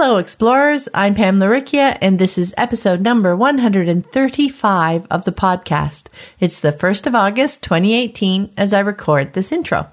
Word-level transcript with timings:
Hello, 0.00 0.18
explorers. 0.18 0.88
I'm 0.94 1.16
Pam 1.16 1.40
Laricchia, 1.40 1.98
and 2.00 2.20
this 2.20 2.38
is 2.38 2.54
episode 2.56 3.00
number 3.00 3.34
135 3.34 5.06
of 5.10 5.24
the 5.24 5.32
podcast. 5.32 6.06
It's 6.38 6.60
the 6.60 6.70
1st 6.70 7.08
of 7.08 7.16
August, 7.16 7.64
2018, 7.64 8.52
as 8.56 8.72
I 8.72 8.78
record 8.78 9.32
this 9.32 9.50
intro. 9.50 9.88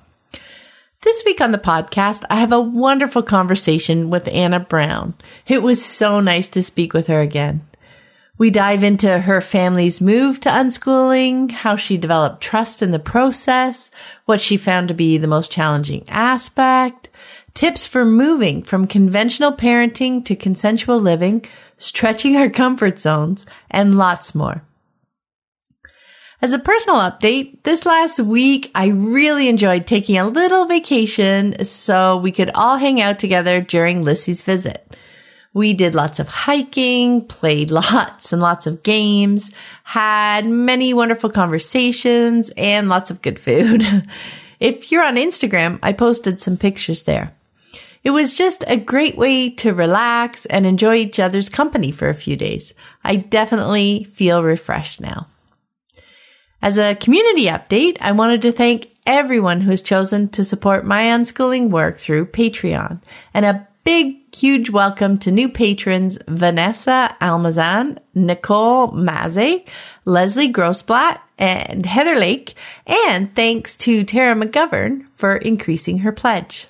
This 1.02 1.24
week 1.26 1.42
on 1.42 1.52
the 1.52 1.58
podcast, 1.58 2.24
I 2.30 2.36
have 2.36 2.52
a 2.52 2.62
wonderful 2.62 3.24
conversation 3.24 4.12
with 4.12 4.28
Anna 4.32 4.60
Brown. 4.60 5.16
It 5.48 5.64
was 5.64 5.84
so 5.84 6.20
nice 6.20 6.50
to 6.50 6.62
speak 6.62 6.94
with 6.94 7.08
her 7.08 7.22
again. 7.22 7.68
We 8.38 8.52
dive 8.52 8.84
into 8.84 9.18
her 9.18 9.42
family's 9.42 10.02
move 10.02 10.40
to 10.42 10.50
unschooling, 10.50 11.50
how 11.50 11.78
she 11.78 11.98
developed 11.98 12.44
trust 12.44 12.84
in 12.84 12.92
the 12.92 13.00
process, 13.00 13.90
what 14.26 14.40
she 14.40 14.58
found 14.58 14.90
to 14.90 14.94
be 14.94 15.18
the 15.18 15.28
most 15.28 15.52
challenging 15.52 16.04
aspect, 16.10 17.08
tips 17.56 17.88
for 17.88 18.06
moving 18.06 18.62
from 18.62 18.86
conventional 18.86 19.54
parenting 19.54 20.24
to 20.26 20.36
consensual 20.36 21.00
living, 21.00 21.44
stretching 21.78 22.36
our 22.36 22.50
comfort 22.50 23.00
zones, 23.00 23.46
and 23.72 23.96
lots 23.96 24.36
more. 24.36 24.62
As 26.42 26.52
a 26.52 26.60
personal 26.60 26.98
update, 26.98 27.64
this 27.64 27.86
last 27.86 28.20
week 28.20 28.70
I 28.76 28.88
really 28.88 29.48
enjoyed 29.48 29.88
taking 29.88 30.18
a 30.18 30.28
little 30.28 30.66
vacation 30.66 31.64
so 31.66 32.18
we 32.18 32.32
could 32.32 32.52
all 32.54 32.78
hang 32.78 33.02
out 33.02 33.20
together 33.20 33.62
during 33.62 34.02
Lissy's 34.02 34.44
visit. 34.44 34.96
We 35.54 35.74
did 35.74 35.96
lots 35.96 36.20
of 36.20 36.28
hiking, 36.28 37.26
played 37.26 37.72
lots 37.72 38.34
and 38.34 38.42
lots 38.42 38.68
of 38.68 38.84
games, 38.84 39.52
had 39.86 40.46
many 40.46 40.94
wonderful 40.94 41.30
conversations, 41.30 42.52
and 42.58 42.90
lots 42.90 43.10
of 43.10 43.22
good 43.22 43.40
food. 43.40 43.84
if 44.60 44.92
you're 44.92 45.06
on 45.06 45.16
Instagram, 45.16 45.80
I 45.82 45.94
posted 45.94 46.42
some 46.42 46.58
pictures 46.58 47.06
there. 47.06 47.32
It 48.06 48.12
was 48.12 48.36
just 48.36 48.64
a 48.68 48.78
great 48.78 49.18
way 49.18 49.50
to 49.50 49.74
relax 49.74 50.46
and 50.46 50.68
enjoy 50.68 50.98
each 50.98 51.20
other's 51.20 51.50
company 51.50 51.90
for 51.90 52.08
a 52.08 52.14
few 52.14 52.36
days. 52.36 52.72
I 53.04 53.16
definitely 53.16 54.04
feel 54.14 54.44
refreshed 54.44 55.02
now. 55.02 55.28
As 56.62 56.78
a 56.78 56.94
community 56.94 57.46
update, 57.46 57.98
I 58.00 58.12
wanted 58.12 58.44
to 58.44 58.52
thank 58.52 58.94
everyone 59.08 59.62
who 59.62 59.72
has 59.72 59.82
chosen 59.82 60.30
to 60.30 60.44
support 60.44 60.86
my 60.86 61.06
unschooling 61.06 61.72
work 61.72 61.98
through 61.98 62.28
Patreon 62.28 63.02
and 63.34 63.44
a 63.44 63.68
big, 63.84 64.36
huge 64.36 64.70
welcome 64.70 65.18
to 65.18 65.32
new 65.32 65.50
patrons 65.50 66.20
Vanessa 66.28 67.18
Almazan, 67.20 67.98
Nicole 68.14 68.92
Maze, 68.92 69.64
Leslie 70.06 70.54
Grossblatt, 70.54 71.22
and 71.40 71.88
Heather 71.88 72.16
Lake, 72.16 72.54
and 72.86 73.36
thanks 73.36 73.76
to 73.78 74.04
Tara 74.04 74.36
McGovern 74.36 75.08
for 75.16 75.36
increasing 75.36 76.00
her 76.00 76.12
pledge. 76.12 76.68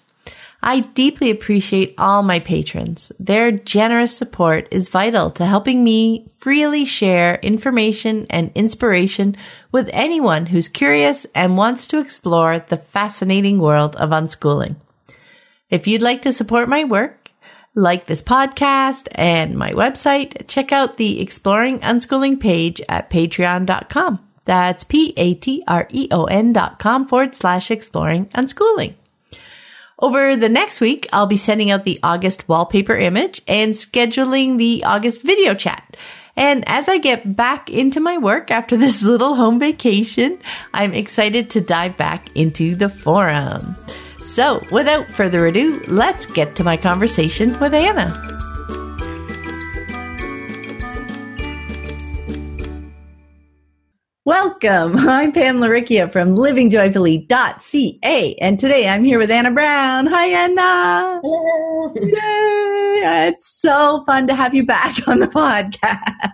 I 0.68 0.80
deeply 0.80 1.30
appreciate 1.30 1.94
all 1.96 2.24
my 2.24 2.40
patrons. 2.40 3.12
Their 3.20 3.52
generous 3.52 4.18
support 4.18 4.68
is 4.72 4.90
vital 4.90 5.30
to 5.32 5.46
helping 5.46 5.84
me 5.84 6.28
freely 6.38 6.86
share 6.86 7.36
information 7.36 8.26
and 8.32 8.52
inspiration 8.56 9.38
with 9.72 9.92
anyone 9.94 10.48
who's 10.48 10.68
curious 10.68 11.28
and 11.36 11.56
wants 11.56 11.86
to 11.88 12.00
explore 12.00 12.58
the 12.58 12.78
fascinating 12.78 13.60
world 13.60 13.96
of 13.98 14.10
unschooling. 14.10 14.76
If 15.70 15.86
you'd 15.86 16.02
like 16.02 16.24
to 16.24 16.34
support 16.34 16.68
my 16.68 16.84
work, 16.84 17.30
like 17.76 18.08
this 18.08 18.24
podcast 18.24 19.08
and 19.12 19.56
my 19.56 19.70
website, 19.70 20.48
check 20.48 20.72
out 20.72 20.98
the 20.98 21.22
Exploring 21.22 21.82
Unschooling 21.82 22.40
page 22.40 22.82
at 22.90 23.12
patreon.com. 23.12 24.20
That's 24.46 24.84
P-A-T-R-E-O-N 24.84 26.54
dot 26.54 26.80
com 26.80 27.08
forward 27.08 27.36
slash 27.36 27.70
exploring 27.70 28.26
unschooling. 28.28 28.96
Over 29.98 30.36
the 30.36 30.50
next 30.50 30.82
week, 30.82 31.08
I'll 31.14 31.28
be 31.28 31.38
sending 31.38 31.72
out 31.72 31.86
the 31.86 32.00
August 32.04 32.50
wallpaper 32.50 32.98
image 32.98 33.42
and 33.48 33.74
scheduling 33.74 34.58
the 34.58 34.84
August 34.84 35.22
video 35.24 35.54
chat. 35.54 35.96
And 36.36 36.68
as 36.68 36.90
I 36.90 36.98
get 36.98 37.38
back 37.38 37.70
into 37.70 38.02
my 38.02 38.18
work 38.18 38.52
after 38.52 38.76
this 38.76 39.02
little 39.04 39.36
home 39.36 39.58
vacation, 39.58 40.40
I'm 40.74 40.94
excited 40.94 41.50
to 41.52 41.62
dive 41.62 41.96
back 41.96 42.28
into 42.36 42.76
the 42.76 42.90
forum. 42.90 43.78
So 44.22 44.62
without 44.70 45.08
further 45.08 45.48
ado, 45.48 45.82
let's 45.88 46.26
get 46.26 46.58
to 46.58 46.64
my 46.66 46.76
conversation 46.76 47.58
with 47.60 47.74
Anna. 47.74 48.12
Welcome. 54.26 54.98
I'm 54.98 55.32
Pam 55.32 55.60
Laricchia 55.60 56.12
from 56.12 56.34
livingjoyfully.ca. 56.34 58.36
And 58.42 58.60
today 58.60 58.90
I'm 58.90 59.04
here 59.04 59.20
with 59.20 59.30
Anna 59.30 59.52
Brown. 59.52 60.08
Hi, 60.08 60.26
Anna. 60.26 61.20
Hello. 61.24 61.94
Yay. 61.96 63.28
It's 63.28 63.62
so 63.62 64.04
fun 64.08 64.26
to 64.26 64.34
have 64.34 64.56
you 64.56 64.66
back 64.66 64.96
on 65.08 65.20
the 65.20 65.28
podcast. 65.28 66.32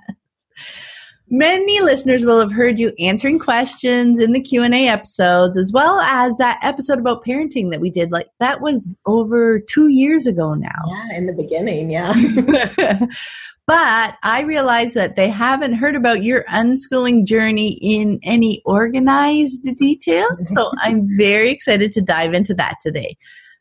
Many 1.30 1.82
listeners 1.82 2.24
will 2.24 2.40
have 2.40 2.54
heard 2.54 2.80
you 2.80 2.94
answering 2.98 3.40
questions 3.40 4.22
in 4.22 4.32
the 4.32 4.42
Q&A 4.42 4.88
episodes 4.88 5.58
as 5.58 5.74
well 5.74 6.00
as 6.00 6.38
that 6.38 6.60
episode 6.62 7.00
about 7.00 7.26
parenting 7.26 7.72
that 7.72 7.82
we 7.82 7.90
did 7.90 8.14
like 8.14 8.28
that 8.40 8.62
was 8.62 8.96
over 9.06 9.60
2 9.60 9.90
years 9.90 10.28
ago 10.28 10.54
now. 10.54 10.70
Yeah, 10.88 11.18
in 11.18 11.26
the 11.26 11.34
beginning, 11.34 11.92
yeah. 11.92 12.14
But 13.72 14.18
I 14.22 14.42
realize 14.42 14.96
that 14.96 15.16
they 15.16 15.30
haven't 15.30 15.76
heard 15.76 15.96
about 15.96 16.26
your 16.26 16.44
unschooling 16.52 17.26
journey 17.26 17.80
in 17.82 18.20
any 18.22 18.62
organized 18.66 19.64
detail. 19.78 20.28
So 20.54 20.72
I'm 20.80 21.08
very 21.18 21.52
excited 21.52 21.94
to 21.94 22.02
dive 22.02 22.34
into 22.34 22.54
that 22.56 22.76
today. 22.82 23.16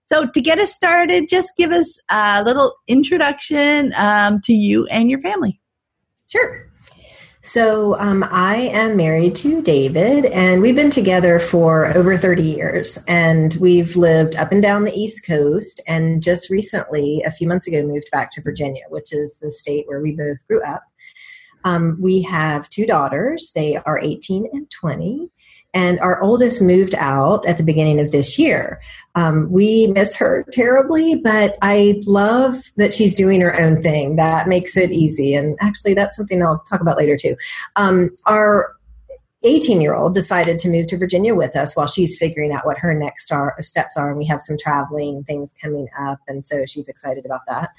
So 0.06 0.26
to 0.26 0.40
get 0.40 0.58
us 0.58 0.74
started, 0.74 1.28
just 1.28 1.52
give 1.56 1.70
us 1.70 1.96
a 2.10 2.42
little 2.42 2.74
introduction 2.88 3.92
um, 3.96 4.40
to 4.40 4.52
you 4.52 4.86
and 4.86 5.08
your 5.08 5.20
family. 5.20 5.60
Sure. 6.26 6.68
So 7.42 7.98
um, 7.98 8.22
I 8.30 8.56
am 8.56 8.96
married 8.96 9.34
to 9.36 9.62
David, 9.62 10.26
and 10.26 10.60
we've 10.60 10.76
been 10.76 10.90
together 10.90 11.38
for 11.38 11.86
over 11.96 12.16
30 12.16 12.42
years. 12.42 13.02
And 13.08 13.54
we've 13.54 13.96
lived 13.96 14.36
up 14.36 14.52
and 14.52 14.60
down 14.60 14.84
the 14.84 14.92
East 14.92 15.26
Coast, 15.26 15.80
and 15.86 16.22
just 16.22 16.50
recently, 16.50 17.22
a 17.24 17.30
few 17.30 17.48
months 17.48 17.66
ago, 17.66 17.82
moved 17.82 18.10
back 18.12 18.30
to 18.32 18.42
Virginia, 18.42 18.82
which 18.90 19.14
is 19.14 19.38
the 19.38 19.50
state 19.50 19.88
where 19.88 20.02
we 20.02 20.14
both 20.14 20.46
grew 20.48 20.62
up. 20.62 20.84
Um, 21.64 21.96
we 21.98 22.20
have 22.22 22.68
two 22.68 22.84
daughters. 22.84 23.52
They 23.54 23.76
are 23.76 23.98
18 23.98 24.46
and 24.52 24.70
20 24.70 25.30
and 25.72 26.00
our 26.00 26.20
oldest 26.20 26.60
moved 26.60 26.94
out 26.96 27.46
at 27.46 27.56
the 27.56 27.62
beginning 27.62 28.00
of 28.00 28.10
this 28.10 28.38
year. 28.38 28.80
Um, 29.14 29.50
we 29.50 29.88
miss 29.88 30.16
her 30.16 30.44
terribly, 30.52 31.16
but 31.16 31.56
I 31.62 32.02
love 32.06 32.72
that 32.76 32.92
she's 32.92 33.14
doing 33.14 33.40
her 33.40 33.58
own 33.58 33.80
thing. 33.80 34.16
That 34.16 34.48
makes 34.48 34.76
it 34.76 34.90
easy. 34.90 35.34
And 35.34 35.56
actually, 35.60 35.94
that's 35.94 36.16
something 36.16 36.42
I'll 36.42 36.64
talk 36.68 36.80
about 36.80 36.96
later 36.96 37.16
too. 37.16 37.36
Um, 37.76 38.10
our 38.26 38.74
18 39.42 39.80
year 39.80 39.94
old 39.94 40.14
decided 40.14 40.58
to 40.58 40.68
move 40.68 40.86
to 40.88 40.98
Virginia 40.98 41.34
with 41.34 41.56
us 41.56 41.74
while 41.74 41.86
she's 41.86 42.18
figuring 42.18 42.52
out 42.52 42.66
what 42.66 42.78
her 42.78 42.92
next 42.92 43.24
star, 43.24 43.54
steps 43.60 43.96
are. 43.96 44.10
And 44.10 44.18
we 44.18 44.26
have 44.26 44.42
some 44.42 44.58
traveling 44.58 45.24
things 45.24 45.54
coming 45.62 45.88
up. 45.98 46.18
And 46.28 46.44
so 46.44 46.66
she's 46.66 46.88
excited 46.88 47.24
about 47.24 47.40
that. 47.48 47.70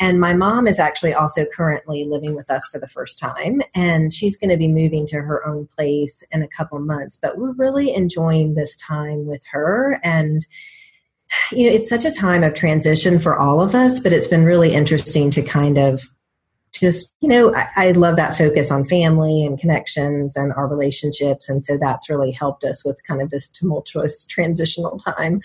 And 0.00 0.20
my 0.20 0.32
mom 0.32 0.68
is 0.68 0.78
actually 0.78 1.12
also 1.12 1.44
currently 1.44 2.04
living 2.04 2.36
with 2.36 2.50
us 2.50 2.66
for 2.68 2.78
the 2.78 2.86
first 2.86 3.18
time, 3.18 3.62
and 3.74 4.14
she's 4.14 4.36
going 4.36 4.50
to 4.50 4.56
be 4.56 4.68
moving 4.68 5.06
to 5.08 5.20
her 5.20 5.46
own 5.46 5.66
place 5.66 6.22
in 6.30 6.42
a 6.42 6.48
couple 6.48 6.78
months. 6.78 7.16
But 7.20 7.36
we're 7.36 7.52
really 7.52 7.94
enjoying 7.94 8.54
this 8.54 8.76
time 8.76 9.26
with 9.26 9.42
her. 9.50 10.00
And, 10.04 10.46
you 11.50 11.68
know, 11.68 11.74
it's 11.74 11.88
such 11.88 12.04
a 12.04 12.12
time 12.12 12.44
of 12.44 12.54
transition 12.54 13.18
for 13.18 13.36
all 13.36 13.60
of 13.60 13.74
us, 13.74 13.98
but 13.98 14.12
it's 14.12 14.28
been 14.28 14.44
really 14.44 14.72
interesting 14.72 15.30
to 15.32 15.42
kind 15.42 15.78
of 15.78 16.04
just 16.72 17.14
you 17.20 17.28
know 17.28 17.54
I, 17.54 17.68
I, 17.76 17.90
love 17.92 18.16
that 18.16 18.36
focus 18.36 18.70
on 18.70 18.84
family 18.84 19.44
and 19.44 19.58
connections 19.58 20.36
and 20.36 20.52
our 20.52 20.66
relationships 20.66 21.48
and 21.48 21.62
so 21.62 21.76
that's 21.76 22.08
really 22.08 22.30
helped 22.30 22.64
us 22.64 22.84
with 22.84 23.00
kind 23.06 23.22
of 23.22 23.30
this 23.30 23.48
tumultuous 23.48 24.24
transitional 24.24 24.98
time 24.98 25.40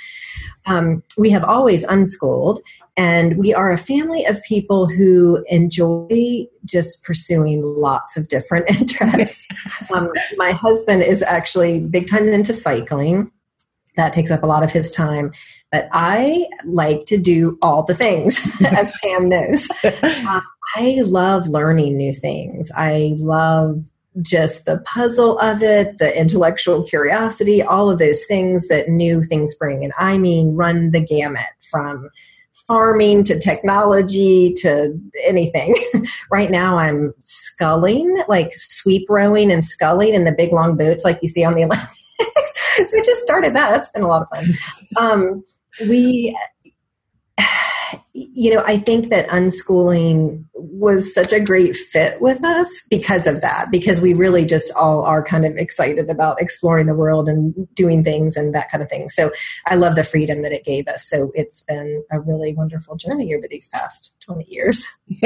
um, 0.65 1.03
we 1.17 1.29
have 1.29 1.43
always 1.43 1.83
unschooled 1.85 2.61
and 2.97 3.37
we 3.37 3.53
are 3.53 3.71
a 3.71 3.77
family 3.77 4.25
of 4.25 4.41
people 4.43 4.87
who 4.87 5.43
enjoy 5.47 6.45
just 6.65 7.03
pursuing 7.03 7.61
lots 7.61 8.17
of 8.17 8.27
different 8.27 8.69
interests 8.81 9.47
um, 9.93 10.11
my 10.37 10.51
husband 10.51 11.03
is 11.03 11.21
actually 11.23 11.79
big 11.79 12.07
time 12.07 12.27
into 12.29 12.53
cycling 12.53 13.31
that 13.95 14.13
takes 14.13 14.31
up 14.31 14.43
a 14.43 14.47
lot 14.47 14.63
of 14.63 14.71
his 14.71 14.91
time. 14.91 15.31
But 15.71 15.87
I 15.91 16.47
like 16.65 17.05
to 17.07 17.17
do 17.17 17.57
all 17.61 17.83
the 17.83 17.95
things, 17.95 18.39
as 18.65 18.91
Pam 19.03 19.29
knows. 19.29 19.67
Uh, 19.83 20.41
I 20.75 21.01
love 21.05 21.47
learning 21.47 21.97
new 21.97 22.13
things. 22.13 22.71
I 22.75 23.15
love 23.17 23.83
just 24.21 24.65
the 24.65 24.79
puzzle 24.79 25.39
of 25.39 25.63
it, 25.63 25.97
the 25.97 26.17
intellectual 26.17 26.83
curiosity, 26.83 27.61
all 27.61 27.89
of 27.89 27.99
those 27.99 28.25
things 28.25 28.67
that 28.67 28.87
new 28.87 29.23
things 29.23 29.55
bring. 29.55 29.83
And 29.83 29.93
I 29.97 30.17
mean, 30.17 30.55
run 30.55 30.91
the 30.91 31.01
gamut 31.01 31.41
from 31.71 32.09
farming 32.67 33.23
to 33.25 33.39
technology 33.39 34.53
to 34.53 34.97
anything. 35.23 35.75
right 36.31 36.51
now, 36.51 36.77
I'm 36.77 37.11
sculling, 37.23 38.23
like 38.27 38.53
sweep 38.55 39.09
rowing 39.09 39.51
and 39.51 39.65
sculling 39.65 40.13
in 40.13 40.23
the 40.23 40.31
big 40.31 40.53
long 40.53 40.77
boots 40.77 41.03
like 41.03 41.19
you 41.21 41.27
see 41.27 41.43
on 41.43 41.55
the 41.55 41.63
Olympics. 41.65 41.93
so 42.77 42.85
we 42.93 43.01
just 43.01 43.21
started 43.21 43.55
that. 43.55 43.71
That's 43.71 43.89
been 43.89 44.03
a 44.03 44.07
lot 44.07 44.27
of 44.31 44.37
fun. 44.37 44.53
Um, 44.97 45.43
we 45.89 46.37
you 48.13 48.53
know, 48.53 48.63
I 48.65 48.77
think 48.77 49.09
that 49.09 49.27
unschooling 49.29 50.45
was 50.53 51.13
such 51.13 51.33
a 51.33 51.39
great 51.39 51.75
fit 51.75 52.21
with 52.21 52.43
us 52.43 52.85
because 52.87 53.25
of 53.25 53.41
that, 53.41 53.71
because 53.71 54.01
we 54.01 54.13
really 54.13 54.45
just 54.45 54.71
all 54.75 55.03
are 55.03 55.23
kind 55.23 55.45
of 55.45 55.55
excited 55.57 56.09
about 56.11 56.39
exploring 56.39 56.85
the 56.85 56.95
world 56.95 57.27
and 57.27 57.67
doing 57.73 58.03
things 58.03 58.37
and 58.37 58.53
that 58.53 58.69
kind 58.69 58.83
of 58.83 58.89
thing. 58.89 59.09
So 59.09 59.31
I 59.65 59.75
love 59.75 59.95
the 59.95 60.03
freedom 60.03 60.43
that 60.43 60.51
it 60.51 60.63
gave 60.63 60.87
us. 60.87 61.09
So 61.09 61.31
it's 61.33 61.61
been 61.61 62.03
a 62.11 62.19
really 62.19 62.53
wonderful 62.53 62.97
journey 62.97 63.33
over 63.33 63.47
these 63.49 63.69
past 63.69 64.13
20 64.21 64.45
years. 64.47 64.85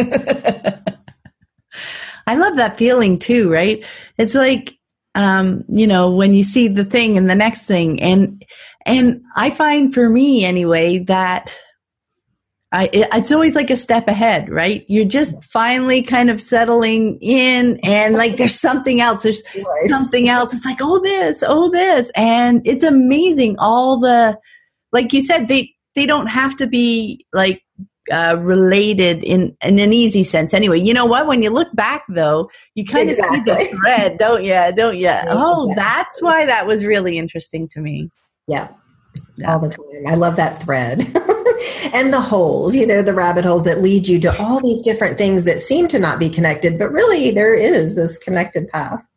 I 2.25 2.36
love 2.36 2.56
that 2.56 2.78
feeling 2.78 3.19
too, 3.19 3.51
right? 3.51 3.86
It's 4.18 4.34
like, 4.34 4.78
um, 5.13 5.66
you 5.68 5.88
know, 5.88 6.12
when 6.12 6.34
you 6.34 6.45
see 6.45 6.69
the 6.69 6.86
thing 6.86 7.18
and 7.18 7.30
the 7.30 7.36
next 7.36 7.66
thing 7.66 8.01
and, 8.01 8.45
and 8.86 9.24
I 9.36 9.50
find 9.50 9.94
for 9.94 10.07
me 10.10 10.45
anyway 10.45 11.00
that 11.00 11.57
I, 12.71 12.89
it's 12.91 13.31
always 13.31 13.55
like 13.55 13.69
a 13.69 13.77
step 13.77 14.09
ahead, 14.09 14.49
right? 14.49 14.83
You're 14.89 15.05
just 15.05 15.41
finally 15.43 16.03
kind 16.03 16.29
of 16.29 16.41
settling 16.41 17.17
in 17.21 17.79
and 17.81 18.13
like 18.13 18.35
there's 18.35 18.59
something 18.59 18.99
else. 18.99 19.23
There's 19.23 19.41
right. 19.55 19.89
something 19.89 20.27
else. 20.27 20.53
It's 20.53 20.65
like, 20.65 20.79
oh, 20.81 21.01
this, 21.01 21.43
oh, 21.47 21.71
this. 21.71 22.11
And 22.15 22.61
it's 22.65 22.83
amazing. 22.83 23.55
All 23.57 24.01
the, 24.01 24.37
like 24.91 25.13
you 25.13 25.21
said, 25.21 25.47
they, 25.47 25.73
they 25.95 26.05
don't 26.05 26.27
have 26.27 26.57
to 26.57 26.67
be 26.67 27.25
like, 27.31 27.61
uh, 28.11 28.37
related 28.41 29.23
in, 29.23 29.55
in 29.61 29.79
an 29.79 29.93
easy 29.93 30.23
sense 30.23 30.53
anyway. 30.53 30.79
You 30.79 30.93
know 30.93 31.05
what? 31.05 31.27
When 31.27 31.43
you 31.43 31.49
look 31.49 31.67
back 31.73 32.03
though, 32.09 32.49
you 32.73 32.85
kind 32.85 33.09
exactly. 33.09 33.39
of 33.39 33.59
see 33.59 33.69
the 33.69 33.77
thread, 33.77 34.17
don't 34.17 34.43
you? 34.43 34.73
Don't 34.75 34.97
you? 34.97 35.07
Oh, 35.27 35.73
that's 35.75 36.21
why 36.21 36.45
that 36.45 36.67
was 36.67 36.85
really 36.85 37.17
interesting 37.17 37.67
to 37.69 37.79
me. 37.79 38.09
Yeah. 38.47 38.69
Yeah. 39.35 39.53
All 39.53 39.59
the 39.59 39.69
time. 39.69 40.07
I 40.07 40.15
love 40.15 40.35
that 40.35 40.61
thread. 40.63 41.01
and 41.93 42.13
the 42.13 42.21
holes, 42.21 42.75
you 42.75 42.85
know, 42.85 43.01
the 43.01 43.13
rabbit 43.13 43.45
holes 43.45 43.65
that 43.65 43.81
lead 43.81 44.07
you 44.07 44.19
to 44.21 44.41
all 44.41 44.61
these 44.61 44.81
different 44.81 45.17
things 45.17 45.43
that 45.45 45.59
seem 45.59 45.87
to 45.89 45.99
not 45.99 46.19
be 46.19 46.29
connected, 46.29 46.77
but 46.77 46.91
really 46.91 47.31
there 47.31 47.53
is 47.53 47.95
this 47.95 48.17
connected 48.17 48.67
path. 48.69 49.07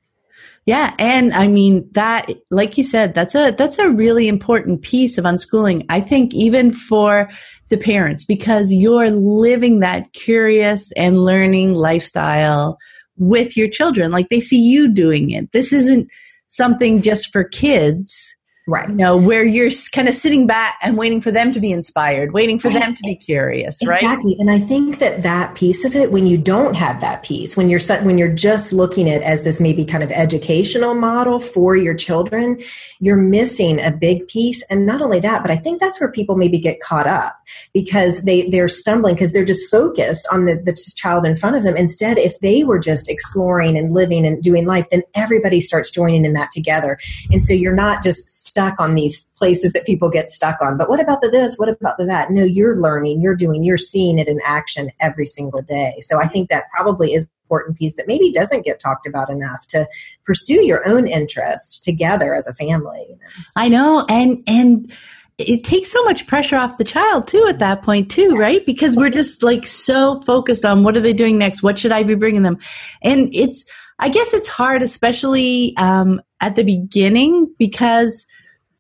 Yeah, 0.67 0.94
and 0.99 1.32
I 1.32 1.49
mean 1.49 1.88
that 1.93 2.31
like 2.50 2.76
you 2.76 2.85
said, 2.85 3.14
that's 3.14 3.35
a 3.35 3.50
that's 3.50 3.79
a 3.79 3.88
really 3.88 4.29
important 4.29 4.82
piece 4.82 5.17
of 5.17 5.25
unschooling. 5.25 5.87
I 5.88 6.00
think 6.00 6.35
even 6.35 6.70
for 6.73 7.31
the 7.70 7.79
parents 7.79 8.25
because 8.25 8.70
you're 8.70 9.11
living 9.11 9.81
that 9.81 10.12
curious 10.12 10.93
and 10.93 11.25
learning 11.25 11.73
lifestyle 11.73 12.76
with 13.17 13.56
your 13.56 13.69
children. 13.69 14.11
Like 14.11 14.29
they 14.29 14.41
see 14.41 14.61
you 14.61 14.93
doing 14.93 15.31
it. 15.31 15.52
This 15.52 15.73
isn't 15.73 16.08
something 16.49 17.00
just 17.00 17.31
for 17.32 17.44
kids 17.44 18.35
Right. 18.71 18.89
You 18.89 18.95
know, 18.95 19.17
where 19.17 19.45
you're 19.45 19.71
kind 19.93 20.09
of 20.09 20.15
sitting 20.15 20.47
back 20.47 20.79
and 20.81 20.97
waiting 20.97 21.21
for 21.21 21.33
them 21.33 21.53
to 21.53 21.61
be 21.61 21.73
inspired, 21.73 22.33
waiting 22.33 22.61
for 22.61 22.69
right. 22.69 22.81
them 22.81 22.95
to 22.95 23.03
be 23.03 23.17
curious, 23.17 23.85
right? 23.85 24.01
Exactly. 24.01 24.37
And 24.39 24.49
I 24.49 24.61
think 24.61 25.01
that 25.01 25.25
that 25.25 25.57
piece 25.57 25.85
of 25.85 25.97
it, 25.97 26.13
when 26.13 26.29
you 26.29 26.39
don't 26.39 26.75
have 26.75 27.01
that 27.01 27.25
piece, 27.25 27.57
when 27.57 27.69
you're 27.69 27.81
when 28.03 28.17
you're 28.17 28.33
just 28.33 28.73
looking 28.73 29.11
at 29.11 29.23
as 29.23 29.43
this 29.43 29.61
maybe 29.61 29.85
kind 29.85 30.05
of 30.05 30.13
educational 30.13 30.95
model 30.95 31.41
for 31.41 31.77
your 31.77 31.95
children, 31.95 32.61
you're 33.01 33.17
missing 33.17 33.81
a 33.81 33.91
big 33.91 34.29
piece. 34.29 34.63
And 34.71 34.87
not 34.87 35.03
only 35.03 35.19
that, 35.19 35.43
but 35.43 35.51
I 35.51 35.57
think 35.57 35.81
that's 35.81 36.01
where 36.01 36.13
people 36.13 36.37
maybe 36.37 36.61
get 36.61 36.79
caught 36.79 37.09
up 37.09 37.43
because 37.75 38.23
they 38.23 38.49
they're 38.51 38.69
stumbling 38.69 39.17
because 39.17 39.33
they're 39.33 39.45
just 39.45 39.69
focused 39.69 40.29
on 40.31 40.45
the, 40.45 40.55
the 40.55 40.81
child 40.95 41.27
in 41.27 41.35
front 41.35 41.57
of 41.57 41.65
them. 41.65 41.77
Instead, 41.77 42.19
if 42.19 42.39
they 42.39 42.63
were 42.63 42.79
just 42.79 43.11
exploring 43.11 43.77
and 43.77 43.91
living 43.91 44.25
and 44.25 44.41
doing 44.45 44.65
life, 44.65 44.87
then 44.93 45.03
everybody 45.17 45.61
starts 45.61 45.91
joining 45.91 46.25
in 46.25 46.35
that 46.35 46.53
together. 46.53 47.01
And 47.33 47.43
so 47.43 47.53
you're 47.53 47.75
not 47.75 48.05
just 48.05 48.53
stuck 48.61 48.79
on 48.79 48.95
these 48.95 49.23
places 49.37 49.73
that 49.73 49.87
people 49.87 50.11
get 50.11 50.31
stuck 50.31 50.61
on. 50.61 50.77
But 50.77 50.89
what 50.89 51.01
about 51.01 51.23
the 51.23 51.31
this? 51.31 51.57
What 51.57 51.69
about 51.69 51.97
the 51.97 52.05
that? 52.07 52.31
No, 52.31 52.45
you're 52.45 52.77
learning, 52.77 53.21
you're 53.21 53.37
doing, 53.37 53.65
you're 53.65 53.79
seeing 53.79 54.19
it 54.19 54.29
in 54.29 54.39
action 54.45 54.91
every 55.01 55.27
single 55.27 55.62
day. 55.62 55.97
So 56.01 56.21
I 56.21 56.29
think 56.29 56.51
that 56.51 56.65
probably 56.71 57.15
is 57.15 57.27
important 57.45 57.79
piece 57.79 57.97
that 57.97 58.07
maybe 58.07 58.31
doesn't 58.33 58.65
get 58.65 58.79
talked 58.79 59.07
about 59.07 59.29
enough 59.31 59.67
to 59.67 59.89
pursue 60.25 60.65
your 60.65 60.87
own 60.87 61.09
interests 61.09 61.81
together 61.81 62.35
as 62.35 62.47
a 62.47 62.55
family. 62.55 63.07
You 63.09 63.17
know? 63.17 63.45
I 63.57 63.69
know, 63.69 64.07
and 64.09 64.43
and 64.47 64.93
it 65.39 65.65
takes 65.65 65.91
so 65.91 66.05
much 66.05 66.27
pressure 66.27 66.57
off 66.57 66.77
the 66.77 66.85
child 66.85 67.27
too 67.27 67.47
at 67.49 67.61
that 67.61 67.81
point 67.81 68.11
too 68.11 68.35
right 68.37 68.67
because 68.67 68.95
we're 68.95 69.09
just 69.09 69.43
like 69.43 69.67
so 69.67 70.21
focused 70.21 70.67
on 70.67 70.83
what 70.83 70.99
are 70.99 71.01
they 71.01 71.15
doing 71.15 71.39
next 71.39 71.62
what 71.62 71.79
should 71.79 71.93
i 71.93 72.03
be 72.03 72.15
bringing 72.15 72.43
them 72.43 72.59
and 73.01 73.35
it's 73.35 73.65
i 74.01 74.11
guess 74.11 74.35
it's 74.35 74.49
hard 74.49 74.83
especially 74.83 75.75
um, 75.79 76.21
at 76.43 76.57
the 76.57 76.62
beginning 76.62 77.51
because 77.59 78.27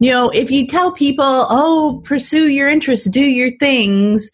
you 0.00 0.10
know, 0.10 0.30
if 0.30 0.50
you 0.50 0.66
tell 0.66 0.92
people, 0.92 1.24
oh, 1.26 2.00
pursue 2.06 2.48
your 2.48 2.70
interests, 2.70 3.06
do 3.06 3.22
your 3.22 3.54
things, 3.58 4.30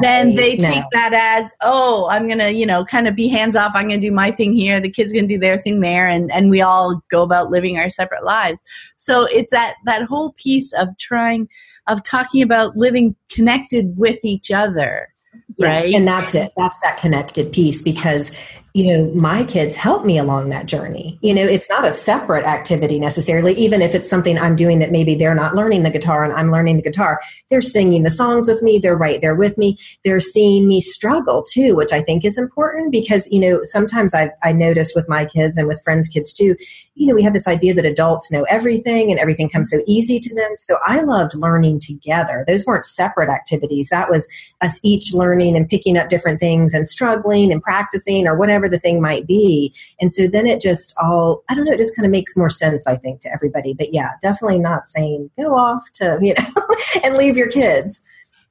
then 0.00 0.34
they 0.34 0.56
no. 0.56 0.66
take 0.66 0.84
that 0.92 1.12
as, 1.12 1.52
oh, 1.60 2.08
I'm 2.10 2.26
going 2.26 2.38
to, 2.38 2.50
you 2.50 2.64
know, 2.64 2.86
kind 2.86 3.06
of 3.06 3.14
be 3.14 3.28
hands 3.28 3.54
off. 3.54 3.72
I'm 3.74 3.86
going 3.86 4.00
to 4.00 4.08
do 4.08 4.14
my 4.14 4.30
thing 4.30 4.54
here. 4.54 4.80
The 4.80 4.88
kids 4.88 5.12
going 5.12 5.28
to 5.28 5.34
do 5.34 5.38
their 5.38 5.58
thing 5.58 5.80
there. 5.80 6.08
And, 6.08 6.32
and 6.32 6.48
we 6.48 6.62
all 6.62 7.02
go 7.10 7.22
about 7.22 7.50
living 7.50 7.78
our 7.78 7.90
separate 7.90 8.24
lives. 8.24 8.62
So 8.96 9.26
it's 9.30 9.50
that, 9.50 9.74
that 9.84 10.04
whole 10.04 10.32
piece 10.38 10.72
of 10.72 10.88
trying, 10.98 11.50
of 11.86 12.02
talking 12.02 12.42
about 12.42 12.78
living 12.78 13.14
connected 13.28 13.98
with 13.98 14.24
each 14.24 14.50
other. 14.50 15.10
Yes, 15.58 15.84
right. 15.84 15.94
And 15.94 16.08
that's 16.08 16.34
it. 16.34 16.50
That's 16.56 16.80
that 16.80 16.98
connected 16.98 17.52
piece 17.52 17.82
because 17.82 18.32
you 18.72 18.86
know, 18.86 19.12
my 19.14 19.44
kids 19.44 19.74
help 19.74 20.04
me 20.04 20.18
along 20.18 20.50
that 20.50 20.66
journey. 20.66 21.18
You 21.22 21.34
know, 21.34 21.42
it's 21.42 21.68
not 21.68 21.84
a 21.84 21.92
separate 21.92 22.44
activity 22.44 23.00
necessarily, 23.00 23.52
even 23.54 23.82
if 23.82 23.94
it's 23.94 24.08
something 24.08 24.38
I'm 24.38 24.54
doing 24.54 24.78
that 24.78 24.92
maybe 24.92 25.16
they're 25.16 25.34
not 25.34 25.56
learning 25.56 25.82
the 25.82 25.90
guitar 25.90 26.22
and 26.22 26.32
I'm 26.32 26.52
learning 26.52 26.76
the 26.76 26.82
guitar. 26.82 27.20
They're 27.48 27.60
singing 27.60 28.04
the 28.04 28.10
songs 28.10 28.46
with 28.46 28.62
me, 28.62 28.78
they're 28.78 28.96
right 28.96 29.20
there 29.20 29.34
with 29.34 29.58
me. 29.58 29.76
They're 30.04 30.20
seeing 30.20 30.68
me 30.68 30.80
struggle 30.80 31.42
too, 31.42 31.74
which 31.74 31.92
I 31.92 32.00
think 32.00 32.24
is 32.24 32.38
important 32.38 32.92
because, 32.92 33.28
you 33.32 33.40
know, 33.40 33.60
sometimes 33.64 34.14
I've 34.14 34.30
I 34.42 34.52
noticed 34.52 34.94
with 34.94 35.08
my 35.08 35.24
kids 35.24 35.56
and 35.56 35.66
with 35.66 35.82
friends' 35.82 36.08
kids 36.08 36.32
too, 36.32 36.56
you 36.94 37.06
know, 37.06 37.14
we 37.14 37.22
have 37.22 37.32
this 37.32 37.48
idea 37.48 37.74
that 37.74 37.86
adults 37.86 38.30
know 38.30 38.44
everything 38.44 39.10
and 39.10 39.18
everything 39.18 39.48
comes 39.48 39.70
so 39.70 39.82
easy 39.86 40.20
to 40.20 40.34
them. 40.34 40.52
So 40.58 40.78
I 40.86 41.00
loved 41.00 41.34
learning 41.34 41.80
together. 41.80 42.44
Those 42.46 42.66
weren't 42.66 42.84
separate 42.84 43.30
activities. 43.30 43.88
That 43.88 44.10
was 44.10 44.28
us 44.60 44.78
each 44.82 45.12
learning 45.12 45.56
and 45.56 45.68
picking 45.68 45.96
up 45.96 46.08
different 46.08 46.38
things 46.38 46.74
and 46.74 46.86
struggling 46.86 47.50
and 47.50 47.62
practicing 47.62 48.28
or 48.28 48.36
whatever 48.36 48.59
whatever 48.60 48.74
the 48.74 48.80
thing 48.80 49.00
might 49.00 49.26
be. 49.26 49.74
And 50.00 50.12
so 50.12 50.26
then 50.26 50.46
it 50.46 50.60
just 50.60 50.94
all, 51.02 51.42
I 51.48 51.54
don't 51.54 51.64
know, 51.64 51.72
it 51.72 51.78
just 51.78 51.96
kind 51.96 52.06
of 52.06 52.12
makes 52.12 52.36
more 52.36 52.50
sense, 52.50 52.86
I 52.86 52.96
think, 52.96 53.20
to 53.22 53.32
everybody. 53.32 53.74
But 53.74 53.92
yeah, 53.92 54.10
definitely 54.22 54.58
not 54.58 54.88
saying 54.88 55.30
go 55.38 55.54
off 55.56 55.90
to, 55.94 56.18
you 56.22 56.34
know, 56.34 56.76
and 57.04 57.16
leave 57.16 57.36
your 57.36 57.48
kids. 57.48 58.00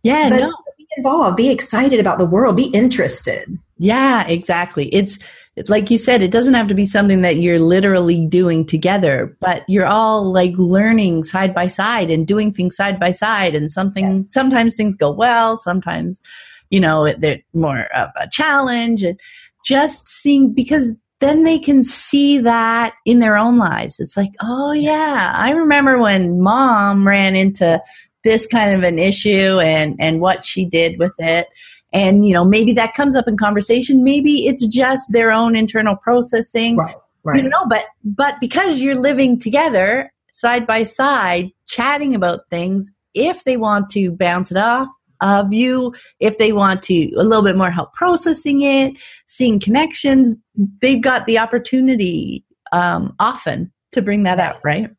Yeah, 0.04 0.30
but 0.30 0.40
no. 0.40 0.54
Be 0.78 0.88
involved, 0.98 1.36
be 1.36 1.50
excited 1.50 2.00
about 2.00 2.20
the 2.20 2.26
world, 2.26 2.56
be 2.56 2.68
interested. 2.68 3.60
Yeah, 3.78 4.26
exactly. 4.28 4.88
It's, 4.94 5.20
it's 5.56 5.70
like 5.70 5.92
you 5.92 5.98
said, 5.98 6.24
it 6.24 6.32
doesn't 6.32 6.54
have 6.54 6.68
to 6.68 6.74
be 6.74 6.86
something 6.86 7.22
that 7.22 7.38
you're 7.38 7.60
literally 7.60 8.26
doing 8.26 8.66
together, 8.66 9.36
but 9.42 9.64
you're 9.68 9.86
all 9.86 10.32
like 10.32 10.54
learning 10.58 11.26
side 11.26 11.54
by 11.54 11.68
side 11.68 12.10
and 12.10 12.26
doing 12.26 12.54
things 12.54 12.78
side 12.78 12.98
by 12.98 13.12
side. 13.12 13.56
And 13.56 13.72
something, 13.72 14.16
yeah. 14.16 14.24
sometimes 14.28 14.76
things 14.76 14.96
go 14.96 15.12
well, 15.12 15.58
sometimes, 15.58 16.22
you 16.70 16.80
know, 16.80 17.14
they're 17.18 17.42
more 17.54 17.86
of 17.94 18.10
a 18.16 18.28
challenge. 18.30 19.04
And 19.04 19.20
just 19.66 20.08
seeing 20.08 20.54
because 20.54 20.96
then 21.20 21.44
they 21.44 21.60
can 21.60 21.84
see 21.84 22.40
that 22.40 22.94
in 23.06 23.20
their 23.20 23.38
own 23.38 23.58
lives. 23.58 24.00
It's 24.00 24.16
like, 24.16 24.32
oh 24.42 24.72
yeah, 24.72 25.32
I 25.36 25.52
remember 25.52 25.98
when 25.98 26.42
mom 26.42 27.08
ran 27.08 27.36
into 27.36 27.82
this 28.24 28.46
kind 28.46 28.74
of 28.74 28.84
an 28.84 29.00
issue 29.00 29.60
and 29.60 29.96
and 30.00 30.22
what 30.22 30.46
she 30.46 30.66
did 30.66 30.98
with 31.00 31.14
it. 31.20 31.48
And 31.92 32.26
you 32.26 32.34
know, 32.34 32.46
maybe 32.46 32.74
that 32.74 32.94
comes 32.94 33.16
up 33.16 33.28
in 33.28 33.38
conversation. 33.38 34.04
Maybe 34.04 34.46
it's 34.48 34.66
just 34.68 35.12
their 35.12 35.32
own 35.32 35.56
internal 35.56 35.96
processing. 35.96 36.78
Right. 36.78 36.96
Right. 37.24 37.44
You 37.44 37.50
know, 37.50 37.66
but 37.68 37.86
but 38.04 38.36
because 38.40 38.80
you're 38.80 38.96
living 38.96 39.40
together 39.40 40.12
side 40.32 40.66
by 40.66 40.84
side, 40.84 41.50
chatting 41.68 42.16
about 42.16 42.50
things, 42.50 42.92
if 43.14 43.44
they 43.44 43.58
want 43.58 43.90
to 43.92 44.12
bounce 44.12 44.52
it 44.52 44.58
off, 44.58 44.88
of 45.22 45.54
you. 45.54 45.94
If 46.20 46.38
they 46.38 46.52
want 46.52 46.82
to 46.84 47.12
a 47.16 47.24
little 47.24 47.44
bit 47.44 47.56
more 47.56 47.72
help 47.72 47.94
processing 47.94 48.62
it, 48.62 48.98
seeing 49.28 49.60
connections, 49.60 50.36
they've 50.82 51.02
got 51.02 51.26
the 51.26 51.40
opportunity 51.40 52.46
um, 52.72 53.16
often 53.20 53.72
to 53.92 54.02
bring 54.02 54.24
that 54.24 54.40
out, 54.40 54.58
right? 54.64 54.90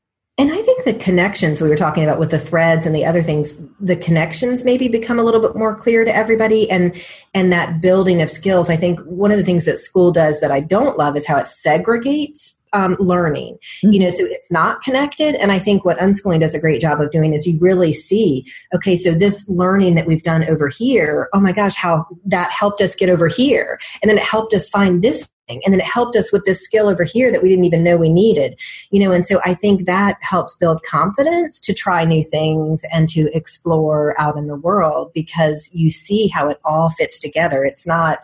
and 0.40 0.50
I 0.50 0.62
think 0.62 0.84
the 0.84 0.94
connections 0.94 1.60
we 1.60 1.68
were 1.68 1.76
talking 1.76 2.02
about 2.02 2.18
with 2.18 2.30
the 2.30 2.38
threads 2.38 2.86
and 2.86 2.94
the 2.94 3.04
other 3.04 3.22
things, 3.22 3.60
the 3.78 3.94
connections 3.94 4.64
maybe 4.64 4.88
become 4.88 5.18
a 5.18 5.22
little 5.22 5.42
bit 5.42 5.54
more 5.54 5.74
clear 5.74 6.02
to 6.02 6.16
everybody 6.16 6.70
and 6.70 6.98
and 7.34 7.52
that 7.52 7.82
building 7.82 8.22
of 8.22 8.30
skills. 8.30 8.70
I 8.70 8.76
think 8.76 9.00
one 9.00 9.32
of 9.32 9.36
the 9.36 9.44
things 9.44 9.66
that 9.66 9.78
school 9.78 10.12
does 10.12 10.40
that 10.40 10.50
I 10.50 10.60
don't 10.60 10.96
love 10.96 11.14
is 11.14 11.26
how 11.26 11.36
it 11.36 11.44
segregates 11.44 12.54
um, 12.72 12.96
learning. 12.98 13.58
Mm-hmm. 13.84 13.92
You 13.92 14.00
know, 14.00 14.10
so 14.10 14.24
it's 14.24 14.52
not 14.52 14.82
connected. 14.82 15.34
And 15.36 15.52
I 15.52 15.58
think 15.58 15.84
what 15.84 15.98
unschooling 15.98 16.40
does 16.40 16.54
a 16.54 16.60
great 16.60 16.80
job 16.80 17.00
of 17.00 17.10
doing 17.10 17.34
is 17.34 17.46
you 17.46 17.58
really 17.60 17.92
see, 17.92 18.46
okay, 18.74 18.96
so 18.96 19.12
this 19.12 19.48
learning 19.48 19.94
that 19.96 20.06
we've 20.06 20.22
done 20.22 20.44
over 20.44 20.68
here, 20.68 21.28
oh 21.32 21.40
my 21.40 21.52
gosh, 21.52 21.76
how 21.76 22.06
that 22.24 22.50
helped 22.50 22.80
us 22.80 22.94
get 22.94 23.08
over 23.08 23.28
here. 23.28 23.78
And 24.02 24.08
then 24.08 24.18
it 24.18 24.24
helped 24.24 24.54
us 24.54 24.68
find 24.68 25.02
this 25.02 25.28
thing. 25.48 25.60
And 25.64 25.74
then 25.74 25.80
it 25.80 25.86
helped 25.86 26.16
us 26.16 26.32
with 26.32 26.44
this 26.44 26.64
skill 26.64 26.88
over 26.88 27.04
here 27.04 27.30
that 27.32 27.42
we 27.42 27.48
didn't 27.48 27.64
even 27.64 27.82
know 27.82 27.96
we 27.96 28.12
needed. 28.12 28.58
You 28.90 29.00
know, 29.00 29.12
and 29.12 29.24
so 29.24 29.40
I 29.44 29.54
think 29.54 29.86
that 29.86 30.16
helps 30.20 30.54
build 30.56 30.82
confidence 30.82 31.58
to 31.60 31.74
try 31.74 32.04
new 32.04 32.22
things 32.22 32.84
and 32.92 33.08
to 33.10 33.30
explore 33.36 34.18
out 34.20 34.36
in 34.36 34.46
the 34.46 34.56
world 34.56 35.12
because 35.14 35.70
you 35.74 35.90
see 35.90 36.28
how 36.28 36.48
it 36.48 36.60
all 36.64 36.90
fits 36.90 37.18
together. 37.18 37.64
It's 37.64 37.86
not, 37.86 38.20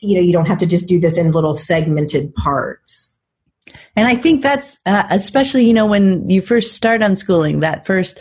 you 0.00 0.16
know, 0.16 0.22
you 0.22 0.32
don't 0.32 0.46
have 0.46 0.58
to 0.58 0.66
just 0.66 0.88
do 0.88 0.98
this 0.98 1.16
in 1.16 1.32
little 1.32 1.54
segmented 1.54 2.34
parts. 2.34 3.08
And 3.96 4.08
I 4.08 4.14
think 4.14 4.42
that's 4.42 4.78
uh, 4.86 5.04
especially, 5.10 5.64
you 5.64 5.72
know, 5.72 5.86
when 5.86 6.28
you 6.28 6.40
first 6.40 6.74
start 6.74 7.00
unschooling, 7.00 7.60
that 7.60 7.86
first 7.86 8.18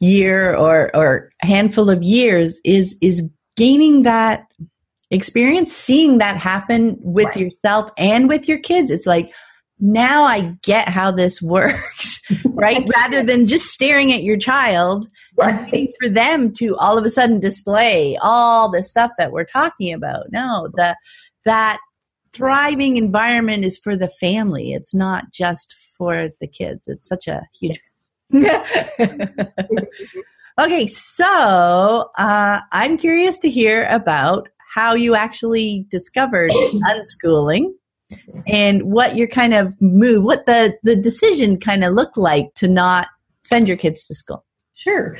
year 0.00 0.54
or, 0.54 0.94
or 0.96 1.30
handful 1.40 1.90
of 1.90 2.02
years 2.02 2.60
is, 2.64 2.96
is 3.00 3.22
gaining 3.56 4.02
that 4.02 4.44
experience, 5.10 5.72
seeing 5.72 6.18
that 6.18 6.36
happen 6.36 6.96
with 7.00 7.26
right. 7.26 7.36
yourself 7.36 7.90
and 7.96 8.28
with 8.28 8.48
your 8.48 8.58
kids. 8.58 8.90
It's 8.90 9.06
like, 9.06 9.32
now 9.82 10.22
I 10.22 10.54
get 10.62 10.88
how 10.88 11.10
this 11.10 11.42
works, 11.42 12.20
right? 12.46 12.88
Rather 12.96 13.22
than 13.22 13.46
just 13.46 13.66
staring 13.66 14.12
at 14.12 14.22
your 14.22 14.38
child 14.38 15.08
right. 15.36 15.52
and 15.52 15.72
waiting 15.72 15.92
for 16.00 16.08
them 16.08 16.52
to 16.54 16.76
all 16.76 16.96
of 16.96 17.04
a 17.04 17.10
sudden 17.10 17.40
display 17.40 18.16
all 18.22 18.70
the 18.70 18.82
stuff 18.82 19.10
that 19.18 19.32
we're 19.32 19.44
talking 19.44 19.92
about. 19.92 20.26
No, 20.30 20.68
the 20.74 20.96
that 21.44 21.78
thriving 22.32 22.96
environment 22.96 23.64
is 23.64 23.78
for 23.78 23.96
the 23.96 24.08
family. 24.08 24.72
It's 24.72 24.94
not 24.94 25.32
just 25.32 25.74
for 25.96 26.30
the 26.40 26.46
kids. 26.46 26.88
It's 26.88 27.08
such 27.08 27.28
a 27.28 27.42
huge. 27.58 27.80
okay, 30.58 30.86
so 30.86 32.10
uh, 32.18 32.60
I'm 32.72 32.96
curious 32.96 33.38
to 33.38 33.50
hear 33.50 33.86
about 33.90 34.48
how 34.74 34.94
you 34.94 35.14
actually 35.14 35.86
discovered 35.90 36.50
unschooling 36.90 37.72
and 38.48 38.82
what 38.84 39.16
your 39.16 39.28
kind 39.28 39.54
of 39.54 39.74
move, 39.80 40.24
what 40.24 40.46
the, 40.46 40.76
the 40.82 40.96
decision 40.96 41.58
kind 41.60 41.84
of 41.84 41.92
looked 41.92 42.16
like 42.16 42.54
to 42.54 42.68
not 42.68 43.08
send 43.44 43.68
your 43.68 43.76
kids 43.76 44.06
to 44.06 44.14
school. 44.14 44.44
Sure. 44.74 45.16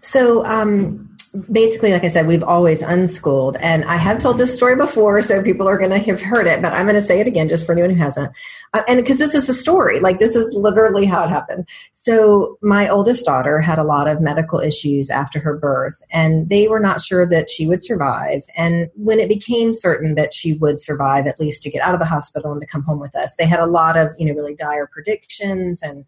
So, 0.00 0.44
um, 0.44 1.13
basically, 1.50 1.92
like 1.92 2.04
I 2.04 2.08
said, 2.08 2.26
we've 2.26 2.42
always 2.42 2.82
unschooled. 2.82 3.56
And 3.56 3.84
I 3.84 3.96
have 3.96 4.18
told 4.18 4.38
this 4.38 4.54
story 4.54 4.76
before, 4.76 5.20
so 5.20 5.42
people 5.42 5.68
are 5.68 5.76
going 5.76 5.90
to 5.90 5.98
have 5.98 6.20
heard 6.20 6.46
it, 6.46 6.62
but 6.62 6.72
I'm 6.72 6.86
going 6.86 6.94
to 6.94 7.02
say 7.02 7.20
it 7.20 7.26
again 7.26 7.48
just 7.48 7.66
for 7.66 7.72
anyone 7.72 7.90
who 7.90 7.96
hasn't. 7.96 8.32
Uh, 8.72 8.82
and 8.86 8.98
because 9.00 9.18
this 9.18 9.34
is 9.34 9.48
a 9.48 9.54
story, 9.54 10.00
like 10.00 10.18
this 10.18 10.36
is 10.36 10.54
literally 10.54 11.06
how 11.06 11.24
it 11.24 11.30
happened. 11.30 11.68
So, 11.92 12.58
my 12.62 12.88
oldest 12.88 13.26
daughter 13.26 13.60
had 13.60 13.78
a 13.78 13.84
lot 13.84 14.08
of 14.08 14.20
medical 14.20 14.60
issues 14.60 15.10
after 15.10 15.40
her 15.40 15.56
birth, 15.56 16.00
and 16.12 16.48
they 16.48 16.68
were 16.68 16.80
not 16.80 17.00
sure 17.00 17.26
that 17.28 17.50
she 17.50 17.66
would 17.66 17.82
survive. 17.82 18.42
And 18.56 18.90
when 18.94 19.18
it 19.18 19.28
became 19.28 19.74
certain 19.74 20.14
that 20.14 20.32
she 20.32 20.54
would 20.54 20.78
survive, 20.78 21.26
at 21.26 21.40
least 21.40 21.62
to 21.62 21.70
get 21.70 21.82
out 21.82 21.94
of 21.94 22.00
the 22.00 22.06
hospital 22.06 22.52
and 22.52 22.60
to 22.60 22.66
come 22.66 22.82
home 22.82 23.00
with 23.00 23.16
us, 23.16 23.36
they 23.36 23.46
had 23.46 23.60
a 23.60 23.66
lot 23.66 23.96
of, 23.96 24.08
you 24.18 24.26
know, 24.26 24.34
really 24.34 24.54
dire 24.54 24.86
predictions 24.86 25.82
and 25.82 26.04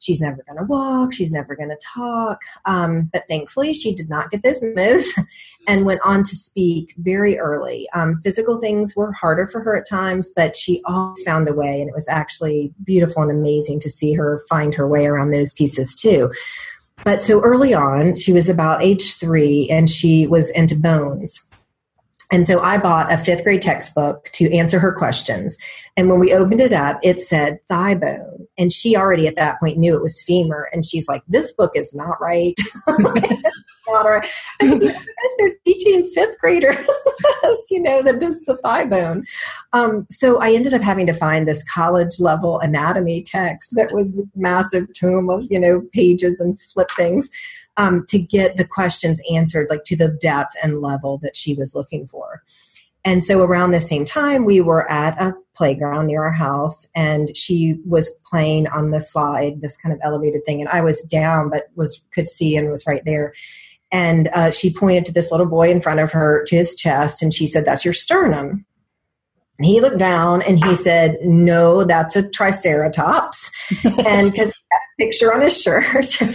she's 0.00 0.20
never 0.20 0.42
going 0.46 0.58
to 0.58 0.64
walk, 0.64 1.14
she's 1.14 1.30
never 1.30 1.54
going 1.54 1.68
to 1.68 1.78
talk. 1.82 2.40
Um, 2.64 3.08
but 3.12 3.26
thankfully, 3.28 3.72
she 3.72 3.94
did 3.94 4.10
not 4.10 4.30
get 4.30 4.42
those 4.42 4.62
moves 4.62 5.12
and 5.68 5.86
went 5.86 6.00
on 6.04 6.22
to 6.24 6.36
speak 6.36 6.94
very 6.98 7.38
early. 7.38 7.88
Um, 7.94 8.18
physical 8.20 8.60
things 8.60 8.96
were 8.96 9.12
harder 9.12 9.46
for 9.46 9.60
her 9.60 9.76
at 9.76 9.88
times, 9.88 10.30
but 10.34 10.56
she 10.56 10.82
always 10.86 11.22
found 11.22 11.48
a 11.48 11.54
way, 11.54 11.80
and 11.80 11.88
it 11.88 11.94
was 11.94 12.08
actually 12.08 12.72
beautiful 12.84 13.22
and 13.22 13.30
amazing 13.30 13.80
to 13.80 13.90
see 13.90 14.12
her 14.14 14.42
find 14.48 14.74
her 14.74 14.88
way 14.88 15.06
around 15.06 15.30
those 15.30 15.52
pieces 15.52 15.94
too. 15.94 16.30
But 17.04 17.22
so 17.22 17.40
early 17.40 17.72
on, 17.72 18.16
she 18.16 18.32
was 18.32 18.48
about 18.48 18.82
age 18.82 19.16
three 19.16 19.68
and 19.70 19.88
she 19.88 20.26
was 20.26 20.50
into 20.50 20.74
bones. 20.74 21.46
And 22.30 22.46
so 22.46 22.60
I 22.60 22.78
bought 22.78 23.12
a 23.12 23.18
fifth 23.18 23.44
grade 23.44 23.62
textbook 23.62 24.30
to 24.34 24.54
answer 24.56 24.78
her 24.78 24.92
questions. 24.92 25.58
And 25.96 26.08
when 26.08 26.20
we 26.20 26.32
opened 26.32 26.60
it 26.60 26.72
up, 26.72 27.00
it 27.02 27.20
said 27.20 27.58
thigh 27.68 27.94
bone. 27.94 28.46
And 28.56 28.72
she 28.72 28.96
already 28.96 29.26
at 29.26 29.36
that 29.36 29.58
point 29.58 29.78
knew 29.78 29.96
it 29.96 30.02
was 30.02 30.22
femur. 30.22 30.68
And 30.72 30.84
she's 30.84 31.08
like, 31.08 31.22
this 31.26 31.52
book 31.52 31.72
is 31.74 31.94
not 31.94 32.20
right. 32.20 32.54
not 33.88 34.04
right. 34.04 34.26
they're 34.60 35.54
teaching 35.66 36.08
fifth 36.10 36.38
graders, 36.38 36.76
you 37.70 37.82
know, 37.82 38.02
that 38.02 38.20
this 38.20 38.36
is 38.36 38.44
the 38.44 38.56
thigh 38.58 38.84
bone. 38.84 39.24
Um, 39.72 40.06
so 40.10 40.38
I 40.38 40.52
ended 40.52 40.74
up 40.74 40.82
having 40.82 41.06
to 41.06 41.14
find 41.14 41.48
this 41.48 41.64
college 41.64 42.20
level 42.20 42.60
anatomy 42.60 43.22
text 43.22 43.72
that 43.76 43.92
was 43.92 44.16
massive 44.36 44.86
tome 44.98 45.30
of, 45.30 45.46
you 45.50 45.58
know, 45.58 45.82
pages 45.92 46.38
and 46.38 46.60
flip 46.60 46.90
things 46.96 47.28
um, 47.80 48.04
to 48.08 48.18
get 48.18 48.58
the 48.58 48.66
questions 48.66 49.20
answered 49.32 49.68
like 49.70 49.84
to 49.84 49.96
the 49.96 50.08
depth 50.08 50.54
and 50.62 50.82
level 50.82 51.18
that 51.18 51.34
she 51.34 51.54
was 51.54 51.74
looking 51.74 52.06
for. 52.06 52.42
And 53.02 53.24
so 53.24 53.40
around 53.40 53.70
the 53.70 53.80
same 53.80 54.04
time, 54.04 54.44
we 54.44 54.60
were 54.60 54.88
at 54.90 55.20
a 55.20 55.34
playground 55.54 56.08
near 56.08 56.22
our 56.24 56.32
house, 56.32 56.86
and 56.94 57.34
she 57.34 57.80
was 57.86 58.10
playing 58.26 58.66
on 58.66 58.90
the 58.90 59.00
slide, 59.00 59.62
this 59.62 59.78
kind 59.78 59.94
of 59.94 60.00
elevated 60.04 60.44
thing, 60.44 60.60
and 60.60 60.68
I 60.68 60.82
was 60.82 61.00
down, 61.02 61.48
but 61.48 61.68
was 61.74 62.02
could 62.12 62.28
see 62.28 62.56
and 62.56 62.70
was 62.70 62.86
right 62.86 63.02
there. 63.06 63.32
And 63.90 64.28
uh, 64.34 64.50
she 64.50 64.72
pointed 64.72 65.06
to 65.06 65.12
this 65.12 65.30
little 65.30 65.46
boy 65.46 65.70
in 65.70 65.80
front 65.80 66.00
of 66.00 66.12
her 66.12 66.44
to 66.48 66.56
his 66.56 66.74
chest, 66.74 67.22
and 67.22 67.32
she 67.32 67.46
said, 67.46 67.64
"That's 67.64 67.86
your 67.86 67.94
sternum." 67.94 68.66
And 69.60 69.66
he 69.66 69.80
looked 69.82 69.98
down 69.98 70.40
and 70.40 70.62
he 70.64 70.74
said, 70.74 71.18
No, 71.22 71.84
that's 71.84 72.16
a 72.16 72.26
triceratops. 72.26 73.50
and 74.06 74.32
because 74.32 74.54
picture 75.00 75.32
on 75.32 75.40
his 75.40 75.60
shirt. 75.60 76.18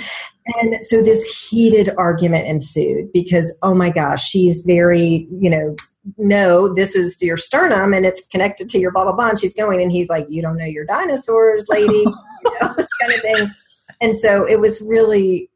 And 0.47 0.85
so 0.85 1.01
this 1.01 1.47
heated 1.49 1.89
argument 1.97 2.47
ensued 2.47 3.11
because, 3.11 3.57
oh 3.63 3.73
my 3.73 3.89
gosh, 3.89 4.27
she's 4.27 4.61
very, 4.61 5.27
you 5.31 5.49
know, 5.49 5.75
no, 6.17 6.71
this 6.71 6.95
is 6.95 7.19
your 7.19 7.37
sternum 7.37 7.93
and 7.93 8.05
it's 8.05 8.23
connected 8.27 8.69
to 8.69 8.79
your 8.79 8.91
blah, 8.91 9.05
blah, 9.05 9.13
blah. 9.13 9.29
And 9.29 9.39
she's 9.39 9.55
going, 9.55 9.81
and 9.81 9.91
he's 9.91 10.07
like, 10.07 10.27
you 10.29 10.43
don't 10.43 10.57
know 10.57 10.65
your 10.65 10.85
dinosaurs, 10.85 11.67
lady, 11.67 11.87
you 12.43 12.57
know, 12.61 12.73
this 12.77 12.87
kind 13.01 13.13
of 13.13 13.21
thing. 13.21 13.51
And 14.01 14.15
so 14.15 14.45
it 14.45 14.59
was 14.59 14.81
really, 14.81 15.49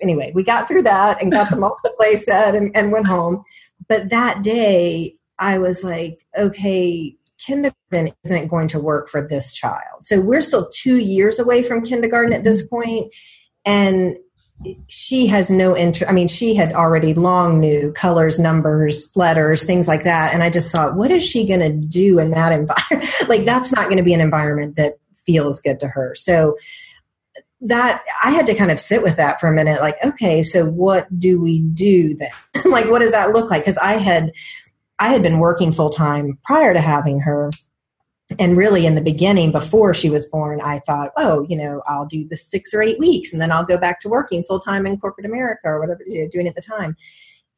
anyway, 0.00 0.32
we 0.34 0.42
got 0.42 0.66
through 0.66 0.82
that 0.82 1.22
and 1.22 1.30
got 1.30 1.50
the 1.50 1.56
multiple 1.56 1.92
play 1.96 2.16
set 2.16 2.56
and, 2.56 2.76
and 2.76 2.90
went 2.90 3.06
home. 3.06 3.44
But 3.88 4.10
that 4.10 4.42
day, 4.42 5.16
I 5.38 5.58
was 5.58 5.84
like, 5.84 6.26
okay, 6.36 7.16
kindergarten 7.38 8.12
isn't 8.24 8.48
going 8.48 8.68
to 8.68 8.80
work 8.80 9.08
for 9.08 9.26
this 9.26 9.52
child. 9.52 10.02
So 10.02 10.20
we're 10.20 10.40
still 10.40 10.70
two 10.72 10.96
years 10.96 11.38
away 11.38 11.62
from 11.62 11.84
kindergarten 11.84 12.32
at 12.32 12.44
this 12.44 12.62
mm-hmm. 12.62 12.76
point, 12.76 13.14
and 13.64 14.16
she 14.88 15.26
has 15.26 15.50
no 15.50 15.76
interest. 15.76 16.10
I 16.10 16.14
mean, 16.14 16.28
she 16.28 16.54
had 16.54 16.72
already 16.72 17.12
long 17.14 17.60
knew 17.60 17.92
colors, 17.92 18.38
numbers, 18.38 19.14
letters, 19.14 19.64
things 19.64 19.86
like 19.86 20.04
that. 20.04 20.32
And 20.32 20.42
I 20.42 20.50
just 20.50 20.72
thought, 20.72 20.96
what 20.96 21.10
is 21.10 21.22
she 21.24 21.46
going 21.46 21.60
to 21.60 21.86
do 21.86 22.18
in 22.18 22.30
that 22.30 22.52
environment? 22.52 23.14
like, 23.28 23.44
that's 23.44 23.72
not 23.72 23.84
going 23.84 23.98
to 23.98 24.02
be 24.02 24.14
an 24.14 24.20
environment 24.20 24.76
that 24.76 24.94
feels 25.26 25.60
good 25.60 25.78
to 25.80 25.88
her. 25.88 26.14
So 26.14 26.56
that 27.62 28.02
I 28.22 28.30
had 28.30 28.46
to 28.46 28.54
kind 28.54 28.70
of 28.70 28.78
sit 28.78 29.02
with 29.02 29.16
that 29.16 29.40
for 29.40 29.48
a 29.48 29.52
minute. 29.52 29.80
Like, 29.80 29.96
okay, 30.04 30.42
so 30.42 30.66
what 30.66 31.06
do 31.18 31.40
we 31.40 31.60
do 31.60 32.16
then? 32.16 32.30
like, 32.70 32.90
what 32.90 33.00
does 33.00 33.12
that 33.12 33.32
look 33.32 33.50
like? 33.50 33.62
Because 33.62 33.78
I 33.78 33.94
had 33.94 34.32
I 34.98 35.08
had 35.12 35.22
been 35.22 35.38
working 35.38 35.72
full 35.72 35.90
time 35.90 36.38
prior 36.44 36.72
to 36.72 36.80
having 36.80 37.20
her. 37.20 37.50
And 38.38 38.56
really, 38.56 38.86
in 38.86 38.96
the 38.96 39.00
beginning, 39.00 39.52
before 39.52 39.94
she 39.94 40.10
was 40.10 40.26
born, 40.26 40.60
I 40.60 40.80
thought, 40.80 41.12
oh, 41.16 41.46
you 41.48 41.56
know, 41.56 41.82
I'll 41.86 42.06
do 42.06 42.26
the 42.26 42.36
six 42.36 42.74
or 42.74 42.82
eight 42.82 42.98
weeks 42.98 43.32
and 43.32 43.40
then 43.40 43.52
I'll 43.52 43.64
go 43.64 43.78
back 43.78 44.00
to 44.00 44.08
working 44.08 44.42
full 44.42 44.58
time 44.58 44.84
in 44.84 44.98
corporate 44.98 45.26
America 45.26 45.68
or 45.68 45.78
whatever 45.78 46.00
you're 46.04 46.28
doing 46.28 46.48
at 46.48 46.56
the 46.56 46.62
time. 46.62 46.96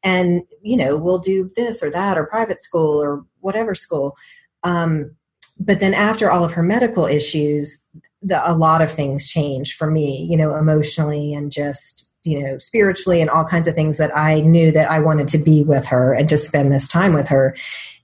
And, 0.03 0.43
you 0.61 0.77
know, 0.77 0.95
we'll 0.95 1.19
do 1.19 1.51
this 1.55 1.81
or 1.81 1.89
that 1.89 2.17
or 2.17 2.25
private 2.25 2.61
school 2.61 3.01
or 3.01 3.25
whatever 3.39 3.73
school. 3.73 4.15
Um, 4.63 5.15
but 5.59 5.79
then 5.79 5.93
after 5.93 6.31
all 6.31 6.43
of 6.43 6.53
her 6.53 6.63
medical 6.63 7.05
issues, 7.05 7.83
the, 8.21 8.49
a 8.49 8.53
lot 8.53 8.81
of 8.81 8.91
things 8.91 9.29
changed 9.29 9.75
for 9.75 9.89
me, 9.89 10.27
you 10.29 10.37
know, 10.37 10.55
emotionally 10.55 11.33
and 11.33 11.51
just 11.51 12.08
you 12.23 12.41
know 12.41 12.57
spiritually 12.57 13.21
and 13.21 13.29
all 13.29 13.45
kinds 13.45 13.67
of 13.67 13.75
things 13.75 13.97
that 13.97 14.15
i 14.15 14.41
knew 14.41 14.71
that 14.71 14.89
i 14.91 14.99
wanted 14.99 15.27
to 15.27 15.37
be 15.37 15.63
with 15.63 15.85
her 15.85 16.13
and 16.13 16.27
to 16.29 16.37
spend 16.37 16.71
this 16.71 16.87
time 16.87 17.13
with 17.13 17.27
her. 17.27 17.55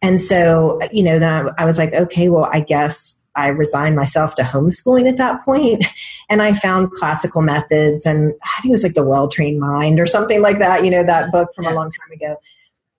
And 0.01 0.21
so 0.21 0.79
you 0.91 1.03
know 1.03 1.19
then 1.19 1.49
i 1.57 1.65
was 1.65 1.77
like 1.77 1.93
okay 1.93 2.29
well 2.29 2.49
i 2.51 2.59
guess 2.59 3.19
i 3.35 3.47
resigned 3.47 3.95
myself 3.95 4.35
to 4.35 4.43
homeschooling 4.43 5.09
at 5.09 5.17
that 5.17 5.43
point. 5.43 5.85
And 6.27 6.41
i 6.41 6.53
found 6.53 6.91
classical 6.91 7.43
methods 7.43 8.05
and 8.07 8.33
i 8.43 8.61
think 8.61 8.71
it 8.71 8.75
was 8.77 8.83
like 8.83 8.95
the 8.95 9.05
well 9.05 9.29
trained 9.29 9.59
mind 9.59 9.99
or 9.99 10.07
something 10.07 10.41
like 10.41 10.57
that 10.57 10.83
you 10.83 10.89
know 10.89 11.03
that 11.03 11.31
book 11.31 11.53
from 11.53 11.67
a 11.67 11.73
long 11.73 11.91
time 11.91 12.11
ago 12.11 12.37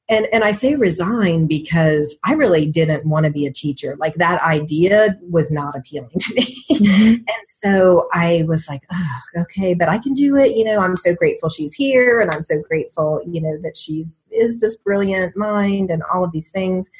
and 0.08 0.26
and 0.32 0.44
I 0.44 0.52
say 0.52 0.76
resign 0.76 1.46
because 1.46 2.16
I 2.24 2.34
really 2.34 2.70
didn't 2.70 3.08
want 3.08 3.26
to 3.26 3.32
be 3.32 3.46
a 3.46 3.52
teacher. 3.52 3.96
Like 3.98 4.14
that 4.14 4.40
idea 4.42 5.18
was 5.28 5.50
not 5.50 5.76
appealing 5.76 6.18
to 6.18 6.34
me. 6.34 6.64
Mm-hmm. 6.70 7.14
and 7.14 7.48
so 7.48 8.08
I 8.12 8.44
was 8.46 8.68
like, 8.68 8.82
oh, 8.92 9.42
okay, 9.42 9.74
but 9.74 9.88
I 9.88 9.98
can 9.98 10.14
do 10.14 10.36
it. 10.36 10.56
You 10.56 10.64
know, 10.64 10.78
I'm 10.78 10.96
so 10.96 11.14
grateful 11.14 11.48
she's 11.48 11.74
here 11.74 12.20
and 12.20 12.30
I'm 12.30 12.42
so 12.42 12.62
grateful, 12.62 13.20
you 13.26 13.40
know, 13.40 13.58
that 13.62 13.76
she's 13.76 14.24
is 14.30 14.60
this 14.60 14.76
brilliant 14.76 15.36
mind 15.36 15.90
and 15.90 16.02
all 16.12 16.24
of 16.24 16.32
these 16.32 16.50
things. 16.50 16.90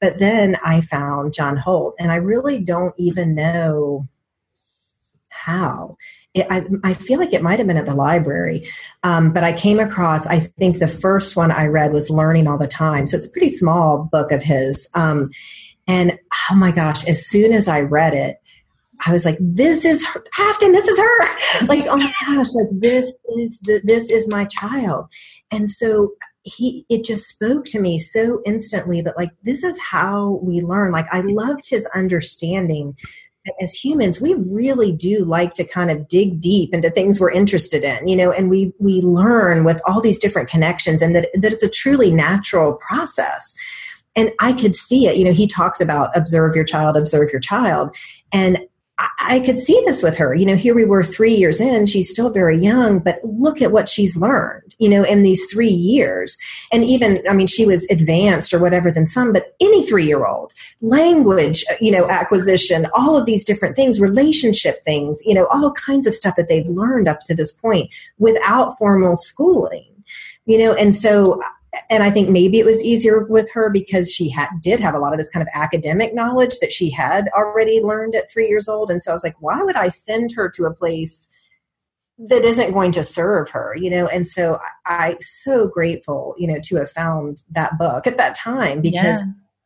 But 0.00 0.18
then 0.18 0.56
I 0.64 0.80
found 0.80 1.34
John 1.34 1.56
Holt 1.56 1.94
and 1.98 2.10
I 2.10 2.16
really 2.16 2.58
don't 2.58 2.94
even 2.98 3.34
know 3.34 4.08
how. 5.28 5.96
It, 6.38 6.46
I, 6.50 6.64
I, 6.84 6.94
feel 6.94 7.18
like 7.18 7.32
it 7.32 7.42
might 7.42 7.58
have 7.58 7.66
been 7.66 7.76
at 7.76 7.86
the 7.86 7.94
library, 7.94 8.68
um, 9.02 9.32
but 9.32 9.44
I 9.44 9.52
came 9.52 9.80
across, 9.80 10.26
I 10.26 10.40
think 10.40 10.78
the 10.78 10.88
first 10.88 11.36
one 11.36 11.50
I 11.50 11.66
read 11.66 11.92
was 11.92 12.10
Learning 12.10 12.46
All 12.46 12.58
the 12.58 12.66
Time. 12.66 13.06
So 13.06 13.16
it's 13.16 13.26
a 13.26 13.30
pretty 13.30 13.50
small 13.50 14.08
book 14.10 14.32
of 14.32 14.42
his. 14.42 14.88
Um, 14.94 15.30
and 15.86 16.18
oh 16.50 16.54
my 16.54 16.70
gosh, 16.70 17.06
as 17.06 17.26
soon 17.26 17.52
as 17.52 17.66
I 17.66 17.80
read 17.80 18.14
it, 18.14 18.40
I 19.04 19.12
was 19.12 19.24
like, 19.24 19.38
"This 19.40 19.84
is 19.84 20.04
her, 20.06 20.24
Afton. 20.38 20.72
This 20.72 20.88
is 20.88 20.98
her!" 20.98 21.66
like, 21.66 21.86
oh 21.88 21.96
my 21.96 22.12
gosh, 22.26 22.54
like 22.54 22.68
this 22.72 23.06
is 23.36 23.58
the, 23.60 23.80
this 23.84 24.10
is 24.10 24.28
my 24.28 24.44
child. 24.44 25.06
And 25.50 25.70
so 25.70 26.12
he, 26.42 26.84
it 26.88 27.04
just 27.04 27.28
spoke 27.28 27.66
to 27.66 27.80
me 27.80 27.98
so 27.98 28.42
instantly 28.44 29.00
that 29.02 29.16
like 29.16 29.30
this 29.42 29.62
is 29.62 29.78
how 29.78 30.40
we 30.42 30.60
learn. 30.60 30.92
Like, 30.92 31.06
I 31.12 31.20
loved 31.20 31.68
his 31.68 31.86
understanding 31.94 32.96
as 33.60 33.72
humans 33.72 34.20
we 34.20 34.34
really 34.34 34.92
do 34.92 35.24
like 35.24 35.54
to 35.54 35.64
kind 35.64 35.90
of 35.90 36.08
dig 36.08 36.40
deep 36.40 36.72
into 36.72 36.90
things 36.90 37.20
we're 37.20 37.30
interested 37.30 37.82
in 37.82 38.06
you 38.06 38.16
know 38.16 38.30
and 38.30 38.50
we 38.50 38.72
we 38.78 39.00
learn 39.02 39.64
with 39.64 39.80
all 39.86 40.00
these 40.00 40.18
different 40.18 40.48
connections 40.48 41.02
and 41.02 41.14
that 41.14 41.28
that 41.34 41.52
it's 41.52 41.62
a 41.62 41.68
truly 41.68 42.10
natural 42.10 42.74
process. 42.74 43.54
And 44.16 44.32
i 44.40 44.52
could 44.52 44.74
see 44.74 45.06
it. 45.06 45.16
You 45.16 45.24
know 45.24 45.32
he 45.32 45.46
talks 45.46 45.80
about 45.80 46.16
observe 46.16 46.54
your 46.54 46.64
child 46.64 46.96
observe 46.96 47.30
your 47.30 47.40
child. 47.40 47.94
And 48.32 48.58
I 49.20 49.40
could 49.40 49.58
see 49.58 49.80
this 49.84 50.02
with 50.02 50.16
her. 50.16 50.34
You 50.34 50.46
know, 50.46 50.56
here 50.56 50.74
we 50.74 50.84
were 50.84 51.04
three 51.04 51.34
years 51.34 51.60
in, 51.60 51.86
she's 51.86 52.10
still 52.10 52.30
very 52.30 52.58
young, 52.58 52.98
but 52.98 53.22
look 53.22 53.62
at 53.62 53.70
what 53.70 53.88
she's 53.88 54.16
learned, 54.16 54.74
you 54.78 54.88
know, 54.88 55.04
in 55.04 55.22
these 55.22 55.44
three 55.52 55.68
years. 55.68 56.36
And 56.72 56.84
even, 56.84 57.22
I 57.28 57.32
mean, 57.32 57.46
she 57.46 57.64
was 57.64 57.86
advanced 57.90 58.52
or 58.52 58.58
whatever 58.58 58.90
than 58.90 59.06
some, 59.06 59.32
but 59.32 59.54
any 59.60 59.86
three 59.86 60.04
year 60.04 60.26
old, 60.26 60.52
language, 60.80 61.64
uh, 61.70 61.74
you 61.80 61.92
know, 61.92 62.08
acquisition, 62.08 62.88
all 62.92 63.16
of 63.16 63.26
these 63.26 63.44
different 63.44 63.76
things, 63.76 64.00
relationship 64.00 64.82
things, 64.84 65.20
you 65.24 65.34
know, 65.34 65.46
all 65.46 65.72
kinds 65.72 66.06
of 66.06 66.14
stuff 66.14 66.34
that 66.36 66.48
they've 66.48 66.66
learned 66.66 67.06
up 67.06 67.20
to 67.24 67.34
this 67.34 67.52
point 67.52 67.90
without 68.18 68.76
formal 68.78 69.16
schooling 69.16 69.84
you 70.46 70.56
know 70.56 70.72
and 70.72 70.94
so 70.94 71.40
and 71.90 72.02
I 72.02 72.10
think 72.10 72.28
maybe 72.28 72.58
it 72.58 72.66
was 72.66 72.82
easier 72.82 73.24
with 73.24 73.50
her 73.52 73.70
because 73.70 74.10
she 74.10 74.28
had, 74.30 74.48
did 74.62 74.80
have 74.80 74.94
a 74.94 74.98
lot 74.98 75.12
of 75.12 75.18
this 75.18 75.30
kind 75.30 75.42
of 75.42 75.48
academic 75.54 76.14
knowledge 76.14 76.58
that 76.60 76.72
she 76.72 76.90
had 76.90 77.28
already 77.36 77.80
learned 77.80 78.14
at 78.14 78.30
three 78.30 78.48
years 78.48 78.68
old. 78.68 78.90
And 78.90 79.02
so 79.02 79.10
I 79.10 79.14
was 79.14 79.24
like, 79.24 79.36
why 79.40 79.62
would 79.62 79.76
I 79.76 79.88
send 79.88 80.32
her 80.32 80.48
to 80.50 80.64
a 80.64 80.74
place 80.74 81.28
that 82.18 82.42
isn't 82.42 82.72
going 82.72 82.92
to 82.92 83.04
serve 83.04 83.50
her, 83.50 83.74
you 83.76 83.90
know? 83.90 84.06
And 84.06 84.26
so 84.26 84.58
I, 84.86 85.12
am 85.12 85.16
so 85.20 85.68
grateful, 85.68 86.34
you 86.38 86.48
know, 86.48 86.60
to 86.64 86.76
have 86.76 86.90
found 86.90 87.42
that 87.50 87.78
book 87.78 88.06
at 88.06 88.16
that 88.16 88.34
time 88.34 88.80
because 88.80 89.22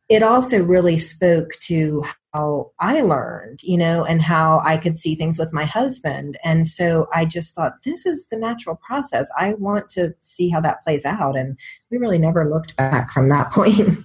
yeah. 0.09 0.17
it 0.17 0.23
also 0.23 0.63
really 0.63 0.97
spoke 0.97 1.53
to 1.61 2.03
how 2.33 2.71
I 2.79 3.01
learned, 3.01 3.61
you 3.61 3.77
know, 3.77 4.03
and 4.03 4.21
how 4.21 4.61
I 4.63 4.77
could 4.77 4.97
see 4.97 5.15
things 5.15 5.37
with 5.37 5.53
my 5.53 5.65
husband. 5.65 6.37
And 6.43 6.67
so 6.67 7.07
I 7.13 7.25
just 7.25 7.53
thought, 7.53 7.83
this 7.83 8.05
is 8.05 8.25
the 8.27 8.37
natural 8.37 8.75
process. 8.75 9.29
I 9.37 9.53
want 9.53 9.89
to 9.91 10.13
see 10.21 10.49
how 10.49 10.59
that 10.61 10.83
plays 10.83 11.05
out. 11.05 11.37
And 11.37 11.57
we 11.91 11.97
really 11.97 12.17
never 12.17 12.49
looked 12.49 12.75
back 12.75 13.11
from 13.11 13.29
that 13.29 13.51
point. 13.51 13.99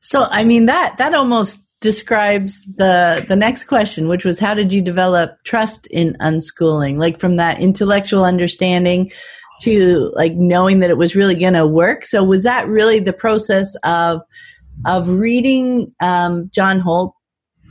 so, 0.00 0.24
I 0.30 0.44
mean, 0.44 0.66
that, 0.66 0.98
that 0.98 1.14
almost 1.14 1.60
describes 1.80 2.64
the 2.76 3.24
the 3.28 3.36
next 3.36 3.64
question 3.64 4.08
which 4.08 4.24
was 4.24 4.40
how 4.40 4.54
did 4.54 4.72
you 4.72 4.80
develop 4.80 5.36
trust 5.44 5.86
in 5.88 6.16
unschooling 6.20 6.96
like 6.96 7.20
from 7.20 7.36
that 7.36 7.60
intellectual 7.60 8.24
understanding 8.24 9.12
to 9.60 10.10
like 10.16 10.32
knowing 10.34 10.80
that 10.80 10.88
it 10.88 10.96
was 10.96 11.14
really 11.14 11.34
going 11.34 11.52
to 11.52 11.66
work 11.66 12.06
so 12.06 12.24
was 12.24 12.44
that 12.44 12.66
really 12.66 12.98
the 12.98 13.12
process 13.12 13.76
of 13.84 14.22
of 14.84 15.08
reading 15.08 15.92
um, 16.00 16.50
John 16.52 16.80
Holt 16.80 17.15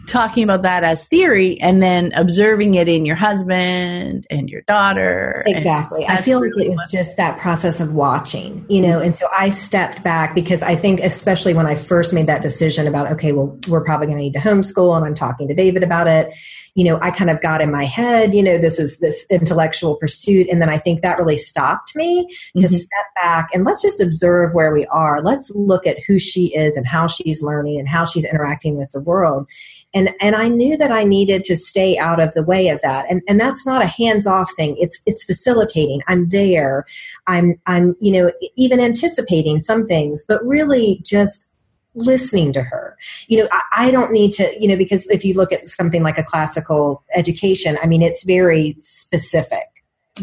talking 0.08 0.44
about 0.44 0.62
that 0.64 0.84
as 0.84 1.06
theory 1.06 1.60
and 1.62 1.82
then 1.82 2.12
observing 2.16 2.76
it 2.76 2.88
in 2.88 3.06
your 3.06 3.16
husband 3.16 4.26
and 4.30 4.50
your 4.50 4.62
daughter. 4.62 5.44
Exactly. 5.46 6.06
I 6.08 6.22
feel 6.22 6.42
really 6.42 6.66
like 6.66 6.68
it 6.68 6.70
was 6.70 6.92
just 6.92 7.18
that 7.18 7.40
process 7.40 7.80
of 7.80 7.94
watching, 7.94 8.66
you 8.70 8.82
know, 8.82 9.00
and 9.00 9.16
so 9.16 9.28
I 9.36 9.50
stepped 9.50 10.04
back 10.04 10.36
because 10.36 10.62
I 10.62 10.76
think, 10.76 11.00
especially 11.00 11.54
when 11.54 11.68
I 11.68 11.76
first 11.76 12.14
made 12.14 12.28
that 12.28 12.42
decision 12.42 12.88
about, 12.88 13.12
okay, 13.14 13.32
well, 13.32 13.58
we're 13.68 13.84
probably 13.84 14.08
going 14.08 14.18
to 14.18 14.24
need 14.24 14.34
to 14.34 14.40
homeschool 14.40 14.96
and 14.96 15.06
I'm 15.06 15.16
talking 15.16 15.48
to 15.48 15.56
David 15.56 15.84
about 15.84 16.08
it 16.08 16.34
you 16.76 16.84
know, 16.84 17.00
I 17.02 17.10
kind 17.10 17.30
of 17.30 17.42
got 17.42 17.62
in 17.62 17.72
my 17.72 17.86
head, 17.86 18.34
you 18.34 18.44
know, 18.44 18.58
this 18.58 18.80
is 18.80 19.00
this 19.00 19.26
intellectual 19.32 19.96
pursuit. 19.96 20.48
And 20.50 20.62
then 20.62 20.70
I 20.70 20.78
think 20.78 21.02
that 21.02 21.18
really 21.18 21.38
stopped 21.38 21.96
me 21.96 22.28
to 22.58 22.66
mm-hmm. 22.66 22.76
step 22.76 23.06
back 23.16 23.50
and 23.54 23.64
let's 23.64 23.82
just 23.82 24.02
observe 24.02 24.54
where 24.54 24.74
we 24.74 24.86
are. 24.88 25.22
Let's 25.22 25.50
look 25.56 25.88
at 25.88 26.04
who 26.06 26.20
she 26.20 26.54
is 26.54 26.76
and 26.76 26.86
how 26.86 27.08
she's 27.08 27.42
learning 27.42 27.80
and 27.80 27.88
how 27.88 28.06
she's 28.06 28.26
interacting 28.26 28.78
with 28.78 28.92
the 28.92 29.00
world. 29.00 29.50
And, 29.96 30.12
and 30.20 30.36
I 30.36 30.50
knew 30.50 30.78
that 30.78 30.92
I 30.92 31.06
needed 31.06 31.46
to 31.46 31.56
stay 31.56 31.98
out 31.98 32.20
of 32.20 32.34
the 32.34 32.44
way 32.44 32.68
of 32.68 32.82
that. 32.82 33.06
And, 33.10 33.22
and 33.28 33.40
that's 33.40 33.66
not 33.66 33.82
a 33.82 33.88
hands 33.88 34.28
off 34.28 34.52
thing. 34.56 34.76
It's, 34.78 35.02
it's 35.06 35.24
facilitating. 35.24 36.02
I'm 36.08 36.30
there. 36.30 36.86
I'm, 37.26 37.60
I'm, 37.66 37.96
you 38.02 38.12
know, 38.12 38.32
even 38.58 38.82
anticipating 38.82 39.62
some 39.62 39.88
things, 39.88 40.24
but 40.28 40.46
really 40.46 41.02
just 41.04 41.50
listening 41.96 42.52
to 42.54 42.62
her. 42.62 42.98
You 43.28 43.40
know, 43.40 43.50
I, 43.52 43.88
I, 43.88 43.92
don't 43.92 44.12
need 44.12 44.34
to, 44.34 44.54
you 44.60 44.68
know, 44.68 44.76
because 44.76 45.08
if 45.08 45.24
you 45.24 45.34
look 45.34 45.52
at 45.52 45.66
something 45.66 46.04
like 46.04 46.18
a 46.18 46.24
classical 46.24 47.04
education, 47.16 47.78
I 47.82 47.88
mean, 47.88 48.02
it's 48.02 48.24
very 48.24 48.78
specific, 48.82 49.64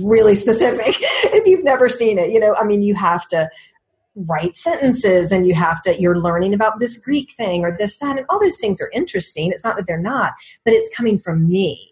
really 0.01 0.35
specific. 0.35 0.97
if 1.01 1.47
you've 1.47 1.65
never 1.65 1.89
seen 1.89 2.19
it, 2.19 2.31
you 2.31 2.39
know, 2.39 2.55
I 2.55 2.65
mean, 2.65 2.83
you 2.83 2.95
have 2.95 3.27
to 3.29 3.49
write 4.15 4.57
sentences 4.57 5.33
and 5.33 5.47
you 5.47 5.55
have 5.55 5.81
to, 5.83 6.01
you're 6.01 6.19
learning 6.19 6.55
about 6.55 6.79
this 6.79 6.99
Greek 6.99 7.33
thing 7.33 7.65
or 7.65 7.75
this, 7.77 7.99
that, 7.99 8.17
and 8.17 8.27
all 8.29 8.41
those 8.41 8.61
things 8.61 8.81
are 8.81 8.91
interesting. 8.93 9.51
It's 9.51 9.65
not 9.65 9.77
that 9.77 9.87
they're 9.87 9.99
not, 9.99 10.33
but 10.65 10.75
it's 10.75 10.95
coming 10.95 11.19
from 11.19 11.49
me. 11.49 11.89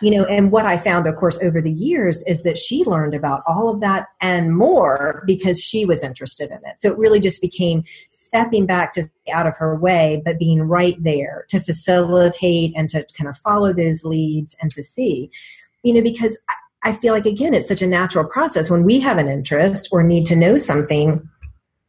You 0.00 0.10
know 0.10 0.24
and 0.24 0.50
what 0.50 0.64
i 0.64 0.76
found 0.76 1.06
of 1.06 1.16
course 1.16 1.38
over 1.42 1.60
the 1.60 1.70
years 1.70 2.22
is 2.22 2.42
that 2.42 2.58
she 2.58 2.84
learned 2.84 3.14
about 3.14 3.42
all 3.46 3.68
of 3.68 3.80
that 3.80 4.08
and 4.20 4.56
more 4.56 5.22
because 5.26 5.62
she 5.62 5.84
was 5.84 6.02
interested 6.02 6.50
in 6.50 6.58
it. 6.64 6.80
So 6.80 6.90
it 6.90 6.98
really 6.98 7.20
just 7.20 7.40
became 7.40 7.84
stepping 8.10 8.66
back 8.66 8.92
to 8.94 9.08
out 9.32 9.46
of 9.46 9.56
her 9.56 9.78
way 9.78 10.22
but 10.24 10.38
being 10.38 10.62
right 10.62 10.96
there 11.02 11.44
to 11.50 11.60
facilitate 11.60 12.72
and 12.76 12.88
to 12.88 13.06
kind 13.16 13.28
of 13.28 13.36
follow 13.38 13.72
those 13.72 14.04
leads 14.04 14.56
and 14.60 14.70
to 14.72 14.82
see. 14.82 15.30
You 15.82 15.94
know 15.94 16.02
because 16.02 16.38
i 16.82 16.92
feel 16.92 17.12
like 17.12 17.26
again 17.26 17.54
it's 17.54 17.68
such 17.68 17.82
a 17.82 17.86
natural 17.86 18.24
process. 18.24 18.70
When 18.70 18.84
we 18.84 19.00
have 19.00 19.18
an 19.18 19.28
interest 19.28 19.88
or 19.92 20.02
need 20.02 20.26
to 20.26 20.36
know 20.36 20.58
something 20.58 21.28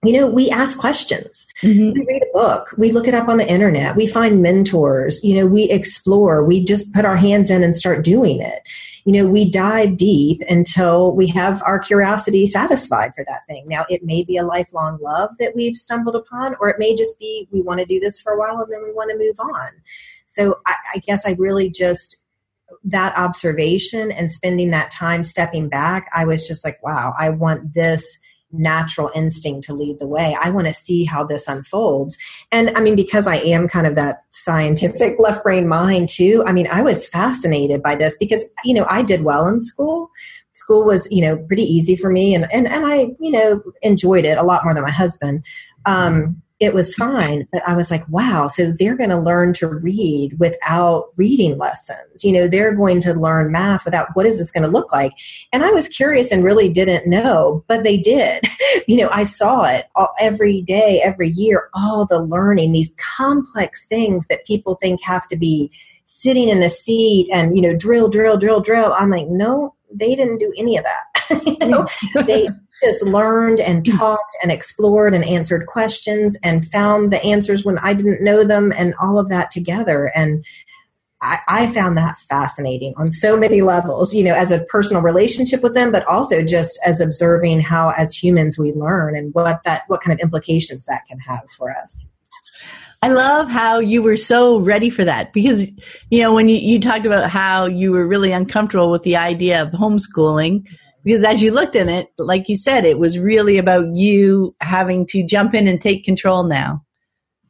you 0.04 0.14
know, 0.14 0.28
we 0.28 0.50
ask 0.50 0.80
questions. 0.80 1.46
Mm-hmm. 1.62 2.00
We 2.00 2.06
read 2.08 2.24
a 2.24 2.34
book. 2.34 2.74
We 2.78 2.92
look 2.92 3.06
it 3.06 3.14
up 3.14 3.28
on 3.28 3.38
the 3.38 3.52
internet. 3.52 3.98
We 3.98 4.08
find 4.08 4.42
mentors. 4.42 5.22
You 5.24 5.36
know, 5.36 5.46
we 5.46 5.64
explore. 5.64 6.46
We 6.46 6.64
just 6.64 6.94
put 6.94 7.04
our 7.04 7.18
hands 7.18 7.52
in 7.52 7.64
and 7.64 7.76
start 7.76 8.06
doing 8.06 8.42
it. 8.42 8.62
You 9.04 9.12
know, 9.12 9.26
we 9.26 9.50
dive 9.50 9.98
deep 9.98 10.42
until 10.48 11.14
we 11.14 11.28
have 11.28 11.62
our 11.64 11.80
curiosity 11.80 12.48
satisfied 12.48 13.14
for 13.14 13.26
that 13.28 13.46
thing. 13.46 13.66
Now, 13.68 13.86
it 13.90 14.02
may 14.04 14.24
be 14.24 14.38
a 14.38 14.46
lifelong 14.46 15.00
love 15.02 15.32
that 15.40 15.54
we've 15.54 15.76
stumbled 15.76 16.16
upon, 16.16 16.56
or 16.62 16.70
it 16.70 16.80
may 16.80 16.96
just 16.96 17.20
be 17.20 17.50
we 17.52 17.62
want 17.62 17.82
to 17.82 17.86
do 17.86 18.00
this 18.00 18.22
for 18.22 18.32
a 18.32 18.40
while 18.40 18.58
and 18.62 18.72
then 18.72 18.84
we 18.84 18.94
want 18.94 19.12
to 19.12 19.18
move 19.18 19.40
on. 19.40 19.70
So 20.28 20.60
I, 20.66 20.76
I 20.96 20.98
guess 21.00 21.26
I 21.26 21.32
really 21.32 21.70
just 21.70 22.18
that 22.86 23.18
observation 23.18 24.12
and 24.12 24.32
spending 24.32 24.70
that 24.70 24.92
time 24.92 25.26
stepping 25.26 25.68
back, 25.68 26.10
I 26.14 26.24
was 26.24 26.48
just 26.48 26.64
like, 26.64 26.82
wow, 26.84 27.14
I 27.20 27.32
want 27.32 27.74
this 27.74 28.20
natural 28.52 29.12
instinct 29.14 29.66
to 29.68 29.74
lead 29.74 30.00
the 30.00 30.08
way. 30.08 30.36
I 30.42 30.50
want 30.50 30.68
to 30.68 30.74
see 30.74 31.06
how 31.06 31.24
this 31.24 31.48
unfolds. 31.48 32.18
And 32.52 32.72
I 32.76 32.82
mean, 32.82 32.96
because 32.96 33.28
I 33.28 33.36
am 33.36 33.68
kind 33.68 33.86
of 33.86 33.96
that 33.96 34.24
scientific 34.32 35.20
left 35.20 35.44
brain 35.44 35.68
mind 35.68 36.10
too, 36.10 36.44
I 36.46 36.52
mean, 36.52 36.68
I 36.72 36.82
was 36.82 37.08
fascinated 37.08 37.84
by 37.84 37.96
this 37.96 38.18
because, 38.18 38.46
you 38.64 38.74
know, 38.74 38.86
I 38.90 39.04
did 39.04 39.24
well 39.24 39.48
in 39.48 39.60
school. 39.60 40.10
School 40.54 40.86
was, 40.86 41.08
you 41.12 41.22
know, 41.22 41.38
pretty 41.38 41.64
easy 41.64 41.96
for 41.96 42.10
me 42.10 42.36
and, 42.36 42.52
and, 42.52 42.68
and 42.68 42.86
I, 42.86 43.16
you 43.20 43.32
know, 43.32 43.62
enjoyed 43.82 44.26
it 44.26 44.38
a 44.38 44.44
lot 44.44 44.64
more 44.64 44.74
than 44.74 44.84
my 44.84 44.92
husband. 44.92 45.46
Um, 45.86 46.42
it 46.60 46.74
was 46.74 46.94
fine. 46.94 47.48
But 47.52 47.64
I 47.66 47.76
was 47.76 47.90
like, 47.90 48.08
wow, 48.10 48.48
so 48.48 48.72
they're 48.72 48.98
going 48.98 49.12
to 49.12 49.20
learn 49.20 49.54
to 49.54 49.68
read 49.68 50.38
without 50.40 51.06
reading 51.16 51.58
lessons. 51.58 52.24
You 52.24 52.34
know, 52.34 52.48
they're 52.48 52.76
going 52.76 53.00
to 53.02 53.14
learn 53.14 53.52
math 53.52 53.86
without 53.86 54.10
what 54.14 54.26
is 54.26 54.38
this 54.38 54.52
going 54.52 54.64
to 54.64 54.70
look 54.70 54.92
like? 54.92 55.14
And 55.54 55.64
I 55.64 55.72
was 55.72 55.88
curious 55.88 56.32
and 56.32 56.44
really 56.44 56.72
didn't 56.72 57.08
know, 57.08 57.64
but 57.68 57.84
they 57.84 57.98
did. 57.98 58.46
you 58.88 58.98
know, 58.98 59.10
I 59.12 59.24
saw 59.24 59.64
it 59.66 59.86
all, 59.96 60.14
every 60.20 60.62
day, 60.62 61.02
every 61.02 61.30
year, 61.30 61.70
all 61.74 62.06
the 62.06 62.20
learning, 62.22 62.74
these 62.74 62.94
complex 62.98 63.88
things 63.88 64.28
that 64.28 64.46
people 64.46 64.76
think 64.76 65.02
have 65.02 65.28
to 65.30 65.38
be 65.38 65.72
sitting 66.08 66.50
in 66.50 66.62
a 66.62 66.70
seat 66.70 67.30
and, 67.32 67.56
you 67.56 67.62
know, 67.62 67.76
drill, 67.76 68.10
drill, 68.10 68.36
drill, 68.36 68.60
drill. 68.60 68.94
I'm 68.94 69.12
like, 69.12 69.28
no, 69.28 69.76
they 69.94 70.16
didn't 70.16 70.40
do 70.40 70.54
any 70.58 70.76
of 70.76 70.84
that. 70.84 71.44
you 71.46 71.68
know, 71.68 71.88
they 72.26 72.48
just 72.84 73.04
learned 73.04 73.60
and 73.60 73.86
hmm. 73.88 73.98
talked 73.98 74.38
and 74.42 74.52
explored 74.52 75.14
and 75.14 75.26
answered 75.26 75.66
questions 75.68 76.38
and 76.44 76.70
found 76.70 77.12
the 77.12 77.24
answers 77.24 77.66
when 77.66 77.78
I 77.80 77.94
didn't 77.94 78.24
know 78.24 78.44
them 78.44 78.72
and 78.76 78.94
all 79.02 79.20
of 79.20 79.30
that 79.30 79.52
together. 79.52 80.12
And 80.16 80.46
I, 81.22 81.40
I, 81.50 81.68
found 81.72 81.98
that 81.98 82.18
fascinating 82.18 82.94
on 82.96 83.12
so 83.12 83.38
many 83.38 83.62
levels, 83.62 84.14
you 84.14 84.24
know, 84.24 84.34
as 84.34 84.52
a 84.52 84.64
personal 84.66 85.02
relationship 85.02 85.62
with 85.62 85.74
them, 85.74 85.92
but 85.92 86.08
also 86.08 86.42
just 86.42 86.80
as 86.86 87.02
observing 87.02 87.60
how 87.60 87.90
as 87.90 88.16
humans 88.16 88.58
we 88.58 88.72
learn 88.72 89.18
and 89.18 89.34
what 89.34 89.62
that 89.66 89.84
what 89.88 90.02
kind 90.02 90.18
of 90.18 90.24
implications 90.24 90.86
that 90.86 91.06
can 91.08 91.20
have 91.20 91.50
for 91.58 91.76
us. 91.76 92.10
I 93.02 93.10
love 93.10 93.50
how 93.50 93.80
you 93.80 94.02
were 94.02 94.18
so 94.18 94.60
ready 94.60 94.90
for 94.90 95.06
that 95.06 95.32
because, 95.32 95.70
you 96.10 96.22
know, 96.22 96.34
when 96.34 96.50
you, 96.50 96.58
you 96.58 96.80
talked 96.82 97.06
about 97.06 97.30
how 97.30 97.66
you 97.66 97.92
were 97.92 98.06
really 98.06 98.32
uncomfortable 98.32 98.92
with 98.92 99.04
the 99.04 99.16
idea 99.16 99.62
of 99.62 99.70
homeschooling, 99.70 100.68
because 101.04 101.24
as 101.24 101.42
you 101.42 101.52
looked 101.52 101.76
in 101.76 101.90
it, 101.90 102.10
like 102.18 102.50
you 102.50 102.56
said, 102.56 102.86
it 102.86 103.00
was 103.00 103.18
really 103.18 103.58
about 103.58 103.96
you 103.96 104.56
having 104.62 105.06
to 105.08 105.24
jump 105.24 105.54
in 105.54 105.68
and 105.68 105.80
take 105.80 106.04
control 106.04 106.44
now. 106.44 106.84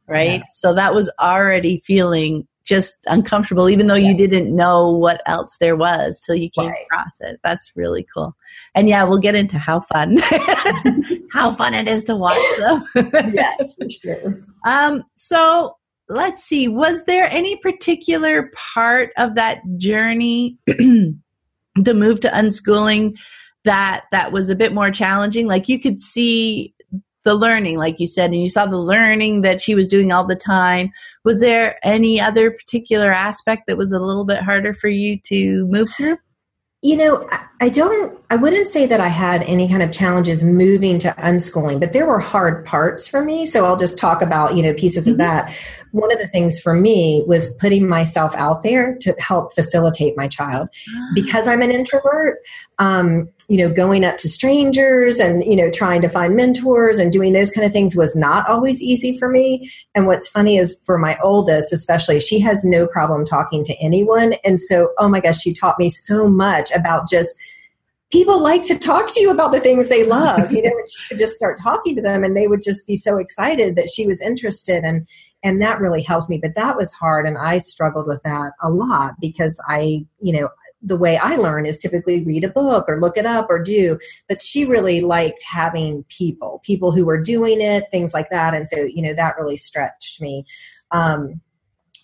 Right. 0.07 0.39
Yeah. 0.39 0.43
So 0.55 0.73
that 0.73 0.93
was 0.93 1.11
already 1.19 1.81
feeling 1.85 2.47
just 2.69 2.95
uncomfortable, 3.07 3.67
even 3.69 3.87
though 3.87 3.95
you 3.95 4.15
didn't 4.15 4.55
know 4.55 4.91
what 4.91 5.21
else 5.25 5.57
there 5.59 5.75
was 5.75 6.19
till 6.19 6.35
you 6.35 6.49
came 6.51 6.67
right. 6.67 6.85
across 6.85 7.19
it. 7.21 7.39
That's 7.43 7.71
really 7.75 8.05
cool. 8.15 8.35
And 8.75 8.87
yeah, 8.87 9.03
we'll 9.05 9.17
get 9.17 9.33
into 9.33 9.57
how 9.57 9.81
fun, 9.81 10.17
how 11.31 11.53
fun 11.55 11.73
it 11.73 11.87
is 11.87 12.03
to 12.05 12.15
watch 12.15 12.37
them. 12.59 12.83
yes, 13.33 13.73
for 13.73 13.89
sure. 13.89 14.35
Um, 14.67 15.03
so 15.15 15.77
let's 16.09 16.43
see, 16.43 16.67
was 16.67 17.05
there 17.05 17.25
any 17.25 17.55
particular 17.57 18.51
part 18.73 19.11
of 19.17 19.35
that 19.35 19.61
journey, 19.77 20.57
the 20.67 21.13
move 21.75 22.19
to 22.19 22.29
unschooling 22.29 23.19
that, 23.65 24.05
that 24.11 24.31
was 24.31 24.49
a 24.49 24.55
bit 24.55 24.73
more 24.73 24.91
challenging? 24.91 25.47
Like 25.47 25.67
you 25.67 25.79
could 25.79 26.01
see 26.01 26.73
the 27.23 27.35
learning, 27.35 27.77
like 27.77 27.99
you 27.99 28.07
said, 28.07 28.31
and 28.31 28.41
you 28.41 28.49
saw 28.49 28.65
the 28.65 28.77
learning 28.77 29.41
that 29.41 29.61
she 29.61 29.75
was 29.75 29.87
doing 29.87 30.11
all 30.11 30.25
the 30.25 30.35
time. 30.35 30.89
Was 31.25 31.41
there 31.41 31.77
any 31.83 32.19
other 32.19 32.51
particular 32.51 33.11
aspect 33.11 33.63
that 33.67 33.77
was 33.77 33.91
a 33.91 33.99
little 33.99 34.25
bit 34.25 34.41
harder 34.41 34.73
for 34.73 34.87
you 34.87 35.19
to 35.25 35.65
move 35.67 35.89
through? 35.95 36.17
You 36.81 36.97
know, 36.97 37.29
I 37.61 37.69
don't, 37.69 38.18
I 38.31 38.35
wouldn't 38.35 38.67
say 38.67 38.85
that 38.85 39.01
I 39.01 39.07
had 39.07 39.41
any 39.43 39.67
kind 39.67 39.81
of 39.81 39.91
challenges 39.91 40.43
moving 40.43 40.99
to 40.99 41.15
unschooling, 41.17 41.79
but 41.79 41.93
there 41.93 42.05
were 42.05 42.19
hard 42.19 42.63
parts 42.63 43.07
for 43.07 43.23
me. 43.23 43.47
So 43.47 43.65
I'll 43.65 43.75
just 43.75 43.97
talk 43.97 44.21
about, 44.21 44.55
you 44.55 44.61
know, 44.61 44.73
pieces 44.75 45.05
mm-hmm. 45.05 45.13
of 45.13 45.17
that. 45.17 45.51
One 45.93 46.11
of 46.11 46.19
the 46.19 46.27
things 46.27 46.59
for 46.59 46.75
me 46.75 47.23
was 47.25 47.51
putting 47.55 47.87
myself 47.87 48.35
out 48.35 48.61
there 48.61 48.95
to 49.01 49.13
help 49.13 49.55
facilitate 49.55 50.15
my 50.15 50.27
child. 50.27 50.69
Ah. 50.95 51.07
Because 51.15 51.47
I'm 51.47 51.63
an 51.63 51.71
introvert, 51.71 52.37
um, 52.77 53.29
you 53.47 53.57
know, 53.57 53.73
going 53.73 54.05
up 54.05 54.19
to 54.19 54.29
strangers 54.29 55.17
and, 55.17 55.43
you 55.43 55.55
know, 55.55 55.71
trying 55.71 56.03
to 56.03 56.09
find 56.09 56.35
mentors 56.35 56.99
and 56.99 57.11
doing 57.11 57.33
those 57.33 57.49
kind 57.49 57.65
of 57.65 57.73
things 57.73 57.95
was 57.95 58.15
not 58.15 58.47
always 58.47 58.79
easy 58.79 59.17
for 59.17 59.27
me. 59.29 59.67
And 59.95 60.05
what's 60.05 60.29
funny 60.29 60.57
is 60.57 60.79
for 60.85 60.99
my 60.99 61.17
oldest, 61.23 61.73
especially, 61.73 62.19
she 62.19 62.39
has 62.41 62.63
no 62.63 62.85
problem 62.85 63.25
talking 63.25 63.63
to 63.63 63.75
anyone. 63.81 64.33
And 64.45 64.59
so, 64.59 64.89
oh 64.99 65.09
my 65.09 65.19
gosh, 65.19 65.41
she 65.41 65.51
taught 65.51 65.79
me 65.79 65.89
so 65.89 66.27
much 66.27 66.71
about 66.71 67.09
just 67.09 67.35
people 68.11 68.41
like 68.41 68.65
to 68.65 68.77
talk 68.77 69.07
to 69.13 69.21
you 69.21 69.29
about 69.29 69.51
the 69.51 69.59
things 69.59 69.87
they 69.87 70.03
love, 70.03 70.51
you 70.51 70.63
know, 70.63 70.71
and 70.77 70.89
she 70.89 71.13
would 71.13 71.19
just 71.19 71.35
start 71.35 71.59
talking 71.61 71.95
to 71.95 72.01
them 72.01 72.23
and 72.23 72.35
they 72.35 72.47
would 72.47 72.61
just 72.61 72.87
be 72.87 72.95
so 72.95 73.17
excited 73.17 73.75
that 73.75 73.89
she 73.89 74.07
was 74.07 74.21
interested 74.21 74.83
and 74.83 75.07
and 75.41 75.61
that 75.61 75.79
really 75.79 76.01
helped 76.01 76.29
me. 76.29 76.37
But 76.41 76.55
that 76.55 76.75
was 76.75 76.91
hard 76.91 77.25
and 77.25 77.37
I 77.37 77.59
struggled 77.59 78.07
with 78.07 78.21
that 78.23 78.51
a 78.61 78.69
lot 78.69 79.13
because 79.21 79.61
I, 79.69 80.05
you 80.19 80.33
know, 80.33 80.49
the 80.81 80.97
way 80.97 81.17
I 81.17 81.35
learn 81.35 81.65
is 81.65 81.77
typically 81.77 82.25
read 82.25 82.43
a 82.43 82.49
book 82.49 82.85
or 82.89 82.99
look 82.99 83.17
it 83.17 83.25
up 83.25 83.47
or 83.49 83.61
do. 83.61 83.99
But 84.27 84.41
she 84.41 84.65
really 84.65 84.99
liked 85.01 85.43
having 85.43 86.03
people, 86.09 86.61
people 86.65 86.91
who 86.91 87.05
were 87.05 87.21
doing 87.21 87.61
it, 87.61 87.85
things 87.91 88.13
like 88.13 88.29
that. 88.31 88.53
And 88.53 88.67
so, 88.67 88.83
you 88.83 89.01
know, 89.01 89.13
that 89.13 89.37
really 89.37 89.57
stretched 89.57 90.19
me. 90.19 90.45
Um, 90.91 91.41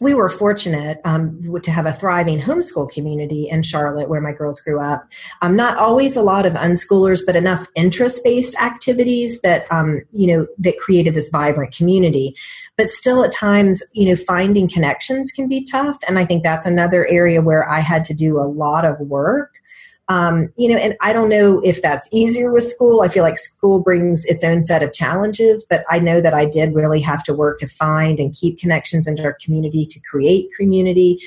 we 0.01 0.13
were 0.13 0.29
fortunate 0.29 0.99
um, 1.05 1.41
to 1.61 1.71
have 1.71 1.85
a 1.85 1.93
thriving 1.93 2.39
homeschool 2.39 2.89
community 2.91 3.47
in 3.49 3.63
Charlotte 3.63 4.09
where 4.09 4.21
my 4.21 4.31
girls 4.31 4.59
grew 4.59 4.79
up. 4.79 5.07
Um, 5.41 5.55
not 5.55 5.77
always 5.77 6.15
a 6.15 6.21
lot 6.21 6.45
of 6.45 6.53
unschoolers, 6.53 7.21
but 7.25 7.35
enough 7.35 7.67
interest-based 7.75 8.59
activities 8.61 9.41
that 9.41 9.71
um, 9.71 10.01
you 10.11 10.27
know 10.27 10.47
that 10.57 10.77
created 10.79 11.13
this 11.13 11.29
vibrant 11.29 11.73
community. 11.73 12.35
But 12.77 12.89
still, 12.89 13.23
at 13.23 13.31
times, 13.31 13.81
you 13.93 14.09
know, 14.09 14.15
finding 14.15 14.67
connections 14.67 15.31
can 15.31 15.47
be 15.47 15.63
tough, 15.63 15.97
and 16.07 16.19
I 16.19 16.25
think 16.25 16.43
that's 16.43 16.65
another 16.65 17.07
area 17.07 17.41
where 17.41 17.67
I 17.69 17.79
had 17.79 18.03
to 18.05 18.13
do 18.13 18.37
a 18.37 18.43
lot 18.43 18.85
of 18.85 18.99
work 18.99 19.61
um, 20.07 20.53
you 20.55 20.69
know, 20.69 20.75
and 20.75 20.95
I 21.01 21.13
don't 21.13 21.29
know 21.29 21.59
if 21.63 21.81
that's 21.81 22.07
easier 22.11 22.51
with 22.51 22.63
school. 22.63 23.01
I 23.01 23.07
feel 23.07 23.23
like 23.23 23.39
school 23.39 23.79
brings 23.79 24.23
its 24.25 24.43
own 24.43 24.61
set 24.61 24.83
of 24.83 24.93
challenges, 24.93 25.65
but 25.67 25.83
I 25.89 25.99
know 25.99 26.21
that 26.21 26.33
I 26.33 26.45
did 26.45 26.75
really 26.75 27.01
have 27.01 27.23
to 27.23 27.33
work 27.33 27.59
to 27.59 27.67
find 27.67 28.19
and 28.19 28.33
keep 28.33 28.59
connections 28.59 29.07
into 29.07 29.23
our 29.23 29.37
community 29.43 29.85
to 29.87 29.99
create 30.01 30.49
community. 30.55 31.19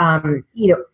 Um, 0.00 0.44
you 0.52 0.74
know, 0.74 0.84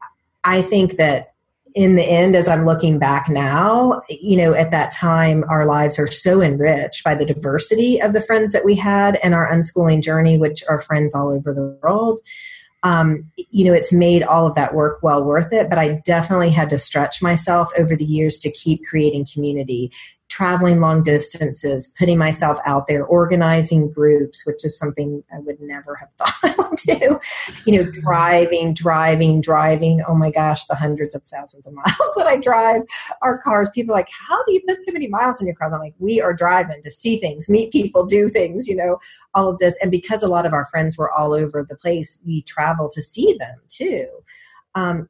I 0.44 0.61
think 0.61 0.96
that 0.96 1.29
in 1.74 1.94
the 1.94 2.05
end, 2.05 2.37
as 2.37 2.48
I'm 2.48 2.66
looking 2.66 2.98
back 2.98 3.29
now, 3.29 4.03
you 4.11 4.37
know, 4.37 4.53
at 4.53 4.72
that 4.72 4.92
time, 4.92 5.44
our 5.48 5.64
lives 5.64 5.98
are 5.98 6.11
so 6.11 6.42
enriched 6.42 7.05
by 7.05 7.14
the 7.14 7.24
diversity 7.24 8.03
of 8.03 8.12
the 8.12 8.20
friends 8.20 8.53
that 8.53 8.64
we 8.64 8.74
had 8.74 9.16
and 9.22 9.35
our 9.35 9.50
unschooling 9.50 10.03
journey, 10.03 10.37
which 10.37 10.62
are 10.68 10.83
friends 10.83 11.14
all 11.14 11.31
over 11.31 11.55
the 11.55 11.79
world 11.83 12.20
um, 12.82 13.30
you 13.50 13.64
know, 13.64 13.72
it's 13.72 13.92
made 13.92 14.22
all 14.22 14.46
of 14.46 14.54
that 14.54 14.74
work 14.74 15.02
well 15.02 15.24
worth 15.24 15.52
it. 15.52 15.68
But 15.68 15.78
I 15.78 16.00
definitely 16.04 16.50
had 16.50 16.70
to 16.70 16.78
stretch 16.78 17.22
myself 17.22 17.70
over 17.76 17.94
the 17.94 18.04
years 18.04 18.38
to 18.40 18.50
keep 18.50 18.84
creating 18.86 19.26
community 19.32 19.92
traveling 20.40 20.81
long 20.81 21.03
distances, 21.03 21.92
putting 21.98 22.16
myself 22.16 22.57
out 22.64 22.87
there, 22.87 23.05
organizing 23.05 23.92
groups, 23.92 24.46
which 24.46 24.64
is 24.64 24.79
something 24.79 25.22
I 25.31 25.38
would 25.38 25.61
never 25.61 25.96
have 25.96 26.09
thought 26.16 26.35
I 26.42 26.55
would 26.57 26.79
do. 26.79 27.20
You 27.66 27.76
know, 27.76 27.90
driving, 27.90 28.72
driving, 28.72 29.42
driving. 29.42 30.03
Oh 30.09 30.14
my 30.14 30.31
gosh, 30.31 30.64
the 30.64 30.74
hundreds 30.74 31.14
of 31.14 31.22
thousands 31.24 31.66
of 31.66 31.74
miles 31.74 32.14
that 32.16 32.26
I 32.26 32.40
drive 32.40 32.85
our 33.20 33.37
cars. 33.37 33.68
People 33.74 33.94
are 33.94 33.98
like, 33.98 34.09
how 34.31 34.42
do 34.46 34.55
you 34.55 34.62
put 34.66 34.83
so 34.83 34.92
many 34.92 35.09
miles 35.09 35.42
in 35.42 35.46
your 35.46 35.57
car? 35.57 35.70
I'm 35.70 35.79
like, 35.79 35.94
we 35.98 36.22
are 36.22 36.33
driving 36.33 36.83
to 36.85 36.90
see 36.90 37.20
things, 37.20 37.50
meet 37.50 37.70
people, 37.70 38.07
do 38.07 38.31
things, 38.31 38.66
you 38.66 38.76
know, 38.76 38.98
all 39.35 39.50
of 39.50 39.59
this. 39.59 39.76
And 39.83 39.90
because 39.90 40.22
a 40.22 40.29
lot 40.29 40.46
of 40.46 40.55
our 40.55 40.64
friends 40.64 40.96
were 40.96 41.12
all 41.12 41.35
over 41.35 41.62
the 41.68 41.76
place, 41.76 42.16
we 42.24 42.40
travel 42.44 42.88
to 42.94 43.03
see 43.03 43.37
them 43.38 43.59
too. 43.68 44.09
Um, 44.74 45.07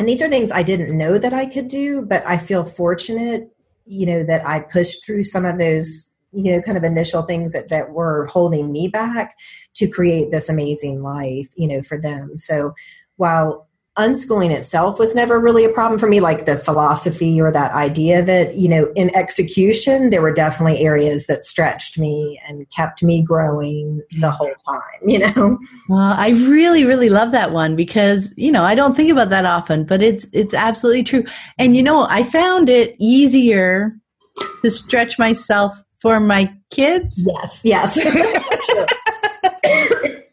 and 0.00 0.08
these 0.08 0.20
are 0.20 0.28
things 0.28 0.50
I 0.50 0.64
didn't 0.64 0.98
know 0.98 1.16
that 1.16 1.32
I 1.32 1.46
could 1.46 1.68
do, 1.68 2.02
but 2.02 2.26
I 2.26 2.38
feel 2.38 2.64
fortunate 2.64 3.52
you 3.88 4.06
know 4.06 4.22
that 4.24 4.46
i 4.46 4.60
pushed 4.60 5.04
through 5.04 5.24
some 5.24 5.44
of 5.44 5.58
those 5.58 6.08
you 6.32 6.52
know 6.52 6.62
kind 6.62 6.76
of 6.76 6.84
initial 6.84 7.22
things 7.22 7.52
that 7.52 7.68
that 7.68 7.90
were 7.90 8.26
holding 8.26 8.70
me 8.70 8.88
back 8.88 9.36
to 9.74 9.88
create 9.88 10.30
this 10.30 10.48
amazing 10.48 11.02
life 11.02 11.48
you 11.56 11.66
know 11.66 11.82
for 11.82 11.98
them. 11.98 12.36
So 12.36 12.74
while 13.16 13.67
unschooling 13.98 14.50
itself 14.50 14.98
was 14.98 15.14
never 15.14 15.38
really 15.40 15.64
a 15.64 15.68
problem 15.70 15.98
for 15.98 16.08
me 16.08 16.20
like 16.20 16.46
the 16.46 16.56
philosophy 16.56 17.40
or 17.40 17.50
that 17.50 17.72
idea 17.72 18.20
of 18.20 18.28
it. 18.28 18.54
You 18.54 18.68
know 18.68 18.92
in 18.94 19.14
execution 19.14 20.10
there 20.10 20.22
were 20.22 20.32
definitely 20.32 20.80
areas 20.80 21.26
that 21.26 21.42
stretched 21.42 21.98
me 21.98 22.40
and 22.46 22.68
kept 22.70 23.02
me 23.02 23.22
growing 23.22 24.02
the 24.20 24.30
whole 24.30 24.54
time 24.66 25.08
you 25.08 25.18
know? 25.18 25.58
Well 25.88 26.12
i 26.12 26.30
really 26.30 26.84
really 26.84 27.08
love 27.08 27.32
that 27.32 27.52
one 27.52 27.76
because 27.76 28.32
you 28.36 28.52
know 28.52 28.62
i 28.64 28.74
don't 28.74 28.96
think 28.96 29.10
about 29.10 29.30
that 29.30 29.44
often 29.44 29.84
but 29.84 30.02
it's 30.02 30.26
it's 30.32 30.54
absolutely 30.54 31.04
true. 31.04 31.24
And 31.58 31.76
you 31.76 31.82
know 31.82 32.06
i 32.08 32.22
found 32.22 32.68
it 32.68 32.94
easier 32.98 33.96
to 34.62 34.70
stretch 34.70 35.18
myself 35.18 35.82
for 35.98 36.20
my 36.20 36.52
kids 36.70 37.26
yes 37.26 37.60
yes 37.62 38.54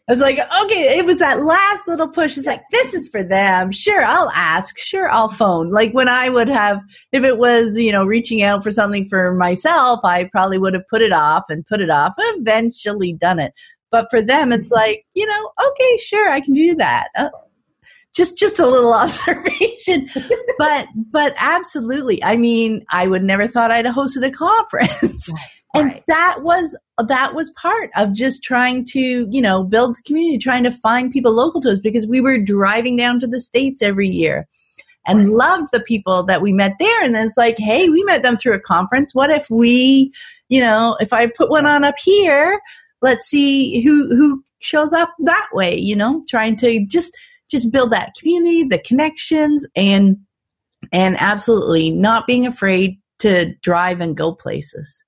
I 0.08 0.12
was 0.12 0.20
like, 0.20 0.38
okay, 0.38 0.98
it 0.98 1.04
was 1.04 1.18
that 1.18 1.42
last 1.42 1.88
little 1.88 2.06
push. 2.08 2.36
It's 2.36 2.46
like, 2.46 2.62
this 2.70 2.94
is 2.94 3.08
for 3.08 3.24
them. 3.24 3.72
Sure, 3.72 4.02
I'll 4.04 4.30
ask. 4.30 4.78
Sure, 4.78 5.10
I'll 5.10 5.28
phone. 5.28 5.70
Like 5.70 5.92
when 5.92 6.08
I 6.08 6.28
would 6.28 6.46
have, 6.48 6.80
if 7.10 7.24
it 7.24 7.38
was, 7.38 7.76
you 7.76 7.90
know, 7.90 8.04
reaching 8.04 8.40
out 8.40 8.62
for 8.62 8.70
something 8.70 9.08
for 9.08 9.34
myself, 9.34 10.00
I 10.04 10.24
probably 10.30 10.58
would 10.58 10.74
have 10.74 10.86
put 10.88 11.02
it 11.02 11.12
off 11.12 11.44
and 11.48 11.66
put 11.66 11.80
it 11.80 11.90
off, 11.90 12.14
eventually 12.18 13.14
done 13.14 13.40
it. 13.40 13.52
But 13.90 14.06
for 14.08 14.22
them, 14.22 14.52
it's 14.52 14.70
like, 14.70 15.04
you 15.14 15.26
know, 15.26 15.50
okay, 15.70 15.98
sure, 15.98 16.28
I 16.28 16.40
can 16.40 16.54
do 16.54 16.76
that. 16.76 17.08
Uh, 17.16 17.30
just, 18.14 18.38
just 18.38 18.60
a 18.60 18.66
little 18.66 18.94
observation. 18.94 20.06
but, 20.56 20.86
but 21.10 21.34
absolutely. 21.40 22.22
I 22.22 22.36
mean, 22.36 22.84
I 22.90 23.08
would 23.08 23.24
never 23.24 23.48
thought 23.48 23.72
I'd 23.72 23.86
have 23.86 23.96
hosted 23.96 24.24
a 24.24 24.30
conference. 24.30 25.32
And 25.76 25.92
right. 25.92 26.04
that 26.08 26.38
was 26.42 26.76
that 27.06 27.34
was 27.34 27.50
part 27.50 27.90
of 27.96 28.12
just 28.12 28.42
trying 28.42 28.84
to 28.86 29.26
you 29.30 29.40
know 29.40 29.64
build 29.64 29.98
community 30.04 30.38
trying 30.38 30.64
to 30.64 30.70
find 30.70 31.12
people 31.12 31.32
local 31.32 31.60
to 31.62 31.72
us 31.72 31.78
because 31.78 32.06
we 32.06 32.20
were 32.20 32.38
driving 32.38 32.96
down 32.96 33.20
to 33.20 33.26
the 33.26 33.40
states 33.40 33.82
every 33.82 34.08
year 34.08 34.48
and 35.06 35.20
right. 35.20 35.28
loved 35.28 35.68
the 35.72 35.80
people 35.80 36.22
that 36.24 36.42
we 36.42 36.52
met 36.52 36.72
there 36.78 37.02
and 37.04 37.14
then 37.14 37.26
it's 37.26 37.36
like 37.36 37.56
hey 37.58 37.88
we 37.88 38.02
met 38.04 38.22
them 38.22 38.36
through 38.36 38.54
a 38.54 38.60
conference 38.60 39.14
what 39.14 39.30
if 39.30 39.48
we 39.50 40.12
you 40.48 40.60
know 40.60 40.96
if 41.00 41.12
i 41.12 41.26
put 41.26 41.50
one 41.50 41.66
on 41.66 41.84
up 41.84 41.96
here 42.02 42.60
let's 43.02 43.26
see 43.26 43.82
who 43.82 44.08
who 44.16 44.42
shows 44.60 44.92
up 44.92 45.10
that 45.20 45.46
way 45.52 45.78
you 45.78 45.94
know 45.94 46.24
trying 46.28 46.56
to 46.56 46.84
just 46.86 47.14
just 47.50 47.70
build 47.70 47.90
that 47.90 48.14
community 48.18 48.64
the 48.64 48.78
connections 48.78 49.66
and 49.76 50.16
and 50.92 51.16
absolutely 51.20 51.90
not 51.90 52.26
being 52.26 52.46
afraid 52.46 52.98
to 53.18 53.54
drive 53.62 54.00
and 54.00 54.16
go 54.16 54.34
places 54.34 55.02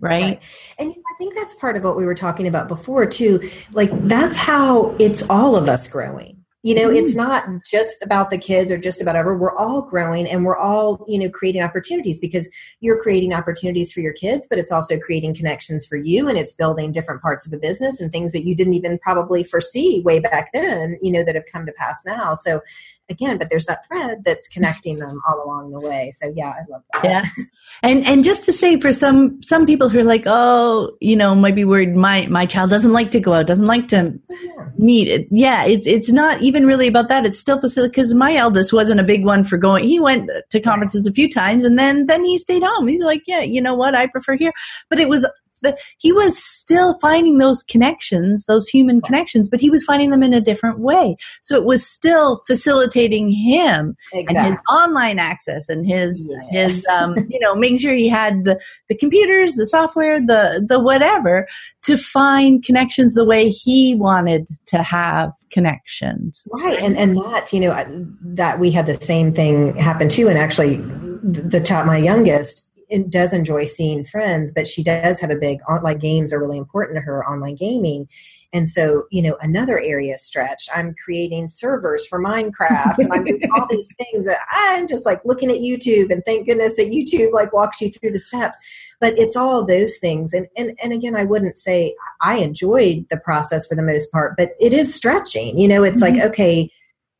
right? 0.00 0.22
right? 0.22 0.74
And 0.78 0.90
I 0.90 1.14
think 1.18 1.34
that's 1.34 1.54
part 1.54 1.76
of 1.76 1.84
what 1.84 1.96
we 1.96 2.04
were 2.06 2.14
talking 2.14 2.46
about 2.46 2.68
before 2.68 3.06
too. 3.06 3.40
Like 3.72 3.90
that's 4.08 4.36
how 4.36 4.94
it's 4.98 5.28
all 5.30 5.56
of 5.56 5.68
us 5.68 5.86
growing. 5.88 6.44
you 6.64 6.74
know, 6.74 6.88
it's 6.88 7.10
mm-hmm. 7.14 7.28
not 7.28 7.62
just 7.62 8.02
about 8.02 8.30
the 8.30 8.38
kids 8.38 8.70
or 8.70 8.78
just 8.78 9.02
about 9.02 9.16
ever. 9.16 9.36
We're 9.36 9.54
all 9.54 9.82
growing 9.82 10.26
and 10.26 10.46
we're 10.46 10.56
all, 10.56 11.04
you 11.06 11.18
know, 11.18 11.28
creating 11.28 11.60
opportunities 11.60 12.18
because 12.18 12.48
you're 12.80 13.02
creating 13.02 13.34
opportunities 13.34 13.92
for 13.92 14.00
your 14.00 14.14
kids, 14.14 14.46
but 14.48 14.58
it's 14.58 14.72
also 14.72 14.98
creating 14.98 15.34
connections 15.34 15.84
for 15.84 15.96
you 15.96 16.26
and 16.26 16.38
it's 16.38 16.54
building 16.54 16.90
different 16.90 17.20
parts 17.20 17.44
of 17.44 17.52
the 17.52 17.58
business 17.58 18.00
and 18.00 18.10
things 18.10 18.32
that 18.32 18.46
you 18.46 18.56
didn't 18.56 18.72
even 18.72 18.98
probably 18.98 19.44
foresee 19.44 20.00
way 20.06 20.20
back 20.20 20.52
then, 20.54 20.96
you 21.02 21.12
know, 21.12 21.22
that 21.22 21.34
have 21.34 21.44
come 21.52 21.66
to 21.66 21.72
pass 21.72 22.00
now. 22.06 22.32
So 22.32 22.62
again, 23.08 23.38
but 23.38 23.48
there's 23.50 23.66
that 23.66 23.86
thread 23.86 24.22
that's 24.24 24.48
connecting 24.48 24.98
them 24.98 25.20
all 25.28 25.44
along 25.44 25.70
the 25.70 25.80
way. 25.80 26.10
So 26.14 26.32
yeah, 26.34 26.50
I 26.50 26.60
love 26.70 26.82
that. 26.92 27.04
Yeah. 27.04 27.24
And 27.82 28.06
and 28.06 28.24
just 28.24 28.44
to 28.44 28.52
say 28.52 28.78
for 28.78 28.92
some 28.92 29.42
some 29.42 29.66
people 29.66 29.88
who 29.88 29.98
are 29.98 30.04
like, 30.04 30.24
oh, 30.26 30.96
you 31.00 31.16
know, 31.16 31.34
might 31.34 31.54
be 31.54 31.64
worried 31.64 31.96
my 31.96 32.26
my 32.26 32.46
child 32.46 32.70
doesn't 32.70 32.92
like 32.92 33.10
to 33.12 33.20
go 33.20 33.32
out, 33.32 33.46
doesn't 33.46 33.66
like 33.66 33.88
to 33.88 34.18
yeah. 34.28 34.68
meet 34.78 35.08
it. 35.08 35.26
Yeah, 35.30 35.64
it's 35.64 35.86
it's 35.86 36.12
not 36.12 36.40
even 36.40 36.66
really 36.66 36.86
about 36.86 37.08
that. 37.08 37.26
It's 37.26 37.38
still 37.38 37.58
because 37.60 38.14
my 38.14 38.36
eldest 38.36 38.72
wasn't 38.72 39.00
a 39.00 39.04
big 39.04 39.24
one 39.24 39.44
for 39.44 39.58
going. 39.58 39.84
He 39.84 39.98
went 39.98 40.30
to 40.50 40.60
conferences 40.60 41.06
a 41.06 41.12
few 41.12 41.28
times 41.28 41.64
and 41.64 41.78
then 41.78 42.06
then 42.06 42.24
he 42.24 42.38
stayed 42.38 42.62
home. 42.62 42.86
He's 42.86 43.02
like, 43.02 43.22
yeah, 43.26 43.40
you 43.40 43.60
know 43.60 43.74
what, 43.74 43.94
I 43.94 44.06
prefer 44.06 44.36
here. 44.36 44.52
But 44.88 45.00
it 45.00 45.08
was 45.08 45.26
but 45.64 45.80
he 45.98 46.12
was 46.12 46.38
still 46.38 46.96
finding 47.00 47.38
those 47.38 47.62
connections, 47.64 48.46
those 48.46 48.68
human 48.68 49.00
connections, 49.00 49.48
but 49.48 49.60
he 49.60 49.70
was 49.70 49.82
finding 49.82 50.10
them 50.10 50.22
in 50.22 50.32
a 50.32 50.40
different 50.40 50.78
way. 50.78 51.16
So 51.42 51.56
it 51.56 51.64
was 51.64 51.84
still 51.84 52.42
facilitating 52.46 53.30
him 53.30 53.96
exactly. 54.12 54.36
and 54.36 54.46
his 54.46 54.58
online 54.70 55.18
access 55.18 55.68
and 55.68 55.86
his 55.86 56.28
yes. 56.30 56.74
his 56.74 56.86
um, 56.86 57.16
you 57.28 57.40
know 57.40 57.56
making 57.56 57.78
sure 57.78 57.94
he 57.94 58.08
had 58.08 58.44
the 58.44 58.60
the 58.88 58.96
computers, 58.96 59.54
the 59.54 59.66
software, 59.66 60.20
the 60.20 60.64
the 60.66 60.78
whatever 60.78 61.46
to 61.82 61.96
find 61.96 62.62
connections 62.62 63.14
the 63.14 63.24
way 63.24 63.48
he 63.48 63.94
wanted 63.94 64.46
to 64.66 64.82
have 64.82 65.32
connections. 65.50 66.46
Right, 66.52 66.78
and 66.78 66.96
and 66.96 67.16
that 67.16 67.52
you 67.52 67.60
know 67.60 68.06
that 68.22 68.60
we 68.60 68.70
had 68.70 68.86
the 68.86 69.00
same 69.00 69.32
thing 69.32 69.76
happen 69.76 70.08
too, 70.08 70.28
and 70.28 70.38
actually 70.38 70.76
the 71.22 71.60
top 71.60 71.86
my 71.86 71.96
youngest 71.96 72.68
does 73.10 73.32
enjoy 73.32 73.64
seeing 73.64 74.04
friends, 74.04 74.52
but 74.52 74.68
she 74.68 74.82
does 74.82 75.20
have 75.20 75.30
a 75.30 75.36
big 75.36 75.58
online 75.68 75.98
games 75.98 76.32
are 76.32 76.40
really 76.40 76.58
important 76.58 76.96
to 76.96 77.02
her 77.02 77.26
online 77.28 77.56
gaming. 77.56 78.08
And 78.52 78.68
so, 78.68 79.04
you 79.10 79.20
know, 79.20 79.36
another 79.40 79.80
area 79.80 80.16
stretched. 80.16 80.70
I'm 80.72 80.94
creating 81.02 81.48
servers 81.48 82.06
for 82.06 82.22
Minecraft 82.22 82.98
and 82.98 83.12
I'm 83.12 83.24
doing 83.24 83.50
all 83.54 83.66
these 83.68 83.88
things 83.98 84.26
that 84.26 84.38
I'm 84.52 84.86
just 84.86 85.04
like 85.04 85.20
looking 85.24 85.50
at 85.50 85.58
YouTube 85.58 86.12
and 86.12 86.22
thank 86.24 86.46
goodness 86.46 86.76
that 86.76 86.86
YouTube 86.86 87.32
like 87.32 87.52
walks 87.52 87.80
you 87.80 87.90
through 87.90 88.12
the 88.12 88.20
steps. 88.20 88.56
But 89.00 89.18
it's 89.18 89.34
all 89.34 89.66
those 89.66 89.98
things. 89.98 90.32
And 90.32 90.46
and, 90.56 90.78
and 90.80 90.92
again, 90.92 91.16
I 91.16 91.24
wouldn't 91.24 91.58
say 91.58 91.96
I 92.20 92.36
enjoyed 92.36 93.06
the 93.10 93.16
process 93.16 93.66
for 93.66 93.74
the 93.74 93.82
most 93.82 94.12
part, 94.12 94.36
but 94.36 94.52
it 94.60 94.72
is 94.72 94.94
stretching. 94.94 95.58
You 95.58 95.66
know, 95.66 95.82
it's 95.82 96.00
mm-hmm. 96.00 96.18
like, 96.18 96.30
okay, 96.30 96.70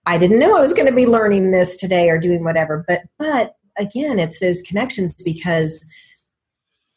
I 0.07 0.19
didn't 0.19 0.39
know 0.39 0.57
I 0.57 0.61
was 0.61 0.75
going 0.75 0.87
to 0.87 0.95
be 0.95 1.07
learning 1.07 1.51
this 1.51 1.77
today 1.77 2.11
or 2.11 2.19
doing 2.19 2.45
whatever, 2.45 2.85
but 2.87 3.01
but 3.19 3.57
again, 3.79 4.19
it's 4.19 4.39
those 4.41 4.63
connections 4.63 5.15
because 5.23 5.87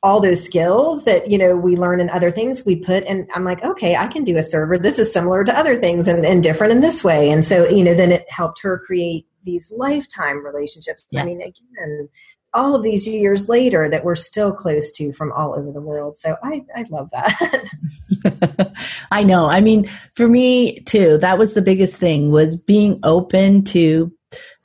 all 0.03 0.21
those 0.21 0.43
skills 0.43 1.03
that 1.05 1.29
you 1.29 1.37
know 1.37 1.55
we 1.55 1.75
learn 1.75 1.99
in 1.99 2.09
other 2.09 2.31
things 2.31 2.63
we 2.65 2.75
put 2.75 3.03
and 3.05 3.27
i'm 3.33 3.43
like 3.43 3.63
okay 3.63 3.95
i 3.95 4.07
can 4.07 4.23
do 4.23 4.37
a 4.37 4.43
server. 4.43 4.77
This 4.77 4.99
is 4.99 5.11
similar 5.11 5.43
to 5.43 5.57
other 5.57 5.79
things 5.79 6.07
and, 6.07 6.25
and 6.25 6.43
different 6.43 6.71
in 6.71 6.81
this 6.81 7.03
way. 7.03 7.31
And 7.31 7.43
so 7.43 7.67
you 7.67 7.83
know 7.83 7.93
then 7.93 8.11
it 8.11 8.25
helped 8.31 8.61
her 8.61 8.79
create 8.79 9.25
these 9.43 9.71
lifetime 9.75 10.45
relationships. 10.45 11.07
Yeah. 11.09 11.21
i 11.21 11.25
mean 11.25 11.41
again 11.41 12.09
all 12.53 12.73
of 12.73 12.83
these 12.83 13.07
years 13.07 13.49
later 13.49 13.89
that 13.89 14.05
we're 14.05 14.15
still 14.15 14.53
close 14.53 14.91
to 14.93 15.11
from 15.13 15.31
all 15.33 15.53
over 15.53 15.71
the 15.71 15.81
world. 15.81 16.17
So 16.17 16.37
i 16.43 16.63
i 16.75 16.85
love 16.89 17.09
that. 17.11 18.75
I 19.11 19.23
know. 19.23 19.47
I 19.47 19.61
mean 19.61 19.89
for 20.15 20.27
me 20.27 20.79
too 20.81 21.17
that 21.17 21.39
was 21.39 21.55
the 21.55 21.61
biggest 21.63 21.99
thing 21.99 22.31
was 22.31 22.55
being 22.55 22.99
open 23.03 23.63
to 23.65 24.13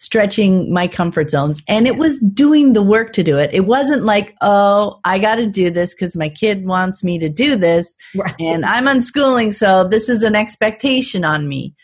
stretching 0.03 0.73
my 0.73 0.89
comfort 0.89 1.31
zones 1.31 1.63
and 1.69 1.87
it 1.87 1.97
was 1.97 2.19
doing 2.19 2.73
the 2.73 2.83
work 2.83 3.13
to 3.13 3.23
do 3.23 3.39
it. 3.39 3.51
It 3.53 3.67
wasn't 3.67 4.05
like, 4.05 4.37
oh, 4.41 4.99
I 5.05 5.21
got 5.21 5.37
to 5.37 5.47
do 5.47 5.71
this 5.71 5.95
because 5.95 6.17
my 6.17 6.29
kid 6.29 6.67
wants 6.67 7.05
me 7.05 7.21
to 7.21 7.29
do 7.29 7.55
this 7.55 7.97
right. 8.17 8.35
and 8.41 8.65
I'm 8.65 8.87
unschooling, 8.87 9.55
so 9.55 9.87
this 9.87 10.09
is 10.09 10.25
an 10.25 10.35
expectation 10.35 11.25
on 11.25 11.49
me. 11.49 11.75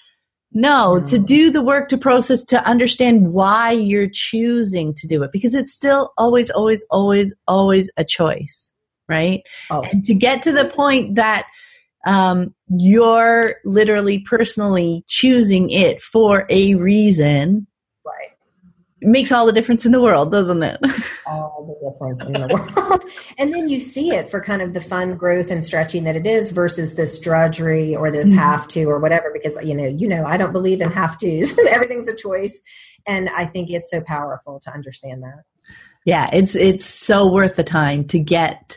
No, 0.50 1.00
to 1.06 1.18
do 1.18 1.50
the 1.50 1.62
work 1.62 1.88
to 1.90 1.98
process, 1.98 2.42
to 2.44 2.64
understand 2.66 3.32
why 3.32 3.70
you're 3.70 4.08
choosing 4.10 4.94
to 4.94 5.06
do 5.06 5.22
it 5.22 5.30
because 5.30 5.54
it's 5.54 5.72
still 5.72 6.12
always, 6.18 6.50
always, 6.50 6.84
always, 6.90 7.32
always 7.46 7.90
a 7.96 8.04
choice, 8.04 8.72
right? 9.08 9.42
Oh. 9.70 9.82
And 9.82 10.04
to 10.06 10.14
get 10.14 10.42
to 10.42 10.52
the 10.52 10.64
point 10.64 11.16
that 11.16 11.46
um, 12.06 12.54
you're 12.68 13.56
literally 13.64 14.20
personally 14.20 15.04
choosing 15.06 15.70
it 15.70 16.00
for 16.02 16.46
a 16.48 16.74
reason 16.74 17.66
it 19.00 19.08
makes 19.08 19.30
all 19.30 19.46
the 19.46 19.52
difference 19.52 19.86
in 19.86 19.92
the 19.92 20.00
world, 20.00 20.32
doesn't 20.32 20.62
it? 20.62 20.80
all 21.26 21.64
the 21.66 21.90
difference 21.90 22.22
in 22.22 22.32
the 22.32 22.48
world. 22.48 23.04
and 23.38 23.54
then 23.54 23.68
you 23.68 23.78
see 23.78 24.10
it 24.10 24.28
for 24.28 24.40
kind 24.40 24.60
of 24.60 24.74
the 24.74 24.80
fun 24.80 25.16
growth 25.16 25.50
and 25.50 25.64
stretching 25.64 26.04
that 26.04 26.16
it 26.16 26.26
is 26.26 26.50
versus 26.50 26.96
this 26.96 27.20
drudgery 27.20 27.94
or 27.94 28.10
this 28.10 28.28
mm-hmm. 28.28 28.38
have 28.38 28.66
to 28.68 28.84
or 28.84 28.98
whatever, 28.98 29.30
because 29.32 29.56
you 29.62 29.74
know, 29.74 29.86
you 29.86 30.08
know, 30.08 30.24
I 30.24 30.36
don't 30.36 30.52
believe 30.52 30.80
in 30.80 30.90
have 30.90 31.16
tos. 31.18 31.56
Everything's 31.70 32.08
a 32.08 32.16
choice. 32.16 32.60
And 33.06 33.28
I 33.28 33.46
think 33.46 33.70
it's 33.70 33.90
so 33.90 34.00
powerful 34.00 34.60
to 34.60 34.72
understand 34.72 35.22
that. 35.22 35.44
Yeah, 36.04 36.28
it's 36.32 36.54
it's 36.54 36.86
so 36.86 37.30
worth 37.30 37.56
the 37.56 37.64
time 37.64 38.04
to 38.06 38.18
get 38.18 38.76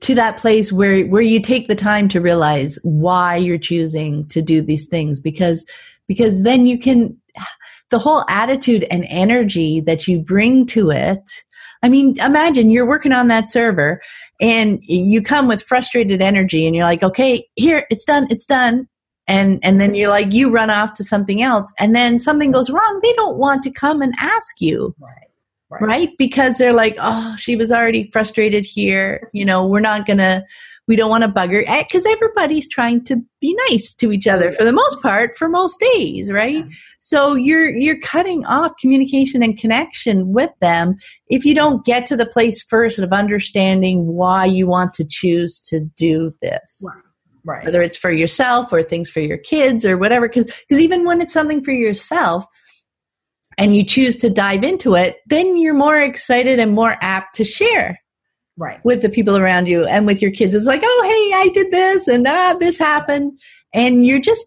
to 0.00 0.16
that 0.16 0.36
place 0.36 0.72
where 0.72 1.06
where 1.06 1.22
you 1.22 1.40
take 1.40 1.68
the 1.68 1.74
time 1.74 2.08
to 2.10 2.20
realize 2.20 2.78
why 2.82 3.36
you're 3.36 3.56
choosing 3.56 4.26
to 4.28 4.42
do 4.42 4.60
these 4.60 4.86
things 4.86 5.20
because 5.20 5.64
because 6.08 6.42
then 6.42 6.66
you 6.66 6.78
can 6.78 7.16
the 7.92 8.00
whole 8.00 8.24
attitude 8.28 8.84
and 8.90 9.06
energy 9.08 9.80
that 9.80 10.08
you 10.08 10.18
bring 10.18 10.66
to 10.66 10.90
it. 10.90 11.44
I 11.82 11.88
mean, 11.88 12.18
imagine 12.18 12.70
you're 12.70 12.86
working 12.86 13.12
on 13.12 13.28
that 13.28 13.48
server 13.48 14.00
and 14.40 14.80
you 14.82 15.22
come 15.22 15.46
with 15.46 15.62
frustrated 15.62 16.22
energy 16.22 16.66
and 16.66 16.74
you're 16.74 16.86
like, 16.86 17.02
okay, 17.02 17.46
here, 17.54 17.86
it's 17.90 18.04
done, 18.04 18.26
it's 18.30 18.46
done. 18.46 18.88
And, 19.28 19.60
and 19.62 19.80
then 19.80 19.94
you're 19.94 20.08
like, 20.08 20.32
you 20.32 20.50
run 20.50 20.70
off 20.70 20.94
to 20.94 21.04
something 21.04 21.42
else 21.42 21.72
and 21.78 21.94
then 21.94 22.18
something 22.18 22.50
goes 22.50 22.70
wrong. 22.70 23.00
They 23.02 23.12
don't 23.12 23.36
want 23.36 23.62
to 23.64 23.70
come 23.70 24.00
and 24.02 24.14
ask 24.18 24.60
you. 24.60 24.96
Right. 24.98 25.28
Right. 25.70 25.82
right. 25.82 26.08
Because 26.18 26.58
they're 26.58 26.72
like, 26.72 26.96
oh, 26.98 27.34
she 27.38 27.56
was 27.56 27.70
already 27.70 28.10
frustrated 28.10 28.64
here. 28.64 29.30
You 29.32 29.44
know, 29.44 29.66
we're 29.66 29.80
not 29.80 30.06
going 30.06 30.18
to, 30.18 30.44
we 30.88 30.96
don't 30.96 31.10
want 31.10 31.22
to 31.22 31.28
bug 31.28 31.52
her 31.52 31.60
because 31.60 32.04
eh, 32.06 32.10
everybody's 32.10 32.68
trying 32.68 33.04
to 33.04 33.16
be 33.40 33.56
nice 33.68 33.94
to 33.94 34.12
each 34.12 34.26
other 34.26 34.52
for 34.52 34.64
the 34.64 34.72
most 34.72 35.00
part 35.00 35.36
for 35.36 35.48
most 35.48 35.82
days 35.94 36.30
right? 36.30 36.64
So 37.00 37.34
you're 37.34 37.70
you're 37.70 38.00
cutting 38.00 38.44
off 38.46 38.72
communication 38.80 39.42
and 39.42 39.58
connection 39.58 40.32
with 40.32 40.50
them 40.60 40.96
if 41.28 41.44
you 41.44 41.54
don't 41.54 41.84
get 41.84 42.06
to 42.06 42.16
the 42.16 42.26
place 42.26 42.62
first 42.62 42.98
of 42.98 43.12
understanding 43.12 44.06
why 44.06 44.46
you 44.46 44.66
want 44.66 44.92
to 44.94 45.04
choose 45.08 45.60
to 45.62 45.80
do 45.96 46.32
this. 46.40 46.82
Right. 46.84 47.04
Right. 47.44 47.64
Whether 47.64 47.82
it's 47.82 47.98
for 47.98 48.12
yourself 48.12 48.72
or 48.72 48.84
things 48.84 49.10
for 49.10 49.18
your 49.18 49.38
kids 49.38 49.84
or 49.84 49.98
whatever, 49.98 50.28
because 50.28 50.46
because 50.46 50.80
even 50.80 51.04
when 51.04 51.20
it's 51.20 51.32
something 51.32 51.64
for 51.64 51.72
yourself, 51.72 52.44
and 53.58 53.74
you 53.74 53.84
choose 53.84 54.16
to 54.16 54.30
dive 54.30 54.62
into 54.62 54.94
it, 54.94 55.16
then 55.26 55.56
you're 55.56 55.74
more 55.74 56.00
excited 56.00 56.60
and 56.60 56.72
more 56.72 56.96
apt 57.00 57.34
to 57.36 57.44
share 57.44 58.01
right. 58.62 58.84
with 58.84 59.02
the 59.02 59.08
people 59.08 59.36
around 59.36 59.68
you 59.68 59.84
and 59.84 60.06
with 60.06 60.22
your 60.22 60.30
kids. 60.30 60.54
It's 60.54 60.66
like 60.66 60.82
oh 60.84 61.02
hey 61.04 61.38
i 61.42 61.48
did 61.52 61.70
this 61.70 62.08
and 62.08 62.26
ah 62.26 62.54
this 62.58 62.78
happened. 62.78 63.38
And 63.74 64.06
you're 64.06 64.20
just 64.20 64.46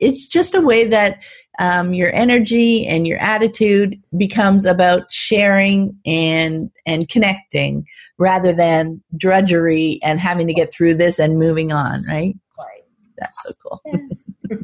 it's 0.00 0.26
just 0.26 0.54
a 0.54 0.60
way 0.60 0.84
that 0.86 1.22
um, 1.60 1.92
your 1.92 2.12
energy 2.14 2.86
and 2.86 3.06
your 3.06 3.18
attitude 3.18 4.00
becomes 4.16 4.64
about 4.64 5.12
sharing 5.12 5.96
and 6.06 6.70
and 6.86 7.08
connecting 7.08 7.86
rather 8.18 8.52
than 8.52 9.02
drudgery 9.16 10.00
and 10.02 10.18
having 10.18 10.46
to 10.46 10.54
get 10.54 10.72
through 10.72 10.94
this 10.94 11.18
and 11.18 11.38
moving 11.38 11.70
on 11.70 12.02
right? 12.06 12.34
Right. 12.58 12.82
That's 13.18 13.42
so 13.42 13.52
cool. 13.62 13.80
Yes. 13.84 14.24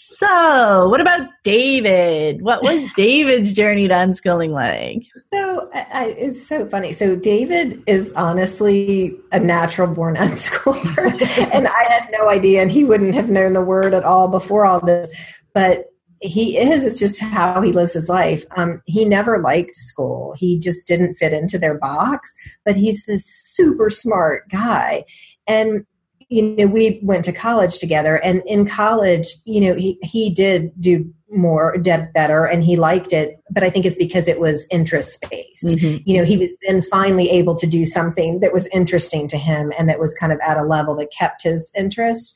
So, 0.00 0.88
what 0.88 1.00
about 1.00 1.28
David? 1.42 2.42
What 2.42 2.62
was 2.62 2.88
David's 2.96 3.52
journey 3.52 3.88
to 3.88 3.94
unschooling 3.94 4.50
like? 4.50 5.02
So, 5.34 5.68
I, 5.74 6.14
it's 6.16 6.46
so 6.46 6.68
funny. 6.68 6.92
So, 6.92 7.16
David 7.16 7.82
is 7.88 8.12
honestly 8.12 9.16
a 9.32 9.40
natural 9.40 9.88
born 9.88 10.14
unschooler, 10.16 11.52
and 11.52 11.66
I 11.66 11.82
had 11.88 12.08
no 12.12 12.28
idea, 12.28 12.62
and 12.62 12.70
he 12.70 12.84
wouldn't 12.84 13.14
have 13.14 13.28
known 13.28 13.54
the 13.54 13.60
word 13.60 13.92
at 13.92 14.04
all 14.04 14.28
before 14.28 14.64
all 14.64 14.78
this. 14.78 15.08
But 15.52 15.86
he 16.20 16.58
is. 16.58 16.84
It's 16.84 17.00
just 17.00 17.20
how 17.20 17.60
he 17.60 17.72
lives 17.72 17.94
his 17.94 18.08
life. 18.08 18.44
Um, 18.56 18.80
he 18.86 19.04
never 19.04 19.40
liked 19.40 19.74
school. 19.74 20.32
He 20.36 20.60
just 20.60 20.86
didn't 20.86 21.14
fit 21.16 21.32
into 21.32 21.58
their 21.58 21.76
box. 21.76 22.32
But 22.64 22.76
he's 22.76 23.04
this 23.06 23.24
super 23.26 23.90
smart 23.90 24.48
guy, 24.48 25.06
and 25.48 25.84
you 26.28 26.42
know, 26.42 26.66
we 26.66 27.00
went 27.02 27.24
to 27.24 27.32
college 27.32 27.78
together, 27.78 28.16
and 28.16 28.42
in 28.46 28.66
college, 28.66 29.28
you 29.44 29.60
know, 29.60 29.74
he 29.74 29.98
he 30.02 30.30
did 30.30 30.72
do 30.80 31.12
more, 31.30 31.76
did 31.76 32.12
better, 32.12 32.44
and 32.44 32.64
he 32.64 32.76
liked 32.76 33.12
it. 33.12 33.42
But 33.50 33.62
I 33.62 33.70
think 33.70 33.86
it's 33.86 33.96
because 33.96 34.28
it 34.28 34.40
was 34.40 34.66
interest 34.70 35.24
based. 35.30 35.64
Mm-hmm. 35.64 36.02
You 36.04 36.18
know, 36.18 36.24
he 36.24 36.36
was 36.36 36.50
then 36.66 36.82
finally 36.82 37.30
able 37.30 37.54
to 37.56 37.66
do 37.66 37.84
something 37.84 38.40
that 38.40 38.52
was 38.52 38.66
interesting 38.68 39.28
to 39.28 39.38
him 39.38 39.72
and 39.78 39.88
that 39.88 39.98
was 39.98 40.14
kind 40.14 40.32
of 40.32 40.38
at 40.46 40.56
a 40.56 40.64
level 40.64 40.96
that 40.96 41.12
kept 41.16 41.42
his 41.42 41.70
interest. 41.74 42.34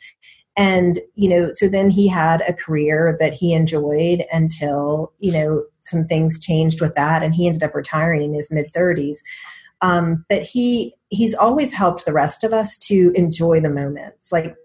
and 0.55 1.00
you 1.14 1.31
know 1.31 1.50
so 1.55 1.66
then 1.66 1.88
he 1.88 2.07
had 2.07 2.42
a 2.42 2.52
career 2.52 3.16
that 3.18 3.33
he 3.33 3.55
enjoyed 3.55 4.22
until 4.31 5.11
you 5.18 5.33
know 5.33 5.64
some 5.81 6.07
things 6.07 6.38
changed 6.40 6.78
with 6.78 6.94
that 6.94 7.22
and 7.22 7.35
he 7.35 7.46
ended 7.46 7.62
up 7.62 7.74
retiring 7.74 8.22
in 8.22 8.35
his 8.35 8.50
mid 8.50 8.70
30s 8.74 9.16
um, 9.81 10.24
but 10.28 10.42
he 10.42 10.94
he's 11.12 11.35
always 11.35 11.75
helped 11.75 12.07
the 12.07 12.12
rest 12.12 12.42
of 12.42 12.53
us 12.53 12.79
to 12.79 13.12
enjoy 13.14 13.61
the 13.61 13.68
moments 13.68 14.33
like 14.33 14.57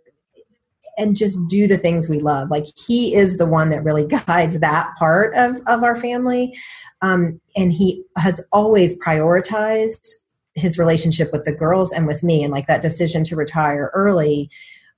and 0.97 1.15
just 1.15 1.37
do 1.47 1.67
the 1.67 1.77
things 1.77 2.09
we 2.09 2.17
love. 2.17 2.49
Like 2.49 2.65
he 2.87 3.13
is 3.13 3.37
the 3.37 3.45
one 3.45 3.69
that 3.69 3.83
really 3.83 4.07
guides 4.27 4.59
that 4.59 4.95
part 4.97 5.35
of 5.35 5.57
of 5.67 5.83
our 5.83 5.95
family. 5.95 6.57
Um, 7.01 7.39
and 7.55 7.71
he 7.71 8.03
has 8.17 8.41
always 8.51 8.97
prioritized 8.97 10.07
his 10.55 10.79
relationship 10.79 11.31
with 11.31 11.43
the 11.43 11.51
girls 11.51 11.91
and 11.91 12.07
with 12.07 12.23
me 12.23 12.43
and 12.43 12.51
like 12.51 12.65
that 12.65 12.81
decision 12.81 13.23
to 13.25 13.35
retire 13.35 13.91
early 13.93 14.49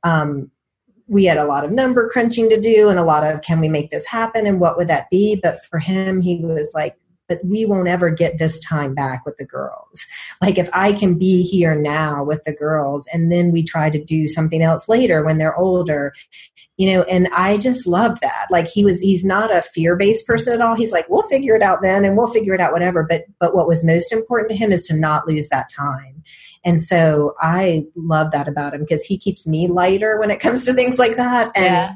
um, 0.04 0.50
we 1.10 1.26
had 1.26 1.38
a 1.38 1.46
lot 1.46 1.66
of 1.66 1.72
number 1.72 2.08
crunching 2.08 2.48
to 2.50 2.62
do 2.62 2.88
and 2.88 3.00
a 3.00 3.04
lot 3.04 3.24
of 3.24 3.42
can 3.42 3.60
we 3.60 3.68
make 3.68 3.90
this 3.90 4.06
happen 4.06 4.46
and 4.46 4.60
what 4.60 4.78
would 4.78 4.88
that 4.88 5.10
be? 5.10 5.40
But 5.42 5.66
for 5.66 5.80
him 5.80 6.22
he 6.22 6.38
was 6.38 6.72
like 6.74 6.96
but 7.30 7.40
we 7.46 7.66
won't 7.66 7.88
ever 7.88 8.10
get 8.10 8.40
this 8.40 8.60
time 8.60 8.94
back 8.94 9.26
with 9.26 9.38
the 9.38 9.46
girls. 9.46 10.06
Like 10.42 10.58
if 10.58 10.70
I 10.74 10.92
can 10.92 11.18
be 11.18 11.44
here 11.44 11.76
now 11.76 12.24
with 12.24 12.44
the 12.44 12.52
girls 12.52 13.08
and 13.14 13.32
then 13.32 13.52
we 13.52 13.64
try 13.64 13.90
to 13.90 14.04
do 14.04 14.28
something 14.28 14.62
else 14.62 14.90
later 14.90 15.24
when 15.24 15.38
they're 15.38 15.56
older, 15.56 16.14
you 16.78 16.92
know, 16.92 17.04
and 17.04 17.30
I 17.34 17.58
just 17.58 17.86
love 17.86 18.20
that. 18.22 18.48
Like 18.50 18.68
he 18.68 18.84
was 18.84 19.00
he's 19.00 19.24
not 19.24 19.56
a 19.56 19.62
fear-based 19.62 20.26
person 20.26 20.54
at 20.54 20.62
all. 20.62 20.76
He's 20.76 20.92
like, 20.92 21.08
we'll 21.08 21.22
figure 21.24 21.56
it 21.56 21.62
out 21.62 21.82
then 21.82 22.04
and 22.04 22.18
we'll 22.18 22.34
figure 22.34 22.56
it 22.56 22.62
out 22.62 22.74
whatever. 22.74 23.06
But 23.08 23.26
but 23.40 23.56
what 23.56 23.68
was 23.68 23.84
most 23.84 24.12
important 24.12 24.50
to 24.50 24.58
him 24.58 24.72
is 24.72 24.82
to 24.88 24.96
not 24.96 25.28
lose 25.28 25.50
that 25.50 25.70
time. 25.70 26.24
And 26.66 26.82
so 26.82 27.36
I 27.40 27.86
love 27.96 28.32
that 28.32 28.48
about 28.48 28.74
him 28.74 28.82
because 28.82 29.04
he 29.04 29.18
keeps 29.18 29.48
me 29.48 29.68
lighter 29.68 30.20
when 30.20 30.32
it 30.32 30.42
comes 30.42 30.66
to 30.66 30.74
things 30.74 31.00
like 31.00 31.16
that. 31.16 31.52
And 31.56 31.66
yeah 31.66 31.96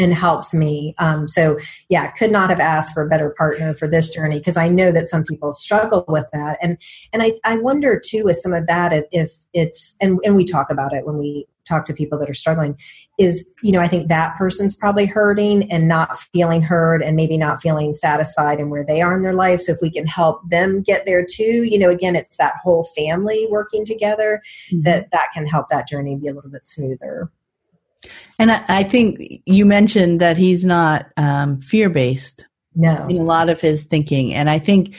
and 0.00 0.14
helps 0.14 0.54
me. 0.54 0.94
Um, 0.98 1.28
so 1.28 1.58
yeah, 1.88 2.10
could 2.10 2.32
not 2.32 2.50
have 2.50 2.58
asked 2.58 2.94
for 2.94 3.04
a 3.04 3.08
better 3.08 3.30
partner 3.36 3.74
for 3.74 3.86
this 3.86 4.10
journey 4.10 4.38
because 4.38 4.56
I 4.56 4.68
know 4.68 4.90
that 4.90 5.06
some 5.06 5.24
people 5.24 5.52
struggle 5.52 6.04
with 6.08 6.26
that. 6.32 6.58
And 6.62 6.78
and 7.12 7.22
I, 7.22 7.34
I 7.44 7.58
wonder 7.58 8.00
too 8.04 8.24
with 8.24 8.36
some 8.36 8.54
of 8.54 8.66
that 8.66 8.92
if, 9.12 9.32
it's 9.52 9.96
and, 10.00 10.18
and 10.24 10.36
we 10.36 10.44
talk 10.44 10.70
about 10.70 10.92
it 10.92 11.04
when 11.04 11.18
we 11.18 11.46
talk 11.68 11.84
to 11.84 11.92
people 11.92 12.18
that 12.18 12.30
are 12.30 12.34
struggling 12.34 12.76
is 13.18 13.48
you 13.62 13.70
know 13.70 13.80
i 13.80 13.86
think 13.86 14.08
that 14.08 14.36
person's 14.36 14.74
probably 14.74 15.06
hurting 15.06 15.70
and 15.70 15.86
not 15.86 16.18
feeling 16.32 16.62
heard 16.62 17.02
and 17.02 17.16
maybe 17.16 17.36
not 17.36 17.60
feeling 17.60 17.94
satisfied 17.94 18.58
in 18.58 18.70
where 18.70 18.84
they 18.84 19.00
are 19.02 19.14
in 19.14 19.22
their 19.22 19.34
life 19.34 19.60
so 19.60 19.72
if 19.72 19.78
we 19.80 19.90
can 19.90 20.06
help 20.06 20.40
them 20.48 20.82
get 20.82 21.04
there 21.04 21.24
too 21.24 21.62
you 21.64 21.78
know 21.78 21.90
again 21.90 22.16
it's 22.16 22.36
that 22.36 22.54
whole 22.62 22.84
family 22.96 23.46
working 23.50 23.84
together 23.84 24.42
mm-hmm. 24.68 24.82
that 24.82 25.10
that 25.12 25.28
can 25.34 25.46
help 25.46 25.68
that 25.68 25.86
journey 25.86 26.16
be 26.16 26.28
a 26.28 26.32
little 26.32 26.50
bit 26.50 26.66
smoother 26.66 27.30
and 28.38 28.52
I, 28.52 28.64
I 28.68 28.82
think 28.84 29.18
you 29.46 29.66
mentioned 29.66 30.20
that 30.20 30.36
he's 30.36 30.64
not 30.64 31.06
um, 31.16 31.60
fear 31.60 31.90
based. 31.90 32.46
No. 32.74 33.06
In 33.08 33.18
a 33.18 33.24
lot 33.24 33.48
of 33.48 33.60
his 33.60 33.84
thinking. 33.84 34.32
And 34.32 34.48
I 34.48 34.60
think 34.60 34.96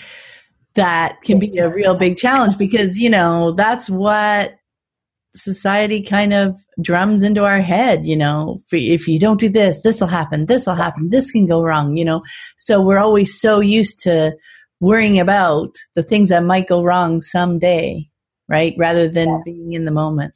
that 0.75 1.21
can 1.23 1.39
be 1.39 1.57
a 1.57 1.69
real 1.69 1.97
big 1.97 2.17
challenge 2.17 2.57
because, 2.57 2.97
you 2.97 3.09
know, 3.09 3.53
that's 3.53 3.89
what 3.89 4.55
society 5.35 6.01
kind 6.01 6.33
of 6.33 6.59
drums 6.81 7.23
into 7.23 7.45
our 7.45 7.61
head, 7.61 8.05
you 8.05 8.17
know, 8.17 8.59
if 8.71 9.07
you 9.07 9.17
don't 9.17 9.39
do 9.39 9.49
this, 9.49 9.81
this 9.83 10.01
will 10.01 10.07
happen, 10.07 10.45
this 10.45 10.67
will 10.67 10.75
happen, 10.75 11.09
this 11.09 11.31
can 11.31 11.47
go 11.47 11.61
wrong, 11.61 11.95
you 11.95 12.03
know. 12.03 12.21
So 12.57 12.81
we're 12.81 12.99
always 12.99 13.39
so 13.39 13.61
used 13.61 14.01
to 14.03 14.33
worrying 14.81 15.19
about 15.19 15.75
the 15.95 16.03
things 16.03 16.29
that 16.29 16.43
might 16.43 16.67
go 16.67 16.83
wrong 16.83 17.21
someday, 17.21 18.09
right? 18.49 18.75
Rather 18.77 19.07
than 19.07 19.29
yeah. 19.29 19.39
being 19.45 19.73
in 19.73 19.85
the 19.85 19.91
moment. 19.91 20.33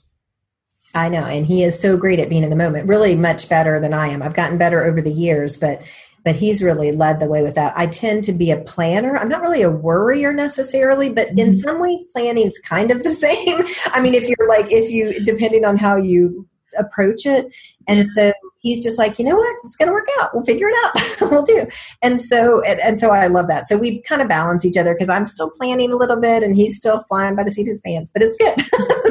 I 0.95 1.09
know, 1.09 1.25
and 1.25 1.45
he 1.45 1.63
is 1.63 1.79
so 1.79 1.97
great 1.97 2.19
at 2.19 2.29
being 2.29 2.43
in 2.43 2.49
the 2.49 2.55
moment. 2.55 2.87
Really, 2.87 3.15
much 3.15 3.49
better 3.49 3.79
than 3.81 3.93
I 3.93 4.07
am. 4.07 4.23
I've 4.23 4.33
gotten 4.33 4.57
better 4.57 4.83
over 4.83 5.01
the 5.01 5.11
years, 5.11 5.57
but 5.57 5.81
but 6.23 6.35
he's 6.35 6.63
really 6.63 6.91
led 6.91 7.19
the 7.19 7.27
way 7.27 7.43
with 7.43 7.53
that. 7.53 7.73
I 7.77 7.85
tend 7.85 8.23
to 8.23 8.33
be 8.33 8.49
a 8.49 8.57
planner. 8.61 9.15
I'm 9.15 9.29
not 9.29 9.41
really 9.41 9.61
a 9.61 9.69
worrier 9.69 10.33
necessarily, 10.33 11.09
but 11.09 11.27
in 11.29 11.35
mm-hmm. 11.35 11.51
some 11.51 11.79
ways, 11.79 12.03
planning 12.11 12.47
is 12.47 12.57
kind 12.59 12.89
of 12.89 13.03
the 13.03 13.13
same. 13.13 13.63
I 13.87 14.01
mean, 14.01 14.15
if 14.15 14.27
you're 14.27 14.47
like, 14.47 14.71
if 14.71 14.89
you 14.89 15.23
depending 15.25 15.65
on 15.65 15.77
how 15.77 15.97
you 15.97 16.47
approach 16.77 17.25
it, 17.25 17.53
and 17.87 18.07
so 18.07 18.33
he's 18.65 18.83
just 18.83 18.97
like, 18.97 19.19
you 19.19 19.25
know 19.25 19.35
what, 19.35 19.55
it's 19.63 19.75
going 19.75 19.87
to 19.87 19.93
work 19.93 20.07
out. 20.19 20.33
We'll 20.33 20.43
figure 20.43 20.67
it 20.67 20.75
out. 20.83 21.21
we'll 21.31 21.43
do. 21.43 21.67
And 22.01 22.19
so, 22.19 22.63
and, 22.63 22.79
and, 22.79 22.99
so 22.99 23.11
I 23.11 23.27
love 23.27 23.47
that. 23.47 23.67
So 23.67 23.77
we 23.77 24.01
kind 24.01 24.23
of 24.23 24.27
balance 24.27 24.65
each 24.65 24.75
other 24.75 24.95
because 24.95 25.07
I'm 25.07 25.27
still 25.27 25.51
planning 25.51 25.91
a 25.91 25.95
little 25.95 26.19
bit 26.19 26.41
and 26.41 26.55
he's 26.55 26.75
still 26.75 27.03
flying 27.03 27.35
by 27.35 27.43
the 27.43 27.51
seat 27.51 27.61
of 27.61 27.67
his 27.67 27.81
pants, 27.81 28.09
but 28.11 28.23
it's 28.23 28.37
good. 28.37 28.59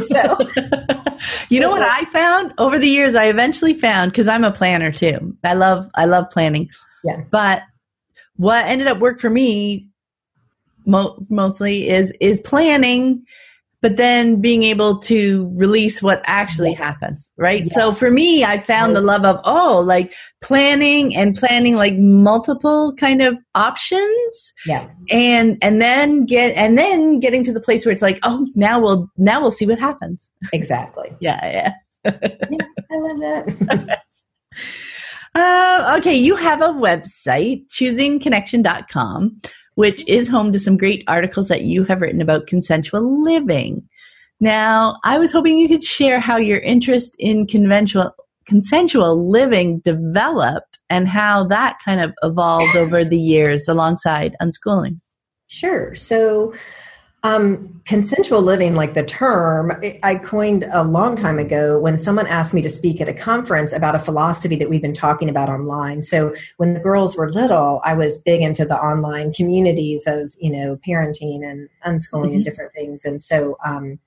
so, 1.07 1.38
you 1.49 1.61
know 1.61 1.71
what 1.71 1.83
I 1.83 2.05
found 2.07 2.53
over 2.59 2.81
the 2.81 2.88
years? 2.88 3.14
I 3.14 3.27
eventually 3.27 3.75
found 3.75 4.11
because 4.11 4.27
I'm 4.27 4.43
a 4.43 4.51
planner 4.51 4.90
too. 4.90 5.37
I 5.45 5.55
love, 5.55 5.88
I 5.95 6.07
love 6.07 6.31
planning. 6.31 6.69
Yeah. 7.05 7.23
But 7.31 7.62
what 8.37 8.64
ended 8.64 8.88
up 8.88 8.99
work 8.99 9.21
for 9.21 9.31
me 9.31 9.88
mo- 10.85 11.25
mostly 11.29 11.88
is 11.88 12.12
is 12.21 12.40
planning 12.40 13.25
but 13.85 13.99
then 13.99 14.40
being 14.40 14.62
able 14.62 14.99
to 14.99 15.53
release 15.55 16.03
what 16.03 16.23
actually 16.25 16.70
yeah. 16.70 16.79
happens, 16.79 17.31
right? 17.37 17.64
Yeah. 17.64 17.75
So 17.75 17.92
for 17.92 18.11
me, 18.11 18.42
I 18.42 18.59
found 18.59 18.97
the 18.97 19.03
love 19.03 19.27
of, 19.27 19.38
oh, 19.44 19.81
like 19.81 20.14
planning 20.40 21.14
and 21.14 21.37
planning 21.37 21.77
like 21.77 21.92
multiple 21.99 22.94
kind 22.99 23.20
of 23.20 23.37
options. 23.55 24.55
Yeah. 24.64 24.88
And, 25.11 25.59
and 25.61 25.83
then 25.83 26.25
get, 26.25 26.57
and 26.57 26.79
then 26.79 27.20
getting 27.20 27.44
to 27.44 27.53
the 27.53 27.61
place 27.61 27.85
where 27.85 27.92
it's 27.92 28.01
like, 28.01 28.18
oh, 28.23 28.49
now 28.55 28.81
we'll, 28.81 29.11
now 29.18 29.42
we'll 29.42 29.51
see 29.51 29.66
what 29.66 29.79
happens. 29.79 30.31
Exactly. 30.55 31.14
yeah. 31.20 31.75
Yeah. 32.07 32.12
yeah 32.51 32.66
I 32.90 32.94
love 32.94 33.20
that. 33.20 34.01
uh, 35.35 35.97
okay. 35.99 36.14
You 36.14 36.37
have 36.37 36.62
a 36.62 36.68
website, 36.68 37.68
choosingconnection.com 37.68 39.40
which 39.75 40.07
is 40.09 40.29
home 40.29 40.53
to 40.53 40.59
some 40.59 40.77
great 40.77 41.05
articles 41.07 41.49
that 41.49 41.63
you 41.63 41.85
have 41.85 42.01
written 42.01 42.21
about 42.21 42.47
consensual 42.47 43.23
living. 43.23 43.89
Now, 44.41 44.99
I 45.05 45.19
was 45.19 45.33
hoping 45.33 45.57
you 45.59 45.69
could 45.69 45.83
share 45.83 46.21
how 46.21 46.37
your 46.37 46.59
interest 46.59 47.17
in 47.19 47.47
conventional 47.47 48.13
consensual 48.47 49.31
living 49.31 49.81
developed 49.81 50.79
and 50.91 51.09
how 51.09 51.45
that 51.47 51.79
kind 51.85 52.01
of 52.01 52.13
evolved 52.23 52.77
over 52.77 53.05
the 53.05 53.19
years 53.19 53.69
alongside 53.69 54.37
unschooling. 54.43 55.01
Sure. 55.47 55.95
So, 55.95 56.53
um, 57.25 57.81
consensual 57.87 58.43
living, 58.43 58.75
like 58.75 58.93
the 58.93 59.03
term, 59.03 59.73
I 60.03 60.17
coined 60.17 60.69
a 60.71 60.85
long 60.85 61.17
time 61.17 61.39
ago 61.39 61.81
when 61.81 61.97
someone 61.97 62.27
asked 62.27 62.53
me 62.53 62.61
to 62.61 62.69
speak 62.69 63.01
at 63.01 63.09
a 63.09 63.15
conference 63.15 63.73
about 63.73 63.95
a 63.95 63.99
philosophy 63.99 64.57
that 64.57 64.69
we've 64.69 64.83
been 64.83 64.95
talking 64.95 65.31
about 65.31 65.49
online. 65.49 66.03
So 66.03 66.35
when 66.59 66.75
the 66.75 66.81
girls 66.81 67.17
were 67.17 67.31
little, 67.31 67.81
I 67.83 67.95
was 67.95 68.19
big 68.19 68.43
into 68.43 68.67
the 68.67 68.77
online 68.77 69.33
communities 69.33 70.05
of, 70.07 70.35
you 70.39 70.53
know, 70.53 70.79
parenting 70.87 71.43
and 71.43 71.71
unschooling 71.87 72.27
mm-hmm. 72.27 72.35
and 72.35 72.45
different 72.45 72.73
things. 72.75 73.07
And 73.07 73.21
so, 73.21 73.57
um, 73.65 73.99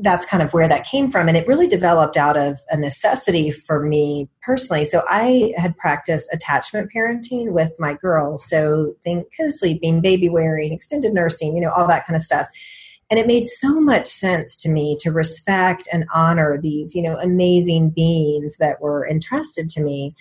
that's 0.00 0.26
kind 0.26 0.42
of 0.42 0.52
where 0.52 0.68
that 0.68 0.86
came 0.86 1.10
from. 1.10 1.28
And 1.28 1.36
it 1.36 1.46
really 1.46 1.66
developed 1.66 2.16
out 2.16 2.36
of 2.36 2.60
a 2.70 2.76
necessity 2.76 3.50
for 3.50 3.84
me 3.84 4.28
personally. 4.42 4.84
So 4.84 5.02
I 5.08 5.52
had 5.56 5.76
practiced 5.76 6.32
attachment 6.32 6.90
parenting 6.94 7.52
with 7.52 7.74
my 7.78 7.94
girls. 7.94 8.48
So 8.48 8.94
think 9.02 9.26
co 9.36 9.50
sleeping, 9.50 10.00
baby 10.00 10.28
wearing, 10.28 10.72
extended 10.72 11.12
nursing, 11.12 11.56
you 11.56 11.62
know, 11.62 11.72
all 11.72 11.88
that 11.88 12.06
kind 12.06 12.16
of 12.16 12.22
stuff. 12.22 12.48
And 13.10 13.18
it 13.18 13.26
made 13.26 13.44
so 13.44 13.80
much 13.80 14.06
sense 14.06 14.56
to 14.58 14.68
me 14.68 14.96
to 15.00 15.10
respect 15.10 15.88
and 15.92 16.04
honor 16.14 16.58
these, 16.60 16.94
you 16.94 17.02
know, 17.02 17.16
amazing 17.16 17.90
beings 17.90 18.58
that 18.58 18.80
were 18.80 19.08
entrusted 19.08 19.68
to 19.70 19.82
me 19.82 20.14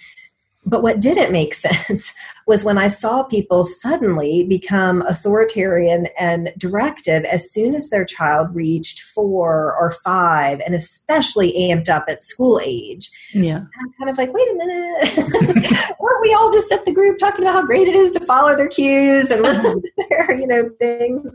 but 0.67 0.84
what 0.84 0.99
didn't 0.99 1.32
make 1.32 1.53
sense 1.53 2.13
was 2.45 2.63
when 2.63 2.77
I 2.77 2.89
saw 2.89 3.23
people 3.23 3.63
suddenly 3.63 4.43
become 4.43 5.01
authoritarian 5.03 6.08
and 6.19 6.53
directive 6.58 7.23
as 7.23 7.51
soon 7.51 7.73
as 7.73 7.89
their 7.89 8.06
child 8.06 8.53
reached 8.53 9.01
four 9.01 9.75
or 9.80 9.91
five, 10.03 10.60
and 10.60 10.75
especially 10.75 11.53
amped 11.53 11.89
up 11.89 12.06
at 12.08 12.21
school 12.21 12.60
age. 12.63 13.09
Yeah. 13.34 13.57
And 13.57 13.68
I'm 13.82 13.93
kind 13.97 14.09
of 14.09 14.18
like, 14.18 14.34
wait 14.34 14.51
a 14.51 14.55
minute. 14.55 15.97
Weren't 15.99 16.22
we 16.22 16.34
all 16.34 16.51
just 16.51 16.72
at 16.72 16.86
the 16.86 16.93
group 16.93 17.18
talking 17.18 17.43
about 17.43 17.53
how 17.53 17.65
great 17.65 17.88
it 17.88 17.95
is 17.95 18.13
to 18.13 18.20
follow 18.20 18.55
their 18.55 18.68
cues 18.68 19.32
and 19.32 19.41
listen 19.41 19.82
to 19.99 20.07
their, 20.09 20.32
you 20.39 20.47
know, 20.47 20.70
things? 20.80 21.34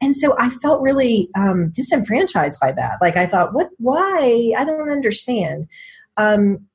And 0.00 0.16
so 0.16 0.36
I 0.36 0.50
felt 0.50 0.82
really 0.82 1.28
um, 1.36 1.70
disenfranchised 1.70 2.58
by 2.60 2.72
that. 2.72 2.98
Like 3.00 3.16
I 3.16 3.26
thought, 3.26 3.54
what, 3.54 3.68
why? 3.78 4.52
I 4.58 4.64
don't 4.64 4.90
understand. 4.90 5.68
Um, 6.16 6.66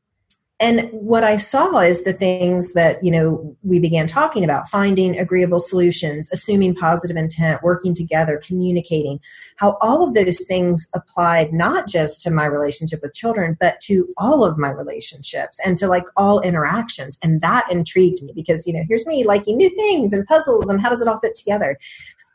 and 0.60 0.90
what 0.92 1.24
i 1.24 1.38
saw 1.38 1.80
is 1.80 2.04
the 2.04 2.14
things 2.14 2.74
that 2.74 3.04
you 3.04 3.12
know 3.12 3.56
we 3.64 3.80
began 3.80 4.08
talking 4.08 4.44
about 4.44 4.68
finding 4.70 5.18
agreeable 5.18 5.60
solutions 5.60 6.30
assuming 6.32 6.76
positive 6.76 7.18
intent 7.18 7.62
working 7.64 7.94
together 7.94 8.42
communicating 8.46 9.20
how 9.58 9.78
all 9.82 10.08
of 10.08 10.14
those 10.14 10.46
things 10.48 10.88
applied 10.94 11.54
not 11.54 11.88
just 11.88 12.22
to 12.22 12.32
my 12.32 12.46
relationship 12.46 13.00
with 13.02 13.14
children 13.14 13.58
but 13.60 13.80
to 13.82 14.08
all 14.18 14.44
of 14.44 14.58
my 14.58 14.70
relationships 14.70 15.60
and 15.66 15.78
to 15.78 15.88
like 15.88 16.06
all 16.16 16.42
interactions. 16.42 17.18
And 17.24 17.42
that 17.42 17.66
intrigued 17.72 18.22
me 18.24 18.34
because 18.36 18.66
you 18.66 18.74
know 18.74 18.84
here's 18.88 19.06
me 19.06 19.24
liking 19.24 19.58
new 19.58 19.70
things 19.70 20.14
and 20.14 20.26
puzzles 20.26 20.70
and 20.70 20.82
how 20.82 20.90
does 20.90 21.02
it 21.02 21.08
all 21.08 21.20
fit 21.20 21.36
together 21.36 21.78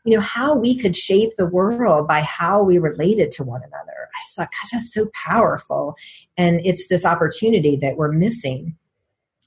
you 0.05 0.15
know, 0.15 0.21
how 0.21 0.55
we 0.55 0.77
could 0.77 0.97
shape 0.97 1.31
the 1.37 1.47
world 1.47 2.09
by 2.09 2.23
how 2.23 2.63
we 2.63 2.79
related 2.79 3.31
to 3.33 3.45
one 3.45 3.63
another. 3.63 4.09
I 4.15 4.19
just 4.25 4.37
thought, 4.37 4.51
God, 4.51 4.69
that's 4.73 4.93
so 4.93 5.09
powerful. 5.15 5.97
And 6.37 6.61
it's 6.65 6.89
this 6.89 7.05
opportunity 7.05 7.77
that 7.77 7.97
we're 7.97 8.13
missing 8.13 8.77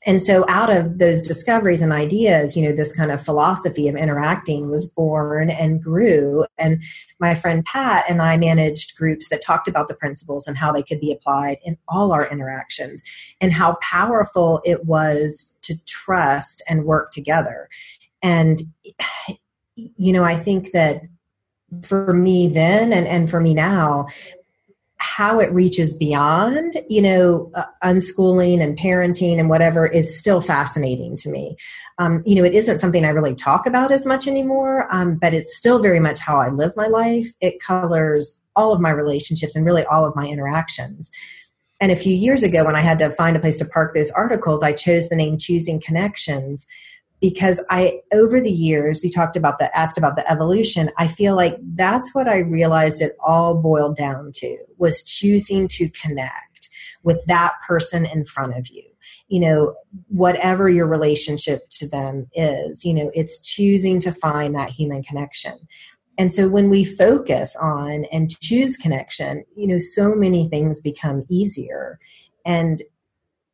and 0.05 0.21
so 0.21 0.45
out 0.47 0.69
of 0.69 0.99
those 0.99 1.21
discoveries 1.21 1.81
and 1.81 1.91
ideas 1.91 2.55
you 2.55 2.63
know 2.63 2.75
this 2.75 2.93
kind 2.93 3.11
of 3.11 3.23
philosophy 3.23 3.87
of 3.87 3.95
interacting 3.95 4.69
was 4.69 4.85
born 4.85 5.49
and 5.49 5.81
grew 5.81 6.45
and 6.57 6.81
my 7.19 7.35
friend 7.35 7.65
pat 7.65 8.05
and 8.07 8.21
i 8.21 8.37
managed 8.37 8.95
groups 8.95 9.29
that 9.29 9.41
talked 9.41 9.67
about 9.67 9.87
the 9.87 9.95
principles 9.95 10.47
and 10.47 10.57
how 10.57 10.71
they 10.71 10.83
could 10.83 10.99
be 10.99 11.11
applied 11.11 11.57
in 11.63 11.77
all 11.87 12.11
our 12.11 12.27
interactions 12.29 13.03
and 13.41 13.53
how 13.53 13.77
powerful 13.81 14.61
it 14.63 14.85
was 14.85 15.53
to 15.61 15.75
trust 15.85 16.63
and 16.69 16.85
work 16.85 17.11
together 17.11 17.67
and 18.21 18.61
you 19.75 20.13
know 20.13 20.23
i 20.23 20.35
think 20.35 20.71
that 20.71 21.01
for 21.83 22.13
me 22.13 22.47
then 22.47 22.93
and, 22.93 23.07
and 23.07 23.29
for 23.29 23.39
me 23.39 23.53
now 23.53 24.07
how 24.97 25.39
it 25.39 25.51
reaches 25.51 25.93
beyond, 25.93 26.81
you 26.89 27.01
know, 27.01 27.51
uh, 27.53 27.65
unschooling 27.83 28.61
and 28.61 28.77
parenting 28.77 29.39
and 29.39 29.49
whatever 29.49 29.85
is 29.85 30.17
still 30.17 30.41
fascinating 30.41 31.17
to 31.17 31.29
me. 31.29 31.57
Um, 31.97 32.23
you 32.25 32.35
know, 32.35 32.43
it 32.43 32.55
isn't 32.55 32.79
something 32.79 33.05
I 33.05 33.09
really 33.09 33.35
talk 33.35 33.67
about 33.67 33.91
as 33.91 34.05
much 34.05 34.27
anymore, 34.27 34.87
um, 34.89 35.15
but 35.15 35.33
it's 35.33 35.55
still 35.55 35.81
very 35.81 35.99
much 35.99 36.19
how 36.19 36.37
I 36.37 36.49
live 36.49 36.73
my 36.75 36.87
life. 36.87 37.27
It 37.41 37.61
colors 37.61 38.41
all 38.55 38.73
of 38.73 38.79
my 38.79 38.89
relationships 38.89 39.55
and 39.55 39.65
really 39.65 39.85
all 39.85 40.05
of 40.05 40.15
my 40.15 40.25
interactions. 40.25 41.11
And 41.81 41.91
a 41.91 41.97
few 41.97 42.15
years 42.15 42.41
ago, 42.41 42.63
when 42.63 42.75
I 42.75 42.81
had 42.81 42.99
to 42.99 43.11
find 43.11 43.35
a 43.35 43.39
place 43.39 43.57
to 43.57 43.65
park 43.65 43.93
those 43.93 44.11
articles, 44.11 44.63
I 44.63 44.71
chose 44.71 45.09
the 45.09 45.17
name 45.17 45.37
Choosing 45.37 45.81
Connections 45.81 46.65
because 47.21 47.63
I 47.69 48.01
over 48.13 48.41
the 48.41 48.51
years 48.51 49.03
you 49.03 49.11
talked 49.11 49.35
about 49.35 49.59
the 49.59 49.75
asked 49.77 49.97
about 49.97 50.15
the 50.15 50.29
evolution 50.29 50.91
I 50.97 51.07
feel 51.07 51.35
like 51.35 51.57
that's 51.75 52.13
what 52.13 52.27
I 52.27 52.39
realized 52.39 53.01
it 53.01 53.15
all 53.25 53.55
boiled 53.61 53.95
down 53.95 54.31
to 54.35 54.57
was 54.77 55.03
choosing 55.03 55.67
to 55.69 55.89
connect 55.89 56.69
with 57.03 57.23
that 57.27 57.53
person 57.65 58.05
in 58.05 58.25
front 58.25 58.57
of 58.57 58.67
you. 58.67 58.83
You 59.27 59.39
know 59.39 59.75
whatever 60.09 60.69
your 60.69 60.87
relationship 60.87 61.61
to 61.71 61.87
them 61.87 62.27
is 62.33 62.83
you 62.83 62.93
know 62.93 63.11
it's 63.13 63.41
choosing 63.41 63.99
to 64.01 64.11
find 64.11 64.53
that 64.55 64.69
human 64.69 65.03
connection. 65.03 65.57
And 66.17 66.31
so 66.31 66.47
when 66.47 66.69
we 66.69 66.85
focus 66.85 67.57
on 67.57 68.05
and 68.11 68.29
choose 68.29 68.77
connection 68.77 69.45
you 69.55 69.67
know 69.67 69.79
so 69.79 70.13
many 70.15 70.49
things 70.49 70.81
become 70.81 71.25
easier. 71.29 71.99
And 72.45 72.83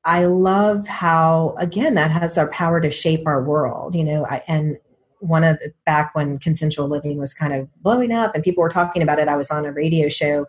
I 0.04 0.26
love 0.26 0.88
how 0.88 1.56
again 1.58 1.93
that 1.95 2.12
has 2.12 2.38
our 2.38 2.49
power 2.49 2.82
to 2.82 2.89
shape 2.89 3.28
our 3.28 3.43
world, 3.43 3.95
you 3.95 4.04
know, 4.04 4.26
I, 4.26 4.41
and 4.47 4.78
one 5.20 5.43
of 5.43 5.60
the 5.60 5.72
back 5.86 6.16
when 6.16 6.39
consensual 6.39 6.88
living 6.88 7.20
was 7.20 7.34
kind 7.34 7.54
of 7.54 7.70
blowing 7.84 8.12
up 8.12 8.34
and 8.34 8.43
people 8.43 8.64
were 8.64 8.70
talking 8.70 9.04
about 9.04 9.20
it, 9.20 9.28
I 9.28 9.36
was 9.36 9.52
on 9.52 9.66
a 9.66 9.72
radio 9.72 10.10
show 10.10 10.47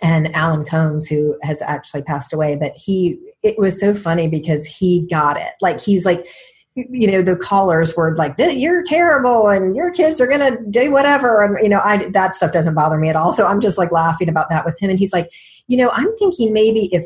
and 0.00 0.34
Alan 0.34 0.64
Colmes, 0.64 1.06
who 1.06 1.36
has 1.42 1.62
actually 1.62 2.02
passed 2.02 2.32
away, 2.32 2.56
but 2.56 2.72
he 2.72 3.20
it 3.42 3.58
was 3.58 3.78
so 3.78 3.94
funny 3.94 4.28
because 4.28 4.66
he 4.66 5.06
got 5.10 5.36
it. 5.36 5.52
Like 5.60 5.80
he's 5.80 6.04
like, 6.04 6.26
you 6.74 7.10
know, 7.10 7.22
the 7.22 7.36
callers 7.36 7.94
were 7.96 8.16
like, 8.16 8.34
"You're 8.38 8.82
terrible, 8.82 9.48
and 9.48 9.76
your 9.76 9.90
kids 9.90 10.20
are 10.20 10.26
gonna 10.26 10.56
do 10.70 10.90
whatever," 10.90 11.42
and 11.42 11.58
you 11.62 11.68
know, 11.68 11.80
I 11.84 12.08
that 12.10 12.34
stuff 12.34 12.52
doesn't 12.52 12.74
bother 12.74 12.96
me 12.96 13.10
at 13.10 13.16
all. 13.16 13.32
So 13.32 13.46
I'm 13.46 13.60
just 13.60 13.78
like 13.78 13.92
laughing 13.92 14.28
about 14.28 14.48
that 14.48 14.64
with 14.64 14.80
him, 14.80 14.90
and 14.90 14.98
he's 14.98 15.12
like, 15.12 15.30
you 15.68 15.76
know, 15.76 15.90
I'm 15.92 16.16
thinking 16.16 16.52
maybe 16.52 16.88
if 16.92 17.04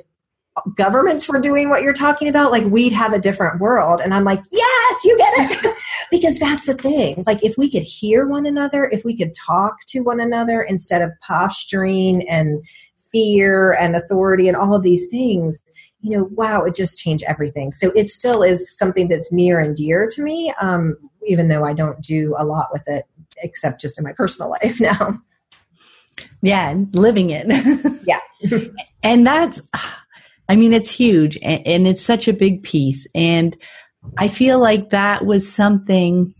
governments 0.74 1.28
were 1.28 1.40
doing 1.40 1.68
what 1.68 1.82
you're 1.82 1.92
talking 1.92 2.28
about, 2.28 2.50
like 2.50 2.64
we'd 2.64 2.92
have 2.92 3.12
a 3.12 3.18
different 3.18 3.60
world. 3.60 4.00
And 4.00 4.14
I'm 4.14 4.24
like, 4.24 4.42
yes, 4.50 5.04
you 5.04 5.16
get 5.18 5.32
it. 5.36 5.76
because 6.10 6.38
that's 6.38 6.66
the 6.66 6.74
thing. 6.74 7.22
Like 7.26 7.44
if 7.44 7.56
we 7.58 7.70
could 7.70 7.82
hear 7.82 8.26
one 8.26 8.46
another, 8.46 8.88
if 8.90 9.04
we 9.04 9.16
could 9.16 9.34
talk 9.34 9.76
to 9.88 10.00
one 10.00 10.20
another 10.20 10.62
instead 10.62 11.02
of 11.02 11.10
posturing 11.26 12.28
and 12.28 12.64
fear 13.12 13.72
and 13.72 13.94
authority 13.96 14.48
and 14.48 14.56
all 14.56 14.74
of 14.74 14.82
these 14.82 15.08
things, 15.08 15.58
you 16.00 16.16
know, 16.16 16.28
wow, 16.32 16.62
it 16.62 16.74
just 16.74 16.98
changed 16.98 17.24
everything. 17.26 17.72
So 17.72 17.90
it 17.92 18.08
still 18.08 18.42
is 18.42 18.76
something 18.76 19.08
that's 19.08 19.32
near 19.32 19.58
and 19.60 19.76
dear 19.76 20.08
to 20.12 20.22
me, 20.22 20.54
um, 20.60 20.96
even 21.26 21.48
though 21.48 21.64
I 21.64 21.72
don't 21.72 22.00
do 22.00 22.34
a 22.38 22.44
lot 22.44 22.68
with 22.72 22.86
it 22.86 23.06
except 23.38 23.80
just 23.80 23.98
in 23.98 24.04
my 24.04 24.12
personal 24.12 24.50
life 24.62 24.80
now. 24.80 25.20
Yeah, 26.40 26.74
living 26.92 27.30
it. 27.30 27.46
yeah. 28.06 28.20
and 29.02 29.26
that's 29.26 29.60
I 30.48 30.56
mean, 30.56 30.72
it's 30.72 30.90
huge 30.90 31.38
and, 31.42 31.66
and 31.66 31.88
it's 31.88 32.04
such 32.04 32.28
a 32.28 32.32
big 32.32 32.62
piece. 32.62 33.06
And 33.14 33.56
I 34.16 34.28
feel 34.28 34.58
like 34.60 34.90
that 34.90 35.24
was 35.26 35.50
something 35.52 36.32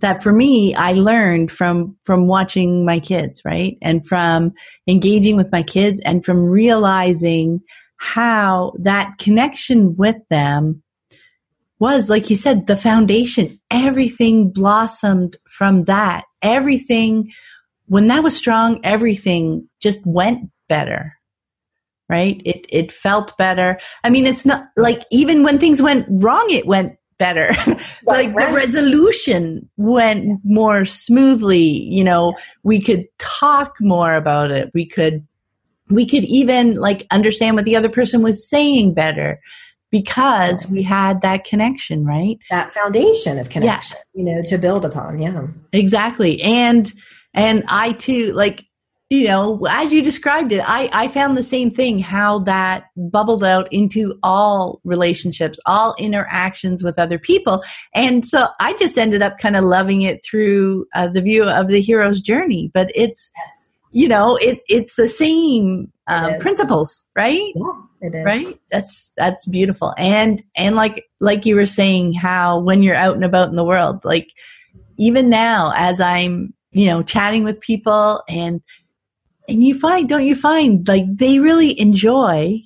that 0.00 0.22
for 0.22 0.32
me 0.32 0.74
I 0.74 0.92
learned 0.92 1.50
from 1.50 1.96
from 2.04 2.28
watching 2.28 2.84
my 2.84 3.00
kids, 3.00 3.40
right? 3.44 3.78
And 3.80 4.06
from 4.06 4.52
engaging 4.86 5.36
with 5.36 5.50
my 5.52 5.62
kids 5.62 6.00
and 6.04 6.24
from 6.24 6.44
realizing 6.44 7.60
how 7.96 8.72
that 8.80 9.16
connection 9.18 9.96
with 9.96 10.16
them 10.28 10.82
was 11.78 12.10
like 12.10 12.28
you 12.28 12.36
said 12.36 12.66
the 12.66 12.76
foundation. 12.76 13.58
Everything 13.70 14.50
blossomed 14.50 15.36
from 15.48 15.84
that. 15.84 16.24
Everything 16.42 17.30
when 17.86 18.08
that 18.08 18.22
was 18.22 18.36
strong, 18.36 18.80
everything 18.82 19.68
just 19.80 20.00
went 20.04 20.50
better 20.68 21.13
right? 22.08 22.40
It 22.44 22.66
it 22.68 22.92
felt 22.92 23.36
better. 23.38 23.78
I 24.02 24.10
mean, 24.10 24.26
it's 24.26 24.44
not 24.44 24.66
like 24.76 25.04
even 25.10 25.42
when 25.42 25.58
things 25.58 25.82
went 25.82 26.06
wrong, 26.08 26.46
it 26.50 26.66
went 26.66 26.96
better. 27.18 27.50
like 28.06 28.34
right. 28.34 28.50
the 28.50 28.54
resolution 28.54 29.68
went 29.76 30.40
more 30.44 30.84
smoothly. 30.84 31.62
You 31.62 32.04
know, 32.04 32.34
we 32.62 32.80
could 32.80 33.06
talk 33.18 33.76
more 33.80 34.14
about 34.14 34.50
it. 34.50 34.70
We 34.74 34.86
could 34.86 35.26
we 35.90 36.06
could 36.06 36.24
even 36.24 36.74
like 36.74 37.06
understand 37.10 37.56
what 37.56 37.64
the 37.64 37.76
other 37.76 37.88
person 37.88 38.22
was 38.22 38.48
saying 38.48 38.94
better 38.94 39.40
because 39.90 40.66
we 40.66 40.82
had 40.82 41.20
that 41.22 41.44
connection, 41.44 42.04
right? 42.04 42.38
That 42.50 42.72
foundation 42.72 43.38
of 43.38 43.48
connection, 43.48 43.96
yeah. 44.12 44.20
you 44.20 44.34
know, 44.34 44.42
to 44.46 44.58
build 44.58 44.84
upon. 44.84 45.20
Yeah. 45.20 45.46
Exactly. 45.72 46.42
And 46.42 46.90
and 47.32 47.64
I 47.68 47.92
too 47.92 48.32
like 48.32 48.64
you 49.10 49.24
know, 49.24 49.66
as 49.68 49.92
you 49.92 50.02
described 50.02 50.50
it, 50.50 50.62
I, 50.66 50.88
I 50.92 51.08
found 51.08 51.36
the 51.36 51.42
same 51.42 51.70
thing, 51.70 51.98
how 51.98 52.40
that 52.40 52.86
bubbled 52.96 53.44
out 53.44 53.70
into 53.70 54.18
all 54.22 54.80
relationships, 54.82 55.60
all 55.66 55.94
interactions 55.98 56.82
with 56.82 56.98
other 56.98 57.18
people. 57.18 57.62
And 57.94 58.26
so 58.26 58.48
I 58.60 58.74
just 58.74 58.96
ended 58.96 59.22
up 59.22 59.38
kind 59.38 59.56
of 59.56 59.64
loving 59.64 60.02
it 60.02 60.24
through 60.24 60.86
uh, 60.94 61.08
the 61.08 61.20
view 61.20 61.44
of 61.44 61.68
the 61.68 61.80
hero's 61.80 62.20
journey. 62.20 62.70
But 62.72 62.90
it's, 62.94 63.30
you 63.92 64.08
know, 64.08 64.38
it, 64.40 64.62
it's 64.68 64.96
the 64.96 65.06
same 65.06 65.92
um, 66.06 66.38
principles, 66.38 67.02
right? 67.14 67.52
Yeah, 67.54 67.72
it 68.00 68.14
is. 68.14 68.24
Right? 68.24 68.60
That's, 68.72 69.12
that's 69.16 69.46
beautiful. 69.46 69.94
And, 69.98 70.42
and 70.56 70.76
like, 70.76 71.04
like 71.20 71.46
you 71.46 71.56
were 71.56 71.66
saying, 71.66 72.14
how 72.14 72.58
when 72.58 72.82
you're 72.82 72.96
out 72.96 73.14
and 73.14 73.24
about 73.24 73.50
in 73.50 73.56
the 73.56 73.64
world, 73.64 74.02
like 74.04 74.28
even 74.96 75.28
now 75.28 75.72
as 75.76 76.00
I'm, 76.00 76.54
you 76.72 76.86
know, 76.86 77.02
chatting 77.02 77.44
with 77.44 77.60
people 77.60 78.22
and 78.28 78.60
and 79.48 79.62
you 79.62 79.78
find, 79.78 80.08
don't 80.08 80.24
you 80.24 80.34
find, 80.34 80.86
like 80.88 81.04
they 81.14 81.38
really 81.38 81.78
enjoy 81.78 82.60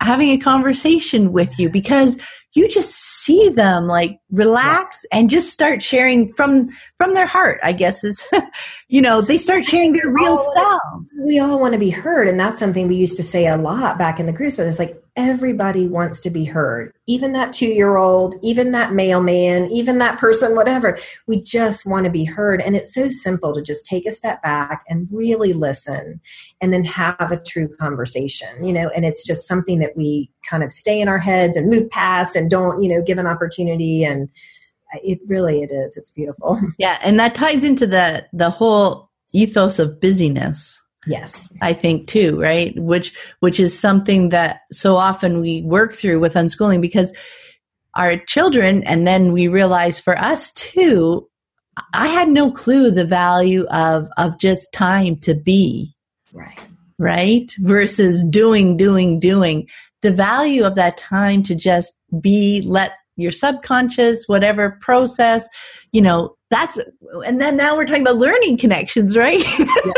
having 0.00 0.30
a 0.30 0.38
conversation 0.38 1.32
with 1.32 1.58
you 1.58 1.68
because 1.68 2.16
you 2.54 2.68
just 2.68 2.94
see 2.94 3.48
them 3.50 3.86
like 3.86 4.18
relax 4.30 5.04
and 5.12 5.28
just 5.28 5.50
start 5.50 5.82
sharing 5.82 6.32
from 6.32 6.68
from 6.96 7.14
their 7.14 7.26
heart 7.26 7.58
i 7.62 7.72
guess 7.72 8.04
is 8.04 8.22
you 8.88 9.02
know 9.02 9.20
they 9.20 9.36
start 9.36 9.64
sharing 9.64 9.92
their 9.92 10.10
real 10.10 10.38
selves. 10.54 11.12
we 11.26 11.38
all 11.40 11.58
want 11.58 11.72
to 11.72 11.78
be 11.78 11.90
heard 11.90 12.28
and 12.28 12.38
that's 12.38 12.58
something 12.58 12.86
we 12.86 12.94
used 12.94 13.16
to 13.16 13.24
say 13.24 13.46
a 13.46 13.56
lot 13.56 13.98
back 13.98 14.20
in 14.20 14.26
the 14.26 14.32
groups 14.32 14.56
but 14.56 14.66
it's 14.66 14.78
like 14.78 15.02
everybody 15.18 15.88
wants 15.88 16.20
to 16.20 16.30
be 16.30 16.44
heard. 16.44 16.94
Even 17.08 17.32
that 17.32 17.52
two 17.52 17.66
year 17.66 17.96
old 17.96 18.36
even 18.40 18.70
that 18.70 18.92
mailman 18.92 19.68
even 19.70 19.98
that 19.98 20.18
person 20.18 20.54
whatever. 20.54 20.96
We 21.26 21.42
just 21.42 21.84
want 21.84 22.04
to 22.04 22.10
be 22.10 22.24
heard. 22.24 22.60
And 22.60 22.76
it's 22.76 22.94
so 22.94 23.08
simple 23.08 23.52
to 23.52 23.60
just 23.60 23.84
take 23.84 24.06
a 24.06 24.12
step 24.12 24.40
back 24.42 24.84
and 24.88 25.08
really 25.10 25.52
listen 25.52 26.20
and 26.62 26.72
then 26.72 26.84
have 26.84 27.32
a 27.32 27.42
true 27.42 27.68
conversation 27.76 28.64
you 28.64 28.72
know? 28.72 28.88
And 28.94 29.04
it's 29.04 29.26
just 29.26 29.48
something 29.48 29.80
that 29.80 29.96
we 29.96 30.30
kind 30.48 30.62
of 30.62 30.70
stay 30.70 31.00
in 31.00 31.08
our 31.08 31.18
heads 31.18 31.56
and 31.56 31.68
move 31.68 31.90
past 31.90 32.36
and 32.36 32.48
don't 32.48 32.80
you 32.80 32.88
know 32.88 33.02
give 33.02 33.18
an 33.18 33.26
opportunity. 33.26 34.04
And 34.04 34.30
it 35.02 35.18
really 35.26 35.62
it 35.62 35.72
is. 35.72 35.96
It's 35.96 36.12
beautiful. 36.12 36.60
Yeah. 36.78 36.98
And 37.02 37.18
that 37.18 37.34
ties 37.34 37.64
into 37.64 37.88
the 37.88 38.24
the 38.32 38.50
whole 38.50 39.10
ethos 39.32 39.80
of 39.80 40.00
busyness 40.00 40.80
Yes. 41.08 41.48
I 41.60 41.72
think 41.72 42.08
too, 42.08 42.38
right? 42.40 42.72
Which 42.76 43.16
which 43.40 43.58
is 43.58 43.78
something 43.78 44.28
that 44.30 44.60
so 44.72 44.96
often 44.96 45.40
we 45.40 45.62
work 45.62 45.94
through 45.94 46.20
with 46.20 46.34
unschooling 46.34 46.80
because 46.80 47.12
our 47.94 48.16
children 48.16 48.82
and 48.84 49.06
then 49.06 49.32
we 49.32 49.48
realize 49.48 49.98
for 49.98 50.16
us 50.18 50.52
too 50.52 51.28
I 51.92 52.08
had 52.08 52.28
no 52.28 52.50
clue 52.50 52.90
the 52.90 53.04
value 53.04 53.64
of 53.66 54.08
of 54.16 54.38
just 54.38 54.72
time 54.72 55.16
to 55.20 55.34
be. 55.34 55.94
Right. 56.32 56.60
Right? 56.98 57.52
Versus 57.58 58.24
doing 58.24 58.76
doing 58.76 59.20
doing. 59.20 59.68
The 60.02 60.12
value 60.12 60.64
of 60.64 60.74
that 60.76 60.96
time 60.96 61.42
to 61.44 61.54
just 61.54 61.92
be 62.20 62.62
let 62.62 62.92
your 63.16 63.32
subconscious, 63.32 64.24
whatever 64.26 64.78
process, 64.80 65.48
you 65.92 66.00
know, 66.00 66.36
that's, 66.50 66.78
and 67.26 67.40
then 67.40 67.56
now 67.56 67.76
we're 67.76 67.84
talking 67.84 68.02
about 68.02 68.16
learning 68.16 68.56
connections, 68.58 69.16
right? 69.16 69.44
Yeah. 69.58 69.92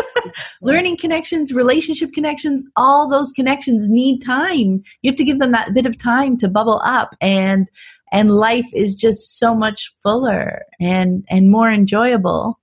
Learning 0.62 0.97
connections, 0.97 1.53
relationship 1.53 2.12
connections, 2.12 2.64
all 2.76 3.09
those 3.09 3.33
connections 3.33 3.89
need 3.89 4.20
time. 4.20 4.83
You 5.03 5.11
have 5.11 5.16
to 5.16 5.24
give 5.24 5.39
them 5.39 5.53
that 5.53 5.74
bit 5.74 5.87
of 5.87 5.99
time 5.99 6.37
to 6.39 6.49
bubble 6.49 6.81
up 6.85 7.14
and, 7.20 7.68
and 8.12 8.31
life 8.31 8.66
is 8.72 8.95
just 8.95 9.39
so 9.39 9.55
much 9.55 9.93
fuller 10.03 10.62
and, 10.81 11.24
and 11.28 11.51
more 11.51 11.70
enjoyable 11.70 12.61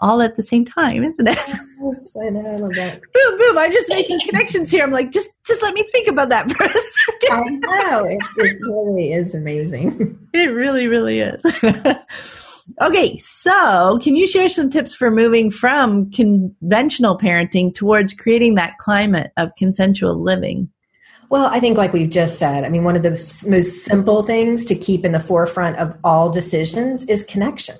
all 0.00 0.22
at 0.22 0.36
the 0.36 0.42
same 0.42 0.64
time, 0.64 1.04
isn't 1.04 1.28
it? 1.28 1.36
Yes, 1.36 2.16
I 2.20 2.30
know, 2.30 2.40
I 2.40 2.56
love 2.56 2.74
that. 2.74 3.00
boom, 3.12 3.38
boom. 3.38 3.58
I'm 3.58 3.72
just 3.72 3.88
making 3.88 4.20
connections 4.20 4.70
here. 4.70 4.82
I'm 4.82 4.90
like, 4.90 5.12
just, 5.12 5.30
just 5.46 5.62
let 5.62 5.74
me 5.74 5.82
think 5.92 6.08
about 6.08 6.30
that 6.30 6.50
for 6.50 6.64
a 6.64 6.68
second. 6.68 7.64
I 7.68 7.90
know. 7.90 8.04
It, 8.04 8.22
it 8.38 8.56
really 8.62 9.12
is 9.12 9.34
amazing. 9.34 10.16
It 10.32 10.52
really, 10.52 10.86
really 10.86 11.18
is. 11.18 11.42
okay, 12.80 13.16
so 13.18 13.98
can 14.02 14.16
you 14.16 14.26
share 14.26 14.48
some 14.48 14.70
tips 14.70 14.94
for 14.94 15.10
moving 15.10 15.50
from 15.50 16.10
conventional 16.10 17.18
parenting 17.18 17.74
towards 17.74 18.14
creating 18.14 18.54
that 18.56 18.78
climate 18.78 19.32
of 19.36 19.50
consensual 19.56 20.22
living? 20.22 20.70
Well, 21.28 21.46
I 21.46 21.60
think, 21.60 21.78
like 21.78 21.92
we've 21.92 22.10
just 22.10 22.38
said, 22.38 22.64
I 22.64 22.68
mean, 22.68 22.82
one 22.82 22.96
of 22.96 23.02
the 23.02 23.10
most 23.48 23.84
simple 23.84 24.24
things 24.24 24.64
to 24.64 24.74
keep 24.74 25.04
in 25.04 25.12
the 25.12 25.20
forefront 25.20 25.76
of 25.76 25.96
all 26.02 26.30
decisions 26.30 27.04
is 27.04 27.22
connection 27.24 27.76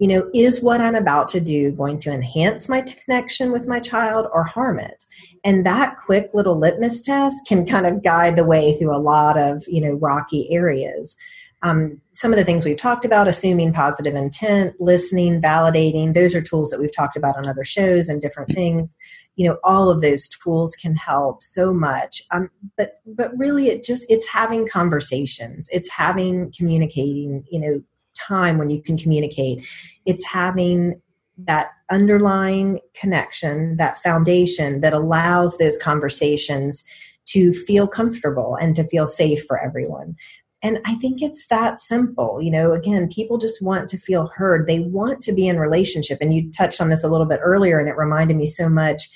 you 0.00 0.08
know, 0.08 0.30
is 0.32 0.62
what 0.62 0.80
I'm 0.80 0.94
about 0.94 1.28
to 1.28 1.40
do 1.40 1.70
going 1.72 1.98
to 2.00 2.10
enhance 2.10 2.70
my 2.70 2.80
connection 2.80 3.52
with 3.52 3.68
my 3.68 3.78
child 3.78 4.26
or 4.32 4.44
harm 4.44 4.78
it? 4.80 5.04
And 5.44 5.64
that 5.66 5.98
quick 5.98 6.30
little 6.32 6.58
litmus 6.58 7.02
test 7.02 7.46
can 7.46 7.66
kind 7.66 7.84
of 7.84 8.02
guide 8.02 8.36
the 8.36 8.46
way 8.46 8.76
through 8.78 8.96
a 8.96 8.98
lot 8.98 9.38
of, 9.38 9.62
you 9.68 9.82
know, 9.82 9.92
rocky 9.96 10.48
areas. 10.50 11.16
Um, 11.62 12.00
some 12.12 12.32
of 12.32 12.38
the 12.38 12.44
things 12.44 12.64
we've 12.64 12.76
talked 12.76 13.04
about, 13.04 13.28
assuming 13.28 13.72
positive 13.72 14.14
intent, 14.14 14.74
listening, 14.80 15.42
validating, 15.42 16.14
those 16.14 16.34
are 16.34 16.40
tools 16.40 16.70
that 16.70 16.80
we've 16.80 16.94
talked 16.94 17.16
about 17.16 17.36
on 17.36 17.46
other 17.46 17.64
shows 17.64 18.08
and 18.08 18.22
different 18.22 18.54
things. 18.54 18.96
You 19.36 19.48
know, 19.48 19.58
all 19.62 19.90
of 19.90 20.00
those 20.00 20.26
tools 20.28 20.74
can 20.76 20.96
help 20.96 21.42
so 21.42 21.74
much. 21.74 22.22
Um, 22.30 22.50
but 22.76 23.00
but 23.06 23.36
really, 23.36 23.68
it 23.68 23.84
just 23.84 24.06
it's 24.08 24.26
having 24.26 24.66
conversations, 24.66 25.68
it's 25.70 25.90
having 25.90 26.52
communicating. 26.56 27.44
You 27.50 27.60
know, 27.60 27.82
time 28.14 28.58
when 28.58 28.70
you 28.70 28.82
can 28.82 28.98
communicate. 28.98 29.66
It's 30.06 30.24
having 30.24 31.00
that 31.38 31.68
underlying 31.90 32.80
connection, 32.94 33.76
that 33.76 33.98
foundation 33.98 34.80
that 34.80 34.92
allows 34.92 35.58
those 35.58 35.78
conversations 35.78 36.84
to 37.26 37.52
feel 37.52 37.86
comfortable 37.86 38.56
and 38.60 38.74
to 38.76 38.84
feel 38.84 39.06
safe 39.06 39.44
for 39.44 39.62
everyone. 39.62 40.16
And 40.62 40.78
I 40.84 40.94
think 40.96 41.22
it's 41.22 41.46
that 41.48 41.80
simple. 41.80 42.42
You 42.42 42.50
know, 42.50 42.72
again, 42.72 43.08
people 43.08 43.38
just 43.38 43.62
want 43.62 43.88
to 43.90 43.98
feel 43.98 44.30
heard. 44.34 44.66
They 44.66 44.80
want 44.80 45.22
to 45.22 45.32
be 45.32 45.48
in 45.48 45.58
relationship. 45.58 46.18
And 46.20 46.34
you 46.34 46.52
touched 46.52 46.80
on 46.80 46.90
this 46.90 47.04
a 47.04 47.08
little 47.08 47.26
bit 47.26 47.40
earlier, 47.42 47.78
and 47.78 47.88
it 47.88 47.96
reminded 47.96 48.36
me 48.36 48.46
so 48.46 48.68
much 48.68 49.08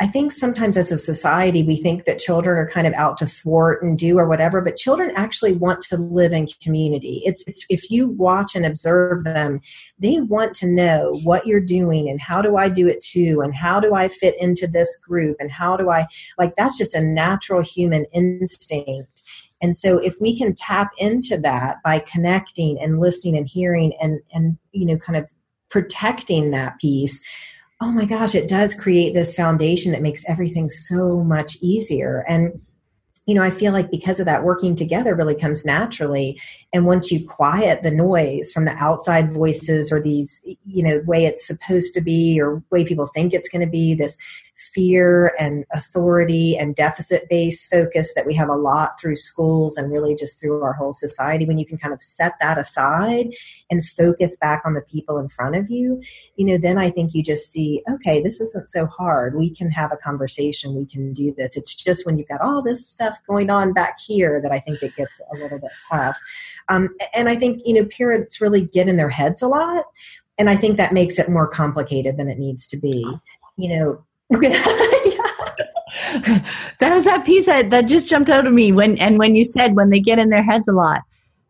I 0.00 0.08
think 0.08 0.32
sometimes 0.32 0.76
as 0.76 0.90
a 0.90 0.98
society, 0.98 1.62
we 1.62 1.76
think 1.76 2.04
that 2.04 2.18
children 2.18 2.58
are 2.58 2.68
kind 2.68 2.86
of 2.86 2.92
out 2.94 3.16
to 3.18 3.26
thwart 3.26 3.80
and 3.80 3.96
do 3.96 4.18
or 4.18 4.28
whatever, 4.28 4.60
but 4.60 4.76
children 4.76 5.12
actually 5.14 5.52
want 5.52 5.82
to 5.82 5.96
live 5.96 6.32
in 6.32 6.48
community. 6.60 7.22
It's, 7.24 7.46
it's 7.46 7.64
if 7.68 7.90
you 7.92 8.08
watch 8.08 8.56
and 8.56 8.66
observe 8.66 9.22
them, 9.22 9.60
they 10.00 10.18
want 10.20 10.54
to 10.56 10.66
know 10.66 11.12
what 11.22 11.46
you're 11.46 11.60
doing 11.60 12.08
and 12.08 12.20
how 12.20 12.42
do 12.42 12.56
I 12.56 12.68
do 12.68 12.88
it 12.88 13.04
too, 13.04 13.40
and 13.40 13.54
how 13.54 13.78
do 13.78 13.94
I 13.94 14.08
fit 14.08 14.34
into 14.40 14.66
this 14.66 14.96
group, 14.96 15.36
and 15.38 15.50
how 15.50 15.76
do 15.76 15.90
I 15.90 16.08
like 16.38 16.56
that's 16.56 16.76
just 16.76 16.94
a 16.94 17.00
natural 17.00 17.62
human 17.62 18.04
instinct. 18.12 19.13
And 19.62 19.76
so 19.76 19.98
if 19.98 20.16
we 20.20 20.36
can 20.36 20.54
tap 20.54 20.90
into 20.98 21.38
that 21.38 21.82
by 21.82 22.00
connecting 22.00 22.78
and 22.80 23.00
listening 23.00 23.36
and 23.36 23.46
hearing 23.46 23.92
and 24.00 24.20
and 24.32 24.58
you 24.72 24.86
know 24.86 24.98
kind 24.98 25.16
of 25.16 25.26
protecting 25.70 26.50
that 26.50 26.78
piece 26.80 27.20
oh 27.80 27.92
my 27.92 28.04
gosh, 28.06 28.34
it 28.34 28.48
does 28.48 28.74
create 28.74 29.12
this 29.12 29.34
foundation 29.34 29.92
that 29.92 30.00
makes 30.00 30.24
everything 30.26 30.70
so 30.70 31.08
much 31.10 31.56
easier. 31.60 32.24
And 32.26 32.62
you 33.26 33.34
know, 33.34 33.42
I 33.42 33.50
feel 33.50 33.72
like 33.72 33.90
because 33.90 34.20
of 34.20 34.26
that, 34.26 34.44
working 34.44 34.74
together 34.74 35.14
really 35.14 35.34
comes 35.34 35.64
naturally. 35.64 36.38
And 36.74 36.84
once 36.84 37.10
you 37.10 37.26
quiet 37.26 37.82
the 37.82 37.90
noise 37.90 38.52
from 38.52 38.66
the 38.66 38.72
outside 38.72 39.32
voices 39.32 39.90
or 39.90 40.00
these, 40.00 40.42
you 40.66 40.82
know, 40.82 41.00
way 41.06 41.24
it's 41.24 41.46
supposed 41.46 41.94
to 41.94 42.02
be 42.02 42.38
or 42.38 42.62
way 42.70 42.84
people 42.84 43.06
think 43.06 43.32
it's 43.32 43.48
going 43.48 43.64
to 43.64 43.70
be, 43.70 43.94
this 43.94 44.18
fear 44.56 45.34
and 45.38 45.64
authority 45.72 46.56
and 46.56 46.76
deficit 46.76 47.26
based 47.30 47.70
focus 47.70 48.14
that 48.14 48.26
we 48.26 48.34
have 48.34 48.48
a 48.48 48.56
lot 48.56 49.00
through 49.00 49.16
schools 49.16 49.76
and 49.76 49.92
really 49.92 50.14
just 50.14 50.40
through 50.40 50.62
our 50.62 50.72
whole 50.72 50.92
society 50.92 51.46
when 51.46 51.58
you 51.58 51.66
can 51.66 51.78
kind 51.78 51.94
of 51.94 52.02
set 52.02 52.34
that 52.40 52.58
aside 52.58 53.32
and 53.70 53.86
focus 53.86 54.36
back 54.40 54.62
on 54.64 54.74
the 54.74 54.80
people 54.82 55.18
in 55.18 55.28
front 55.28 55.56
of 55.56 55.70
you 55.70 56.02
you 56.36 56.44
know 56.44 56.58
then 56.58 56.78
i 56.78 56.90
think 56.90 57.14
you 57.14 57.22
just 57.22 57.50
see 57.50 57.82
okay 57.90 58.22
this 58.22 58.40
isn't 58.40 58.70
so 58.70 58.86
hard. 58.86 59.36
We 59.36 59.54
can 59.54 59.70
have 59.70 59.92
a 59.92 59.96
conversation. 59.96 60.74
We 60.74 60.86
can 60.86 61.12
do 61.12 61.32
this. 61.36 61.56
It's 61.56 61.74
just 61.74 62.06
when 62.06 62.18
you've 62.18 62.28
got 62.28 62.40
all 62.40 62.62
this 62.62 62.86
stuff 62.86 63.18
going 63.26 63.50
on 63.50 63.72
back 63.72 63.98
here 64.00 64.40
that 64.40 64.52
i 64.52 64.58
think 64.58 64.82
it 64.82 64.96
gets 64.96 65.12
a 65.32 65.36
little 65.36 65.58
bit 65.58 65.70
tough. 65.90 66.18
Um, 66.68 66.88
and 67.14 67.28
i 67.28 67.36
think 67.36 67.62
you 67.64 67.74
know 67.74 67.88
parents 67.96 68.40
really 68.40 68.62
get 68.62 68.88
in 68.88 68.96
their 68.96 69.08
heads 69.08 69.42
a 69.42 69.48
lot 69.48 69.84
and 70.38 70.48
i 70.48 70.56
think 70.56 70.76
that 70.76 70.92
makes 70.92 71.18
it 71.18 71.28
more 71.28 71.46
complicated 71.46 72.16
than 72.16 72.28
it 72.28 72.38
needs 72.38 72.66
to 72.68 72.76
be. 72.76 73.06
You 73.56 73.76
know 73.76 74.04
that 76.80 76.92
was 76.92 77.04
that 77.04 77.24
piece 77.24 77.46
that, 77.46 77.70
that 77.70 77.82
just 77.82 78.08
jumped 78.08 78.30
out 78.30 78.46
of 78.46 78.52
me 78.52 78.72
when 78.72 78.98
and 78.98 79.18
when 79.18 79.34
you 79.34 79.44
said 79.44 79.76
when 79.76 79.90
they 79.90 80.00
get 80.00 80.18
in 80.18 80.28
their 80.30 80.42
heads 80.42 80.66
a 80.68 80.72
lot. 80.72 81.00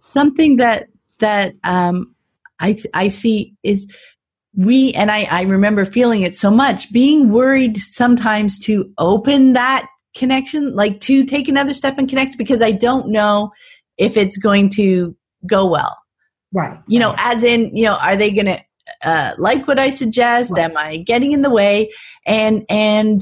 Something 0.01 0.57
that 0.57 0.89
that 1.21 1.55
um, 1.65 2.15
I 2.61 2.77
I 2.93 3.09
see 3.09 3.55
is 3.63 3.87
we 4.57 4.93
and 4.93 5.11
I, 5.11 5.27
I 5.31 5.43
remember 5.43 5.85
feeling 5.85 6.23
it 6.23 6.37
so 6.37 6.51
much, 6.51 6.93
being 6.93 7.31
worried 7.31 7.77
sometimes 7.77 8.59
to 8.61 8.93
open 8.99 9.55
that 9.55 9.87
connection, 10.17 10.75
like 10.75 11.01
to 11.01 11.25
take 11.25 11.49
another 11.49 11.75
step 11.75 11.99
and 11.99 12.09
connect 12.09 12.39
because 12.39 12.63
I 12.63 12.73
don't 12.73 13.09
know 13.09 13.53
if 13.99 14.17
it's 14.17 14.37
going 14.37 14.71
to 14.71 15.17
go 15.47 15.67
well. 15.69 15.97
Right. 16.53 16.79
You 16.87 17.01
know, 17.01 17.15
as 17.19 17.43
in, 17.43 17.77
you 17.77 17.85
know, 17.85 17.97
are 17.97 18.17
they 18.17 18.31
going 18.31 18.47
to 18.47 18.61
uh, 19.03 19.35
like 19.39 19.67
what 19.67 19.79
I 19.79 19.91
suggest? 19.91 20.53
Right. 20.53 20.65
Am 20.65 20.77
I 20.77 20.97
getting 20.99 21.33
in 21.33 21.43
the 21.43 21.51
way? 21.51 21.91
And 22.27 22.65
and 22.69 23.21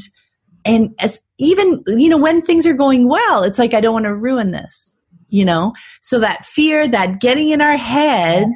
and 0.64 0.94
as 1.00 1.20
even 1.38 1.82
you 1.86 2.08
know 2.08 2.18
when 2.18 2.42
things 2.42 2.66
are 2.66 2.74
going 2.74 3.08
well, 3.08 3.42
it's 3.42 3.58
like 3.58 3.74
I 3.74 3.80
don't 3.80 3.94
want 3.94 4.06
to 4.06 4.14
ruin 4.14 4.50
this. 4.50 4.94
You 5.28 5.46
know, 5.46 5.72
so 6.02 6.18
that 6.18 6.44
fear, 6.44 6.86
that 6.86 7.20
getting 7.20 7.48
in 7.48 7.62
our 7.62 7.78
head, 7.78 8.48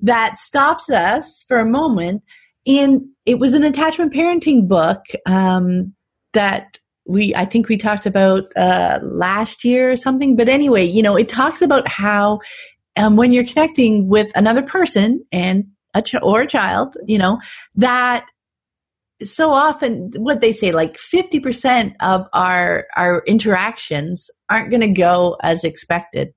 that 0.00 0.36
stops 0.36 0.90
us 0.90 1.42
for 1.48 1.58
a 1.58 1.64
moment. 1.64 2.22
And 2.66 3.06
it 3.24 3.38
was 3.38 3.54
an 3.54 3.64
attachment 3.64 4.12
parenting 4.12 4.68
book 4.68 5.06
um, 5.24 5.94
that 6.34 6.78
we 7.06 7.34
I 7.34 7.44
think 7.44 7.68
we 7.68 7.76
talked 7.76 8.06
about 8.06 8.54
uh, 8.56 9.00
last 9.02 9.64
year 9.64 9.90
or 9.90 9.96
something. 9.96 10.36
But 10.36 10.48
anyway, 10.48 10.84
you 10.84 11.02
know, 11.02 11.16
it 11.16 11.28
talks 11.28 11.62
about 11.62 11.88
how 11.88 12.40
um, 12.96 13.16
when 13.16 13.32
you're 13.32 13.44
connecting 13.44 14.08
with 14.08 14.30
another 14.34 14.62
person 14.62 15.24
and 15.32 15.64
a 15.94 16.02
ch- 16.02 16.14
or 16.22 16.42
a 16.42 16.46
child, 16.46 16.96
you 17.06 17.18
know, 17.18 17.40
that 17.74 18.26
so 19.24 19.52
often 19.52 20.10
what 20.16 20.40
they 20.40 20.52
say 20.52 20.72
like 20.72 20.96
50% 20.96 21.94
of 22.00 22.26
our 22.32 22.86
our 22.96 23.22
interactions 23.26 24.30
aren't 24.48 24.70
going 24.70 24.80
to 24.80 24.88
go 24.88 25.36
as 25.42 25.64
expected. 25.64 26.34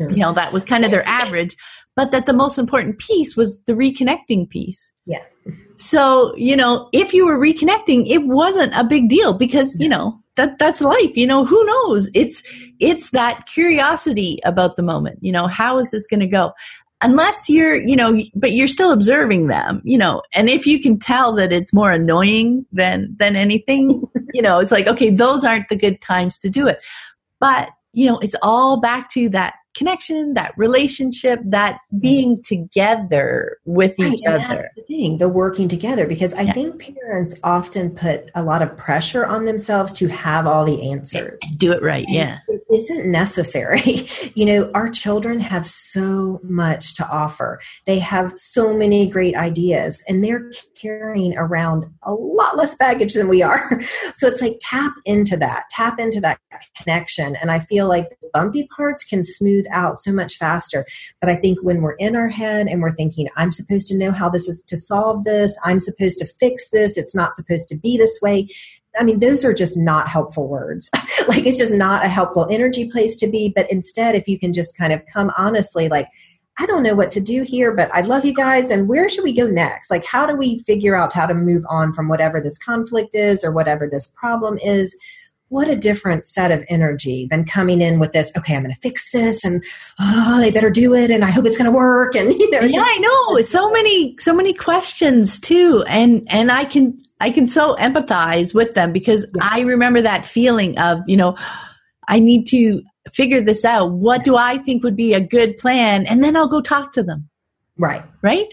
You 0.00 0.18
know 0.18 0.32
that 0.34 0.52
was 0.52 0.64
kind 0.64 0.84
of 0.84 0.92
their 0.92 1.06
average 1.08 1.56
but 1.96 2.12
that 2.12 2.26
the 2.26 2.32
most 2.32 2.56
important 2.56 2.98
piece 2.98 3.36
was 3.36 3.60
the 3.66 3.72
reconnecting 3.72 4.48
piece. 4.48 4.92
Yeah. 5.06 5.24
So 5.76 6.36
you 6.36 6.54
know 6.54 6.88
if 6.92 7.12
you 7.12 7.26
were 7.26 7.36
reconnecting 7.36 8.06
it 8.06 8.24
wasn't 8.24 8.72
a 8.76 8.84
big 8.84 9.08
deal 9.08 9.34
because 9.34 9.74
you 9.80 9.88
know 9.88 10.20
that 10.36 10.60
that's 10.60 10.80
life 10.80 11.16
you 11.16 11.26
know 11.26 11.44
who 11.44 11.64
knows? 11.64 12.08
It's 12.14 12.44
it's 12.78 13.10
that 13.10 13.46
curiosity 13.46 14.38
about 14.44 14.76
the 14.76 14.84
moment 14.84 15.18
you 15.20 15.32
know 15.32 15.48
how 15.48 15.78
is 15.78 15.90
this 15.90 16.06
going 16.06 16.20
to 16.20 16.28
go 16.28 16.52
unless 17.02 17.48
you're, 17.48 17.76
you 17.76 17.94
know, 17.94 18.20
but 18.34 18.52
you're 18.52 18.68
still 18.68 18.92
observing 18.92 19.46
them, 19.46 19.80
you 19.84 19.96
know, 19.96 20.22
and 20.34 20.48
if 20.48 20.66
you 20.66 20.80
can 20.80 20.98
tell 20.98 21.34
that 21.34 21.52
it's 21.52 21.72
more 21.72 21.92
annoying 21.92 22.66
than, 22.72 23.14
than 23.18 23.36
anything, 23.36 24.04
you 24.34 24.42
know, 24.42 24.58
it's 24.58 24.72
like, 24.72 24.86
okay, 24.86 25.10
those 25.10 25.44
aren't 25.44 25.68
the 25.68 25.76
good 25.76 26.00
times 26.00 26.38
to 26.38 26.50
do 26.50 26.66
it. 26.66 26.84
But, 27.40 27.70
you 27.92 28.06
know, 28.06 28.18
it's 28.18 28.34
all 28.42 28.80
back 28.80 29.10
to 29.12 29.28
that 29.30 29.54
connection, 29.78 30.34
that 30.34 30.52
relationship, 30.56 31.40
that 31.44 31.78
being 32.00 32.42
together 32.42 33.58
with 33.64 33.94
right, 33.98 34.12
each 34.12 34.20
other. 34.26 34.70
the 34.76 34.82
thing, 34.82 35.18
the 35.18 35.28
working 35.28 35.68
together, 35.68 36.06
because 36.06 36.34
I 36.34 36.42
yeah. 36.42 36.52
think 36.52 36.96
parents 36.96 37.36
often 37.44 37.94
put 37.94 38.30
a 38.34 38.42
lot 38.42 38.60
of 38.60 38.76
pressure 38.76 39.24
on 39.24 39.44
themselves 39.44 39.92
to 39.94 40.08
have 40.08 40.46
all 40.46 40.64
the 40.64 40.90
answers. 40.90 41.38
Do 41.56 41.72
it 41.72 41.82
right, 41.82 42.04
and 42.06 42.14
yeah. 42.14 42.38
It 42.48 42.62
isn't 42.70 43.06
necessary. 43.06 44.08
you 44.34 44.44
know, 44.44 44.70
our 44.74 44.88
children 44.88 45.40
have 45.40 45.66
so 45.66 46.40
much 46.42 46.96
to 46.96 47.08
offer. 47.08 47.60
They 47.86 48.00
have 48.00 48.34
so 48.36 48.74
many 48.74 49.08
great 49.08 49.36
ideas, 49.36 50.02
and 50.08 50.24
they're 50.24 50.50
carrying 50.80 51.36
around 51.36 51.86
a 52.02 52.12
lot 52.12 52.56
less 52.56 52.74
baggage 52.74 53.14
than 53.14 53.28
we 53.28 53.42
are. 53.42 53.80
So 54.14 54.26
it's 54.26 54.40
like 54.40 54.58
tap 54.60 54.92
into 55.04 55.36
that, 55.36 55.64
tap 55.70 56.00
into 56.00 56.20
that 56.22 56.38
connection. 56.76 57.36
And 57.36 57.50
I 57.50 57.60
feel 57.60 57.88
like 57.88 58.08
the 58.10 58.30
bumpy 58.32 58.68
parts 58.76 59.04
can 59.04 59.22
smooth 59.22 59.66
out 59.70 59.98
so 59.98 60.12
much 60.12 60.36
faster. 60.36 60.86
But 61.20 61.30
I 61.30 61.36
think 61.36 61.58
when 61.62 61.82
we're 61.82 61.92
in 61.92 62.16
our 62.16 62.28
head 62.28 62.66
and 62.66 62.82
we're 62.82 62.94
thinking, 62.94 63.28
I'm 63.36 63.52
supposed 63.52 63.88
to 63.88 63.98
know 63.98 64.12
how 64.12 64.28
this 64.28 64.48
is 64.48 64.62
to 64.64 64.76
solve 64.76 65.24
this, 65.24 65.58
I'm 65.64 65.80
supposed 65.80 66.18
to 66.18 66.26
fix 66.26 66.70
this, 66.70 66.96
it's 66.96 67.14
not 67.14 67.34
supposed 67.34 67.68
to 67.68 67.76
be 67.76 67.96
this 67.96 68.18
way. 68.22 68.48
I 68.98 69.04
mean, 69.04 69.20
those 69.20 69.44
are 69.44 69.54
just 69.54 69.76
not 69.76 70.08
helpful 70.08 70.48
words. 70.48 70.90
like, 71.28 71.46
it's 71.46 71.58
just 71.58 71.74
not 71.74 72.04
a 72.04 72.08
helpful 72.08 72.48
energy 72.50 72.90
place 72.90 73.16
to 73.16 73.28
be. 73.28 73.52
But 73.54 73.70
instead, 73.70 74.14
if 74.14 74.26
you 74.26 74.38
can 74.38 74.52
just 74.52 74.76
kind 74.76 74.92
of 74.92 75.00
come 75.12 75.32
honestly, 75.36 75.88
like, 75.88 76.08
I 76.60 76.66
don't 76.66 76.82
know 76.82 76.96
what 76.96 77.12
to 77.12 77.20
do 77.20 77.44
here, 77.44 77.72
but 77.72 77.88
I 77.94 78.00
love 78.00 78.24
you 78.24 78.34
guys. 78.34 78.70
And 78.70 78.88
where 78.88 79.08
should 79.08 79.22
we 79.22 79.36
go 79.36 79.46
next? 79.46 79.90
Like, 79.90 80.04
how 80.04 80.26
do 80.26 80.34
we 80.34 80.58
figure 80.60 80.96
out 80.96 81.12
how 81.12 81.26
to 81.26 81.34
move 81.34 81.64
on 81.68 81.92
from 81.92 82.08
whatever 82.08 82.40
this 82.40 82.58
conflict 82.58 83.14
is 83.14 83.44
or 83.44 83.52
whatever 83.52 83.86
this 83.86 84.12
problem 84.18 84.58
is? 84.58 84.96
What 85.48 85.68
a 85.68 85.76
different 85.76 86.26
set 86.26 86.50
of 86.50 86.64
energy 86.68 87.26
than 87.30 87.44
coming 87.44 87.80
in 87.80 87.98
with 87.98 88.12
this, 88.12 88.32
okay, 88.36 88.54
I'm 88.54 88.62
going 88.62 88.74
to 88.74 88.80
fix 88.80 89.10
this 89.12 89.44
and 89.44 89.64
oh, 89.98 90.38
they 90.40 90.50
better 90.50 90.70
do 90.70 90.94
it 90.94 91.10
and 91.10 91.24
I 91.24 91.30
hope 91.30 91.46
it's 91.46 91.56
going 91.56 91.70
to 91.70 91.76
work. 91.76 92.14
And, 92.14 92.32
you 92.38 92.50
know, 92.50 92.60
yeah, 92.60 92.84
I 92.84 92.98
know 92.98 93.40
so 93.40 93.70
many, 93.70 94.16
so 94.18 94.34
many 94.34 94.52
questions 94.52 95.40
too. 95.40 95.84
And, 95.86 96.26
and 96.30 96.52
I 96.52 96.64
can, 96.64 96.98
I 97.20 97.30
can 97.30 97.48
so 97.48 97.76
empathize 97.76 98.54
with 98.54 98.74
them 98.74 98.92
because 98.92 99.26
yeah. 99.34 99.48
I 99.50 99.60
remember 99.60 100.02
that 100.02 100.26
feeling 100.26 100.78
of, 100.78 101.00
you 101.06 101.16
know, 101.16 101.36
I 102.08 102.20
need 102.20 102.46
to 102.48 102.82
figure 103.12 103.40
this 103.40 103.64
out. 103.64 103.92
What 103.92 104.24
do 104.24 104.36
I 104.36 104.58
think 104.58 104.82
would 104.82 104.96
be 104.96 105.14
a 105.14 105.20
good 105.20 105.56
plan? 105.56 106.06
And 106.06 106.22
then 106.22 106.36
I'll 106.36 106.48
go 106.48 106.60
talk 106.60 106.92
to 106.92 107.02
them. 107.02 107.28
Right. 107.76 108.02
Right. 108.22 108.46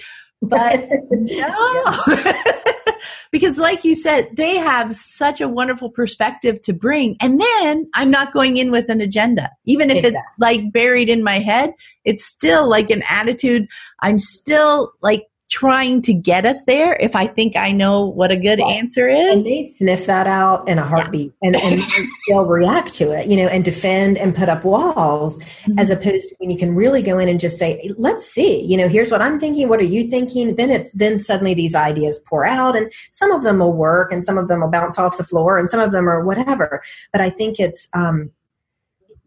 But 0.48 0.88
no. 1.12 1.98
because 3.32 3.58
like 3.58 3.84
you 3.84 3.96
said, 3.96 4.30
they 4.34 4.58
have 4.58 4.96
such 4.96 5.42
a 5.42 5.48
wonderful 5.48 5.90
perspective 5.90 6.62
to 6.64 6.74
bring. 6.74 7.18
And 7.22 7.42
then 7.42 7.88
I'm 7.94 8.12
not 8.12 8.34
going 8.34 8.58
in 8.58 8.72
with 8.72 8.90
an 8.90 9.02
agenda. 9.02 9.50
Even 9.66 9.90
if 9.90 9.98
exactly. 9.98 10.18
it's 10.18 10.32
like 10.40 10.72
buried 10.72 11.10
in 11.10 11.24
my 11.24 11.40
head, 11.40 11.74
it's 12.04 12.26
still 12.26 12.70
like 12.70 12.90
an 12.90 13.04
attitude. 13.10 13.68
I'm 14.02 14.20
still 14.20 14.94
like 15.02 15.24
trying 15.50 16.02
to 16.02 16.14
get 16.14 16.46
us 16.46 16.64
there 16.66 16.96
if 16.96 17.16
I 17.16 17.28
think 17.28 17.56
I 17.56 17.72
know 17.72 18.06
what 18.06 18.32
a 18.32 18.36
good 18.36 18.60
answer 18.60 19.08
is. 19.08 19.36
And 19.36 19.46
they 19.46 19.74
sniff 19.78 20.08
that 20.08 20.28
out 20.28 20.68
in 20.68 20.80
a 20.80 20.86
heartbeat 20.86 21.34
yeah. 21.42 21.48
and, 21.48 21.56
and 21.56 21.84
they'll 22.28 22.46
react 22.46 22.94
to 22.96 23.12
it, 23.12 23.28
you 23.28 23.38
know, 23.38 23.48
and 23.48 23.64
defend 23.64 24.18
and 24.18 24.36
put 24.36 24.50
up 24.50 24.64
walls 24.64 25.38
mm-hmm. 25.40 25.78
as 25.78 25.90
opposed 25.90 26.30
to 26.30 26.36
when 26.40 26.50
you 26.50 26.58
can 26.58 26.74
really 26.74 27.02
go 27.02 27.20
in 27.20 27.30
and 27.30 27.40
just 27.40 27.60
say, 27.60 27.92
let's 27.98 28.26
see, 28.26 28.62
you 28.62 28.76
know, 28.76 28.88
here's 28.88 29.12
what 29.12 29.22
I'm 29.22 29.40
thinking. 29.40 29.70
What 29.70 29.80
are 29.80 29.84
you 29.84 30.10
thinking? 30.10 30.56
Then 30.56 30.72
it's, 30.72 30.92
then 30.94 31.20
suddenly 31.20 31.54
these 31.54 31.76
ideas 31.76 32.24
pour 32.28 32.46
out 32.46 32.76
and 32.76 32.92
some 33.12 33.32
of 33.32 33.44
them 33.44 33.60
will 33.60 33.74
work 33.74 34.12
and 34.12 34.24
some 34.24 34.38
of 34.38 34.48
them 34.48 34.62
will 34.62 34.72
bounce 34.72 34.98
off 34.98 35.18
the 35.18 35.24
floor 35.24 35.58
and 35.58 35.70
some 35.70 35.80
of 35.80 35.92
them 35.92 36.10
are 36.10 36.26
whatever. 36.26 36.82
But 37.12 37.22
I 37.22 37.30
think 37.30 37.60
it's, 37.60 37.88
um, 37.94 38.32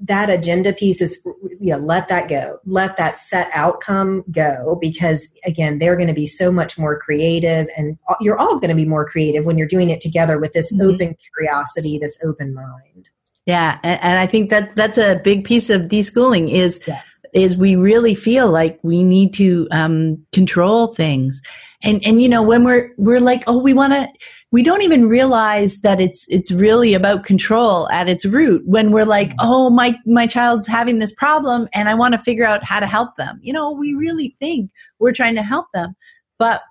that 0.01 0.30
agenda 0.30 0.72
piece 0.72 1.01
is 1.01 1.20
you 1.61 1.72
know 1.72 1.78
let 1.78 2.09
that 2.09 2.28
go 2.28 2.59
let 2.64 2.96
that 2.96 3.18
set 3.18 3.51
outcome 3.53 4.24
go 4.30 4.78
because 4.80 5.32
again 5.44 5.78
they're 5.78 5.96
going 5.96 6.09
to 6.09 6.14
be 6.14 6.26
so 6.26 6.53
much 6.53 6.78
more 6.78 6.99
creative 6.99 7.66
and 7.76 7.99
you're 8.20 8.38
all 8.38 8.59
going 8.59 8.70
to 8.70 8.76
be 8.76 8.84
more 8.84 9.05
creative 9.05 9.44
when 9.44 9.59
you're 9.59 9.66
doing 9.66 9.90
it 9.90 10.01
together 10.01 10.38
with 10.38 10.53
this 10.53 10.72
mm-hmm. 10.72 10.88
open 10.88 11.16
curiosity 11.34 11.99
this 11.99 12.16
open 12.24 12.55
mind 12.55 13.09
yeah 13.44 13.78
and, 13.82 14.01
and, 14.03 14.18
i 14.18 14.26
think 14.26 14.51
that 14.51 14.74
that's 14.76 14.99
a 14.99 15.20
big 15.24 15.44
piece 15.44 15.68
of 15.68 15.82
deschooling 15.82 16.49
is 16.49 16.80
yeah. 16.86 17.03
is 17.32 17.57
we 17.57 17.74
really 17.74 18.14
feel 18.14 18.49
like 18.49 18.78
we 18.82 19.03
need 19.03 19.34
to 19.34 19.66
um, 19.72 20.24
control 20.32 20.88
things 20.88 21.42
and 21.83 22.05
and 22.05 22.20
you 22.20 22.29
know 22.29 22.43
when 22.43 22.64
we're 22.64 22.91
we're 22.97 23.20
like 23.20 23.45
oh 23.47 23.59
we 23.59 23.72
want 23.72 23.93
to 23.93 24.09
we 24.51 24.62
don't 24.62 24.83
even 24.83 25.09
realize 25.09 25.81
that 25.81 26.01
it's 26.01 26.26
it's 26.29 26.51
really 26.51 26.95
about 26.95 27.24
control 27.24 27.89
at 27.91 28.09
its 28.09 28.24
root 28.24 28.62
when 28.66 28.91
we're 28.91 29.05
like 29.05 29.31
mm-hmm. 29.31 29.47
oh 29.49 29.70
my 29.70 29.97
my 30.07 30.26
child's 30.26 30.66
having 30.66 30.99
this 30.99 31.12
problem 31.12 31.68
and 31.72 31.89
i 31.89 31.95
want 31.95 32.12
to 32.12 32.18
figure 32.18 32.45
out 32.45 32.64
how 32.64 32.81
to 32.81 32.87
help 32.87 33.16
them 33.16 33.39
you 33.43 33.53
know 33.53 33.70
we 33.70 33.95
really 33.95 34.37
think 34.41 34.70
we're 34.99 35.12
trying 35.12 35.35
to 35.35 35.43
help 35.43 35.66
them 35.72 35.95
but 36.39 36.62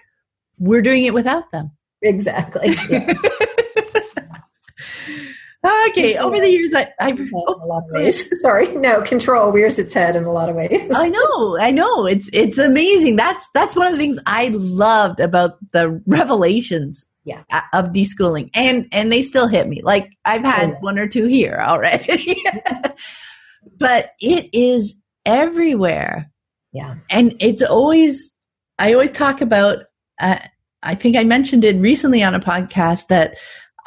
we're 0.60 0.82
doing 0.82 1.06
it 1.06 1.14
without 1.14 1.50
them 1.52 1.72
exactly 2.02 2.76
yeah. 2.90 3.14
Okay, 5.90 6.18
over 6.18 6.40
the 6.40 6.50
years, 6.50 6.74
I, 6.74 6.88
I 7.00 7.18
oh, 7.34 7.56
a 7.64 7.66
lot 7.66 7.84
of 7.84 7.92
ways. 7.92 8.28
Sorry, 8.42 8.74
no 8.76 9.02
control 9.02 9.52
rears 9.52 9.80
its 9.80 9.94
head 9.94 10.16
in 10.16 10.24
a 10.24 10.32
lot 10.32 10.50
of 10.50 10.56
ways. 10.56 10.90
I 10.94 11.10
know, 11.10 11.58
I 11.60 11.72
know. 11.72 12.06
It's 12.06 12.30
it's 12.34 12.58
amazing. 12.58 13.16
That's 13.16 13.48
that's 13.54 13.76
one 13.76 13.88
of 13.88 13.94
the 13.94 13.98
things 13.98 14.20
I 14.26 14.50
loved 14.54 15.20
about 15.20 15.52
the 15.72 16.02
revelations. 16.06 17.06
Yeah. 17.24 17.44
of 17.74 17.88
deschooling, 17.88 18.50
and 18.54 18.88
and 18.94 19.12
they 19.12 19.22
still 19.22 19.48
hit 19.48 19.68
me. 19.68 19.82
Like 19.82 20.10
I've 20.24 20.46
had 20.46 20.70
oh, 20.70 20.72
yeah. 20.74 20.80
one 20.80 20.98
or 20.98 21.10
two 21.10 21.28
here 21.28 21.58
already, 21.60 22.42
but 23.78 24.12
it 24.22 24.50
is 24.54 24.96
everywhere. 25.26 26.32
Yeah, 26.72 26.96
and 27.10 27.36
it's 27.42 27.62
always. 27.62 28.32
I 28.80 28.94
always 28.94 29.12
talk 29.12 29.42
about. 29.42 29.80
Uh, 30.22 30.40
I 30.84 30.96
think 30.96 31.18
I 31.18 31.26
mentioned 31.26 31.66
it 31.66 31.76
recently 31.78 32.24
on 32.24 32.34
a 32.34 32.40
podcast 32.40 33.08
that 33.08 33.36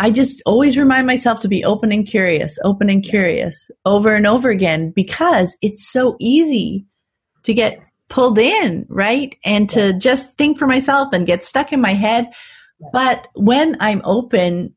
I 0.01 0.11
just 0.11 0.43
always 0.47 0.79
remind 0.79 1.07
myself 1.07 1.41
to 1.41 1.49
be 1.49 1.63
open 1.63 1.93
and 1.93 2.07
curious, 2.07 2.59
open 2.65 2.89
and 2.89 3.05
curious 3.05 3.71
over 3.85 4.15
and 4.15 4.27
over 4.27 4.49
again 4.49 4.93
because 4.97 5.59
it's 5.61 5.87
so 5.87 6.17
easy 6.19 6.87
to 7.43 7.53
get 7.53 7.87
pulled 8.09 8.39
in, 8.39 8.87
right? 8.89 9.37
And 9.45 9.69
to 9.71 9.93
just 9.93 10.35
think 10.39 10.59
for 10.59 10.67
myself 10.67 11.13
and 11.13 11.27
get 11.27 11.45
stuck 11.45 11.71
in 11.71 11.83
my 11.83 11.93
head. 11.93 12.33
But 12.95 13.29
when 13.35 13.77
I'm 13.79 14.01
open, 14.05 14.75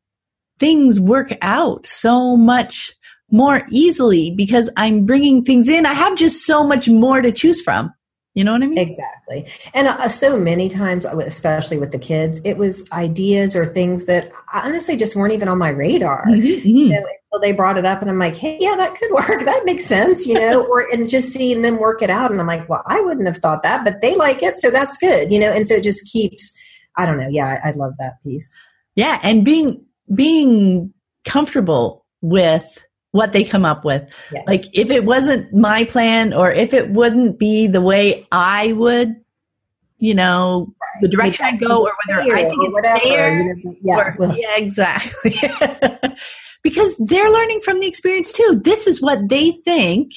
things 0.60 1.00
work 1.00 1.32
out 1.42 1.86
so 1.86 2.36
much 2.36 2.94
more 3.32 3.62
easily 3.72 4.32
because 4.32 4.70
I'm 4.76 5.06
bringing 5.06 5.46
things 5.46 5.70
in. 5.70 5.86
I 5.86 5.94
have 5.94 6.18
just 6.18 6.46
so 6.46 6.66
much 6.66 6.90
more 6.90 7.22
to 7.22 7.32
choose 7.32 7.62
from. 7.62 7.94
You 8.36 8.44
know 8.44 8.54
what 8.54 8.64
I 8.64 8.68
mean? 8.68 8.80
Exactly. 8.80 9.48
And 9.76 9.88
uh, 9.88 10.10
so 10.10 10.40
many 10.40 10.68
times, 10.68 11.06
especially 11.06 11.78
with 11.78 11.92
the 11.92 12.00
kids, 12.00 12.42
it 12.44 12.58
was 12.58 12.90
ideas 12.92 13.56
or 13.56 13.68
things 13.68 14.06
that 14.06 14.32
honestly 14.52 14.98
just 14.98 15.16
weren't 15.16 15.34
even 15.34 15.48
on 15.48 15.60
my 15.60 15.70
radar. 15.70 16.26
Mm-hmm, 16.26 16.42
mm-hmm. 16.42 16.68
You 16.68 16.90
know, 16.90 17.06
until 17.32 17.42
they 17.42 17.52
brought 17.56 17.78
it 17.78 17.86
up, 17.86 18.02
and 18.02 18.10
I'm 18.10 18.18
like, 18.18 18.36
"Hey, 18.36 18.58
yeah, 18.60 18.76
that 18.76 18.96
could 18.96 19.12
work. 19.30 19.46
That 19.46 19.66
makes 19.66 19.86
sense." 19.86 20.26
You 20.26 20.34
know, 20.34 20.66
or 20.66 20.82
and 20.92 21.08
just 21.08 21.32
seeing 21.32 21.62
them 21.62 21.80
work 21.80 22.02
it 22.02 22.10
out, 22.10 22.32
and 22.32 22.40
I'm 22.40 22.48
like, 22.48 22.68
"Well, 22.68 22.84
I 22.88 23.02
wouldn't 23.02 23.28
have 23.28 23.38
thought 23.38 23.62
that, 23.64 23.84
but 23.84 24.02
they 24.02 24.16
like 24.16 24.42
it, 24.42 24.60
so 24.60 24.72
that's 24.72 24.98
good." 24.98 25.32
You 25.32 25.40
know, 25.40 25.52
and 25.52 25.68
so 25.68 25.76
it 25.76 25.84
just 25.84 26.12
keeps. 26.12 26.58
I 26.98 27.06
don't 27.06 27.20
know. 27.20 27.30
Yeah, 27.30 27.60
I, 27.64 27.70
I 27.70 27.72
love 27.74 27.94
that 28.00 28.14
piece. 28.24 28.52
Yeah, 28.96 29.20
and 29.22 29.46
being 29.46 29.86
being 30.14 30.92
comfortable 31.24 32.06
with 32.22 32.84
what 33.14 33.32
they 33.32 33.44
come 33.44 33.64
up 33.64 33.86
with. 33.86 34.12
Yeah. 34.34 34.42
Like 34.48 34.66
if 34.74 34.90
it 34.90 35.06
wasn't 35.06 35.54
my 35.54 35.86
plan 35.86 36.34
or 36.34 36.52
if 36.52 36.74
it 36.74 36.90
wouldn't 36.90 37.38
be 37.38 37.68
the 37.68 37.80
way 37.80 38.28
I 38.32 38.74
would, 38.74 39.16
you 40.00 40.16
know, 40.16 40.74
right. 40.82 41.02
the 41.02 41.08
direction 41.08 41.46
I 41.46 41.56
go 41.56 41.84
or 41.84 41.94
whether 42.08 42.22
I 42.22 42.44
think 42.44 42.58
it's 42.60 42.74
whatever, 42.74 43.00
fair. 43.00 43.56
Yeah. 43.84 44.16
Or, 44.18 44.36
yeah, 44.36 44.58
exactly. 44.58 45.36
because 46.64 46.98
they're 47.06 47.30
learning 47.30 47.62
from 47.62 47.80
the 47.80 47.88
experience 47.88 48.34
too. 48.34 48.60
This 48.64 48.88
is 48.88 49.00
what 49.00 49.30
they 49.30 49.52
think 49.52 50.14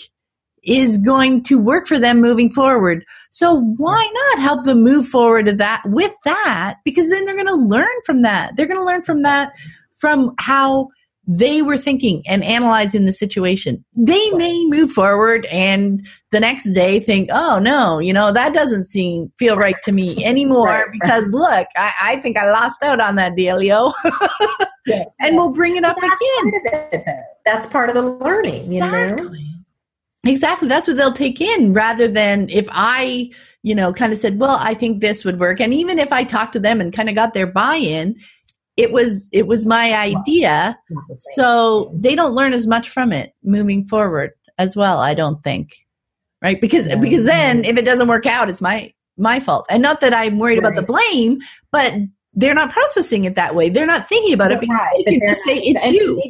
is 0.62 0.96
going 0.96 1.42
to 1.44 1.58
work 1.58 1.86
for 1.86 1.98
them 1.98 2.22
moving 2.22 2.50
forward. 2.50 3.04
So 3.30 3.60
why 3.76 4.10
not 4.32 4.42
help 4.42 4.64
them 4.64 4.82
move 4.82 5.06
forward 5.06 5.46
to 5.46 5.52
that 5.52 5.82
with 5.84 6.12
that? 6.24 6.78
Because 6.82 7.10
then 7.10 7.26
they're 7.26 7.34
going 7.34 7.46
to 7.46 7.54
learn 7.54 7.86
from 8.06 8.22
that. 8.22 8.56
They're 8.56 8.66
going 8.66 8.80
to 8.80 8.86
learn 8.86 9.02
from 9.02 9.20
that 9.22 9.52
from 9.98 10.34
how 10.38 10.88
they 11.26 11.60
were 11.60 11.76
thinking 11.76 12.22
and 12.26 12.44
analyzing 12.44 13.04
the 13.04 13.12
situation. 13.12 13.84
They 13.96 14.30
may 14.30 14.64
move 14.66 14.92
forward 14.92 15.44
and 15.46 16.06
the 16.30 16.38
next 16.38 16.72
day 16.72 17.00
think, 17.00 17.28
oh 17.32 17.58
no, 17.58 17.98
you 17.98 18.12
know, 18.12 18.32
that 18.32 18.54
doesn't 18.54 18.84
seem, 18.84 19.32
feel 19.38 19.56
right 19.56 19.76
to 19.82 19.92
me 19.92 20.24
anymore 20.24 20.66
right. 20.66 20.86
because 20.92 21.32
look, 21.32 21.66
I, 21.76 21.92
I, 22.02 22.16
think 22.16 22.38
I 22.38 22.50
lost 22.50 22.82
out 22.82 23.00
on 23.00 23.16
that 23.16 23.32
dealio. 23.32 23.92
yeah, 24.86 25.04
and 25.20 25.34
yeah. 25.34 25.40
we'll 25.40 25.50
bring 25.50 25.76
it 25.76 25.84
up 25.84 25.96
that's 26.00 26.14
again. 26.14 26.52
Part 26.52 26.88
it, 26.92 27.06
that's 27.44 27.66
part 27.66 27.88
of 27.88 27.96
the 27.96 28.02
learning, 28.02 28.72
exactly. 28.72 29.38
you 29.38 29.44
know? 29.44 30.30
Exactly. 30.30 30.68
That's 30.68 30.88
what 30.88 30.96
they'll 30.96 31.12
take 31.12 31.40
in 31.40 31.72
rather 31.72 32.08
than 32.08 32.48
if 32.50 32.66
I, 32.70 33.30
you 33.62 33.74
know, 33.74 33.92
kind 33.92 34.12
of 34.12 34.18
said, 34.18 34.38
well, 34.38 34.58
I 34.60 34.74
think 34.74 35.00
this 35.00 35.24
would 35.24 35.38
work. 35.38 35.60
And 35.60 35.72
even 35.72 35.98
if 35.98 36.12
I 36.12 36.24
talked 36.24 36.52
to 36.54 36.60
them 36.60 36.80
and 36.80 36.92
kind 36.92 37.08
of 37.08 37.14
got 37.14 37.32
their 37.34 37.46
buy 37.46 37.76
in, 37.76 38.16
it 38.76 38.92
was 38.92 39.28
it 39.32 39.46
was 39.46 39.64
my 39.66 39.94
idea. 39.94 40.78
So 41.34 41.92
they 41.94 42.14
don't 42.14 42.34
learn 42.34 42.52
as 42.52 42.66
much 42.66 42.90
from 42.90 43.12
it 43.12 43.32
moving 43.42 43.84
forward 43.84 44.32
as 44.58 44.74
well 44.74 44.98
i 44.98 45.12
don't 45.14 45.42
think 45.44 45.86
right? 46.42 46.60
Because 46.60 46.86
because 46.96 47.24
then 47.24 47.64
if 47.64 47.76
it 47.76 47.84
doesn't 47.84 48.08
work 48.08 48.26
out 48.26 48.48
it's 48.48 48.60
my 48.60 48.92
my 49.16 49.40
fault. 49.40 49.66
And 49.70 49.82
not 49.82 50.00
that 50.00 50.14
i'm 50.14 50.38
worried 50.38 50.62
right. 50.62 50.72
about 50.72 50.80
the 50.80 50.86
blame 50.86 51.38
but 51.72 51.94
they're 52.38 52.54
not 52.54 52.70
processing 52.70 53.24
it 53.24 53.34
that 53.34 53.54
way. 53.54 53.70
They're 53.70 53.86
not 53.86 54.06
thinking 54.06 54.34
about 54.34 54.52
it 54.52 54.60
because 54.60 54.76
right. 54.78 55.02
they 55.06 55.18
can 55.18 55.28
just 55.30 55.42
say 55.42 55.56
it's 55.56 55.86
you 55.86 56.22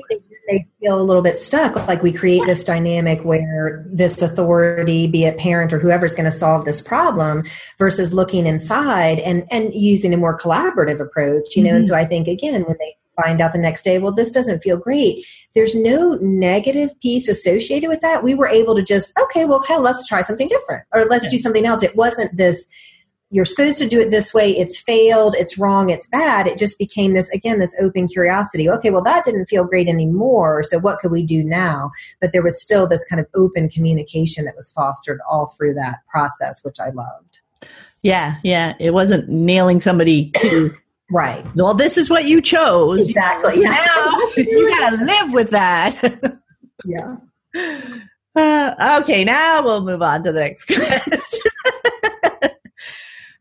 they 0.49 0.67
feel 0.81 1.01
a 1.01 1.03
little 1.03 1.23
bit 1.23 1.39
stuck 1.39 1.75
like 1.89 2.03
we 2.03 2.13
create 2.13 2.45
this 2.47 2.65
dynamic 2.65 3.25
where 3.25 3.85
this 3.89 4.21
authority 4.23 5.07
be 5.07 5.25
it 5.25 5.39
parent 5.39 5.73
or 5.73 5.79
whoever's 5.79 6.15
going 6.15 6.31
to 6.31 6.37
solve 6.37 6.65
this 6.65 6.81
problem 6.81 7.45
versus 7.79 8.15
looking 8.15 8.47
inside 8.47 9.19
and 9.21 9.47
and 9.51 9.75
using 9.75 10.13
a 10.13 10.17
more 10.17 10.39
collaborative 10.39 11.01
approach 11.01 11.57
you 11.57 11.63
know 11.63 11.71
mm-hmm. 11.71 11.77
and 11.77 11.89
so 11.89 11.95
i 11.95 12.05
think 12.05 12.29
again 12.29 12.63
when 12.63 12.77
they 12.79 12.97
find 13.17 13.41
out 13.41 13.53
the 13.53 13.59
next 13.59 13.83
day, 13.83 13.99
well, 13.99 14.13
this 14.13 14.31
doesn't 14.31 14.63
feel 14.63 14.77
great. 14.77 15.27
There's 15.55 15.75
no 15.75 16.19
negative 16.21 16.99
piece 17.01 17.29
associated 17.29 17.89
with 17.89 18.01
that. 18.03 18.23
We 18.23 18.35
were 18.35 18.47
able 18.47 18.77
to 18.77 18.83
just, 18.83 19.19
okay, 19.19 19.47
well, 19.47 19.63
hell, 19.63 19.81
let's 19.81 20.07
try 20.07 20.21
something 20.23 20.49
different 20.49 20.85
or 20.93 21.07
let's 21.07 21.25
yeah. 21.25 21.31
do 21.31 21.39
something 21.39 21.67
else. 21.67 21.83
It 21.83 21.97
wasn't 21.97 22.37
this, 22.37 22.69
you're 23.31 23.45
supposed 23.45 23.79
to 23.79 23.89
do 23.89 24.01
it 24.01 24.11
this 24.11 24.33
way, 24.33 24.51
it's 24.51 24.81
failed, 24.81 25.35
it's 25.37 25.59
wrong, 25.59 25.91
it's 25.91 26.07
bad. 26.07 26.47
It 26.47 26.59
just 26.59 26.79
became 26.79 27.15
this, 27.15 27.29
again, 27.31 27.59
this 27.59 27.75
open 27.81 28.07
curiosity. 28.07 28.71
Okay, 28.71 28.91
well, 28.91 29.03
that 29.03 29.25
didn't 29.25 29.47
feel 29.47 29.65
great 29.65 29.89
anymore. 29.89 30.63
So 30.63 30.79
what 30.79 31.01
could 31.01 31.11
we 31.11 31.25
do 31.25 31.43
now? 31.43 31.91
But 32.21 32.33
there 32.33 32.43
was 32.43 32.61
still 32.61 32.87
this 32.87 33.05
kind 33.07 33.21
of 33.21 33.27
open 33.35 33.69
communication 33.69 34.45
that 34.45 34.55
was 34.55 34.71
fostered 34.71 35.21
all 35.29 35.47
through 35.47 35.75
that 35.75 35.99
process, 36.09 36.63
which 36.63 36.79
I 36.79 36.91
loved. 36.91 37.41
Yeah, 38.03 38.37
yeah. 38.45 38.75
It 38.79 38.93
wasn't 38.93 39.29
nailing 39.29 39.81
somebody 39.81 40.31
to 40.37 40.73
right. 41.11 41.45
Well, 41.57 41.75
this 41.75 41.99
is 41.99 42.09
what 42.09 42.27
you 42.27 42.41
chose. 42.41 43.09
Exactly. 43.09 43.63
Yeah. 43.63 43.71
Now 43.71 44.19
you 44.37 44.71
gotta 44.79 45.05
live 45.05 45.33
with 45.33 45.51
that. 45.51 46.41
yeah. 46.85 47.17
Uh, 48.37 49.01
okay, 49.01 49.25
now 49.25 49.63
we'll 49.65 49.83
move 49.83 50.03
on 50.03 50.23
to 50.23 50.31
the 50.31 50.41
next 50.41 50.65
question. 50.67 51.19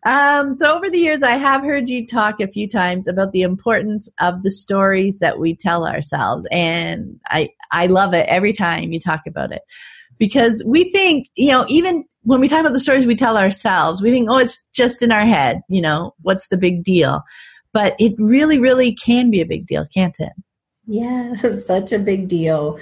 Um, 0.06 0.58
so 0.60 0.76
over 0.76 0.90
the 0.90 1.00
years, 1.00 1.24
I 1.24 1.34
have 1.34 1.64
heard 1.64 1.90
you 1.90 2.06
talk 2.06 2.40
a 2.40 2.48
few 2.48 2.70
times 2.70 3.08
about 3.08 3.32
the 3.32 3.42
importance 3.42 4.08
of 4.20 4.44
the 4.44 4.52
stories 4.52 5.20
that 5.20 5.40
we 5.40 5.56
tell 5.56 5.88
ourselves, 5.88 6.48
and 6.52 7.20
I 7.28 7.50
I 7.72 7.88
love 7.88 8.14
it 8.14 8.28
every 8.30 8.54
time 8.54 8.94
you 8.94 9.00
talk 9.00 9.22
about 9.28 9.52
it 9.52 9.64
because 10.18 10.64
we 10.66 10.92
think 10.92 11.28
you 11.36 11.52
know 11.52 11.66
even 11.68 12.06
when 12.22 12.40
we 12.40 12.48
talk 12.48 12.62
about 12.62 12.74
the 12.74 12.80
stories 12.80 13.06
we 13.06 13.16
tell 13.16 13.38
ourselves, 13.38 14.02
we 14.02 14.12
think, 14.12 14.30
oh, 14.30 14.40
it's 14.40 14.60
just 14.74 15.02
in 15.02 15.12
our 15.12 15.26
head. 15.26 15.62
You 15.70 15.82
know, 15.82 16.14
what's 16.22 16.48
the 16.48 16.58
big 16.58 16.84
deal? 16.84 17.22
But 17.72 17.96
it 18.00 18.14
really, 18.18 18.58
really 18.58 18.94
can 18.94 19.30
be 19.30 19.42
a 19.42 19.46
big 19.46 19.68
deal, 19.68 19.86
can't 19.94 20.16
it? 20.20 20.32
Yeah, 20.88 21.34
such 21.36 21.92
a 21.94 22.00
big 22.00 22.28
deal. 22.28 22.80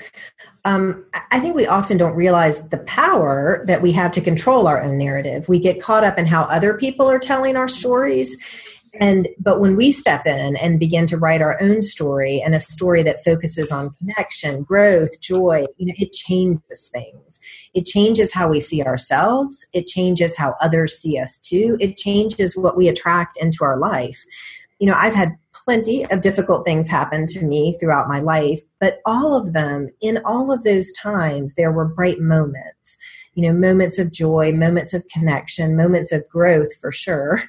Um, 0.66 1.06
I 1.32 1.40
think 1.40 1.56
we 1.56 1.68
often 1.68 1.98
don't 1.98 2.16
realize 2.16 2.68
the 2.70 2.80
power 2.80 3.64
that 3.68 3.82
we 3.82 3.92
have 3.94 4.12
to 4.14 4.22
control 4.22 4.68
our 4.68 4.82
own 4.82 4.98
narrative. 4.98 5.48
We 5.48 5.60
get 5.60 5.82
caught 5.82 6.04
up 6.04 6.18
in 6.18 6.26
how 6.26 6.44
other 6.44 6.78
people 6.78 7.10
are 7.10 7.20
telling 7.20 7.56
our 7.56 7.70
stories 7.70 8.38
and 9.00 9.28
but 9.40 9.60
when 9.60 9.76
we 9.76 9.92
step 9.92 10.26
in 10.26 10.56
and 10.58 10.80
begin 10.80 11.08
to 11.08 11.18
write 11.18 11.42
our 11.42 11.60
own 11.62 11.82
story 11.82 12.42
and 12.46 12.54
a 12.54 12.62
story 12.62 13.02
that 13.04 13.24
focuses 13.24 13.72
on 13.72 13.90
connection 13.92 14.64
growth 14.64 15.20
joy 15.20 15.66
you 15.78 15.88
know 15.88 15.94
it 15.98 16.12
changes 16.14 16.90
things 16.94 17.40
it 17.74 17.86
changes 17.86 18.34
how 18.34 18.48
we 18.48 18.60
see 18.60 18.84
ourselves 18.84 19.66
it 19.74 19.88
changes 19.88 20.38
how 20.38 20.56
others 20.62 20.98
see 20.98 21.18
us 21.18 21.40
too 21.40 21.76
it 21.80 21.98
changes 21.98 22.56
what 22.56 22.78
we 22.78 22.88
attract 22.88 23.38
into 23.38 23.64
our 23.64 23.78
life 23.78 24.24
you 24.80 24.88
know 24.88 24.96
i've 24.96 25.16
had 25.16 25.30
plenty 25.64 26.06
of 26.12 26.22
difficult 26.22 26.66
things 26.66 26.90
happened 26.90 27.30
to 27.30 27.46
me 27.46 27.76
throughout 27.80 28.08
my 28.08 28.20
life 28.20 28.62
but 28.80 29.00
all 29.06 29.36
of 29.36 29.54
them 29.54 29.90
in 30.02 30.18
all 30.26 30.52
of 30.52 30.64
those 30.64 30.92
times 30.94 31.56
there 31.56 31.72
were 31.72 31.88
bright 31.88 32.20
moments 32.20 32.98
you 33.34 33.48
know 33.48 33.58
moments 33.58 33.98
of 33.98 34.12
joy 34.12 34.52
moments 34.52 34.94
of 34.94 35.08
connection 35.08 35.76
moments 35.76 36.12
of 36.12 36.28
growth 36.30 36.76
for 36.82 36.92
sure 36.92 37.40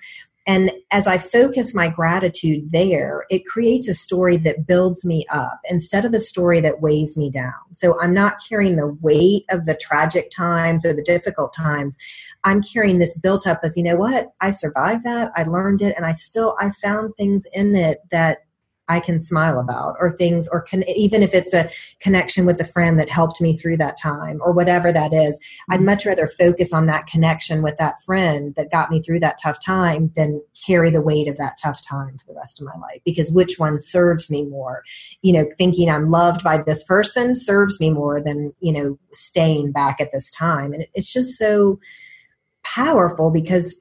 and 0.47 0.73
as 0.91 1.07
I 1.07 1.17
focus 1.17 1.75
my 1.75 1.89
gratitude 1.89 2.71
there, 2.71 3.25
it 3.31 3.47
creates 3.47 3.89
a 3.89 3.95
story 3.95 4.37
that 4.39 4.67
builds 4.67 5.05
me 5.05 5.25
up 5.31 5.59
instead 5.71 6.05
of 6.05 6.13
a 6.13 6.21
story 6.21 6.61
that 6.61 6.83
weighs 6.83 7.17
me 7.17 7.31
down. 7.31 7.55
So 7.73 7.99
I'm 7.99 8.13
not 8.13 8.45
carrying 8.47 8.77
the 8.77 8.97
weight 9.01 9.45
of 9.49 9.65
the 9.65 9.75
tragic 9.75 10.31
times 10.31 10.85
or 10.85 10.93
the 10.93 11.03
difficult 11.03 11.55
times. 11.55 11.97
I'm 12.45 12.63
carrying 12.63 12.99
this 12.99 13.19
built 13.19 13.47
up 13.47 13.65
of, 13.65 13.73
you 13.77 13.83
know 13.83 13.97
what? 13.97 14.33
I 14.41 14.51
survived 14.51 15.05
that. 15.05 15.33
I 15.35 15.45
learned 15.45 15.83
it 15.83 15.95
and 15.97 16.05
I 16.05 16.13
still, 16.13 16.57
I 16.61 16.71
found 16.71 17.15
things 17.17 17.47
in 17.53 17.75
it 17.75 18.01
that 18.11 18.39
I 18.87 19.01
can 19.01 19.19
smile 19.19 19.59
about, 19.59 19.97
or 19.99 20.15
things, 20.15 20.47
or 20.47 20.61
can, 20.61 20.87
even 20.87 21.23
if 21.23 21.33
it's 21.33 21.55
a 21.55 21.71
connection 22.01 22.45
with 22.45 22.61
a 22.61 22.67
friend 22.67 22.99
that 22.99 23.09
helped 23.09 23.41
me 23.41 23.57
through 23.57 23.79
that 23.79 23.97
time, 23.97 24.41
or 24.45 24.53
whatever 24.53 24.93
that 24.93 25.15
is, 25.15 25.41
I'd 25.71 25.77
mm-hmm. 25.77 25.87
much 25.87 26.05
rather 26.05 26.29
focus 26.29 26.71
on 26.71 26.85
that 26.87 27.07
connection 27.07 27.63
with 27.63 27.79
that 27.79 28.03
friend 28.03 28.55
that 28.57 28.71
got 28.71 28.91
me 28.91 29.01
through 29.01 29.21
that 29.21 29.39
tough 29.43 29.59
time 29.65 30.13
than 30.17 30.43
carry 30.67 30.91
the 30.91 31.01
weight 31.01 31.29
of 31.29 31.39
that 31.39 31.57
tough 31.63 31.81
time 31.81 32.19
for 32.19 32.31
the 32.31 32.39
rest 32.39 32.61
of 32.61 32.67
my 32.67 32.77
life. 32.79 33.01
Because 33.07 33.33
which 33.33 33.59
one 33.59 33.79
serves 33.79 34.29
me 34.29 34.45
more? 34.45 34.83
You 35.23 35.33
know, 35.33 35.49
thinking 35.57 35.89
I'm 35.89 36.11
loved 36.11 36.45
by 36.45 36.61
this 36.63 36.85
person 36.85 37.35
serves 37.35 37.81
me 37.81 37.89
more 37.89 38.21
than, 38.21 38.53
you 38.61 38.73
know, 38.73 38.99
staying 39.15 39.73
back 39.73 39.99
at 39.99 40.13
this 40.13 40.31
time. 40.31 40.75
And 40.75 40.87
it's 40.93 41.11
just 41.11 41.39
so 41.39 41.81
powerful 42.65 43.31
because 43.31 43.77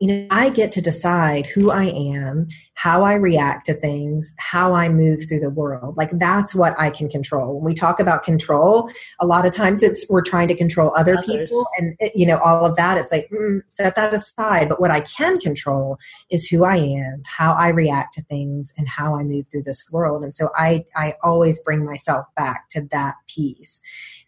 you 0.00 0.08
know, 0.08 0.26
I 0.30 0.50
get 0.50 0.72
to 0.72 0.82
decide 0.82 1.46
who 1.46 1.70
I 1.70 1.84
am, 1.84 2.48
how 2.74 3.02
I 3.02 3.14
react 3.14 3.66
to 3.66 3.74
things, 3.74 4.34
how 4.38 4.74
I 4.74 4.88
move 4.88 5.26
through 5.26 5.40
the 5.40 5.50
world. 5.50 5.96
Like 5.96 6.10
that's 6.18 6.54
what 6.54 6.74
I 6.78 6.90
can 6.90 7.08
control. 7.08 7.54
When 7.54 7.64
we 7.64 7.74
talk 7.74 8.00
about 8.00 8.22
control, 8.22 8.90
a 9.20 9.26
lot 9.26 9.46
of 9.46 9.54
times 9.54 9.82
it's 9.82 10.06
we're 10.10 10.22
trying 10.22 10.48
to 10.48 10.56
control 10.56 10.92
other 10.96 11.16
Others. 11.18 11.48
people 11.48 11.66
and 11.78 11.96
you 12.14 12.26
know 12.26 12.38
all 12.38 12.64
of 12.64 12.76
that. 12.76 12.98
It's 12.98 13.12
like 13.12 13.30
mm, 13.30 13.60
set 13.68 13.94
that 13.96 14.12
aside. 14.12 14.68
But 14.68 14.80
what 14.80 14.90
I 14.90 15.00
can 15.00 15.38
control 15.38 15.98
is 16.30 16.46
who 16.46 16.64
I 16.64 16.76
am, 16.76 17.22
how 17.26 17.52
I 17.54 17.68
react 17.68 18.14
to 18.14 18.22
things, 18.22 18.72
and 18.76 18.88
how 18.88 19.16
I 19.16 19.22
move 19.22 19.46
through 19.50 19.62
this 19.62 19.84
world. 19.92 20.24
And 20.24 20.34
so 20.34 20.50
I 20.56 20.84
I 20.96 21.14
always 21.22 21.60
bring 21.60 21.84
myself 21.84 22.26
back 22.36 22.68
to 22.70 22.82
that 22.90 23.14
piece. 23.26 23.80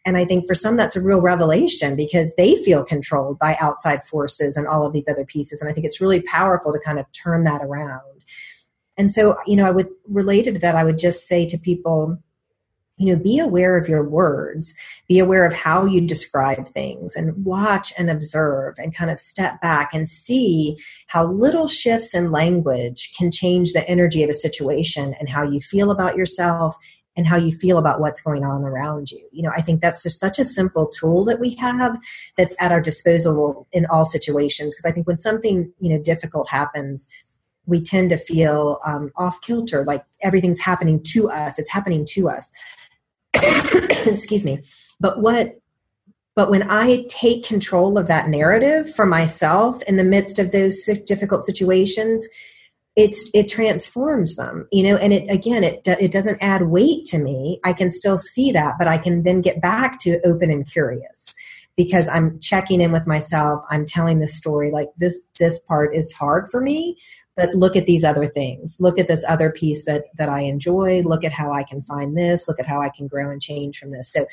And 0.07 0.17
I 0.17 0.25
think 0.25 0.47
for 0.47 0.55
some, 0.55 0.77
that's 0.77 0.95
a 0.95 1.01
real 1.01 1.21
revelation 1.21 1.97
because 1.97 2.33
they 2.37 2.55
feel 2.55 2.85
controlled 2.85 3.41
by 3.41 3.57
outside 3.61 4.05
forces 4.05 4.57
and 4.57 4.67
all 4.67 4.87
of 4.87 4.93
these 4.93 5.09
other 5.09 5.27
pieces. 5.27 5.61
And 5.61 5.69
I 5.69 5.73
think 5.73 5.85
it's 5.85 6.01
really 6.01 6.23
powerful 6.23 6.73
to 6.73 6.79
kind 6.79 7.01
of 7.01 7.07
turn 7.13 7.43
that 7.45 7.61
around. 7.61 8.25
And 8.97 9.13
so, 9.13 9.37
you 9.47 9.57
know, 9.57 9.65
I 9.65 9.73
would, 9.73 9.89
related 10.09 10.55
to 10.55 10.61
that, 10.61 10.77
I 10.77 10.85
would 10.85 10.99
just 10.99 11.27
say 11.27 11.45
to 11.47 11.59
people, 11.59 12.17
you 12.99 13.15
know, 13.15 13.21
be 13.21 13.41
aware 13.41 13.77
of 13.77 13.89
your 13.89 14.09
words, 14.09 14.73
be 15.09 15.19
aware 15.19 15.45
of 15.45 15.53
how 15.53 15.85
you 15.85 16.01
describe 16.01 16.69
things, 16.69 17.15
and 17.15 17.45
watch 17.45 17.93
and 17.99 18.09
observe 18.09 18.77
and 18.79 18.95
kind 18.95 19.11
of 19.11 19.19
step 19.19 19.61
back 19.61 19.93
and 19.93 20.09
see 20.09 20.79
how 21.09 21.27
little 21.27 21.69
shifts 21.69 22.15
in 22.15 22.31
language 22.31 23.13
can 23.19 23.31
change 23.31 23.73
the 23.73 23.87
energy 23.87 24.23
of 24.23 24.31
a 24.31 24.35
situation 24.35 25.15
and 25.19 25.29
how 25.29 25.43
you 25.43 25.61
feel 25.61 25.91
about 25.91 26.17
yourself 26.17 26.77
and 27.17 27.27
how 27.27 27.37
you 27.37 27.51
feel 27.51 27.79
about 27.79 28.01
what's 28.01 28.21
going 28.21 28.45
on 28.45 28.62
around 28.62 29.11
you. 29.11 29.27
You 29.33 29.43
know, 29.43 29.53
I 29.57 29.62
think 29.62 29.81
that's 29.81 30.03
just 30.03 30.21
such 30.21 30.39
a 30.39 30.45
simple 30.45 30.87
tool 30.87 31.25
that 31.25 31.41
we 31.41 31.55
have 31.57 31.99
that's 32.37 32.55
at 32.61 32.73
our 32.73 32.81
disposal 32.81 33.67
in 33.73 33.87
all 33.87 34.05
situations. 34.05 34.75
Because 34.75 34.85
I 34.85 34.93
think 34.93 35.07
when 35.07 35.19
something, 35.19 35.73
you 35.81 35.91
know, 35.91 36.03
difficult 36.03 36.49
happens, 36.51 37.09
we 37.64 37.83
tend 37.83 38.11
to 38.11 38.17
feel 38.17 38.81
um, 38.85 39.11
off 39.17 39.41
kilter, 39.41 39.85
like 39.85 40.05
everything's 40.23 40.61
happening 40.61 41.03
to 41.03 41.31
us. 41.31 41.59
It's 41.59 41.71
happening 41.71 42.05
to 42.11 42.29
us. 42.29 42.53
Excuse 43.35 44.45
me. 44.45 44.62
But 45.01 45.21
what 45.21 45.59
but 46.37 46.51
when 46.51 46.71
I 46.71 47.07
take 47.09 47.47
control 47.47 47.97
of 47.97 48.09
that 48.09 48.29
narrative 48.29 48.95
for 48.95 49.07
myself 49.07 49.83
in 49.85 49.97
the 49.97 50.05
midst 50.05 50.39
of 50.39 50.53
those 50.53 50.85
difficult 51.07 51.43
situations, 51.43 52.29
it's 52.97 53.30
it 53.34 53.49
transforms 53.49 54.36
them 54.36 54.66
you 54.72 54.82
know 54.82 54.97
and 54.97 55.12
it 55.12 55.28
again 55.30 55.62
it 55.62 55.86
it 55.86 56.11
doesn't 56.11 56.38
add 56.40 56.62
weight 56.62 57.05
to 57.07 57.18
me. 57.18 57.61
I 57.64 57.72
can 57.72 57.90
still 57.90 58.18
see 58.18 58.53
that 58.53 58.76
but 58.78 58.88
i 58.88 58.99
can 58.99 59.22
then 59.22 59.40
get 59.42 59.61
back 59.61 60.01
to 60.01 60.20
open 60.26 60.51
and 60.51 60.66
curious 60.66 61.34
because 61.76 62.09
i'm 62.09 62.40
checking 62.40 62.80
in 62.80 62.92
with 62.92 63.07
myself. 63.07 63.62
I'm 63.70 63.84
telling 63.84 64.18
this 64.18 64.36
story 64.36 64.70
like 64.70 64.88
this 64.97 65.22
this 65.38 65.61
part 65.61 65.94
is 65.94 66.12
hard 66.12 66.51
for 66.51 66.61
me 66.61 66.97
but 67.36 67.55
look 67.55 67.76
at 67.76 67.84
these 67.84 68.03
other 68.03 68.28
things. 68.28 68.78
Look 68.80 68.99
at 68.99 69.09
this 69.09 69.22
other 69.28 69.53
piece 69.53 69.84
that 69.84 70.05
that 70.16 70.30
i 70.30 70.40
enjoy. 70.40 71.03
Look 71.03 71.22
at 71.22 71.32
how 71.32 71.53
i 71.53 71.62
can 71.62 71.82
find 71.82 72.16
this. 72.16 72.49
Look 72.49 72.59
at 72.59 72.66
how 72.66 72.80
i 72.80 72.88
can 72.88 73.07
grow 73.07 73.30
and 73.30 73.42
change 73.42 73.78
from 73.78 73.90
this. 73.90 74.11
So 74.11 74.26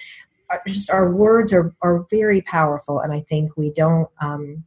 uh, 0.50 0.58
just 0.68 0.90
our 0.90 1.12
words 1.12 1.52
are 1.54 1.74
are 1.82 2.06
very 2.10 2.42
powerful 2.42 3.00
and 3.00 3.14
i 3.14 3.22
think 3.22 3.56
we 3.58 3.72
don't 3.72 4.10
um 4.22 4.64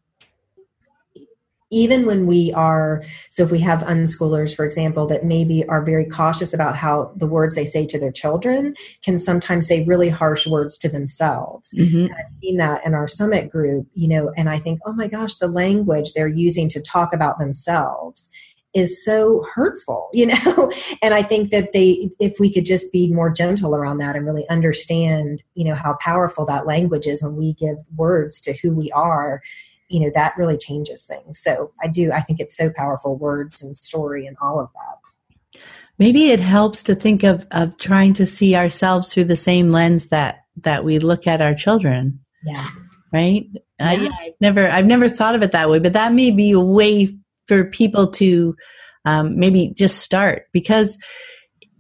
even 1.71 2.07
when 2.07 2.27
we 2.27 2.53
are 2.53 3.03
so 3.31 3.43
if 3.43 3.51
we 3.51 3.59
have 3.59 3.81
unschoolers 3.81 4.55
for 4.55 4.64
example 4.64 5.07
that 5.07 5.25
maybe 5.25 5.67
are 5.69 5.85
very 5.85 6.07
cautious 6.07 6.55
about 6.55 6.77
how 6.77 7.12
the 7.17 7.27
words 7.27 7.55
they 7.55 7.64
say 7.64 7.87
to 7.87 7.99
their 7.99 8.12
children 8.12 8.75
can 9.05 9.19
sometimes 9.19 9.67
say 9.67 9.85
really 9.85 10.09
harsh 10.09 10.47
words 10.47 10.79
to 10.79 10.89
themselves 10.89 11.71
mm-hmm. 11.77 12.12
i've 12.12 12.29
seen 12.41 12.57
that 12.57 12.85
in 12.87 12.95
our 12.95 13.09
summit 13.09 13.51
group 13.51 13.87
you 13.95 14.09
know 14.09 14.33
and 14.37 14.49
i 14.49 14.59
think 14.59 14.79
oh 14.87 14.93
my 14.93 15.09
gosh 15.09 15.37
the 15.37 15.49
language 15.49 16.12
they're 16.12 16.29
using 16.29 16.69
to 16.69 16.81
talk 16.81 17.12
about 17.12 17.39
themselves 17.39 18.31
is 18.75 19.03
so 19.05 19.45
hurtful 19.55 20.09
you 20.12 20.27
know 20.27 20.73
and 21.03 21.14
i 21.14 21.23
think 21.23 21.51
that 21.51 21.73
they 21.73 22.11
if 22.21 22.39
we 22.39 22.53
could 22.53 22.67
just 22.67 22.93
be 22.93 23.12
more 23.12 23.31
gentle 23.31 23.75
around 23.75 23.99
that 23.99 24.14
and 24.14 24.27
really 24.27 24.49
understand 24.49 25.43
you 25.55 25.64
know 25.64 25.75
how 25.75 25.97
powerful 26.01 26.45
that 26.47 26.67
language 26.67 27.07
is 27.07 27.23
when 27.23 27.35
we 27.35 27.55
give 27.55 27.79
words 27.97 28.41
to 28.41 28.53
who 28.62 28.73
we 28.73 28.91
are 28.93 29.43
you 29.89 30.01
know 30.01 30.11
that 30.14 30.34
really 30.37 30.59
changes 30.59 31.07
things. 31.07 31.39
So 31.39 31.72
i 31.82 31.89
do 31.89 32.12
i 32.12 32.20
think 32.20 32.41
it's 32.41 32.57
so 32.57 32.70
powerful 32.74 33.16
words 33.16 33.62
and 33.62 33.76
story 33.76 34.26
and 34.26 34.37
all 34.41 34.61
of 34.61 34.68
that. 34.74 35.61
Maybe 35.99 36.28
it 36.30 36.41
helps 36.41 36.82
to 36.84 36.95
think 36.95 37.22
of 37.22 37.47
of 37.51 37.78
trying 37.78 38.14
to 38.14 38.26
see 38.26 38.55
ourselves 38.55 39.12
through 39.12 39.24
the 39.24 39.37
same 39.37 39.72
lens 39.72 40.09
that 40.09 40.45
that 40.62 40.84
we 40.84 40.99
look 40.99 41.26
at 41.26 41.41
our 41.41 41.55
children. 41.55 42.20
Yeah. 42.45 42.66
Right? 43.12 43.47
Yeah. 43.53 43.61
I, 43.89 44.11
i've 44.20 44.32
never 44.41 44.68
i've 44.68 44.87
never 44.87 45.09
thought 45.09 45.34
of 45.34 45.43
it 45.43 45.53
that 45.53 45.68
way 45.68 45.78
but 45.78 45.93
that 45.93 46.14
may 46.14 46.30
be 46.30 46.53
a 46.53 46.61
way 46.61 47.14
for 47.47 47.64
people 47.64 48.11
to 48.12 48.57
um, 49.05 49.39
maybe 49.39 49.72
just 49.76 49.99
start 49.99 50.47
because 50.53 50.99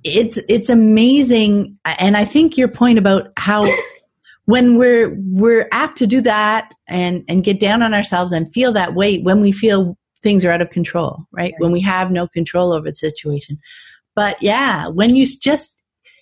it's 0.04 0.38
it's 0.48 0.68
amazing. 0.68 1.78
And 1.84 2.16
i 2.16 2.24
think 2.24 2.56
your 2.56 2.68
point 2.68 2.98
about 2.98 3.32
how 3.36 3.64
when 4.46 4.78
we're 4.78 5.14
we're 5.18 5.68
apt 5.72 5.98
to 5.98 6.06
do 6.06 6.20
that 6.22 6.72
and 6.88 7.24
and 7.28 7.44
get 7.44 7.60
down 7.60 7.82
on 7.82 7.92
ourselves 7.92 8.32
and 8.32 8.52
feel 8.52 8.72
that 8.72 8.94
weight 8.94 9.22
when 9.22 9.40
we 9.40 9.52
feel 9.52 9.96
things 10.22 10.44
are 10.44 10.50
out 10.50 10.62
of 10.62 10.70
control 10.70 11.26
right, 11.32 11.54
when 11.58 11.70
we 11.70 11.80
have 11.80 12.10
no 12.10 12.26
control 12.26 12.72
over 12.72 12.88
the 12.88 12.94
situation. 12.94 13.58
But 14.14 14.42
yeah 14.42 14.88
when 14.88 15.14
you 15.14 15.26
just 15.26 15.72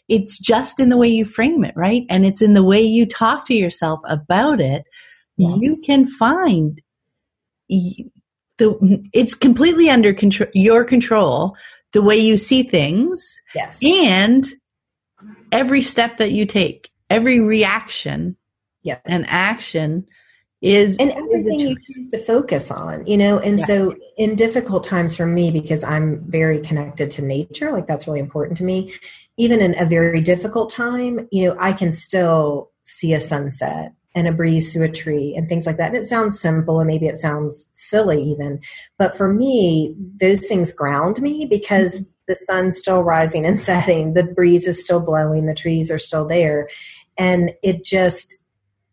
it's 0.08 0.38
just 0.38 0.78
in 0.80 0.90
the 0.90 0.98
way 0.98 1.08
you 1.08 1.24
frame 1.24 1.64
it 1.64 1.74
right? 1.76 2.04
And 2.10 2.26
it's 2.26 2.42
in 2.42 2.54
the 2.54 2.64
way 2.64 2.82
you 2.82 3.06
talk 3.06 3.46
to 3.46 3.54
yourself 3.54 4.00
about 4.08 4.60
it 4.60 4.84
yes. 5.36 5.56
you 5.60 5.80
can 5.84 6.06
find 6.06 6.80
the 7.68 9.04
it's 9.12 9.34
completely 9.34 9.90
under 9.90 10.12
control 10.12 10.50
your 10.54 10.84
control 10.84 11.56
the 11.92 12.02
way 12.02 12.16
you 12.16 12.36
see 12.36 12.62
things 12.62 13.34
yes. 13.54 13.78
and 13.82 14.46
every 15.52 15.80
step 15.80 16.16
that 16.18 16.32
you 16.32 16.44
take 16.44 16.90
every 17.14 17.40
reaction 17.40 18.36
yep. 18.82 19.00
and 19.04 19.24
action 19.28 20.06
is 20.60 20.96
and 20.96 21.12
everything 21.12 21.60
is 21.60 21.66
you 21.66 21.76
choose 21.76 22.08
to 22.08 22.18
focus 22.18 22.70
on 22.70 23.06
you 23.06 23.18
know 23.18 23.38
and 23.38 23.58
yeah. 23.58 23.64
so 23.66 23.94
in 24.16 24.34
difficult 24.34 24.82
times 24.82 25.14
for 25.14 25.26
me 25.26 25.50
because 25.50 25.84
i'm 25.84 26.24
very 26.28 26.58
connected 26.60 27.10
to 27.10 27.22
nature 27.22 27.70
like 27.70 27.86
that's 27.86 28.06
really 28.06 28.18
important 28.18 28.56
to 28.56 28.64
me 28.64 28.92
even 29.36 29.60
in 29.60 29.78
a 29.78 29.84
very 29.84 30.22
difficult 30.22 30.70
time 30.70 31.28
you 31.30 31.46
know 31.46 31.54
i 31.60 31.72
can 31.72 31.92
still 31.92 32.70
see 32.82 33.12
a 33.12 33.20
sunset 33.20 33.92
and 34.14 34.26
a 34.26 34.32
breeze 34.32 34.72
through 34.72 34.84
a 34.84 34.90
tree 34.90 35.34
and 35.36 35.48
things 35.48 35.66
like 35.66 35.76
that 35.76 35.88
and 35.88 35.96
it 35.96 36.06
sounds 36.06 36.40
simple 36.40 36.80
and 36.80 36.86
maybe 36.86 37.06
it 37.06 37.18
sounds 37.18 37.68
silly 37.74 38.22
even 38.22 38.58
but 38.96 39.14
for 39.14 39.30
me 39.30 39.94
those 40.18 40.46
things 40.46 40.72
ground 40.72 41.20
me 41.20 41.44
because 41.44 42.00
mm-hmm. 42.00 42.10
the 42.28 42.36
sun's 42.36 42.78
still 42.78 43.02
rising 43.02 43.44
and 43.44 43.60
setting 43.60 44.14
the 44.14 44.22
breeze 44.22 44.66
is 44.66 44.82
still 44.82 45.00
blowing 45.00 45.44
the 45.44 45.54
trees 45.54 45.90
are 45.90 45.98
still 45.98 46.26
there 46.26 46.68
and 47.18 47.52
it 47.62 47.84
just 47.84 48.36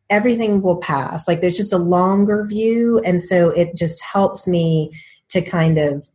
everything 0.09 0.61
will 0.61 0.77
pass. 0.77 1.27
Like 1.27 1.41
there's 1.41 1.57
just 1.57 1.73
a 1.73 1.77
longer 1.77 2.45
view 2.45 2.99
and 3.05 3.21
so 3.21 3.49
it 3.49 3.75
just 3.75 4.03
helps 4.03 4.47
me 4.47 4.91
to 5.29 5.41
kind 5.41 5.77
of 5.77 6.10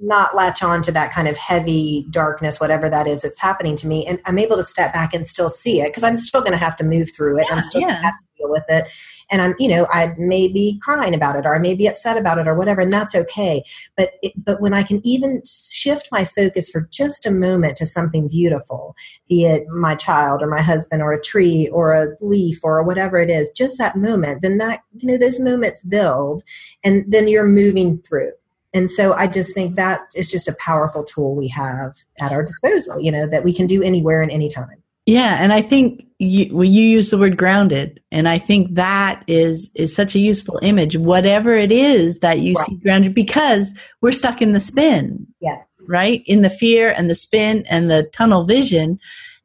not 0.00 0.34
latch 0.34 0.62
on 0.62 0.82
to 0.82 0.92
that 0.92 1.12
kind 1.12 1.28
of 1.28 1.36
heavy 1.36 2.06
darkness 2.10 2.60
whatever 2.60 2.88
that 2.88 3.06
is 3.06 3.22
that's 3.22 3.40
happening 3.40 3.76
to 3.76 3.86
me 3.86 4.06
and 4.06 4.20
i'm 4.24 4.38
able 4.38 4.56
to 4.56 4.64
step 4.64 4.92
back 4.92 5.14
and 5.14 5.26
still 5.26 5.50
see 5.50 5.80
it 5.80 5.88
because 5.88 6.02
i'm 6.02 6.16
still 6.16 6.40
going 6.40 6.52
to 6.52 6.58
have 6.58 6.76
to 6.76 6.84
move 6.84 7.10
through 7.14 7.38
it. 7.38 7.46
Yeah, 7.48 7.56
i'm 7.56 7.62
still 7.62 7.80
yeah. 7.80 7.88
going 7.88 7.96
to 7.96 8.02
have 8.02 8.18
to 8.18 8.24
deal 8.38 8.50
with 8.50 8.64
it. 8.68 8.92
And 9.30 9.42
i'm 9.42 9.54
you 9.58 9.68
know 9.68 9.86
i 9.92 10.14
may 10.16 10.48
be 10.48 10.78
crying 10.82 11.14
about 11.14 11.36
it 11.36 11.44
or 11.44 11.54
i 11.54 11.58
may 11.58 11.74
be 11.74 11.86
upset 11.86 12.16
about 12.16 12.38
it 12.38 12.46
or 12.46 12.54
whatever 12.54 12.80
and 12.80 12.92
that's 12.92 13.14
okay. 13.14 13.62
But 13.96 14.12
it, 14.22 14.32
but 14.36 14.60
when 14.60 14.72
i 14.72 14.82
can 14.82 15.00
even 15.06 15.42
shift 15.44 16.08
my 16.12 16.24
focus 16.24 16.70
for 16.70 16.88
just 16.90 17.26
a 17.26 17.30
moment 17.30 17.76
to 17.78 17.86
something 17.86 18.28
beautiful 18.28 18.94
be 19.28 19.44
it 19.44 19.66
my 19.68 19.94
child 19.94 20.42
or 20.42 20.46
my 20.46 20.62
husband 20.62 21.02
or 21.02 21.12
a 21.12 21.20
tree 21.20 21.68
or 21.72 21.92
a 21.92 22.08
leaf 22.20 22.60
or 22.62 22.82
whatever 22.82 23.18
it 23.18 23.30
is 23.30 23.50
just 23.50 23.78
that 23.78 23.96
moment 23.96 24.42
then 24.42 24.58
that 24.58 24.80
you 24.96 25.08
know 25.08 25.18
those 25.18 25.40
moments 25.40 25.82
build 25.84 26.42
and 26.84 27.04
then 27.08 27.28
you're 27.28 27.46
moving 27.46 27.98
through 28.02 28.32
and 28.72 28.90
so 28.90 29.12
i 29.14 29.26
just 29.26 29.54
think 29.54 29.76
that 29.76 30.00
is 30.14 30.30
just 30.30 30.48
a 30.48 30.56
powerful 30.58 31.04
tool 31.04 31.34
we 31.34 31.48
have 31.48 31.94
at 32.20 32.32
our 32.32 32.42
disposal 32.42 33.00
you 33.00 33.10
know 33.10 33.26
that 33.26 33.44
we 33.44 33.52
can 33.52 33.66
do 33.66 33.82
anywhere 33.82 34.22
and 34.22 34.30
anytime. 34.30 34.82
Yeah 35.06 35.38
and 35.40 35.52
i 35.52 35.62
think 35.62 36.04
you, 36.18 36.54
well, 36.54 36.64
you 36.64 36.82
use 36.82 37.10
the 37.10 37.18
word 37.18 37.36
grounded 37.36 38.00
and 38.10 38.28
i 38.28 38.38
think 38.38 38.74
that 38.74 39.22
is 39.26 39.70
is 39.74 39.94
such 39.94 40.14
a 40.14 40.18
useful 40.18 40.58
image 40.62 40.96
whatever 40.96 41.54
it 41.54 41.72
is 41.72 42.18
that 42.18 42.40
you 42.40 42.54
right. 42.54 42.66
see 42.66 42.76
grounded 42.76 43.14
because 43.14 43.72
we're 44.00 44.12
stuck 44.12 44.42
in 44.42 44.52
the 44.52 44.60
spin. 44.60 45.26
Yeah. 45.40 45.62
Right? 45.86 46.22
In 46.26 46.42
the 46.42 46.50
fear 46.50 46.92
and 46.94 47.08
the 47.08 47.14
spin 47.14 47.64
and 47.70 47.90
the 47.90 48.02
tunnel 48.12 48.44
vision 48.44 48.98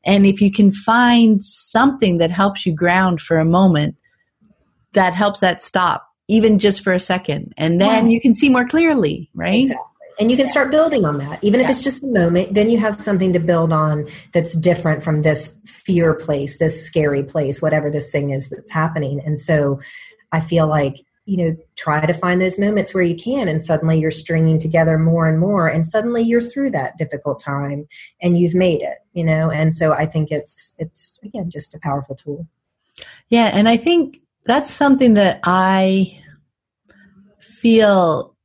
and 0.06 0.26
if 0.26 0.42
you 0.42 0.52
can 0.52 0.72
find 0.72 1.44
something 1.44 2.18
that 2.18 2.32
helps 2.32 2.66
you 2.66 2.74
ground 2.74 3.22
for 3.22 3.38
a 3.38 3.46
moment 3.46 3.96
that 4.94 5.14
helps 5.14 5.40
that 5.40 5.62
stop 5.62 6.13
even 6.28 6.60
just 6.60 6.84
for 6.84 6.94
a 6.94 7.00
second. 7.00 7.54
And 7.58 7.82
then 7.82 8.10
you 8.10 8.22
can 8.22 8.34
see 8.34 8.50
more 8.50 8.66
clearly, 8.66 9.30
right? 9.34 9.64
Exactly. 9.64 9.88
And 10.20 10.30
you 10.30 10.38
can 10.38 10.48
start 10.48 10.70
building 10.70 11.06
on 11.06 11.18
that. 11.18 11.44
Even 11.44 11.60
if 11.60 11.70
it's 11.70 11.84
just 11.84 12.04
a 12.04 12.08
moment, 12.08 12.54
then 12.54 12.70
you 12.70 12.78
have 12.78 13.02
something 13.02 13.34
to 13.34 13.40
build 13.40 13.74
on 13.74 14.08
that's 14.32 14.56
different 14.56 15.04
from 15.04 15.24
this 15.24 15.60
fear 15.66 16.14
place, 16.14 16.60
this 16.60 16.86
scary 16.86 17.24
place, 17.24 17.62
whatever 17.62 17.90
this 17.90 18.12
thing 18.12 18.30
is 18.30 18.50
that's 18.50 18.72
happening. 18.72 19.20
And 19.26 19.40
so 19.40 19.82
I 20.32 20.40
feel 20.40 20.68
like, 20.68 21.04
you 21.26 21.38
know, 21.38 21.56
try 21.78 22.06
to 22.06 22.14
find 22.14 22.40
those 22.40 22.60
moments 22.60 22.94
where 22.94 23.04
you 23.04 23.16
can, 23.16 23.48
and 23.48 23.66
suddenly 23.66 23.98
you're 23.98 24.12
stringing 24.12 24.60
together 24.60 25.00
more 25.00 25.28
and 25.28 25.40
more, 25.40 25.68
and 25.68 25.88
suddenly 25.88 26.22
you're 26.22 26.42
through 26.42 26.70
that 26.72 26.98
difficult 26.98 27.40
time 27.40 27.88
and 28.22 28.38
you've 28.38 28.54
made 28.54 28.82
it, 28.82 29.00
you 29.14 29.24
know. 29.24 29.50
And 29.50 29.74
so 29.74 29.94
I 29.94 30.06
think 30.06 30.32
it's, 30.32 30.74
it's 30.78 31.18
again, 31.24 31.50
just 31.50 31.74
a 31.74 31.80
powerful 31.80 32.16
tool. 32.16 32.48
Yeah. 33.30 33.50
And 33.54 33.68
I 33.68 33.78
think 33.78 34.20
that's 34.46 34.72
something 34.72 35.16
that 35.16 35.40
I 35.44 36.20
feel 37.40 38.36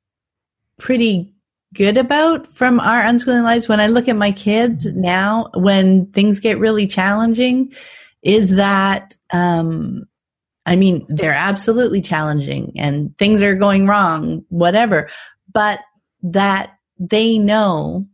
pretty 0.78 1.34
good 1.74 1.98
about 1.98 2.46
from 2.54 2.80
our 2.80 3.02
unschooling 3.02 3.42
lives. 3.42 3.68
When 3.68 3.80
I 3.80 3.88
look 3.88 4.08
at 4.08 4.16
my 4.16 4.32
kids 4.32 4.86
now 4.86 5.50
when 5.54 6.06
things 6.12 6.40
get 6.40 6.58
really 6.58 6.86
challenging 6.86 7.70
is 8.22 8.50
that 8.56 9.14
um 9.32 10.04
I 10.66 10.76
mean 10.76 11.06
they're 11.08 11.32
absolutely 11.32 12.00
challenging 12.00 12.72
and 12.76 13.16
things 13.18 13.42
are 13.42 13.54
going 13.54 13.86
wrong 13.86 14.44
whatever 14.48 15.08
but 15.52 15.80
that 16.22 16.78
they 16.98 17.38
know 17.38 18.06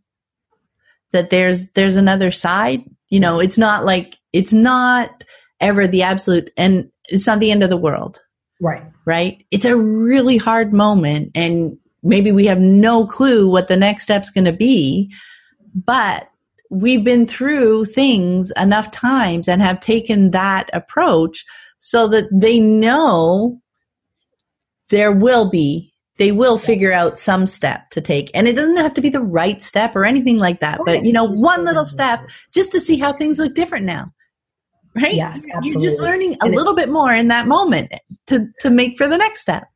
that 1.13 1.31
there's 1.31 1.71
there's 1.71 1.97
another 1.97 2.31
side. 2.31 2.83
You 3.09 3.21
know 3.21 3.41
it's 3.41 3.59
not 3.59 3.85
like 3.85 4.17
it's 4.33 4.53
not 4.53 5.25
ever 5.61 5.87
the 5.87 6.03
absolute 6.03 6.51
and 6.57 6.91
it's 7.09 7.27
not 7.27 7.41
the 7.41 7.51
end 7.51 7.63
of 7.63 7.71
the 7.71 7.77
world. 7.77 8.21
Right. 8.61 8.83
Right. 9.05 9.45
It's 9.51 9.65
a 9.65 9.77
really 9.77 10.37
hard 10.37 10.73
moment 10.73 11.33
and 11.35 11.77
maybe 12.03 12.33
we 12.33 12.47
have 12.47 12.61
no 12.61 13.07
clue 13.07 13.49
what 13.49 13.69
the 13.69 13.77
next 13.77 14.05
step's 14.05 14.31
going 14.31 14.45
to 14.45 14.53
be, 14.53 15.13
but 15.75 16.29
we've 16.71 17.05
been 17.05 17.27
through 17.27 17.85
things 17.87 18.53
enough 18.57 18.91
times 18.91 19.49
and 19.49 19.63
have 19.63 19.81
taken 19.81 20.31
that 20.33 20.69
approach 20.73 21.45
so 21.79 22.09
that 22.09 22.25
they 22.33 22.59
know 22.59 23.61
there 24.91 25.13
will 25.13 25.51
be 25.51 25.93
they 26.17 26.31
will 26.31 26.59
figure 26.59 26.93
out 26.93 27.19
some 27.19 27.47
step 27.47 27.91
to 27.91 28.01
take 28.01 28.31
and 28.35 28.47
it 28.47 28.55
doesn't 28.55 28.77
have 28.77 28.95
to 28.95 29.01
be 29.01 29.09
the 29.09 29.21
right 29.21 29.63
step 29.63 29.97
or 29.97 30.05
anything 30.05 30.39
like 30.39 30.61
that 30.61 30.79
but 30.85 31.05
you 31.05 31.13
know 31.13 31.25
one 31.25 31.65
little 31.65 31.85
step 31.85 32.21
just 32.53 32.71
to 32.73 32.81
see 32.81 32.97
how 32.97 33.13
things 33.13 33.39
look 33.39 33.55
different 33.55 33.85
now 33.85 34.13
right? 34.95 35.15
Yes, 35.15 35.45
absolutely. 35.53 35.83
You're 35.83 35.91
just 35.91 36.03
learning 36.03 36.35
a 36.35 36.47
and 36.47 36.55
little 36.55 36.73
it, 36.73 36.77
bit 36.77 36.89
more 36.89 37.13
in 37.13 37.29
that 37.29 37.47
moment 37.47 37.93
to 38.27 38.49
to 38.61 38.71
make 38.71 38.97
for 38.97 39.09
the 39.09 39.19
next 39.19 39.41
step. 39.41 39.69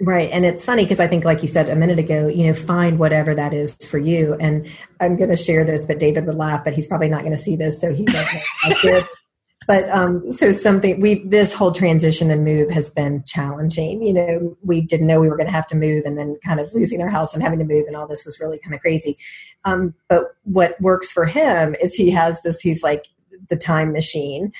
Right. 0.00 0.30
And 0.30 0.44
it's 0.44 0.64
funny 0.64 0.84
because 0.84 1.00
I 1.00 1.06
think, 1.06 1.24
like 1.24 1.40
you 1.42 1.48
said 1.48 1.70
a 1.70 1.76
minute 1.76 1.98
ago, 1.98 2.28
you 2.28 2.46
know, 2.46 2.54
find 2.54 2.98
whatever 2.98 3.34
that 3.34 3.54
is 3.54 3.74
for 3.76 3.98
you. 3.98 4.36
And 4.38 4.68
I'm 5.00 5.16
going 5.16 5.30
to 5.30 5.36
share 5.36 5.64
this, 5.64 5.84
but 5.84 5.98
David 5.98 6.26
would 6.26 6.34
laugh, 6.34 6.64
but 6.64 6.74
he's 6.74 6.86
probably 6.86 7.08
not 7.08 7.20
going 7.22 7.32
to 7.34 7.42
see 7.42 7.56
this. 7.56 7.80
So 7.80 7.94
he 7.94 8.04
doesn't. 8.04 9.06
but 9.66 9.88
um, 9.88 10.30
so 10.32 10.52
something 10.52 11.00
we 11.00 11.26
this 11.26 11.54
whole 11.54 11.72
transition 11.72 12.30
and 12.30 12.44
move 12.44 12.70
has 12.70 12.90
been 12.90 13.24
challenging. 13.26 14.02
You 14.02 14.12
know, 14.12 14.56
we 14.62 14.82
didn't 14.82 15.06
know 15.06 15.18
we 15.18 15.30
were 15.30 15.36
going 15.36 15.48
to 15.48 15.52
have 15.52 15.66
to 15.68 15.76
move, 15.76 16.04
and 16.04 16.18
then 16.18 16.36
kind 16.44 16.60
of 16.60 16.72
losing 16.74 17.00
our 17.00 17.08
house 17.08 17.32
and 17.32 17.42
having 17.42 17.58
to 17.58 17.64
move, 17.64 17.86
and 17.86 17.96
all 17.96 18.06
this 18.06 18.24
was 18.26 18.38
really 18.38 18.58
kind 18.58 18.74
of 18.74 18.80
crazy. 18.80 19.16
Um, 19.64 19.94
but 20.08 20.24
what 20.44 20.80
works 20.80 21.10
for 21.10 21.24
him 21.24 21.74
is 21.82 21.94
he 21.94 22.10
has 22.10 22.42
this. 22.42 22.60
He's 22.60 22.82
like 22.82 23.06
the 23.48 23.56
time 23.56 23.92
machine. 23.92 24.52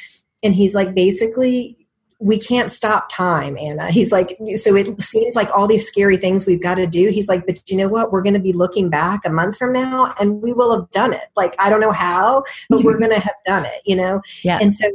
And 0.42 0.54
he's 0.54 0.74
like, 0.74 0.94
basically, 0.94 1.86
we 2.18 2.38
can't 2.38 2.72
stop 2.72 3.08
time, 3.10 3.56
Anna. 3.58 3.90
He's 3.90 4.12
like, 4.12 4.38
so 4.56 4.74
it 4.74 5.00
seems 5.02 5.36
like 5.36 5.50
all 5.50 5.66
these 5.66 5.86
scary 5.86 6.16
things 6.16 6.46
we've 6.46 6.62
got 6.62 6.76
to 6.76 6.86
do. 6.86 7.08
He's 7.10 7.28
like, 7.28 7.46
but 7.46 7.68
you 7.70 7.76
know 7.76 7.88
what? 7.88 8.12
We're 8.12 8.22
going 8.22 8.34
to 8.34 8.40
be 8.40 8.52
looking 8.52 8.88
back 8.88 9.20
a 9.24 9.30
month 9.30 9.58
from 9.58 9.72
now 9.72 10.14
and 10.18 10.40
we 10.42 10.52
will 10.52 10.74
have 10.74 10.90
done 10.92 11.12
it. 11.12 11.28
Like, 11.36 11.54
I 11.58 11.68
don't 11.68 11.80
know 11.80 11.92
how, 11.92 12.44
but 12.68 12.82
we're 12.82 12.92
mm-hmm. 12.92 13.00
going 13.00 13.12
to 13.12 13.20
have 13.20 13.34
done 13.44 13.64
it, 13.66 13.82
you 13.84 13.96
know? 13.96 14.22
Yeah. 14.42 14.58
And 14.60 14.74
so, 14.74 14.90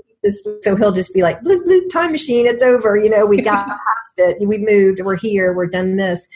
so 0.61 0.75
he'll 0.75 0.91
just 0.91 1.13
be 1.13 1.21
like, 1.21 1.41
bloop, 1.41 1.65
bloop, 1.65 1.89
time 1.89 2.11
machine, 2.11 2.47
it's 2.47 2.63
over. 2.63 2.97
You 2.97 3.09
know, 3.09 3.25
we 3.25 3.37
got 3.37 3.67
past 3.67 3.79
it. 4.17 4.47
We 4.47 4.57
moved. 4.57 5.01
We're 5.03 5.15
here. 5.15 5.53
We're 5.53 5.67
done 5.67 5.97
this. 5.97 6.27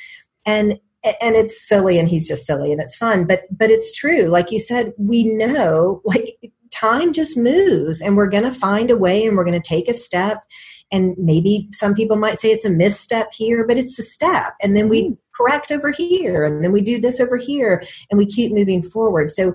And 0.45 0.79
and 1.21 1.35
it's 1.35 1.67
silly 1.67 1.99
and 1.99 2.09
he's 2.09 2.27
just 2.27 2.47
silly 2.47 2.71
and 2.71 2.81
it's 2.81 2.97
fun 2.97 3.27
but 3.27 3.41
but 3.55 3.69
it's 3.69 3.93
true 3.93 4.23
like 4.23 4.51
you 4.51 4.59
said 4.59 4.91
we 4.97 5.23
know 5.23 6.01
like 6.05 6.35
time 6.75 7.13
just 7.13 7.37
moves 7.37 8.01
and 8.01 8.17
we're 8.17 8.29
going 8.29 8.43
to 8.43 8.51
find 8.51 8.91
a 8.91 8.97
way 8.97 9.25
and 9.25 9.37
we're 9.37 9.45
going 9.45 9.59
to 9.59 9.67
take 9.67 9.87
a 9.87 9.93
step. 9.93 10.43
And 10.91 11.15
maybe 11.17 11.69
some 11.71 11.95
people 11.95 12.15
might 12.15 12.37
say 12.37 12.51
it's 12.51 12.65
a 12.65 12.69
misstep 12.69 13.33
here 13.33 13.65
but 13.65 13.77
it's 13.77 13.97
a 13.99 14.03
step. 14.03 14.53
And 14.61 14.75
then 14.75 14.89
we 14.89 15.03
mm. 15.03 15.17
correct 15.35 15.71
over 15.71 15.91
here 15.91 16.43
and 16.45 16.63
then 16.63 16.71
we 16.71 16.81
do 16.81 16.99
this 16.99 17.19
over 17.19 17.37
here 17.37 17.83
and 18.09 18.17
we 18.17 18.25
keep 18.25 18.53
moving 18.53 18.83
forward. 18.83 19.31
So 19.31 19.53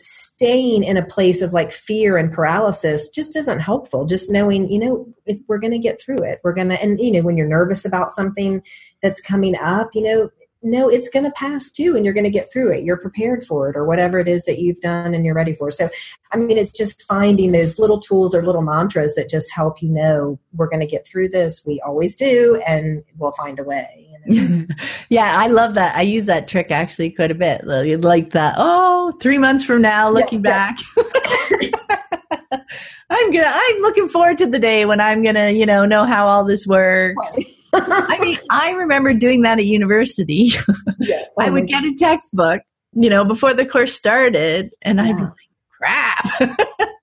staying 0.00 0.84
in 0.84 0.96
a 0.96 1.06
place 1.06 1.42
of 1.42 1.52
like 1.52 1.72
fear 1.72 2.16
and 2.16 2.32
paralysis 2.32 3.08
just 3.08 3.36
isn't 3.36 3.60
helpful. 3.60 4.06
Just 4.06 4.30
knowing 4.30 4.70
you 4.70 4.78
know 4.78 5.06
we're 5.48 5.58
going 5.58 5.72
to 5.72 5.78
get 5.78 6.00
through 6.00 6.22
it. 6.22 6.40
We're 6.44 6.54
going 6.54 6.68
to 6.68 6.80
and 6.80 7.00
you 7.00 7.12
know 7.12 7.22
when 7.22 7.36
you're 7.36 7.48
nervous 7.48 7.84
about 7.84 8.12
something 8.12 8.62
that's 9.02 9.20
coming 9.20 9.56
up 9.56 9.90
you 9.94 10.02
know 10.02 10.30
know 10.62 10.88
it's 10.88 11.08
going 11.08 11.24
to 11.24 11.30
pass 11.32 11.70
too 11.70 11.94
and 11.96 12.04
you're 12.04 12.14
going 12.14 12.24
to 12.24 12.30
get 12.30 12.52
through 12.52 12.72
it. 12.72 12.84
You're 12.84 12.98
prepared 12.98 13.44
for 13.44 13.70
it 13.70 13.76
or 13.76 13.84
whatever 13.84 14.18
it 14.18 14.28
is 14.28 14.44
that 14.44 14.58
you've 14.58 14.80
done 14.80 15.14
and 15.14 15.24
you're 15.24 15.34
ready 15.34 15.54
for. 15.54 15.70
So 15.70 15.88
i 16.32 16.36
mean 16.36 16.58
it's 16.58 16.76
just 16.76 17.02
finding 17.02 17.52
those 17.52 17.78
little 17.78 18.00
tools 18.00 18.34
or 18.34 18.44
little 18.44 18.62
mantras 18.62 19.14
that 19.14 19.28
just 19.28 19.52
help 19.52 19.82
you 19.82 19.88
know 19.88 20.38
we're 20.54 20.68
going 20.68 20.80
to 20.80 20.86
get 20.86 21.06
through 21.06 21.28
this 21.28 21.64
we 21.66 21.80
always 21.86 22.16
do 22.16 22.60
and 22.66 23.02
we'll 23.16 23.32
find 23.32 23.58
a 23.58 23.64
way 23.64 24.08
you 24.26 24.48
know? 24.48 24.66
yeah 25.08 25.36
i 25.36 25.46
love 25.46 25.74
that. 25.74 25.96
I 25.96 26.02
use 26.02 26.26
that 26.26 26.48
trick 26.48 26.70
actually 26.70 27.10
quite 27.10 27.30
a 27.30 27.34
bit 27.34 27.64
like 27.64 28.30
that 28.30 28.54
oh 28.58 29.12
three 29.20 29.38
months 29.38 29.64
from 29.64 29.82
now 29.82 30.10
looking 30.10 30.44
yeah, 30.44 30.72
back. 30.74 30.78
I'm 33.10 33.30
gonna 33.30 33.50
i'm 33.52 33.78
looking 33.78 34.08
forward 34.08 34.38
to 34.38 34.46
the 34.46 34.58
day 34.58 34.84
when 34.84 35.00
i'm 35.00 35.22
gonna 35.22 35.50
you 35.50 35.66
know 35.66 35.86
know 35.86 36.04
how 36.04 36.28
all 36.28 36.44
this 36.44 36.66
works 36.66 37.36
I 37.72 38.18
mean, 38.20 38.38
I 38.50 38.70
remember 38.72 39.12
doing 39.14 39.42
that 39.42 39.58
at 39.58 39.66
university. 39.66 40.50
Yeah. 41.00 41.22
I 41.38 41.48
oh, 41.48 41.52
would 41.52 41.68
get 41.68 41.84
a 41.84 41.94
textbook, 41.94 42.62
you 42.92 43.08
know, 43.08 43.24
before 43.24 43.54
the 43.54 43.64
course 43.64 43.94
started, 43.94 44.74
and 44.82 44.98
yeah. 44.98 45.04
I'd 45.04 45.16
be 45.16 45.22
like, 45.22 45.32
crap. 45.78 46.50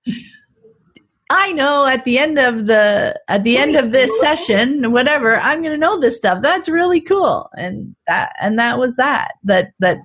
I 1.29 1.53
know 1.53 1.87
at 1.87 2.03
the 2.03 2.17
end 2.17 2.37
of 2.37 2.65
the 2.67 3.19
at 3.27 3.43
the 3.43 3.57
end 3.57 3.75
of 3.75 3.91
this 3.91 4.11
session, 4.19 4.91
whatever, 4.91 5.37
I'm 5.37 5.61
going 5.61 5.73
to 5.73 5.77
know 5.77 5.99
this 5.99 6.17
stuff. 6.17 6.41
That's 6.41 6.67
really 6.67 6.99
cool, 6.99 7.49
and 7.57 7.95
that 8.05 8.35
and 8.41 8.59
that 8.59 8.77
was 8.77 8.97
that 8.97 9.31
that 9.45 9.71
that 9.79 9.99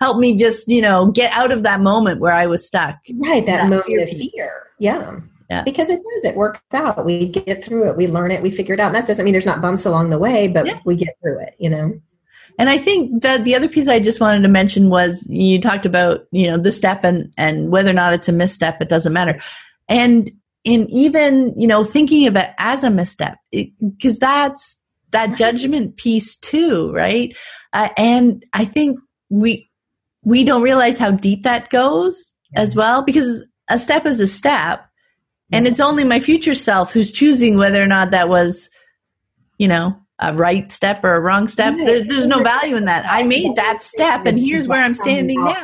helped 0.00 0.20
me 0.20 0.36
just 0.36 0.68
you 0.68 0.82
know 0.82 1.10
get 1.12 1.32
out 1.32 1.52
of 1.52 1.62
that 1.62 1.80
moment 1.80 2.20
where 2.20 2.34
I 2.34 2.46
was 2.46 2.66
stuck. 2.66 2.96
Right, 3.14 3.46
that, 3.46 3.62
that 3.62 3.68
moment 3.68 3.86
fear. 3.86 4.02
of 4.02 4.10
fear. 4.10 4.62
Yeah. 4.78 5.20
Yeah. 5.48 5.62
Because 5.62 5.90
it 5.90 5.96
does, 5.96 6.24
it 6.24 6.36
works 6.36 6.60
out. 6.72 7.04
We 7.04 7.28
get 7.28 7.64
through 7.64 7.88
it, 7.88 7.96
we 7.96 8.06
learn 8.08 8.32
it, 8.32 8.42
we 8.42 8.50
figure 8.50 8.74
it 8.74 8.80
out. 8.80 8.88
And 8.88 8.96
that 8.96 9.06
doesn't 9.06 9.24
mean 9.24 9.32
there's 9.32 9.46
not 9.46 9.62
bumps 9.62 9.86
along 9.86 10.10
the 10.10 10.18
way, 10.18 10.48
but 10.48 10.66
yeah. 10.66 10.80
we 10.84 10.96
get 10.96 11.16
through 11.22 11.40
it, 11.40 11.54
you 11.58 11.70
know? 11.70 11.92
And 12.58 12.68
I 12.68 12.78
think 12.78 13.22
that 13.22 13.44
the 13.44 13.54
other 13.54 13.68
piece 13.68 13.86
I 13.86 14.00
just 14.00 14.20
wanted 14.20 14.42
to 14.42 14.48
mention 14.48 14.88
was 14.88 15.26
you 15.28 15.60
talked 15.60 15.84
about, 15.84 16.26
you 16.32 16.48
know, 16.48 16.56
the 16.56 16.72
step 16.72 17.04
and, 17.04 17.32
and 17.36 17.70
whether 17.70 17.90
or 17.90 17.92
not 17.92 18.14
it's 18.14 18.28
a 18.28 18.32
misstep, 18.32 18.80
it 18.80 18.88
doesn't 18.88 19.12
matter. 19.12 19.38
And 19.88 20.30
in 20.64 20.90
even, 20.90 21.54
you 21.56 21.66
know, 21.66 21.84
thinking 21.84 22.26
of 22.26 22.34
it 22.34 22.50
as 22.58 22.82
a 22.82 22.90
misstep, 22.90 23.38
because 23.52 24.18
that's 24.18 24.76
that 25.12 25.36
judgment 25.36 25.96
piece 25.96 26.34
too, 26.34 26.90
right? 26.92 27.36
Uh, 27.72 27.90
and 27.96 28.44
I 28.52 28.64
think 28.64 28.98
we, 29.28 29.70
we 30.22 30.42
don't 30.42 30.62
realize 30.62 30.98
how 30.98 31.12
deep 31.12 31.44
that 31.44 31.70
goes 31.70 32.34
yeah. 32.52 32.62
as 32.62 32.74
well, 32.74 33.02
because 33.02 33.46
a 33.70 33.78
step 33.78 34.06
is 34.06 34.18
a 34.18 34.26
step 34.26 34.84
and 35.52 35.66
it's 35.66 35.80
only 35.80 36.04
my 36.04 36.20
future 36.20 36.54
self 36.54 36.92
who's 36.92 37.12
choosing 37.12 37.56
whether 37.56 37.82
or 37.82 37.86
not 37.86 38.10
that 38.10 38.28
was, 38.28 38.68
you 39.58 39.68
know, 39.68 39.96
a 40.18 40.34
right 40.34 40.72
step 40.72 41.04
or 41.04 41.14
a 41.14 41.20
wrong 41.20 41.46
step. 41.46 41.74
There, 41.76 42.04
there's 42.04 42.26
no 42.26 42.42
value 42.42 42.76
in 42.76 42.86
that. 42.86 43.04
I 43.08 43.22
made 43.22 43.54
that 43.56 43.82
step, 43.82 44.24
and 44.24 44.38
here's 44.38 44.66
where 44.66 44.82
I'm 44.82 44.94
standing 44.94 45.42
now. 45.44 45.62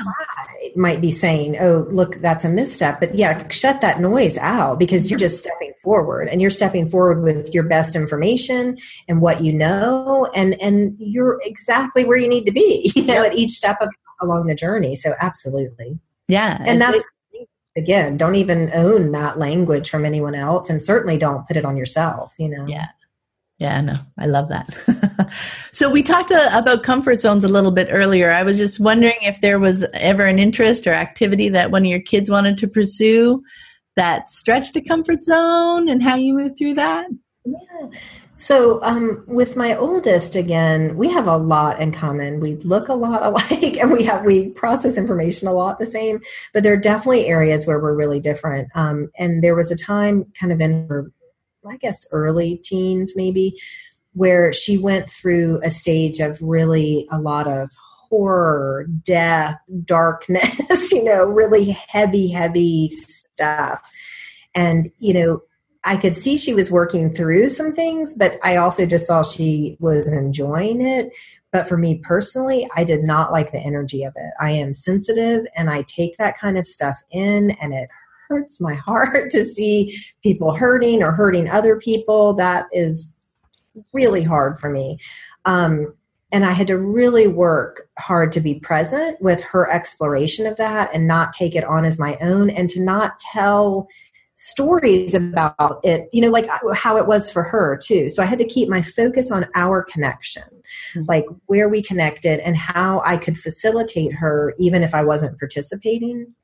Might 0.76 1.00
be 1.00 1.10
saying, 1.10 1.56
"Oh, 1.58 1.86
look, 1.90 2.16
that's 2.16 2.44
a 2.44 2.48
misstep," 2.48 3.00
but 3.00 3.14
yeah, 3.14 3.48
shut 3.48 3.80
that 3.80 4.00
noise 4.00 4.38
out 4.38 4.78
because 4.78 5.10
you're 5.10 5.18
just 5.18 5.38
stepping 5.38 5.72
forward, 5.82 6.28
and 6.28 6.40
you're 6.40 6.50
stepping 6.50 6.88
forward 6.88 7.22
with 7.22 7.52
your 7.54 7.64
best 7.64 7.96
information 7.96 8.76
and 9.08 9.20
what 9.20 9.42
you 9.42 9.52
know, 9.52 10.30
and 10.34 10.60
and 10.60 10.96
you're 10.98 11.40
exactly 11.44 12.04
where 12.04 12.16
you 12.16 12.28
need 12.28 12.44
to 12.44 12.52
be, 12.52 12.92
you 12.94 13.04
know, 13.04 13.22
at 13.22 13.34
each 13.34 13.52
step 13.52 13.78
of 13.80 13.88
along 14.20 14.46
the 14.46 14.54
journey. 14.54 14.96
So, 14.96 15.14
absolutely, 15.18 15.98
yeah, 16.28 16.58
and, 16.60 16.68
and 16.68 16.82
that's. 16.82 17.04
Again 17.76 18.16
don't 18.16 18.34
even 18.34 18.70
own 18.74 19.12
that 19.12 19.38
language 19.38 19.88
from 19.88 20.04
anyone 20.04 20.34
else 20.34 20.68
and 20.68 20.82
certainly 20.82 21.16
don't 21.18 21.46
put 21.46 21.56
it 21.56 21.64
on 21.64 21.76
yourself 21.76 22.32
you 22.38 22.48
know? 22.48 22.66
Yeah. 22.66 22.88
Yeah 23.58 23.80
no 23.80 23.96
i 24.18 24.26
love 24.26 24.48
that. 24.48 24.68
So 25.72 25.88
we 25.88 26.02
talked 26.02 26.30
uh, 26.30 26.50
about 26.52 26.82
comfort 26.82 27.22
zones 27.22 27.44
a 27.44 27.48
little 27.48 27.70
bit 27.70 27.88
earlier. 27.90 28.30
I 28.30 28.42
was 28.42 28.58
just 28.58 28.78
wondering 28.78 29.16
if 29.22 29.40
there 29.40 29.58
was 29.58 29.84
ever 29.94 30.26
an 30.26 30.38
interest 30.38 30.86
or 30.86 30.92
activity 30.92 31.48
that 31.48 31.70
one 31.70 31.82
of 31.82 31.90
your 31.90 32.02
kids 32.02 32.30
wanted 32.30 32.58
to 32.58 32.68
pursue 32.68 33.42
that 33.96 34.28
stretched 34.28 34.76
a 34.76 34.82
comfort 34.82 35.24
zone 35.24 35.88
and 35.88 36.02
how 36.02 36.16
you 36.16 36.34
moved 36.34 36.58
through 36.58 36.74
that? 36.74 37.06
Yeah 37.46 37.88
so, 38.36 38.82
um, 38.82 39.24
with 39.26 39.56
my 39.56 39.76
oldest, 39.76 40.34
again, 40.34 40.96
we 40.96 41.10
have 41.10 41.28
a 41.28 41.36
lot 41.36 41.78
in 41.80 41.92
common. 41.92 42.40
We 42.40 42.56
look 42.56 42.88
a 42.88 42.94
lot 42.94 43.22
alike, 43.26 43.76
and 43.76 43.92
we 43.92 44.04
have 44.04 44.24
we 44.24 44.50
process 44.50 44.96
information 44.96 45.48
a 45.48 45.52
lot 45.52 45.78
the 45.78 45.86
same. 45.86 46.20
But 46.52 46.62
there 46.62 46.72
are 46.72 46.78
definitely 46.78 47.26
areas 47.26 47.66
where 47.66 47.80
we're 47.80 47.94
really 47.94 48.20
different. 48.20 48.68
Um, 48.74 49.10
and 49.18 49.42
there 49.42 49.54
was 49.54 49.70
a 49.70 49.76
time, 49.76 50.32
kind 50.38 50.52
of 50.52 50.60
in 50.60 50.86
her, 50.88 51.12
I 51.68 51.76
guess, 51.76 52.06
early 52.10 52.58
teens, 52.64 53.12
maybe, 53.16 53.58
where 54.14 54.52
she 54.52 54.78
went 54.78 55.08
through 55.08 55.60
a 55.62 55.70
stage 55.70 56.20
of 56.20 56.38
really 56.40 57.06
a 57.10 57.20
lot 57.20 57.46
of 57.46 57.70
horror, 58.08 58.86
death, 59.04 59.58
darkness. 59.84 60.60
You 60.92 61.04
know, 61.04 61.24
really 61.24 61.70
heavy, 61.88 62.28
heavy 62.28 62.88
stuff. 62.88 63.88
And 64.54 64.90
you 64.98 65.14
know, 65.14 65.40
I 65.84 65.96
could 65.96 66.14
see 66.14 66.36
she 66.36 66.54
was 66.54 66.70
working 66.70 67.12
through 67.12 67.48
some 67.48 67.72
things, 67.72 68.14
but 68.14 68.38
I 68.42 68.56
also 68.56 68.86
just 68.86 69.06
saw 69.06 69.22
she 69.22 69.76
was 69.80 70.06
enjoying 70.08 70.80
it. 70.80 71.12
But 71.50 71.68
for 71.68 71.76
me 71.76 71.98
personally, 71.98 72.68
I 72.76 72.84
did 72.84 73.02
not 73.02 73.32
like 73.32 73.52
the 73.52 73.58
energy 73.58 74.04
of 74.04 74.14
it. 74.16 74.32
I 74.40 74.52
am 74.52 74.74
sensitive 74.74 75.44
and 75.56 75.68
I 75.68 75.82
take 75.82 76.16
that 76.18 76.38
kind 76.38 76.56
of 76.56 76.66
stuff 76.66 77.02
in, 77.10 77.50
and 77.60 77.74
it 77.74 77.88
hurts 78.28 78.60
my 78.60 78.74
heart 78.86 79.30
to 79.30 79.44
see 79.44 79.96
people 80.22 80.54
hurting 80.54 81.02
or 81.02 81.12
hurting 81.12 81.48
other 81.48 81.76
people. 81.76 82.34
That 82.34 82.66
is 82.72 83.16
really 83.92 84.22
hard 84.22 84.60
for 84.60 84.70
me. 84.70 84.98
Um, 85.44 85.94
and 86.30 86.46
I 86.46 86.52
had 86.52 86.66
to 86.68 86.78
really 86.78 87.28
work 87.28 87.90
hard 87.98 88.32
to 88.32 88.40
be 88.40 88.58
present 88.60 89.20
with 89.20 89.42
her 89.42 89.70
exploration 89.70 90.46
of 90.46 90.56
that 90.56 90.90
and 90.94 91.06
not 91.06 91.34
take 91.34 91.54
it 91.54 91.64
on 91.64 91.84
as 91.84 91.98
my 91.98 92.16
own 92.22 92.48
and 92.48 92.70
to 92.70 92.80
not 92.80 93.18
tell 93.18 93.86
stories 94.44 95.14
about 95.14 95.80
it, 95.84 96.08
you 96.12 96.20
know, 96.20 96.28
like 96.28 96.48
how 96.74 96.96
it 96.96 97.06
was 97.06 97.30
for 97.30 97.44
her 97.44 97.78
too. 97.80 98.08
So 98.08 98.22
I 98.22 98.26
had 98.26 98.38
to 98.38 98.44
keep 98.44 98.68
my 98.68 98.82
focus 98.82 99.30
on 99.30 99.46
our 99.54 99.84
connection, 99.84 100.42
mm-hmm. 100.42 101.02
like 101.06 101.26
where 101.46 101.68
we 101.68 101.82
connected 101.82 102.40
and 102.40 102.56
how 102.56 103.02
I 103.04 103.18
could 103.18 103.38
facilitate 103.38 104.12
her 104.14 104.54
even 104.58 104.82
if 104.82 104.94
I 104.94 105.04
wasn't 105.04 105.38
participating. 105.38 106.34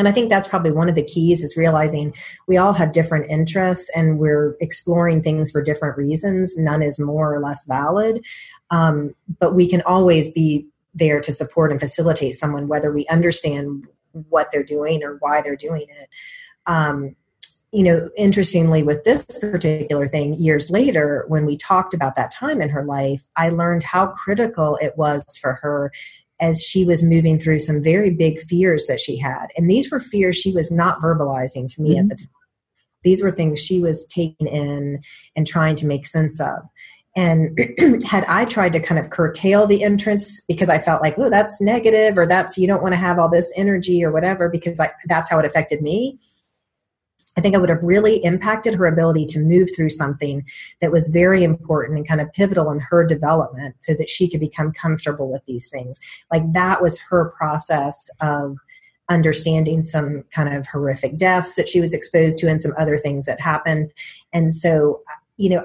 And 0.00 0.08
I 0.08 0.12
think 0.12 0.30
that's 0.30 0.48
probably 0.48 0.72
one 0.72 0.88
of 0.88 0.96
the 0.96 1.04
keys 1.04 1.44
is 1.44 1.56
realizing 1.56 2.14
we 2.46 2.56
all 2.56 2.72
have 2.72 2.92
different 2.92 3.30
interests 3.30 3.90
and 3.94 4.18
we're 4.18 4.56
exploring 4.60 5.22
things 5.22 5.50
for 5.50 5.62
different 5.62 5.96
reasons. 5.96 6.56
None 6.56 6.82
is 6.82 6.98
more 6.98 7.34
or 7.34 7.40
less 7.40 7.64
valid. 7.66 8.24
Um, 8.70 9.14
but 9.40 9.54
we 9.54 9.68
can 9.68 9.82
always 9.82 10.32
be 10.32 10.66
there 10.94 11.20
to 11.20 11.32
support 11.32 11.70
and 11.70 11.80
facilitate 11.80 12.34
someone, 12.34 12.66
whether 12.68 12.92
we 12.92 13.06
understand 13.06 13.86
what 14.28 14.50
they're 14.50 14.64
doing 14.64 15.04
or 15.04 15.18
why 15.20 15.40
they're 15.40 15.56
doing 15.56 15.86
it. 15.88 16.08
Um, 16.66 17.16
you 17.72 17.82
know, 17.82 18.08
interestingly, 18.16 18.82
with 18.82 19.04
this 19.04 19.24
particular 19.24 20.08
thing, 20.08 20.34
years 20.34 20.70
later, 20.70 21.24
when 21.28 21.44
we 21.44 21.56
talked 21.56 21.92
about 21.92 22.14
that 22.14 22.30
time 22.30 22.62
in 22.62 22.70
her 22.70 22.84
life, 22.84 23.22
I 23.36 23.50
learned 23.50 23.82
how 23.82 24.08
critical 24.08 24.78
it 24.80 24.96
was 24.96 25.22
for 25.40 25.54
her 25.54 25.92
as 26.40 26.62
she 26.62 26.84
was 26.84 27.02
moving 27.02 27.38
through 27.38 27.58
some 27.58 27.82
very 27.82 28.10
big 28.10 28.38
fears 28.40 28.86
that 28.86 29.00
she 29.00 29.18
had. 29.18 29.48
And 29.56 29.68
these 29.68 29.90
were 29.90 30.00
fears 30.00 30.36
she 30.36 30.52
was 30.52 30.70
not 30.70 31.00
verbalizing 31.00 31.68
to 31.74 31.82
me 31.82 31.96
mm-hmm. 31.96 32.10
at 32.10 32.18
the 32.18 32.24
time. 32.24 32.28
These 33.02 33.22
were 33.22 33.30
things 33.30 33.60
she 33.60 33.80
was 33.80 34.06
taking 34.06 34.46
in 34.46 35.02
and 35.36 35.46
trying 35.46 35.76
to 35.76 35.86
make 35.86 36.06
sense 36.06 36.40
of. 36.40 36.60
And 37.16 37.58
had 38.06 38.24
I 38.28 38.44
tried 38.44 38.72
to 38.74 38.80
kind 38.80 38.98
of 38.98 39.10
curtail 39.10 39.66
the 39.66 39.82
entrance 39.82 40.42
because 40.48 40.68
I 40.68 40.78
felt 40.78 41.02
like, 41.02 41.18
oh, 41.18 41.28
that's 41.28 41.60
negative 41.60 42.16
or 42.16 42.26
that's, 42.26 42.56
you 42.56 42.66
don't 42.66 42.82
want 42.82 42.92
to 42.92 42.98
have 42.98 43.18
all 43.18 43.28
this 43.28 43.52
energy 43.56 44.04
or 44.04 44.12
whatever, 44.12 44.48
because 44.48 44.80
I, 44.80 44.90
that's 45.06 45.28
how 45.28 45.38
it 45.38 45.44
affected 45.44 45.82
me 45.82 46.18
I 47.38 47.40
think 47.40 47.54
I 47.54 47.58
would 47.58 47.68
have 47.68 47.84
really 47.84 48.16
impacted 48.24 48.74
her 48.74 48.86
ability 48.86 49.24
to 49.26 49.38
move 49.38 49.68
through 49.74 49.90
something 49.90 50.44
that 50.80 50.90
was 50.90 51.06
very 51.08 51.44
important 51.44 51.96
and 51.96 52.08
kind 52.08 52.20
of 52.20 52.32
pivotal 52.32 52.72
in 52.72 52.80
her 52.80 53.06
development 53.06 53.76
so 53.78 53.94
that 53.94 54.10
she 54.10 54.28
could 54.28 54.40
become 54.40 54.72
comfortable 54.72 55.30
with 55.30 55.42
these 55.46 55.70
things. 55.70 56.00
Like 56.32 56.52
that 56.52 56.82
was 56.82 56.98
her 56.98 57.30
process 57.30 58.10
of 58.20 58.56
understanding 59.08 59.84
some 59.84 60.24
kind 60.32 60.52
of 60.52 60.66
horrific 60.66 61.16
deaths 61.16 61.54
that 61.54 61.68
she 61.68 61.80
was 61.80 61.94
exposed 61.94 62.40
to 62.40 62.48
and 62.48 62.60
some 62.60 62.74
other 62.76 62.98
things 62.98 63.24
that 63.26 63.40
happened. 63.40 63.92
And 64.32 64.52
so, 64.52 65.02
you 65.36 65.50
know, 65.50 65.64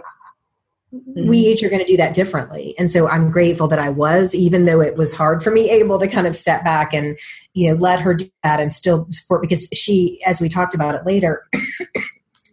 Mm-hmm. 0.93 1.27
we 1.27 1.39
each 1.39 1.63
are 1.63 1.69
going 1.69 1.81
to 1.81 1.87
do 1.87 1.97
that 1.97 2.13
differently 2.13 2.75
and 2.77 2.91
so 2.91 3.07
i'm 3.07 3.31
grateful 3.31 3.67
that 3.67 3.79
i 3.79 3.89
was 3.89 4.35
even 4.35 4.65
though 4.65 4.79
it 4.79 4.95
was 4.95 5.11
hard 5.11 5.43
for 5.43 5.49
me 5.49 5.67
able 5.71 5.97
to 5.97 6.07
kind 6.07 6.27
of 6.27 6.35
step 6.35 6.63
back 6.63 6.93
and 6.93 7.17
you 7.55 7.67
know 7.67 7.75
let 7.75 7.99
her 7.99 8.13
do 8.13 8.25
that 8.43 8.59
and 8.59 8.73
still 8.73 9.07
support 9.09 9.41
because 9.41 9.67
she 9.73 10.21
as 10.23 10.39
we 10.39 10.49
talked 10.49 10.75
about 10.75 10.93
it 10.93 11.03
later 11.03 11.47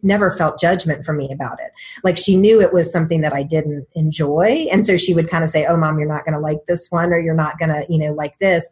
never 0.03 0.31
felt 0.31 0.61
judgment 0.61 1.05
from 1.05 1.17
me 1.17 1.31
about 1.33 1.59
it 1.61 1.71
like 2.05 2.19
she 2.19 2.37
knew 2.37 2.61
it 2.61 2.73
was 2.73 2.91
something 2.91 3.21
that 3.21 3.33
i 3.33 3.43
didn't 3.43 3.87
enjoy 3.95 4.67
and 4.71 4.87
so 4.87 4.97
she 4.97 5.15
would 5.15 5.29
kind 5.29 5.45
of 5.45 5.51
say 5.51 5.67
oh 5.67 5.77
mom 5.77 5.99
you're 5.99 6.09
not 6.09 6.25
going 6.25 6.35
to 6.35 6.41
like 6.41 6.65
this 6.67 6.87
one 6.91 7.13
or 7.13 7.19
you're 7.19 7.35
not 7.35 7.59
going 7.59 7.69
to 7.71 7.85
you 7.89 7.99
know 7.99 8.13
like 8.13 8.39
this 8.39 8.71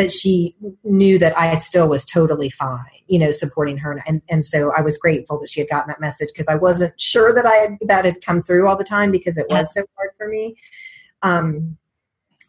but 0.00 0.10
she 0.10 0.56
knew 0.82 1.18
that 1.18 1.38
I 1.38 1.54
still 1.56 1.86
was 1.86 2.06
totally 2.06 2.48
fine, 2.48 2.86
you 3.06 3.18
know, 3.18 3.32
supporting 3.32 3.76
her. 3.76 4.02
And, 4.06 4.22
and 4.30 4.46
so 4.46 4.72
I 4.74 4.80
was 4.80 4.96
grateful 4.96 5.38
that 5.40 5.50
she 5.50 5.60
had 5.60 5.68
gotten 5.68 5.90
that 5.90 6.00
message 6.00 6.30
because 6.32 6.48
I 6.48 6.54
wasn't 6.54 6.98
sure 6.98 7.34
that 7.34 7.44
I 7.44 7.54
had, 7.56 7.78
that 7.82 8.06
had 8.06 8.22
come 8.22 8.42
through 8.42 8.66
all 8.66 8.78
the 8.78 8.82
time 8.82 9.10
because 9.10 9.36
it 9.36 9.44
was 9.50 9.74
so 9.74 9.84
hard 9.98 10.12
for 10.16 10.26
me. 10.26 10.56
Um, 11.20 11.76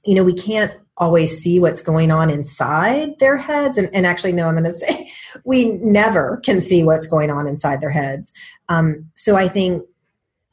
you 0.06 0.16
know, 0.16 0.24
we 0.24 0.34
can't 0.34 0.72
always 0.98 1.38
see 1.38 1.60
what's 1.60 1.82
going 1.82 2.12
on 2.12 2.30
inside 2.30 3.18
their 3.20 3.38
heads. 3.38 3.78
And, 3.78 3.90
and 3.94 4.06
actually, 4.06 4.34
no, 4.34 4.48
I'm 4.48 4.56
going 4.56 4.64
to 4.66 4.72
say 4.72 5.12
we 5.46 5.66
never 5.66 6.42
can 6.44 6.62
see 6.62 6.84
what's 6.84 7.08
going 7.08 7.32
on 7.32 7.48
inside 7.48 7.82
their 7.82 7.92
heads. 7.92 8.32
Um, 8.70 9.10
so 9.16 9.36
I 9.36 9.48
think 9.48 9.84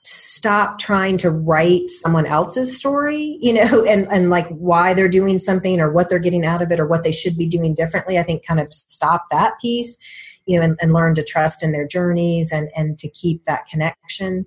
stop 0.05 0.79
trying 0.79 1.19
to 1.19 1.31
write 1.31 1.91
someone 1.91 2.25
else's 2.25 2.75
story, 2.75 3.39
you 3.43 3.53
know, 3.53 3.85
and, 3.89 4.07
and 4.11 4.31
like 4.31 4.49
why 4.49 4.95
they're 4.95 5.09
doing 5.09 5.39
something 5.39 5.81
or 5.81 5.93
what 5.93 6.09
they're 6.09 6.19
getting 6.19 6.47
out 6.47 6.63
of 6.63 6.73
it 6.73 6.81
or 6.81 6.87
what 6.87 7.03
they 7.03 7.13
should 7.13 7.37
be 7.37 7.47
doing 7.47 7.75
differently. 7.75 8.19
I 8.19 8.23
think 8.23 8.47
kind 8.47 8.61
of 8.61 8.73
stop 8.73 9.27
that 9.31 9.59
piece, 9.61 9.99
you 10.47 10.59
know, 10.59 10.65
and, 10.65 10.79
and 10.81 10.93
learn 10.93 11.15
to 11.17 11.25
trust 11.25 11.63
in 11.63 11.73
their 11.73 11.87
journeys 11.87 12.53
and, 12.53 12.71
and 12.75 12.99
to 13.01 13.09
keep 13.11 13.45
that 13.45 13.67
connection. 13.67 14.47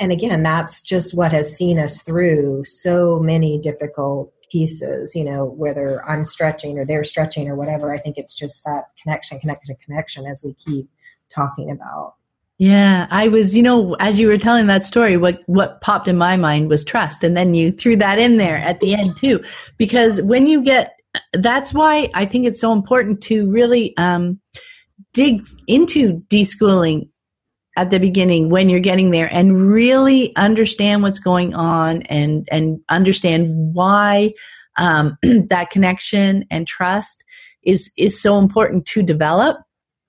And 0.00 0.10
again, 0.10 0.42
that's 0.42 0.80
just 0.80 1.14
what 1.14 1.30
has 1.32 1.54
seen 1.54 1.78
us 1.78 2.02
through 2.02 2.64
so 2.64 3.20
many 3.20 3.58
difficult 3.60 4.32
pieces, 4.50 5.14
you 5.14 5.24
know, 5.24 5.44
whether 5.44 6.04
I'm 6.08 6.24
stretching 6.24 6.78
or 6.78 6.84
they're 6.84 7.04
stretching 7.04 7.48
or 7.48 7.56
whatever. 7.56 7.92
I 7.92 7.98
think 7.98 8.18
it's 8.18 8.34
just 8.34 8.64
that 8.64 8.84
connection, 9.02 9.38
connection, 9.38 9.76
connection 9.84 10.26
as 10.26 10.42
we 10.44 10.54
keep 10.54 10.88
talking 11.30 11.70
about. 11.70 12.14
Yeah, 12.58 13.06
I 13.10 13.28
was, 13.28 13.56
you 13.56 13.62
know, 13.62 13.94
as 14.00 14.20
you 14.20 14.26
were 14.26 14.36
telling 14.36 14.66
that 14.66 14.84
story, 14.84 15.16
what 15.16 15.40
what 15.46 15.80
popped 15.80 16.08
in 16.08 16.18
my 16.18 16.36
mind 16.36 16.68
was 16.68 16.84
trust, 16.84 17.24
and 17.24 17.34
then 17.34 17.54
you 17.54 17.72
threw 17.72 17.96
that 17.96 18.18
in 18.18 18.36
there 18.36 18.58
at 18.58 18.80
the 18.80 18.94
end 18.94 19.16
too, 19.18 19.42
because 19.78 20.20
when 20.20 20.46
you 20.46 20.62
get, 20.62 21.00
that's 21.32 21.72
why 21.72 22.10
I 22.12 22.26
think 22.26 22.44
it's 22.44 22.60
so 22.60 22.72
important 22.72 23.22
to 23.22 23.50
really 23.50 23.96
um, 23.96 24.40
dig 25.14 25.40
into 25.68 26.20
deschooling 26.28 27.08
at 27.80 27.90
the 27.90 27.98
beginning 27.98 28.50
when 28.50 28.68
you're 28.68 28.78
getting 28.78 29.10
there 29.10 29.32
and 29.32 29.70
really 29.70 30.36
understand 30.36 31.02
what's 31.02 31.18
going 31.18 31.54
on 31.54 32.02
and 32.02 32.46
and 32.52 32.78
understand 32.90 33.74
why 33.74 34.34
um, 34.76 35.16
that 35.22 35.70
connection 35.70 36.44
and 36.50 36.66
trust 36.66 37.24
is 37.62 37.90
is 37.96 38.20
so 38.20 38.38
important 38.38 38.84
to 38.84 39.02
develop 39.02 39.56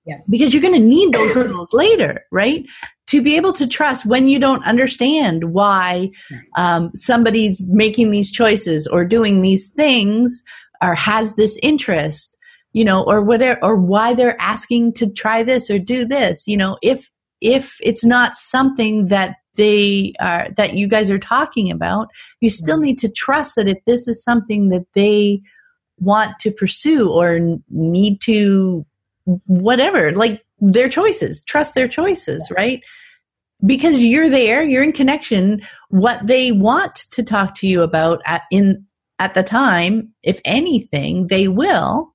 yeah. 0.04 0.16
Because 0.28 0.52
you're 0.52 0.62
going 0.62 0.74
to 0.74 0.84
need 0.84 1.12
those 1.12 1.32
tools 1.32 1.70
later, 1.72 2.24
right? 2.32 2.66
To 3.06 3.22
be 3.22 3.36
able 3.36 3.52
to 3.52 3.68
trust 3.68 4.04
when 4.04 4.26
you 4.26 4.40
don't 4.40 4.64
understand 4.64 5.52
why 5.52 6.10
um, 6.56 6.90
somebody's 6.92 7.64
making 7.68 8.10
these 8.10 8.28
choices 8.28 8.88
or 8.88 9.04
doing 9.04 9.42
these 9.42 9.68
things 9.68 10.42
or 10.82 10.96
has 10.96 11.36
this 11.36 11.56
interest, 11.62 12.36
you 12.72 12.84
know, 12.84 13.04
or 13.04 13.22
whatever, 13.22 13.62
or 13.62 13.76
why 13.76 14.12
they're 14.12 14.40
asking 14.42 14.94
to 14.94 15.08
try 15.08 15.44
this 15.44 15.70
or 15.70 15.78
do 15.78 16.04
this, 16.04 16.48
you 16.48 16.56
know, 16.56 16.78
if 16.82 17.11
if 17.42 17.76
it's 17.82 18.04
not 18.04 18.36
something 18.36 19.06
that 19.08 19.36
they 19.56 20.14
are 20.20 20.48
that 20.56 20.74
you 20.76 20.86
guys 20.88 21.10
are 21.10 21.18
talking 21.18 21.70
about, 21.70 22.08
you 22.40 22.48
still 22.48 22.76
mm-hmm. 22.76 22.84
need 22.84 22.98
to 22.98 23.10
trust 23.10 23.56
that 23.56 23.68
if 23.68 23.78
this 23.86 24.08
is 24.08 24.22
something 24.22 24.70
that 24.70 24.86
they 24.94 25.42
want 25.98 26.38
to 26.40 26.50
pursue 26.50 27.10
or 27.10 27.38
need 27.68 28.20
to 28.22 28.86
whatever, 29.46 30.12
like 30.12 30.42
their 30.60 30.88
choices, 30.88 31.42
trust 31.44 31.74
their 31.74 31.88
choices, 31.88 32.50
right? 32.50 32.82
Because 33.64 34.02
you're 34.02 34.30
there, 34.30 34.62
you're 34.62 34.82
in 34.82 34.92
connection. 34.92 35.60
What 35.90 36.26
they 36.26 36.50
want 36.50 36.94
to 37.12 37.22
talk 37.22 37.54
to 37.56 37.68
you 37.68 37.82
about 37.82 38.22
at, 38.26 38.42
in 38.50 38.86
at 39.18 39.34
the 39.34 39.42
time, 39.42 40.12
if 40.22 40.40
anything, 40.44 41.28
they 41.28 41.46
will. 41.46 42.12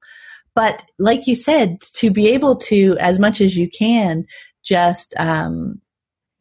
But 0.55 0.83
like 0.97 1.27
you 1.27 1.35
said, 1.35 1.79
to 1.93 2.09
be 2.09 2.29
able 2.29 2.55
to, 2.57 2.97
as 2.99 3.19
much 3.19 3.39
as 3.39 3.55
you 3.55 3.69
can, 3.69 4.25
just 4.67 5.13
um, 5.17 5.81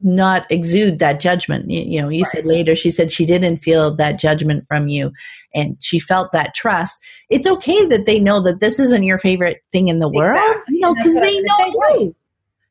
not 0.00 0.50
exude 0.50 0.98
that 0.98 1.20
judgment. 1.20 1.70
You, 1.70 1.80
you 1.80 2.02
know, 2.02 2.08
you 2.08 2.22
right. 2.22 2.32
said 2.32 2.46
later, 2.46 2.74
she 2.74 2.90
said 2.90 3.10
she 3.10 3.24
didn't 3.24 3.58
feel 3.58 3.94
that 3.96 4.18
judgment 4.18 4.64
from 4.68 4.88
you 4.88 5.12
and 5.54 5.76
she 5.80 5.98
felt 5.98 6.32
that 6.32 6.54
trust. 6.54 6.98
It's 7.30 7.46
okay 7.46 7.86
that 7.86 8.06
they 8.06 8.20
know 8.20 8.42
that 8.42 8.60
this 8.60 8.78
isn't 8.78 9.04
your 9.04 9.18
favorite 9.18 9.62
thing 9.72 9.88
in 9.88 10.00
the 10.00 10.08
exactly. 10.08 10.22
world, 10.22 10.64
you 10.68 10.80
know, 10.80 10.94
because 10.94 11.14
they 11.14 11.40
know 11.40 11.66
you. 11.66 12.16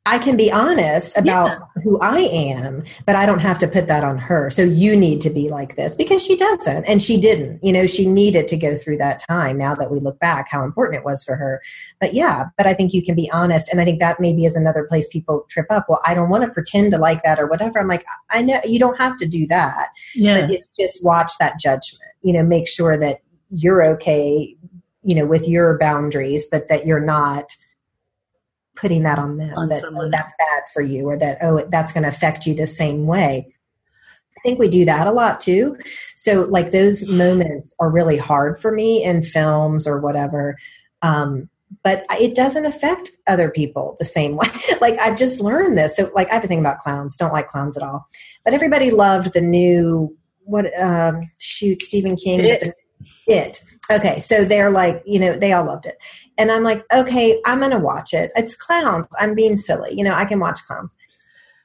I 0.08 0.20
can 0.20 0.38
be 0.38 0.52
honest 0.52 1.18
about 1.18 1.48
yeah. 1.48 1.82
who 1.84 2.00
I 2.00 2.20
am, 2.20 2.84
but 3.08 3.16
I 3.16 3.26
don't 3.26 3.40
have 3.40 3.58
to 3.60 3.68
put 3.68 3.88
that 3.88 4.04
on 4.04 4.20
her. 4.20 4.52
So 4.52 4.62
you 4.62 4.96
need 4.96 5.20
to 5.22 5.32
be 5.32 5.50
like 5.50 5.76
this 5.76 5.96
because 5.96 6.24
she 6.24 6.38
doesn't. 6.38 6.84
And 6.86 7.02
she 7.02 7.20
didn't. 7.20 7.64
You 7.64 7.74
know, 7.74 7.88
she 7.88 8.08
needed 8.08 8.48
to 8.50 8.58
go 8.58 8.76
through 8.76 8.98
that 8.98 9.24
time 9.28 9.58
now 9.58 9.74
that 9.74 9.90
we 9.90 10.00
look 10.00 10.20
back, 10.20 10.48
how 10.48 10.64
important 10.64 11.00
it 11.00 11.06
was 11.06 11.24
for 11.24 11.36
her. 11.36 11.60
But 12.00 12.14
yeah, 12.14 12.46
but 12.56 12.68
I 12.68 12.76
think 12.76 12.94
you 12.94 13.04
can 13.04 13.16
be 13.16 13.32
honest. 13.32 13.68
And 13.70 13.82
I 13.82 13.86
think 13.86 14.00
that 14.00 14.20
maybe 14.20 14.46
is 14.46 14.56
another 14.56 14.84
place 14.84 15.08
people 15.08 15.48
trip 15.50 15.66
up. 15.72 15.88
Well, 15.90 16.02
I 16.06 16.14
don't 16.14 16.30
want 16.30 16.44
to 16.44 16.52
pretend 16.52 16.92
to 16.92 17.00
like 17.00 17.24
that 17.24 17.40
or 17.40 17.48
whatever. 17.48 17.80
I'm 17.80 17.88
like, 17.88 18.06
I 18.30 18.44
know 18.44 18.62
you 18.64 18.78
don't 18.78 18.98
have 19.00 19.18
to 19.18 19.28
do 19.28 19.48
that. 19.48 19.90
Yeah. 20.14 20.42
But 20.42 20.52
it's 20.52 20.68
just 20.80 21.04
watch 21.04 21.32
that 21.40 21.60
judgment. 21.60 22.12
You 22.22 22.34
know, 22.34 22.44
make 22.44 22.68
sure 22.68 22.96
that 22.96 23.22
you're 23.50 23.88
okay, 23.94 24.56
you 25.02 25.16
know, 25.16 25.26
with 25.26 25.48
your 25.48 25.80
boundaries, 25.80 26.46
but 26.46 26.68
that 26.70 26.86
you're 26.86 27.00
not 27.00 27.46
putting 28.76 29.04
that 29.04 29.20
on 29.20 29.38
them 29.38 29.54
on 29.56 29.70
that 29.70 29.84
oh, 29.86 30.10
that's 30.12 30.34
bad 30.38 30.64
for 30.74 30.82
you 30.82 31.08
or 31.08 31.18
that 31.18 31.38
oh 31.42 31.66
that's 31.70 31.92
going 31.92 32.04
to 32.04 32.10
affect 32.10 32.46
you 32.46 32.54
the 32.54 32.68
same 32.68 33.06
way. 33.06 33.54
I 34.38 34.42
think 34.48 34.60
we 34.60 34.68
do 34.68 34.86
that 34.86 35.08
a 35.08 35.12
lot 35.12 35.40
too. 35.40 35.78
So 36.16 36.42
like 36.42 36.72
those 36.72 37.08
moments 37.10 37.74
are 37.80 37.90
really 37.90 38.18
hard 38.18 38.60
for 38.60 38.72
me 38.72 39.04
in 39.04 39.24
films 39.24 39.88
or 39.88 40.00
whatever 40.00 40.58
um, 41.02 41.50
but 41.84 42.06
it 42.20 42.36
doesn't 42.36 42.66
affect 42.66 43.12
other 43.28 43.50
people 43.50 43.96
the 44.00 44.06
same 44.06 44.36
way. 44.36 44.48
Like 44.82 45.00
i've 45.00 45.18
just 45.18 45.40
learned 45.40 45.78
this. 45.78 45.96
So 45.96 46.12
like 46.14 46.30
i 46.30 46.34
have 46.34 46.42
to 46.42 46.48
think 46.48 46.60
about 46.60 46.80
clowns. 46.80 47.16
Don't 47.16 47.34
like 47.34 47.48
clowns 47.48 47.78
at 47.78 47.84
all. 47.84 48.06
But 48.44 48.54
everybody 48.54 48.92
loved 48.92 49.34
the 49.34 49.42
new 49.42 50.16
what 50.44 50.68
um 50.80 51.22
shoot 51.40 51.82
stephen 51.82 52.16
king 52.16 52.40
it. 52.42 52.76
it 53.26 53.64
Okay, 53.92 54.20
so 54.20 54.44
they're 54.44 54.72
like, 54.72 55.04
you 55.06 55.20
know, 55.20 55.38
they 55.38 55.54
all 55.54 55.66
loved 55.66 55.86
it. 55.86 55.98
And 56.38 56.52
I'm 56.52 56.64
like, 56.64 56.84
okay, 56.92 57.40
I'm 57.46 57.60
going 57.60 57.72
to 57.72 57.80
watch 57.80 58.14
it. 58.14 58.32
It's 58.36 58.56
clowns. 58.56 59.06
I'm 59.20 59.36
being 59.36 59.58
silly. 59.58 59.94
You 59.94 60.04
know, 60.04 60.14
I 60.14 60.26
can 60.26 60.40
watch 60.40 60.64
clowns. 60.66 60.96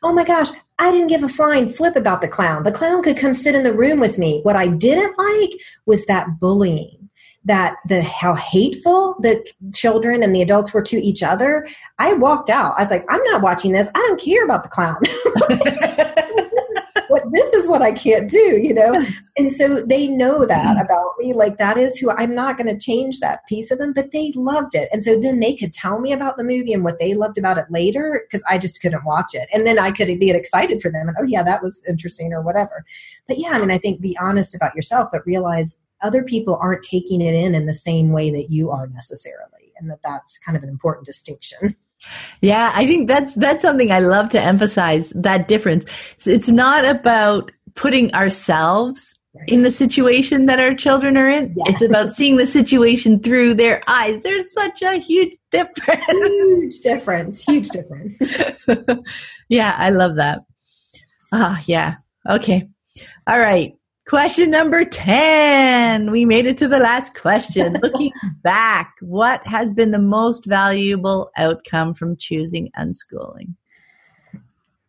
Oh 0.03 0.13
my 0.13 0.25
gosh, 0.25 0.49
I 0.79 0.91
didn't 0.91 1.09
give 1.09 1.23
a 1.23 1.29
flying 1.29 1.71
flip 1.71 1.97
about 1.97 2.23
the 2.23 2.29
clown. 2.29 2.63
The 2.63 2.73
clown 2.73 3.03
could 3.03 3.19
come 3.19 3.35
sit 3.35 3.55
in 3.55 3.65
the 3.65 3.73
room 3.73 4.01
with 4.01 4.17
me. 4.19 4.41
What 4.43 4.57
I 4.57 4.69
didn't 4.69 5.19
like 5.19 5.61
was 5.85 6.07
that 6.07 6.41
bullying, 6.41 7.11
that 7.45 7.77
the 7.87 8.03
how 8.03 8.35
hateful 8.35 9.17
the 9.21 9.47
children 9.75 10.23
and 10.23 10.35
the 10.35 10.41
adults 10.41 10.73
were 10.73 10.83
to 10.83 10.97
each 10.97 11.23
other. 11.23 11.69
I 11.99 12.15
walked 12.15 12.49
out. 12.49 12.75
I 12.79 12.83
was 12.83 12.91
like, 12.91 13.05
I'm 13.11 13.23
not 13.25 13.43
watching 13.43 13.73
this. 13.73 13.91
I 13.95 13.99
don't 13.99 14.21
care 14.21 14.45
about 14.45 14.63
the 14.63 14.71
clown. 14.71 14.97
what 17.71 17.79
this 17.79 17.89
is 17.89 18.01
what 18.01 18.11
I 18.11 18.19
can't 18.19 18.31
do, 18.31 18.59
you 18.59 18.75
know? 18.75 19.01
And 19.37 19.53
so 19.55 19.87
they 19.87 20.07
know 20.07 20.45
that 20.45 20.65
mm-hmm. 20.65 20.81
about 20.81 21.13
me. 21.19 21.33
Like 21.33 21.57
that 21.59 21.79
is 21.79 21.99
who 21.99 22.11
I'm 22.11 22.35
not 22.35 22.59
going 22.59 22.67
to 22.67 22.79
change 22.79 23.21
that 23.21 23.47
piece 23.47 23.71
of 23.71 23.79
them, 23.79 23.93
but 23.93 24.11
they 24.11 24.33
loved 24.35 24.75
it. 24.75 24.89
And 24.93 25.03
so 25.03 25.19
then 25.19 25.41
they 25.41 25.57
could 25.57 25.73
tell 25.73 25.99
me 25.99 26.13
about 26.13 26.37
the 26.37 26.45
movie 26.45 26.75
and 26.75 26.85
what 26.85 26.99
they 26.99 27.15
loved 27.15 27.39
about 27.39 27.57
it 27.57 27.67
later 27.71 28.23
because 28.27 28.45
I 28.51 28.59
just 28.59 28.83
couldn't 28.83 29.05
watch 29.05 29.35
it. 29.35 29.49
And 29.53 29.67
then 29.67 29.79
I 29.79 29.93
could 29.93 30.09
be 30.19 30.31
excited 30.31 30.83
for 30.83 30.91
them 30.91 31.09
and, 31.09 31.17
oh, 31.19 31.25
yeah, 31.25 31.43
that 31.43 31.63
was 31.63 31.83
interesting 31.89 32.33
or 32.33 32.43
whatever. 32.43 32.85
But 33.27 33.39
yeah, 33.39 33.51
I 33.51 33.59
mean, 33.59 33.71
I 33.71 33.79
think 33.79 34.01
be 34.01 34.19
honest 34.21 34.55
about 34.55 34.75
yourself, 34.75 35.09
but 35.13 35.27
realize 35.27 35.77
other 36.03 36.23
people 36.23 36.59
aren't 36.61 36.83
taking 36.83 37.21
it 37.23 37.35
in 37.35 37.55
in 37.55 37.67
the 37.67 37.75
same 37.75 38.13
way 38.13 38.31
that 38.31 38.51
you 38.51 38.71
are 38.71 38.87
necessarily. 38.89 39.73
And 39.79 39.91
that 39.91 40.03
that's 40.03 40.37
kind 40.39 40.57
of 40.57 40.63
an 40.63 40.69
important 40.69 41.07
distinction. 41.07 41.77
Yeah, 42.41 42.73
I 42.75 42.87
think 42.87 43.09
that's 43.09 43.35
that's 43.35 43.63
something 43.63 43.93
I 43.93 44.01
love 44.01 44.31
to 44.31 44.41
emphasize 44.41 45.11
that 45.15 45.49
difference. 45.49 45.85
It's 46.27 46.51
not 46.51 46.85
about 46.85 47.53
putting 47.75 48.15
ourselves 48.15 49.15
in 49.47 49.63
the 49.63 49.71
situation 49.71 50.47
that 50.47 50.59
our 50.59 50.75
children 50.75 51.17
are 51.17 51.29
in. 51.29 51.55
Yeah. 51.57 51.65
It's 51.69 51.83
about 51.83 52.13
seeing 52.13 52.37
the 52.37 52.47
situation 52.47 53.21
through 53.21 53.55
their 53.55 53.81
eyes. 53.87 54.23
There's 54.23 54.53
such 54.53 54.83
a 54.83 54.97
huge 54.99 55.37
difference. 55.51 56.05
Huge 56.07 56.81
difference. 56.81 57.43
Huge 57.43 57.69
difference. 57.69 58.15
yeah, 59.49 59.75
I 59.79 59.91
love 59.91 60.17
that. 60.17 60.41
Ah, 61.33 61.61
yeah. 61.67 61.97
Okay. 62.29 62.69
All 63.27 63.39
right. 63.39 63.73
Question 64.09 64.51
number 64.51 64.85
10. 64.85 66.11
We 66.11 66.25
made 66.25 66.47
it 66.47 66.59
to 66.59 66.67
the 66.67 66.81
last 66.81 67.15
question. 67.15 67.75
Looking 67.83 68.11
back, 68.43 68.95
what 69.01 69.47
has 69.47 69.73
been 69.73 69.93
the 69.93 70.01
most 70.01 70.45
valuable 70.45 71.31
outcome 71.37 71.95
from 71.95 72.17
choosing 72.17 72.71
unschooling? 72.77 73.55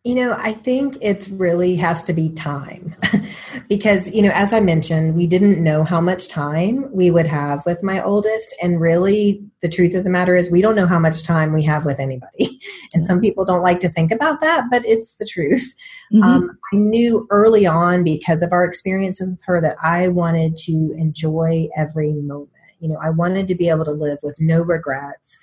You 0.04 0.16
know, 0.16 0.32
I 0.36 0.52
think 0.52 0.98
it 1.00 1.28
really 1.34 1.76
has 1.76 2.02
to 2.04 2.12
be 2.12 2.28
time 2.30 2.96
because, 3.68 4.10
you 4.10 4.22
know, 4.22 4.32
as 4.34 4.52
I 4.52 4.58
mentioned, 4.58 5.14
we 5.14 5.28
didn't 5.28 5.62
know 5.62 5.84
how 5.84 6.00
much 6.00 6.28
time 6.28 6.90
we 6.92 7.12
would 7.12 7.28
have 7.28 7.64
with 7.66 7.84
my 7.84 8.02
oldest. 8.02 8.52
And 8.60 8.80
really, 8.80 9.44
the 9.60 9.68
truth 9.68 9.94
of 9.94 10.02
the 10.02 10.10
matter 10.10 10.34
is, 10.34 10.50
we 10.50 10.60
don't 10.60 10.74
know 10.74 10.88
how 10.88 10.98
much 10.98 11.22
time 11.22 11.52
we 11.52 11.62
have 11.64 11.84
with 11.84 12.00
anybody. 12.00 12.60
And 12.94 13.06
some 13.06 13.22
people 13.22 13.46
don't 13.46 13.62
like 13.62 13.80
to 13.80 13.88
think 13.88 14.12
about 14.12 14.42
that, 14.42 14.64
but 14.70 14.84
it's 14.84 15.16
the 15.16 15.24
truth. 15.24 15.72
Mm-hmm. 16.12 16.22
Um, 16.22 16.58
I 16.74 16.76
knew 16.76 17.26
early 17.30 17.64
on 17.64 18.04
because 18.04 18.42
of 18.42 18.52
our 18.52 18.66
experience 18.66 19.18
with 19.18 19.40
her 19.46 19.62
that 19.62 19.76
I 19.82 20.08
wanted 20.08 20.56
to 20.56 20.94
enjoy 20.98 21.68
every 21.74 22.12
moment. 22.12 22.50
You 22.80 22.90
know, 22.90 22.98
I 23.02 23.08
wanted 23.08 23.46
to 23.46 23.54
be 23.54 23.70
able 23.70 23.86
to 23.86 23.92
live 23.92 24.18
with 24.22 24.38
no 24.40 24.60
regrets 24.60 25.38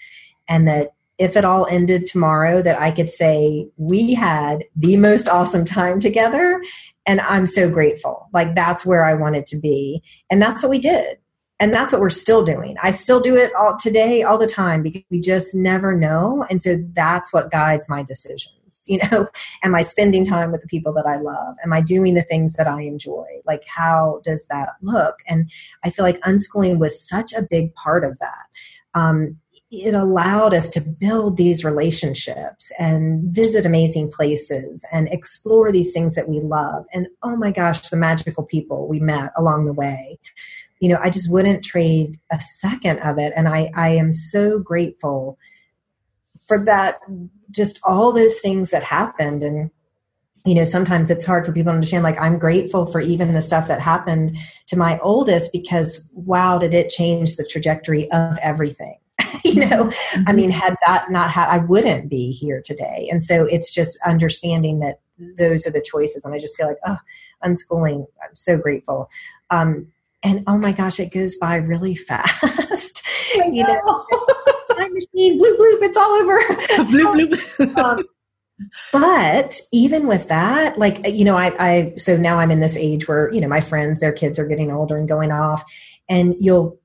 and 0.47 0.67
that 0.67 0.93
if 1.19 1.35
it 1.35 1.45
all 1.45 1.67
ended 1.67 2.07
tomorrow, 2.07 2.61
that 2.61 2.81
I 2.81 2.91
could 2.91 3.09
say 3.09 3.69
we 3.77 4.13
had 4.13 4.63
the 4.75 4.95
most 4.95 5.29
awesome 5.29 5.65
time 5.65 5.99
together. 5.99 6.63
And 7.05 7.19
I'm 7.21 7.45
so 7.45 7.69
grateful. 7.69 8.29
Like 8.33 8.55
that's 8.55 8.85
where 8.85 9.03
I 9.03 9.13
wanted 9.13 9.45
to 9.47 9.59
be. 9.59 10.01
And 10.31 10.41
that's 10.41 10.63
what 10.63 10.69
we 10.69 10.79
did. 10.79 11.17
And 11.59 11.73
that's 11.73 11.91
what 11.91 11.99
we're 11.99 12.09
still 12.09 12.45
doing. 12.45 12.77
I 12.81 12.91
still 12.91 13.19
do 13.19 13.35
it 13.35 13.51
all 13.53 13.75
today, 13.77 14.23
all 14.23 14.37
the 14.37 14.47
time, 14.47 14.81
because 14.81 15.03
we 15.11 15.19
just 15.19 15.53
never 15.53 15.93
know. 15.93 16.45
And 16.49 16.61
so 16.61 16.77
that's 16.93 17.33
what 17.33 17.51
guides 17.51 17.89
my 17.89 18.01
decisions. 18.01 18.55
You 18.85 18.99
know, 19.11 19.27
am 19.63 19.75
I 19.75 19.83
spending 19.83 20.25
time 20.25 20.51
with 20.51 20.61
the 20.61 20.67
people 20.67 20.93
that 20.93 21.05
I 21.05 21.17
love? 21.17 21.55
Am 21.63 21.71
I 21.71 21.79
doing 21.79 22.15
the 22.15 22.23
things 22.23 22.53
that 22.55 22.65
I 22.65 22.81
enjoy? 22.81 23.25
Like, 23.45 23.63
how 23.65 24.21
does 24.23 24.47
that 24.49 24.69
look? 24.81 25.17
And 25.27 25.51
I 25.83 25.91
feel 25.91 26.03
like 26.03 26.19
unschooling 26.21 26.79
was 26.79 27.07
such 27.07 27.31
a 27.33 27.43
big 27.43 27.73
part 27.75 28.03
of 28.03 28.17
that. 28.19 28.45
Um, 28.95 29.37
it 29.71 29.93
allowed 29.93 30.53
us 30.53 30.69
to 30.71 30.81
build 30.81 31.37
these 31.37 31.63
relationships 31.63 32.71
and 32.79 33.21
visit 33.23 33.67
amazing 33.67 34.09
places 34.09 34.83
and 34.91 35.07
explore 35.09 35.71
these 35.71 35.93
things 35.93 36.15
that 36.15 36.27
we 36.27 36.39
love. 36.39 36.85
And 36.91 37.07
oh 37.21 37.35
my 37.35 37.51
gosh, 37.51 37.87
the 37.89 37.97
magical 37.97 38.43
people 38.43 38.87
we 38.87 38.99
met 38.99 39.31
along 39.37 39.65
the 39.65 39.73
way. 39.73 40.17
You 40.79 40.89
know, 40.89 40.99
I 41.01 41.11
just 41.11 41.31
wouldn't 41.31 41.63
trade 41.63 42.19
a 42.31 42.39
second 42.39 42.99
of 42.99 43.19
it. 43.19 43.31
And 43.35 43.47
I, 43.47 43.71
I 43.75 43.89
am 43.89 44.11
so 44.11 44.57
grateful 44.57 45.37
for 46.47 46.63
that, 46.65 46.95
just 47.51 47.79
all 47.83 48.11
those 48.11 48.39
things 48.39 48.71
that 48.71 48.81
happened. 48.81 49.43
And, 49.43 49.69
you 50.45 50.55
know, 50.55 50.65
sometimes 50.65 51.11
it's 51.11 51.25
hard 51.25 51.45
for 51.45 51.51
people 51.51 51.71
to 51.71 51.75
understand. 51.75 52.03
Like, 52.03 52.19
I'm 52.19 52.39
grateful 52.39 52.87
for 52.87 53.01
even 53.01 53.33
the 53.33 53.41
stuff 53.41 53.67
that 53.67 53.81
happened 53.81 54.35
to 54.67 54.77
my 54.77 54.97
oldest 54.99 55.51
because, 55.51 56.09
wow, 56.13 56.57
did 56.57 56.73
it 56.73 56.89
change 56.89 57.35
the 57.35 57.45
trajectory 57.45 58.09
of 58.11 58.39
everything 58.41 58.97
you 59.43 59.55
know 59.55 59.85
mm-hmm. 59.85 60.23
i 60.27 60.33
mean 60.33 60.51
had 60.51 60.75
that 60.85 61.11
not 61.11 61.29
had 61.29 61.49
i 61.49 61.57
wouldn't 61.57 62.09
be 62.09 62.31
here 62.31 62.61
today. 62.63 63.07
And 63.11 63.21
so 63.21 63.45
it's 63.45 63.71
just 63.71 63.97
understanding 64.05 64.79
that 64.79 64.99
those 65.37 65.65
are 65.65 65.71
the 65.71 65.81
choices. 65.81 66.25
And 66.25 66.33
i 66.33 66.39
just 66.39 66.57
feel 66.57 66.67
like 66.67 66.77
oh 66.85 66.97
unschooling 67.43 68.05
i'm 68.23 68.35
so 68.35 68.57
grateful. 68.57 69.09
Um, 69.49 69.87
and 70.21 70.43
oh 70.47 70.57
my 70.57 70.71
gosh 70.71 70.99
it 70.99 71.13
goes 71.13 71.37
by 71.37 71.55
really 71.55 71.95
fast. 72.09 73.03
You 73.35 73.63
know 73.63 74.05
time 74.79 74.93
machine 74.93 75.39
bloop 75.39 75.57
bloop 75.57 75.83
it's 75.83 75.97
all 75.97 76.11
over. 76.11 76.39
Bloop 76.89 77.33
bloop. 77.57 77.77
Um, 77.77 78.03
but 78.91 79.59
even 79.71 80.07
with 80.07 80.27
that 80.27 80.77
like 80.77 81.05
you 81.07 81.23
know 81.23 81.35
I, 81.35 81.53
I 81.59 81.93
so 81.95 82.17
now 82.17 82.39
i'm 82.39 82.51
in 82.51 82.59
this 82.59 82.75
age 82.75 83.07
where 83.07 83.31
you 83.31 83.39
know 83.39 83.47
my 83.47 83.61
friends 83.61 83.99
their 83.99 84.11
kids 84.11 84.37
are 84.37 84.45
getting 84.45 84.71
older 84.71 84.97
and 84.97 85.07
going 85.07 85.31
off 85.31 85.63
and 86.09 86.35
you'll 86.39 86.77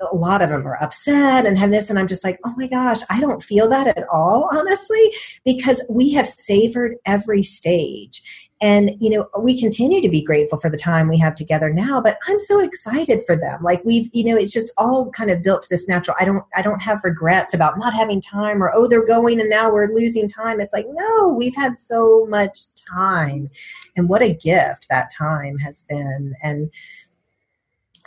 a 0.00 0.14
lot 0.14 0.42
of 0.42 0.50
them 0.50 0.66
are 0.66 0.82
upset 0.82 1.46
and 1.46 1.56
have 1.56 1.70
this 1.70 1.88
and 1.88 1.98
i'm 1.98 2.08
just 2.08 2.24
like 2.24 2.38
oh 2.44 2.52
my 2.56 2.66
gosh 2.66 2.98
i 3.08 3.20
don't 3.20 3.42
feel 3.42 3.68
that 3.68 3.86
at 3.86 4.06
all 4.08 4.50
honestly 4.52 5.12
because 5.44 5.82
we 5.88 6.12
have 6.12 6.28
savored 6.28 6.96
every 7.06 7.42
stage. 7.42 8.48
And 8.60 8.92
you 9.00 9.10
know 9.10 9.28
we 9.40 9.58
continue 9.58 10.00
to 10.00 10.08
be 10.08 10.22
grateful 10.22 10.56
for 10.56 10.70
the 10.70 10.76
time 10.76 11.08
we 11.08 11.18
have 11.18 11.34
together 11.34 11.72
now 11.72 12.00
but 12.00 12.16
i'm 12.28 12.38
so 12.38 12.60
excited 12.60 13.24
for 13.26 13.34
them. 13.34 13.60
Like 13.60 13.84
we've 13.84 14.08
you 14.12 14.24
know 14.24 14.36
it's 14.36 14.52
just 14.52 14.72
all 14.76 15.10
kind 15.10 15.32
of 15.32 15.42
built 15.42 15.66
this 15.68 15.88
natural 15.88 16.16
i 16.20 16.24
don't 16.24 16.44
i 16.54 16.62
don't 16.62 16.78
have 16.78 17.02
regrets 17.02 17.54
about 17.54 17.76
not 17.76 17.92
having 17.92 18.20
time 18.20 18.62
or 18.62 18.70
oh 18.72 18.86
they're 18.86 19.04
going 19.04 19.40
and 19.40 19.50
now 19.50 19.72
we're 19.72 19.92
losing 19.92 20.28
time. 20.28 20.60
It's 20.60 20.72
like 20.72 20.86
no 20.88 21.34
we've 21.36 21.56
had 21.56 21.76
so 21.76 22.24
much 22.28 22.72
time. 22.88 23.50
And 23.96 24.08
what 24.08 24.22
a 24.22 24.32
gift 24.32 24.86
that 24.90 25.12
time 25.12 25.58
has 25.58 25.82
been. 25.82 26.34
And 26.40 26.70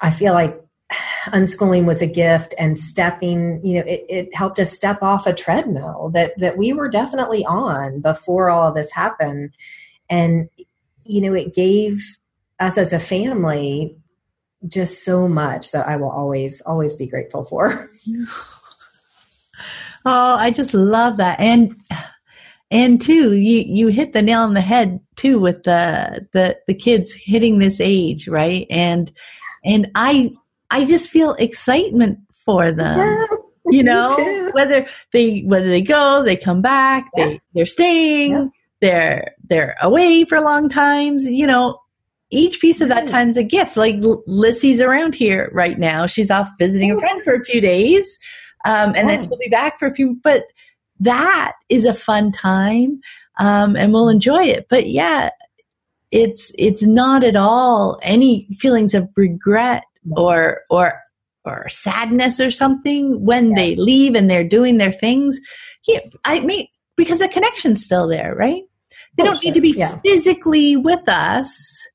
I 0.02 0.11
feel 0.11 0.34
like 0.34 0.64
unschooling 1.28 1.86
was 1.86 2.02
a 2.02 2.07
gift 2.07 2.53
and 2.60 2.78
stepping 2.78 3.60
you 3.64 3.76
know 3.76 3.86
it, 3.88 4.06
it, 4.07 4.36
helped 4.36 4.60
us 4.60 4.72
step 4.72 5.02
off 5.02 5.26
a 5.26 5.34
treadmill 5.34 6.10
that 6.14 6.32
that 6.38 6.57
we 6.57 6.74
were 6.74 6.88
definitely 6.88 7.44
on 7.45 8.02
before 8.02 8.49
all 8.49 8.72
this 8.72 8.91
happened. 8.91 9.52
And 10.10 10.49
you 11.03 11.22
know 11.22 11.34
it 11.34 11.56
gave 11.56 12.18
us 12.60 12.78
as 12.78 12.94
a 12.94 12.99
family 12.99 13.98
just 14.68 15.03
so 15.03 15.28
much 15.28 15.72
that 15.72 15.88
i 15.88 15.95
will 15.95 16.10
always 16.10 16.62
always 16.62 16.95
be 16.95 17.07
grateful 17.07 17.45
for. 17.45 17.90
Oh 20.07 20.36
i 20.36 20.52
just 20.52 20.76
love 20.76 21.18
that. 21.18 21.40
And 21.40 21.82
and 22.70 23.02
too 23.02 23.34
you 23.34 23.64
you 23.66 23.88
hit 23.88 24.14
the 24.14 24.22
nail 24.22 24.41
on 24.41 24.53
the 24.53 24.62
head 24.62 24.99
too 25.16 25.40
with 25.40 25.64
the 25.64 26.28
the 26.32 26.57
the 26.68 26.76
kids 26.76 27.12
hitting 27.12 27.57
this 27.57 27.82
age 27.82 28.28
right? 28.28 28.68
And 28.70 29.12
and 29.64 29.90
i 29.95 30.32
I 30.76 30.84
just 30.84 31.10
feel 31.10 31.35
excitement 31.35 32.19
for 32.43 32.69
them. 32.69 32.99
Yeah, 32.99 33.38
you 33.72 33.81
know, 33.81 34.52
whether 34.52 34.85
they 35.14 35.39
whether 35.43 35.69
they 35.69 35.81
go, 35.81 36.22
they 36.22 36.35
come 36.35 36.61
back, 36.61 37.10
yeah. 37.15 37.27
they 37.27 37.41
they're 37.53 37.65
staying, 37.65 38.31
yeah. 38.34 38.47
they're 38.81 39.35
they're 39.45 39.76
away 39.81 40.26
for 40.26 40.41
long 40.41 40.68
times. 40.68 41.23
You 41.23 41.47
know, 41.47 41.80
each 42.30 42.60
piece 42.60 42.81
of 42.81 42.89
that 42.89 43.07
time 43.07 43.30
is 43.30 43.38
a 43.38 43.43
gift. 43.43 43.77
Like 43.77 43.95
Lissy's 44.27 44.81
around 44.81 45.15
here 45.15 45.49
right 45.53 45.80
now; 45.80 46.07
she's 46.07 46.30
off 46.30 46.49
visiting 46.60 46.91
a 46.91 46.97
friend 46.97 47.23
for 47.23 47.34
a 47.34 47.45
few 47.45 47.61
days, 47.61 48.19
um, 48.65 48.91
and 48.97 49.07
then 49.07 49.23
she'll 49.23 49.38
be 49.38 49.47
back 49.47 49.80
for 49.80 49.88
a 49.88 49.93
few. 49.93 50.19
But 50.22 50.43
that 50.99 51.53
is 51.69 51.85
a 51.85 51.93
fun 51.93 52.34
time, 52.34 52.99
um, 53.39 53.77
and 53.77 53.93
we'll 53.93 54.10
enjoy 54.10 54.43
it. 54.43 54.68
But 54.69 54.89
yeah, 54.89 55.30
it's 56.11 56.52
it's 56.57 56.85
not 56.85 57.23
at 57.23 57.38
all 57.38 57.97
any 58.03 58.49
feelings 58.60 58.93
of 58.93 59.07
regret 59.15 59.85
or 60.11 60.61
or 60.69 60.94
or 61.45 61.69
sadness 61.69 62.40
or 62.40 62.49
something 62.52 63.23
when 63.23 63.49
yeah. 63.49 63.56
they 63.56 63.76
leave 63.76 64.15
and 64.15 64.30
they're 64.30 64.48
doing 64.48 64.77
their 64.77 64.91
things. 64.91 65.40
Yeah, 65.88 65.99
I 66.23 66.41
mean 66.41 66.68
because 66.98 67.19
the 67.19 67.27
connection's 67.27 67.84
still 67.84 68.07
there, 68.07 68.36
right? 68.36 68.64
They 69.18 69.23
oh, 69.23 69.26
don't 69.27 69.36
sure. 69.36 69.44
need 69.44 69.56
to 69.56 69.61
be 69.61 69.72
yeah. 69.72 69.99
physically 70.06 70.76
with 70.76 71.07
us 71.07 71.86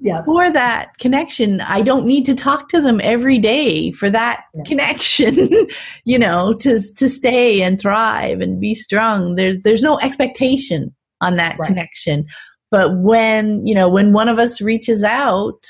yeah. 0.00 0.22
for 0.24 0.50
that 0.50 0.98
connection. 0.98 1.60
I 1.60 1.82
don't 1.82 2.06
need 2.06 2.26
to 2.26 2.34
talk 2.34 2.68
to 2.70 2.80
them 2.80 3.00
every 3.02 3.38
day 3.38 3.92
for 3.92 4.10
that 4.10 4.44
yeah. 4.54 4.62
connection, 4.64 5.50
you 6.04 6.18
know, 6.18 6.54
to 6.54 6.80
to 6.96 7.08
stay 7.08 7.62
and 7.62 7.80
thrive 7.80 8.40
and 8.40 8.60
be 8.60 8.74
strong. 8.74 9.36
There's 9.36 9.58
there's 9.62 9.82
no 9.82 9.98
expectation 10.00 10.94
on 11.20 11.36
that 11.36 11.58
right. 11.58 11.66
connection. 11.66 12.26
But 12.70 12.96
when, 12.98 13.66
you 13.66 13.74
know, 13.74 13.88
when 13.88 14.12
one 14.12 14.28
of 14.28 14.38
us 14.38 14.60
reaches 14.60 15.02
out, 15.02 15.66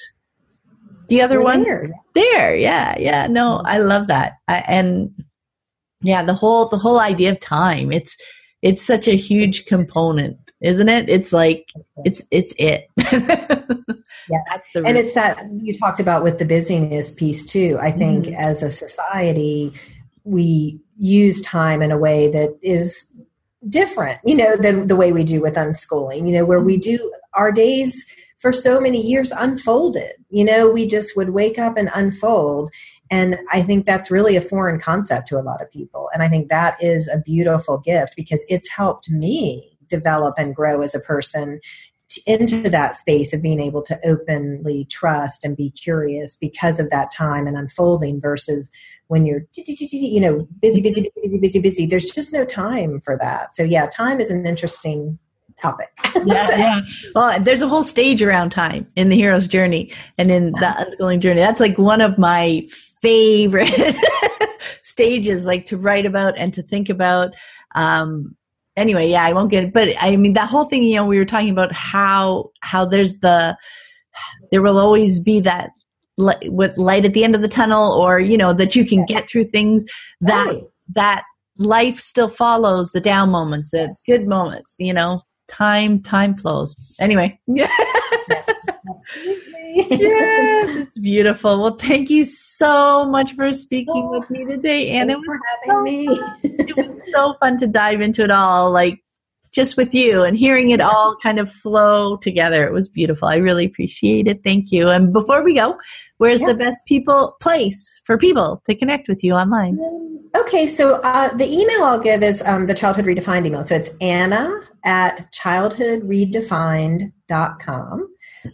the 1.10 1.20
other 1.22 1.42
one 1.42 1.64
there. 1.64 1.82
there. 2.14 2.56
Yeah, 2.56 2.96
yeah. 2.98 3.26
No, 3.26 3.60
I 3.64 3.78
love 3.78 4.06
that. 4.06 4.34
I, 4.48 4.64
and 4.66 5.12
yeah, 6.02 6.22
the 6.22 6.34
whole 6.34 6.68
the 6.68 6.78
whole 6.78 7.00
idea 7.00 7.32
of 7.32 7.40
time. 7.40 7.92
It's 7.92 8.16
it's 8.62 8.82
such 8.82 9.08
a 9.08 9.16
huge 9.16 9.66
component, 9.66 10.38
isn't 10.60 10.88
it? 10.88 11.08
It's 11.08 11.32
like 11.32 11.70
it's 12.04 12.22
it's 12.30 12.54
it. 12.58 12.88
yeah, 12.96 14.38
that's 14.48 14.70
the. 14.72 14.82
And 14.84 14.96
it's 14.96 15.14
that 15.14 15.38
you 15.60 15.76
talked 15.78 16.00
about 16.00 16.22
with 16.22 16.38
the 16.38 16.44
busyness 16.44 17.12
piece 17.12 17.44
too. 17.44 17.76
I 17.80 17.90
think 17.90 18.26
mm-hmm. 18.26 18.34
as 18.34 18.62
a 18.62 18.70
society, 18.70 19.72
we 20.24 20.80
use 20.96 21.42
time 21.42 21.82
in 21.82 21.90
a 21.90 21.98
way 21.98 22.30
that 22.30 22.56
is 22.62 23.12
different, 23.68 24.20
you 24.24 24.34
know, 24.34 24.56
than 24.56 24.86
the 24.86 24.96
way 24.96 25.12
we 25.12 25.24
do 25.24 25.40
with 25.40 25.54
unschooling. 25.54 26.26
You 26.26 26.32
know, 26.32 26.44
where 26.44 26.60
we 26.60 26.74
mm-hmm. 26.74 26.96
do 26.96 27.12
our 27.34 27.52
days 27.52 28.06
for 28.40 28.52
so 28.52 28.80
many 28.80 29.00
years 29.00 29.30
unfolded. 29.32 30.12
You 30.30 30.44
know, 30.44 30.70
we 30.70 30.88
just 30.88 31.16
would 31.16 31.30
wake 31.30 31.58
up 31.58 31.76
and 31.76 31.90
unfold. 31.94 32.72
And 33.10 33.38
I 33.52 33.62
think 33.62 33.84
that's 33.84 34.10
really 34.10 34.34
a 34.34 34.40
foreign 34.40 34.80
concept 34.80 35.28
to 35.28 35.38
a 35.38 35.44
lot 35.44 35.62
of 35.62 35.70
people. 35.70 36.08
And 36.12 36.22
I 36.22 36.28
think 36.28 36.48
that 36.48 36.82
is 36.82 37.06
a 37.06 37.18
beautiful 37.18 37.78
gift 37.78 38.14
because 38.16 38.44
it's 38.48 38.70
helped 38.70 39.10
me 39.10 39.78
develop 39.88 40.36
and 40.38 40.54
grow 40.54 40.80
as 40.80 40.94
a 40.94 41.00
person 41.00 41.60
into 42.26 42.68
that 42.68 42.96
space 42.96 43.32
of 43.32 43.42
being 43.42 43.60
able 43.60 43.82
to 43.82 44.00
openly 44.04 44.86
trust 44.90 45.44
and 45.44 45.56
be 45.56 45.70
curious 45.70 46.34
because 46.34 46.80
of 46.80 46.90
that 46.90 47.10
time 47.12 47.46
and 47.46 47.56
unfolding 47.56 48.20
versus 48.20 48.70
when 49.06 49.26
you're 49.26 49.42
you 49.54 50.20
know 50.20 50.38
busy 50.60 50.82
busy 50.82 51.08
busy 51.22 51.38
busy 51.38 51.60
busy 51.60 51.86
there's 51.86 52.04
just 52.04 52.32
no 52.32 52.44
time 52.44 53.00
for 53.00 53.16
that 53.16 53.54
so 53.54 53.62
yeah 53.62 53.86
time 53.86 54.20
is 54.20 54.30
an 54.30 54.44
interesting 54.44 55.18
topic. 55.60 55.88
yeah, 56.24 56.24
yeah. 56.56 56.80
Well, 57.14 57.40
there's 57.40 57.62
a 57.62 57.68
whole 57.68 57.84
stage 57.84 58.22
around 58.22 58.50
time 58.50 58.86
in 58.96 59.08
the 59.08 59.16
hero's 59.16 59.46
journey 59.46 59.92
and 60.18 60.30
in 60.30 60.52
the 60.52 60.58
unschooling 61.00 61.20
journey. 61.20 61.40
That's 61.40 61.60
like 61.60 61.78
one 61.78 62.00
of 62.00 62.18
my 62.18 62.66
favorite 63.00 63.96
stages, 64.82 65.44
like 65.44 65.66
to 65.66 65.76
write 65.76 66.06
about 66.06 66.36
and 66.36 66.52
to 66.54 66.62
think 66.62 66.88
about. 66.88 67.34
Um, 67.74 68.36
anyway, 68.76 69.08
yeah, 69.08 69.24
I 69.24 69.32
won't 69.32 69.50
get 69.50 69.64
it, 69.64 69.72
but 69.72 69.88
I 70.00 70.16
mean 70.16 70.34
that 70.34 70.48
whole 70.48 70.64
thing. 70.64 70.84
You 70.84 70.96
know, 70.96 71.06
we 71.06 71.18
were 71.18 71.24
talking 71.24 71.50
about 71.50 71.72
how 71.72 72.50
how 72.60 72.84
there's 72.84 73.18
the 73.18 73.56
there 74.50 74.62
will 74.62 74.78
always 74.78 75.20
be 75.20 75.40
that 75.40 75.70
with 76.18 76.76
light 76.76 77.06
at 77.06 77.14
the 77.14 77.24
end 77.24 77.34
of 77.34 77.42
the 77.42 77.48
tunnel, 77.48 77.92
or 77.92 78.20
you 78.20 78.36
know 78.36 78.52
that 78.52 78.76
you 78.76 78.84
can 78.84 79.04
get 79.06 79.28
through 79.28 79.44
things 79.44 79.84
that 80.20 80.46
right. 80.46 80.62
that 80.94 81.24
life 81.56 82.00
still 82.00 82.28
follows 82.28 82.92
the 82.92 83.00
down 83.00 83.30
moments, 83.30 83.70
the 83.70 83.94
good 84.06 84.26
moments, 84.26 84.74
you 84.78 84.92
know, 84.92 85.22
time 85.50 86.00
time 86.00 86.36
flows. 86.36 86.76
Anyway. 87.00 87.38
Yes, 89.72 90.76
it's 90.76 90.98
beautiful. 90.98 91.62
Well, 91.62 91.76
thank 91.76 92.10
you 92.10 92.24
so 92.24 93.06
much 93.06 93.34
for 93.34 93.52
speaking 93.52 93.92
oh, 93.94 94.18
with 94.18 94.30
me 94.30 94.44
today, 94.44 94.90
and 94.90 95.10
it 95.10 95.16
was 95.16 95.24
for 95.24 95.40
having 95.46 95.70
so, 95.70 95.82
me. 95.82 96.20
it 96.42 96.76
was 96.76 97.02
so 97.12 97.34
fun 97.40 97.56
to 97.58 97.66
dive 97.66 98.00
into 98.00 98.24
it 98.24 98.30
all, 98.30 98.70
like 98.70 99.00
just 99.52 99.76
with 99.76 99.94
you 99.94 100.22
and 100.22 100.36
hearing 100.36 100.70
it 100.70 100.80
all 100.80 101.16
kind 101.22 101.38
of 101.38 101.52
flow 101.52 102.16
together. 102.16 102.66
It 102.66 102.72
was 102.72 102.88
beautiful. 102.88 103.28
I 103.28 103.36
really 103.36 103.66
appreciate 103.66 104.26
it. 104.28 104.42
Thank 104.44 104.72
you. 104.72 104.88
And 104.88 105.12
before 105.12 105.42
we 105.42 105.54
go, 105.54 105.78
where's 106.18 106.40
yeah. 106.40 106.46
the 106.48 106.54
best 106.54 106.86
people 106.86 107.36
place 107.40 108.00
for 108.04 108.16
people 108.16 108.62
to 108.66 108.74
connect 108.74 109.08
with 109.08 109.22
you 109.24 109.34
online? 109.34 109.78
Um, 109.80 110.30
okay, 110.36 110.66
so 110.66 110.94
uh, 111.02 111.34
the 111.36 111.50
email 111.50 111.82
I'll 111.82 112.00
give 112.00 112.22
is 112.22 112.42
um, 112.42 112.66
the 112.66 112.74
Childhood 112.74 113.06
Redefined 113.06 113.46
email. 113.46 113.64
So 113.64 113.76
it's 113.76 113.88
Anna 114.00 114.60
at 114.84 115.32
childhoodredefined.com. 115.32 118.06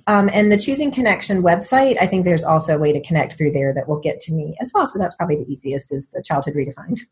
Um, 0.08 0.28
and 0.32 0.50
the 0.50 0.56
Choosing 0.56 0.90
Connection 0.90 1.42
website, 1.42 1.96
I 2.00 2.08
think 2.08 2.24
there's 2.24 2.42
also 2.42 2.74
a 2.74 2.78
way 2.78 2.92
to 2.92 3.00
connect 3.02 3.36
through 3.36 3.52
there 3.52 3.72
that 3.74 3.88
will 3.88 4.00
get 4.00 4.18
to 4.20 4.32
me 4.32 4.56
as 4.60 4.72
well. 4.74 4.84
So 4.86 4.98
that's 4.98 5.14
probably 5.14 5.36
the 5.36 5.46
easiest 5.50 5.94
is 5.94 6.10
the 6.10 6.22
Childhood 6.22 6.54
Redefined. 6.54 7.02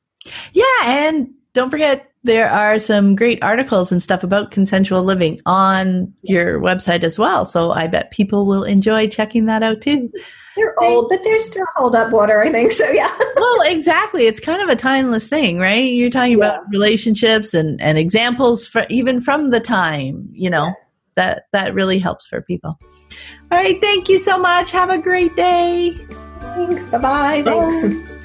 Yeah, 0.52 0.65
and 0.85 1.28
don't 1.55 1.71
forget 1.71 2.11
there 2.25 2.49
are 2.49 2.79
some 2.79 3.15
great 3.15 3.43
articles 3.43 3.93
and 3.93 4.03
stuff 4.03 4.25
about 4.25 4.51
consensual 4.51 5.03
living 5.03 5.39
on 5.47 6.13
your 6.23 6.59
website 6.59 7.05
as 7.05 7.19
well. 7.19 7.45
So 7.45 7.71
I 7.71 7.87
bet 7.87 8.11
people 8.11 8.47
will 8.47 8.65
enjoy 8.65 9.09
checking 9.09 9.47
that 9.47 9.63
out 9.63 9.81
too. 9.83 10.11
They're 10.57 10.75
old, 10.83 11.11
but 11.11 11.21
they're 11.23 11.41
still 11.41 11.67
hold 11.77 11.95
up 11.95 12.13
water, 12.13 12.43
I 12.43 12.51
think. 12.51 12.73
So 12.73 12.89
yeah. 12.91 13.15
well, 13.37 13.61
exactly. 13.67 14.27
It's 14.27 14.41
kind 14.41 14.63
of 14.63 14.69
a 14.69 14.77
timeless 14.77 15.29
thing, 15.29 15.59
right? 15.59 15.93
You're 15.93 16.11
talking 16.11 16.33
yeah. 16.33 16.37
about 16.37 16.69
relationships 16.71 17.55
and, 17.55 17.81
and 17.81 17.99
examples 17.99 18.67
for 18.67 18.87
even 18.89 19.21
from 19.21 19.51
the 19.51 19.61
time, 19.61 20.29
you 20.33 20.49
know, 20.49 20.65
yeah. 20.65 20.73
that 21.17 21.43
that 21.53 21.75
really 21.75 21.99
helps 21.99 22.27
for 22.27 22.41
people. 22.41 22.79
All 23.53 23.59
right. 23.59 23.81
Thank 23.81 24.09
you 24.09 24.19
so 24.19 24.39
much. 24.39 24.73
Have 24.73 24.91
a 24.91 24.99
great 24.99 25.37
day. 25.37 25.93
Thanks. 26.41 26.91
Bye-bye. 26.91 27.43
Thanks. 27.43 28.24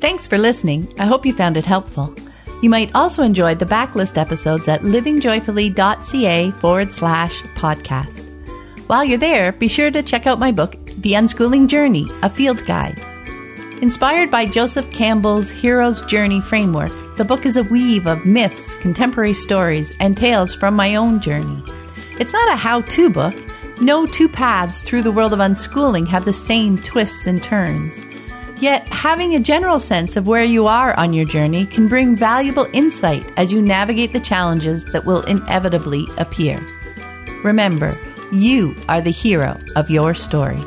Thanks 0.00 0.26
for 0.26 0.38
listening. 0.38 0.90
I 0.98 1.04
hope 1.04 1.26
you 1.26 1.34
found 1.34 1.56
it 1.56 1.64
helpful. 1.66 2.14
You 2.62 2.70
might 2.70 2.94
also 2.94 3.22
enjoy 3.22 3.54
the 3.54 3.66
backlist 3.66 4.16
episodes 4.16 4.66
at 4.66 4.80
livingjoyfully.ca 4.80 6.50
forward 6.52 6.92
slash 6.92 7.42
podcast. 7.54 8.26
While 8.86 9.04
you're 9.04 9.18
there, 9.18 9.52
be 9.52 9.68
sure 9.68 9.90
to 9.90 10.02
check 10.02 10.26
out 10.26 10.38
my 10.38 10.52
book, 10.52 10.72
The 10.86 11.12
Unschooling 11.12 11.68
Journey, 11.68 12.06
a 12.22 12.30
field 12.30 12.64
guide. 12.66 12.98
Inspired 13.82 14.30
by 14.30 14.46
Joseph 14.46 14.90
Campbell's 14.90 15.50
Hero's 15.50 16.02
Journey 16.02 16.40
framework, 16.40 16.92
the 17.16 17.24
book 17.24 17.46
is 17.46 17.56
a 17.56 17.64
weave 17.64 18.06
of 18.06 18.26
myths, 18.26 18.74
contemporary 18.76 19.34
stories, 19.34 19.94
and 20.00 20.16
tales 20.16 20.54
from 20.54 20.74
my 20.74 20.96
own 20.96 21.20
journey. 21.20 21.62
It's 22.18 22.32
not 22.32 22.52
a 22.52 22.56
how 22.56 22.82
to 22.82 23.10
book. 23.10 23.34
No 23.80 24.06
two 24.06 24.28
paths 24.28 24.82
through 24.82 25.02
the 25.02 25.12
world 25.12 25.32
of 25.32 25.38
unschooling 25.38 26.06
have 26.08 26.24
the 26.24 26.32
same 26.32 26.76
twists 26.78 27.26
and 27.26 27.42
turns. 27.42 28.04
Yet, 28.60 28.86
having 28.88 29.34
a 29.34 29.40
general 29.40 29.78
sense 29.78 30.16
of 30.16 30.26
where 30.26 30.44
you 30.44 30.66
are 30.66 30.92
on 30.98 31.14
your 31.14 31.24
journey 31.24 31.64
can 31.64 31.88
bring 31.88 32.14
valuable 32.14 32.68
insight 32.74 33.24
as 33.38 33.50
you 33.50 33.62
navigate 33.62 34.12
the 34.12 34.20
challenges 34.20 34.84
that 34.92 35.06
will 35.06 35.22
inevitably 35.22 36.06
appear. 36.18 36.60
Remember, 37.42 37.96
you 38.32 38.76
are 38.86 39.00
the 39.00 39.10
hero 39.10 39.58
of 39.76 39.88
your 39.88 40.12
story. 40.12 40.62